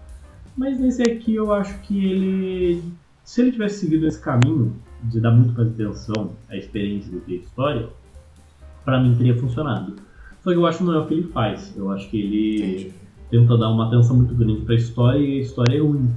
Mas 0.57 0.81
nesse 0.81 1.03
aqui 1.03 1.35
eu 1.35 1.53
acho 1.53 1.79
que 1.83 2.05
ele. 2.05 2.83
Se 3.23 3.43
ele 3.43 3.53
tivesse 3.53 3.81
seguido 3.81 4.07
esse 4.07 4.21
caminho 4.21 4.75
de 5.05 5.21
dar 5.21 5.31
muito 5.31 5.53
mais 5.53 5.69
atenção 5.69 6.33
à 6.49 6.57
experiência 6.57 7.13
do 7.13 7.21
que 7.21 7.35
à 7.35 7.37
história, 7.37 7.89
para 8.85 9.01
mim 9.01 9.15
teria 9.15 9.37
funcionado. 9.37 9.95
Só 10.43 10.51
que 10.51 10.57
eu 10.57 10.67
acho 10.67 10.79
que 10.79 10.85
não 10.85 10.95
é 10.95 10.99
o 10.99 11.07
que 11.07 11.15
ele 11.15 11.29
faz. 11.29 11.77
Eu 11.77 11.91
acho 11.91 12.09
que 12.09 12.21
ele 12.21 12.57
Entendi. 12.57 12.95
tenta 13.31 13.57
dar 13.57 13.69
uma 13.69 13.87
atenção 13.87 14.17
muito 14.17 14.35
grande 14.35 14.63
para 14.63 14.75
a 14.75 14.79
história 14.79 15.19
e 15.19 15.39
a 15.39 15.43
história 15.43 15.77
é 15.77 15.81
ruim. 15.81 16.11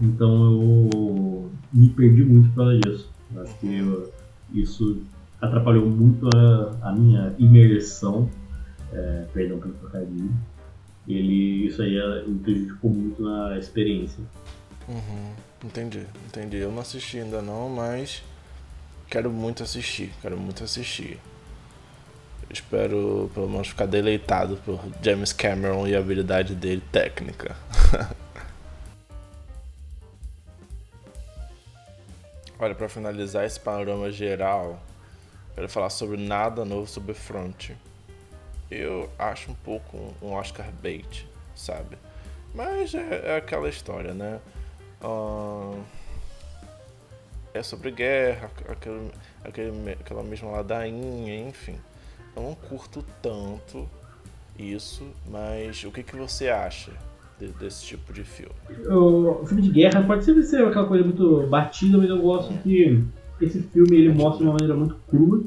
Então 0.00 0.90
eu 0.92 1.50
me 1.72 1.88
perdi 1.90 2.24
muito 2.24 2.48
por 2.50 2.56
causa 2.56 2.78
disso. 2.78 3.10
Eu 3.34 3.42
acho 3.42 3.58
que 3.60 3.78
eu, 3.78 4.11
isso 4.54 5.02
atrapalhou 5.40 5.86
muito 5.86 6.28
a, 6.34 6.88
a 6.88 6.92
minha 6.92 7.34
imersão. 7.38 8.28
É, 8.92 9.26
perdão 9.32 9.58
pelo 9.58 9.72
trocadilho 9.74 10.30
ele 11.08 11.66
isso 11.66 11.82
aí 11.82 11.96
é, 11.98 12.22
me 12.22 12.38
prejudicou 12.38 12.90
muito 12.90 13.22
na 13.22 13.58
experiência. 13.58 14.22
Uhum, 14.88 15.32
entendi, 15.64 16.06
entendi. 16.26 16.58
Eu 16.58 16.70
não 16.70 16.80
assisti 16.80 17.18
ainda 17.18 17.40
não, 17.42 17.68
mas 17.68 18.22
quero 19.08 19.30
muito 19.30 19.62
assistir, 19.62 20.12
quero 20.20 20.38
muito 20.38 20.62
assistir. 20.62 21.18
Espero 22.50 23.30
pelo 23.32 23.48
menos 23.48 23.68
ficar 23.68 23.86
deleitado 23.86 24.56
por 24.58 24.78
James 25.02 25.32
Cameron 25.32 25.86
e 25.86 25.96
a 25.96 25.98
habilidade 25.98 26.54
dele 26.54 26.82
técnica. 26.92 27.56
Olha, 32.62 32.76
para 32.76 32.88
finalizar 32.88 33.44
esse 33.44 33.58
panorama 33.58 34.08
geral, 34.12 34.78
quero 35.52 35.68
falar 35.68 35.90
sobre 35.90 36.16
nada 36.16 36.64
novo 36.64 36.86
sobre 36.86 37.12
Front 37.12 37.72
eu 38.70 39.10
acho 39.18 39.50
um 39.50 39.54
pouco 39.54 40.14
um 40.22 40.30
Oscar 40.30 40.70
bait, 40.80 41.28
sabe? 41.56 41.98
Mas 42.54 42.94
é, 42.94 43.32
é 43.32 43.36
aquela 43.36 43.68
história, 43.68 44.14
né? 44.14 44.40
Uh, 45.02 45.82
é 47.52 47.64
sobre 47.64 47.90
guerra, 47.90 48.48
aquele, 48.68 49.10
aquele, 49.44 49.92
aquela 50.00 50.22
mesma 50.22 50.52
ladainha, 50.52 51.40
enfim. 51.40 51.80
Eu 52.36 52.42
não 52.44 52.54
curto 52.54 53.04
tanto 53.20 53.90
isso, 54.56 55.12
mas 55.26 55.82
o 55.82 55.90
que, 55.90 56.04
que 56.04 56.14
você 56.14 56.48
acha 56.48 56.92
desse 57.60 57.84
tipo 57.84 58.12
de 58.12 58.24
filme? 58.24 58.54
O, 58.88 59.44
filme 59.46 59.62
de 59.62 59.70
guerra 59.70 60.02
pode 60.02 60.24
sempre 60.24 60.42
ser 60.42 60.64
aquela 60.64 60.86
coisa 60.86 61.04
muito 61.04 61.46
batida, 61.48 61.98
mas 61.98 62.08
eu 62.08 62.20
gosto 62.20 62.52
hum. 62.52 62.58
que 62.62 63.04
esse 63.40 63.60
filme 63.62 63.96
ele 63.96 64.12
mostra 64.12 64.38
de 64.38 64.44
uma 64.44 64.52
maneira 64.52 64.74
muito 64.74 64.96
crua 65.08 65.42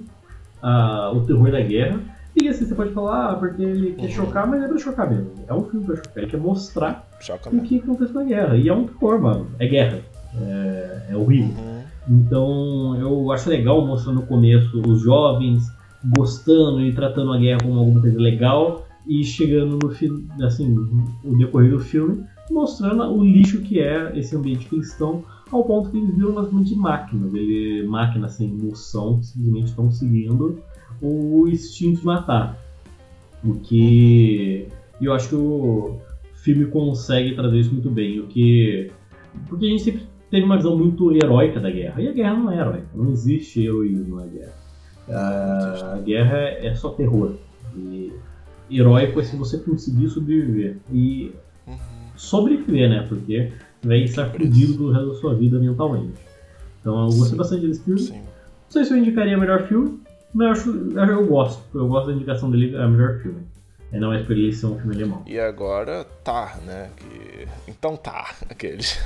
uh, 0.63 1.15
o 1.15 1.25
terror 1.25 1.51
da 1.51 1.61
guerra 1.61 1.99
e 2.35 2.49
assim, 2.49 2.65
você 2.65 2.75
pode 2.75 2.91
falar, 2.91 3.31
ah, 3.31 3.35
porque 3.35 3.63
ele 3.63 3.93
quer 3.93 4.07
uhum. 4.07 4.11
chocar, 4.11 4.45
mas 4.45 4.61
é 4.61 4.67
pra 4.67 4.77
chocar 4.77 5.09
mesmo. 5.09 5.31
É 5.47 5.53
um 5.53 5.63
filme 5.63 5.85
pra 5.85 5.95
chocar, 5.95 6.17
ele 6.17 6.27
quer 6.27 6.37
mostrar 6.37 7.07
Choca 7.21 7.49
o 7.49 7.61
que 7.61 7.79
acontece 7.79 8.13
na 8.13 8.23
guerra. 8.23 8.57
E 8.57 8.67
é 8.67 8.73
um 8.73 8.85
terror, 8.85 9.21
mano. 9.21 9.47
É 9.57 9.65
guerra. 9.65 9.99
É, 10.37 11.01
é 11.11 11.15
horrível. 11.15 11.55
Uhum. 11.57 11.81
Então 12.09 12.97
eu 12.99 13.31
acho 13.31 13.49
legal 13.49 13.85
mostrando 13.87 14.17
no 14.17 14.27
começo 14.27 14.81
os 14.85 15.01
jovens 15.01 15.63
gostando 16.17 16.81
e 16.81 16.93
tratando 16.93 17.31
a 17.31 17.37
guerra 17.37 17.59
como 17.63 17.79
alguma 17.79 18.01
coisa 18.01 18.19
legal 18.19 18.84
e 19.07 19.23
chegando 19.23 19.77
no 19.81 19.89
fim, 19.91 20.27
assim, 20.41 20.75
o 21.23 21.37
decorrer 21.37 21.71
do 21.71 21.79
filme, 21.79 22.23
mostrando 22.49 23.03
o 23.03 23.23
lixo 23.23 23.61
que 23.61 23.79
é 23.79 24.17
esse 24.17 24.35
ambiente 24.35 24.65
que 24.65 24.75
eles 24.75 24.91
estão, 24.91 25.23
ao 25.51 25.63
ponto 25.63 25.89
que 25.89 25.97
eles 25.97 26.15
viram 26.15 26.33
basicamente 26.33 26.75
máquinas, 26.75 27.33
ele, 27.33 27.87
máquinas 27.87 28.33
sem 28.33 28.49
emoção, 28.49 29.21
simplesmente 29.21 29.67
estão 29.67 29.91
seguindo 29.91 30.59
o 31.01 31.47
instinto 31.47 31.99
de 31.99 32.05
matar. 32.05 32.57
O 33.43 33.53
que 33.55 34.67
eu 35.01 35.13
acho 35.13 35.29
que 35.29 35.35
o 35.35 35.99
filme 36.35 36.65
consegue 36.65 37.35
trazer 37.35 37.59
isso 37.59 37.73
muito 37.73 37.91
bem. 37.91 38.19
O 38.19 38.27
que 38.27 38.91
porque 39.47 39.65
a 39.65 39.69
gente 39.69 39.83
sempre 39.83 40.03
teve 40.31 40.45
uma 40.45 40.57
visão 40.57 40.77
muito 40.77 41.11
heróica 41.11 41.59
da 41.59 41.69
guerra. 41.69 42.01
E 42.01 42.07
a 42.07 42.11
guerra 42.11 42.33
não 42.35 42.51
é 42.51 42.57
heróica, 42.57 42.87
não 42.95 43.11
existe 43.11 43.63
heroísmo 43.63 44.15
na 44.15 44.25
guerra. 44.25 44.53
A, 45.09 45.99
guerra 45.99 46.37
é 46.37 46.73
só 46.73 46.89
terror. 46.89 47.35
E 47.75 48.13
heróico 48.69 49.19
é 49.19 49.23
se 49.23 49.35
você 49.35 49.57
conseguir 49.57 50.09
sobreviver. 50.09 50.77
E 50.91 51.33
uhum. 51.67 51.77
sobreviver, 52.15 52.89
né? 52.89 53.05
Porque 53.07 53.51
vai 53.83 53.99
estar 53.99 54.29
fudido 54.31 54.73
do 54.73 54.91
resto 54.91 55.07
da 55.09 55.15
sua 55.15 55.35
vida 55.35 55.59
mentalmente. 55.59 56.13
Então 56.81 56.99
eu 56.99 57.05
gostei 57.07 57.29
Sim. 57.29 57.37
bastante 57.37 57.67
desse 57.67 57.83
filme. 57.83 57.99
Sim. 57.99 58.19
Não 58.19 58.71
sei 58.71 58.85
se 58.85 58.93
eu 58.93 58.97
indicaria 58.97 59.37
melhor 59.37 59.67
filme, 59.67 59.99
mas 60.33 60.45
eu, 60.45 60.51
acho, 60.51 61.11
eu 61.11 61.27
gosto. 61.27 61.63
Eu 61.77 61.87
gosto 61.87 62.07
da 62.07 62.13
indicação 62.13 62.51
dele, 62.51 62.75
é 62.75 62.85
o 62.85 62.89
melhor 62.89 63.19
filme. 63.19 63.41
É 63.91 63.99
não 63.99 64.11
é 64.11 64.23
por 64.23 64.37
isso 64.37 64.73
um 64.73 64.77
filme 64.77 64.95
alemão. 64.95 65.23
E 65.25 65.39
agora 65.39 66.03
tá, 66.23 66.57
né? 66.65 66.89
Que... 66.97 67.47
Então 67.71 67.95
tá, 67.95 68.35
aqueles. 68.49 68.99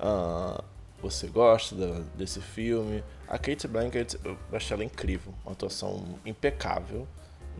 uh, 0.00 0.62
você 1.00 1.28
gosta 1.28 2.02
desse 2.16 2.40
filme? 2.40 3.02
A 3.28 3.38
Kate 3.38 3.68
Blanchett, 3.68 4.18
eu 4.24 4.36
achei 4.52 4.74
ela 4.74 4.84
incrível, 4.84 5.32
uma 5.44 5.52
atuação 5.52 6.02
impecável, 6.24 7.06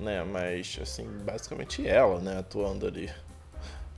né? 0.00 0.24
Mas, 0.24 0.78
assim, 0.80 1.06
basicamente 1.24 1.86
ela, 1.86 2.20
né, 2.20 2.38
atuando 2.38 2.86
ali. 2.86 3.08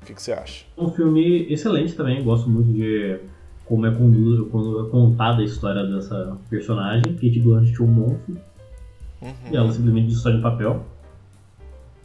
O 0.02 0.06
que, 0.06 0.14
que 0.14 0.22
você 0.22 0.32
acha? 0.32 0.64
Um 0.78 0.90
filme 0.90 1.52
excelente 1.52 1.94
também, 1.94 2.22
gosto 2.24 2.48
muito 2.48 2.72
de 2.72 3.18
como 3.66 3.86
é, 3.86 3.94
conduzido, 3.94 4.47
como 4.47 4.86
é 4.86 4.90
contada 4.90 5.43
a 5.43 5.44
história 5.44 5.85
dessa 5.86 6.36
personagem. 6.48 7.14
Kate 7.14 7.40
Blanchett, 7.40 7.82
um 7.82 7.86
monstro 7.86 8.40
Uhum. 9.22 9.32
E 9.51 9.56
ela 9.56 9.70
simplesmente 9.70 10.09
destrói 10.09 10.35
no 10.36 10.43
papel. 10.43 10.82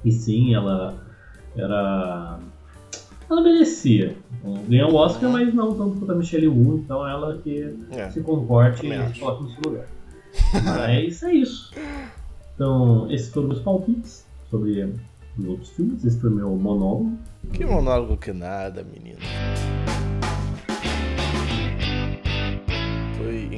E 0.03 0.11
sim, 0.11 0.53
ela 0.53 0.93
era. 1.55 2.39
Ela 3.29 3.41
merecia 3.41 4.15
ganhar 4.67 4.87
o 4.87 4.95
Oscar, 4.95 5.31
mas 5.31 5.51
não 5.53 5.73
tanto 5.75 5.97
quanto 5.97 6.11
a 6.11 6.15
Michelle 6.15 6.47
Wu, 6.47 6.77
então 6.77 7.07
ela 7.07 7.39
que 7.39 7.73
é. 7.91 8.09
se 8.11 8.21
comporte 8.21 8.85
e 8.85 9.19
coloque 9.19 9.43
no 9.43 9.49
seu 9.49 9.71
lugar. 9.71 9.87
mas 10.63 11.23
é 11.23 11.33
isso. 11.33 11.71
Então, 12.55 13.11
esses 13.11 13.29
foram 13.29 13.49
meus 13.49 13.59
palpites 13.59 14.25
sobre 14.49 14.81
os 15.37 15.45
outros 15.45 15.69
filmes. 15.71 16.03
Esse 16.05 16.19
foi 16.19 16.29
meu 16.29 16.55
monólogo. 16.55 17.17
Que 17.51 17.65
monólogo 17.65 18.17
que 18.17 18.31
nada, 18.31 18.83
menino. 18.83 19.19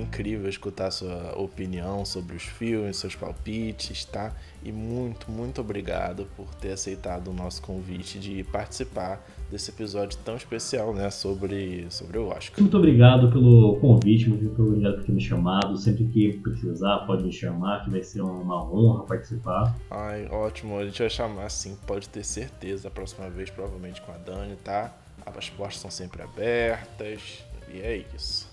Incrível 0.08 0.50
escutar 0.50 0.90
sua 0.92 1.38
opinião 1.38 2.06
sobre 2.06 2.36
os 2.36 2.44
filmes, 2.44 2.98
seus 2.98 3.16
palpites, 3.16 4.06
tá? 4.06 4.34
E 4.64 4.72
muito, 4.72 5.30
muito 5.30 5.62
obrigado 5.62 6.28
por 6.36 6.54
ter 6.56 6.72
aceitado 6.72 7.30
o 7.30 7.34
nosso 7.34 7.62
convite 7.62 8.20
de 8.20 8.44
participar 8.46 9.24
desse 9.52 9.70
episódio 9.72 10.18
tão 10.26 10.36
especial, 10.36 10.94
né, 10.94 11.10
sobre, 11.10 11.86
sobre 11.90 12.18
o 12.18 12.28
Oscar. 12.28 12.60
Muito 12.60 12.78
obrigado 12.78 13.32
pelo 13.32 13.78
convite, 13.80 14.30
muito 14.30 14.62
obrigado 14.62 14.96
por 14.96 15.06
ter 15.06 15.12
me 15.12 15.22
chamado. 15.22 15.78
Sempre 15.78 16.06
que 16.06 16.34
precisar, 16.40 17.00
pode 17.00 17.24
me 17.24 17.32
chamar, 17.32 17.84
que 17.84 17.90
vai 17.90 18.04
ser 18.04 18.22
uma 18.22 18.64
honra 18.64 19.04
participar. 19.04 19.76
Ai, 19.92 20.28
ótimo, 20.30 20.78
a 20.78 20.86
gente 20.86 21.00
vai 21.00 21.10
chamar 21.10 21.50
sim, 21.50 21.78
pode 21.86 22.10
ter 22.10 22.24
certeza. 22.24 22.88
A 22.88 22.92
próxima 22.92 23.30
vez, 23.30 23.50
provavelmente 23.50 24.02
com 24.02 24.12
a 24.12 24.18
Dani, 24.18 24.56
tá? 24.64 24.94
As 25.26 25.50
portas 25.50 25.80
são 25.80 25.92
sempre 25.92 26.22
abertas 26.22 27.44
e 27.74 27.80
é 27.80 28.06
isso. 28.16 28.47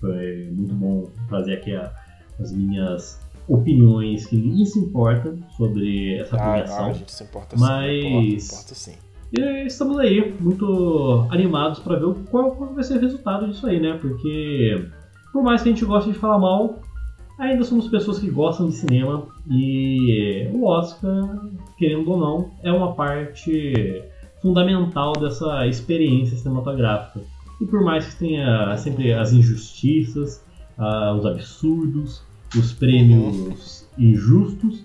Foi 0.00 0.50
muito 0.52 0.74
bom 0.74 1.10
trazer 1.28 1.54
aqui 1.54 1.74
a, 1.74 1.92
as 2.40 2.52
minhas 2.52 3.20
opiniões 3.48 4.26
que 4.26 4.36
ninguém 4.36 4.64
se 4.64 4.78
importa 4.78 5.36
sobre 5.56 6.16
essa 6.18 6.36
premiação. 6.36 6.84
Ah, 6.84 6.88
a 6.88 6.92
gente 6.92 7.12
se 7.12 7.24
importa 7.24 7.56
sim, 7.56 7.62
mas 7.62 8.04
importa, 8.04 8.44
importa 8.44 8.74
sim. 8.74 8.94
E 9.32 9.66
estamos 9.66 9.98
aí, 9.98 10.34
muito 10.40 11.26
animados 11.30 11.80
para 11.80 11.96
ver 11.96 12.14
qual, 12.30 12.52
qual 12.52 12.74
vai 12.74 12.84
ser 12.84 12.96
o 12.96 13.00
resultado 13.00 13.46
disso 13.46 13.66
aí, 13.66 13.78
né? 13.80 13.98
Porque, 14.00 14.88
por 15.32 15.42
mais 15.42 15.62
que 15.62 15.68
a 15.68 15.72
gente 15.72 15.84
goste 15.84 16.12
de 16.12 16.18
falar 16.18 16.38
mal, 16.38 16.80
ainda 17.38 17.62
somos 17.64 17.88
pessoas 17.88 18.18
que 18.18 18.30
gostam 18.30 18.68
de 18.68 18.76
cinema 18.76 19.26
e 19.50 20.48
o 20.52 20.64
Oscar, 20.64 21.46
querendo 21.78 22.10
ou 22.10 22.18
não, 22.18 22.50
é 22.62 22.72
uma 22.72 22.94
parte 22.94 24.02
fundamental 24.40 25.12
dessa 25.12 25.66
experiência 25.66 26.36
cinematográfica. 26.36 27.20
E 27.60 27.66
por 27.66 27.82
mais 27.82 28.06
que 28.06 28.16
tenha 28.16 28.76
sempre 28.76 29.12
as 29.12 29.32
injustiças, 29.32 30.44
uh, 30.78 31.14
os 31.14 31.26
absurdos, 31.26 32.22
os 32.56 32.72
prêmios 32.72 33.88
injustos, 33.98 34.84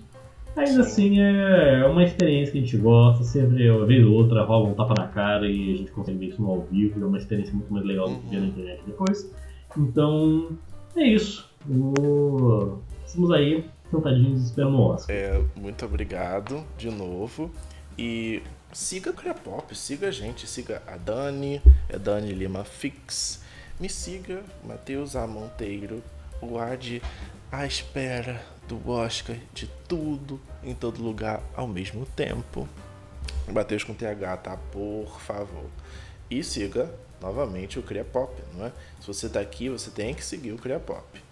ainda 0.56 0.80
assim 0.80 1.20
é 1.20 1.86
uma 1.86 2.02
experiência 2.02 2.52
que 2.52 2.58
a 2.58 2.60
gente 2.60 2.76
gosta. 2.76 3.24
Sempre, 3.24 3.70
uma 3.70 3.86
vez 3.86 4.04
ou 4.04 4.12
outra, 4.12 4.44
rola 4.44 4.68
um 4.68 4.74
tapa 4.74 4.94
na 4.98 5.08
cara 5.08 5.48
e 5.48 5.74
a 5.74 5.76
gente 5.76 5.92
consegue 5.92 6.18
ver 6.18 6.26
isso 6.26 6.42
no 6.42 6.50
ao 6.50 6.62
vivo. 6.62 7.02
É 7.02 7.06
uma 7.06 7.18
experiência 7.18 7.54
muito 7.54 7.72
mais 7.72 7.84
legal 7.84 8.08
do 8.08 8.16
que 8.16 8.28
ver 8.28 8.40
na 8.40 8.46
internet 8.46 8.82
depois. 8.86 9.34
Então, 9.76 10.48
é 10.96 11.08
isso. 11.08 11.48
O... 11.68 12.78
Estamos 13.06 13.30
aí 13.30 13.64
sentadinhos 13.90 14.42
esperando 14.42 14.76
o 14.76 14.82
Oscar. 14.82 15.14
É, 15.14 15.42
muito 15.56 15.84
obrigado 15.84 16.64
de 16.76 16.90
novo. 16.90 17.50
E 17.96 18.42
siga 18.74 19.14
a 19.30 19.34
Pop, 19.34 19.74
siga 19.74 20.08
a 20.08 20.10
gente, 20.10 20.48
siga 20.48 20.82
a 20.86 20.96
Dani, 20.96 21.62
é 21.88 21.96
Dani 21.96 22.32
Lima 22.32 22.64
Fix. 22.64 23.40
Me 23.78 23.88
siga, 23.88 24.42
Matheus 24.64 25.14
A. 25.14 25.26
Monteiro, 25.26 26.02
guarde 26.42 27.00
a 27.52 27.64
espera 27.64 28.44
do 28.66 28.90
Oscar 28.90 29.36
de 29.52 29.68
tudo 29.88 30.40
em 30.62 30.74
todo 30.74 31.00
lugar 31.00 31.40
ao 31.54 31.68
mesmo 31.68 32.04
tempo. 32.04 32.68
Matheus 33.46 33.84
com 33.84 33.94
TH, 33.94 34.36
tá? 34.38 34.56
Por 34.72 35.20
favor. 35.20 35.70
E 36.28 36.42
siga 36.42 36.92
novamente 37.20 37.78
o 37.78 37.82
Cria 37.82 38.04
Pop, 38.04 38.34
não 38.54 38.66
é? 38.66 38.72
Se 39.00 39.06
você 39.06 39.28
tá 39.28 39.38
aqui, 39.38 39.68
você 39.68 39.90
tem 39.90 40.14
que 40.14 40.24
seguir 40.24 40.52
o 40.52 40.58
Cria 40.58 40.80
Pop 40.80 41.23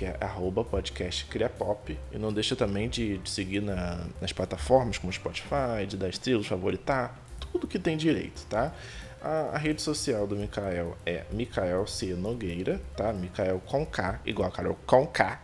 que 0.00 0.06
é 0.06 0.16
arroba 0.18 0.64
podcast 0.64 1.26
Criapop. 1.26 1.94
E 2.10 2.16
não 2.16 2.32
deixa 2.32 2.56
também 2.56 2.88
de, 2.88 3.18
de 3.18 3.28
seguir 3.28 3.60
na, 3.60 4.06
nas 4.18 4.32
plataformas 4.32 4.96
como 4.96 5.12
Spotify, 5.12 5.84
de 5.86 5.98
dar 5.98 6.08
estrelas, 6.08 6.46
favoritar, 6.46 7.22
tudo 7.52 7.66
que 7.66 7.78
tem 7.78 7.98
direito, 7.98 8.46
tá? 8.48 8.72
A, 9.20 9.50
a, 9.52 9.58
rede 9.58 9.82
social 9.82 10.26
do 10.26 10.34
Mikael 10.34 10.96
é 11.04 11.24
Mikael 11.30 11.86
C. 11.86 12.14
Nogueira, 12.14 12.80
tá? 12.96 13.12
Mikael 13.12 13.60
com 13.66 13.84
K, 13.84 14.20
igual 14.24 14.48
a 14.48 14.50
Carol 14.50 14.78
com 14.86 15.06
K. 15.06 15.38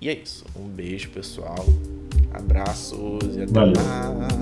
E 0.00 0.08
é 0.08 0.14
isso. 0.14 0.44
Um 0.56 0.66
beijo, 0.66 1.10
pessoal. 1.10 1.64
Abraços 2.34 3.36
e 3.36 3.42
até 3.42 3.52
Valeu. 3.52 3.74
mais. 3.76 4.32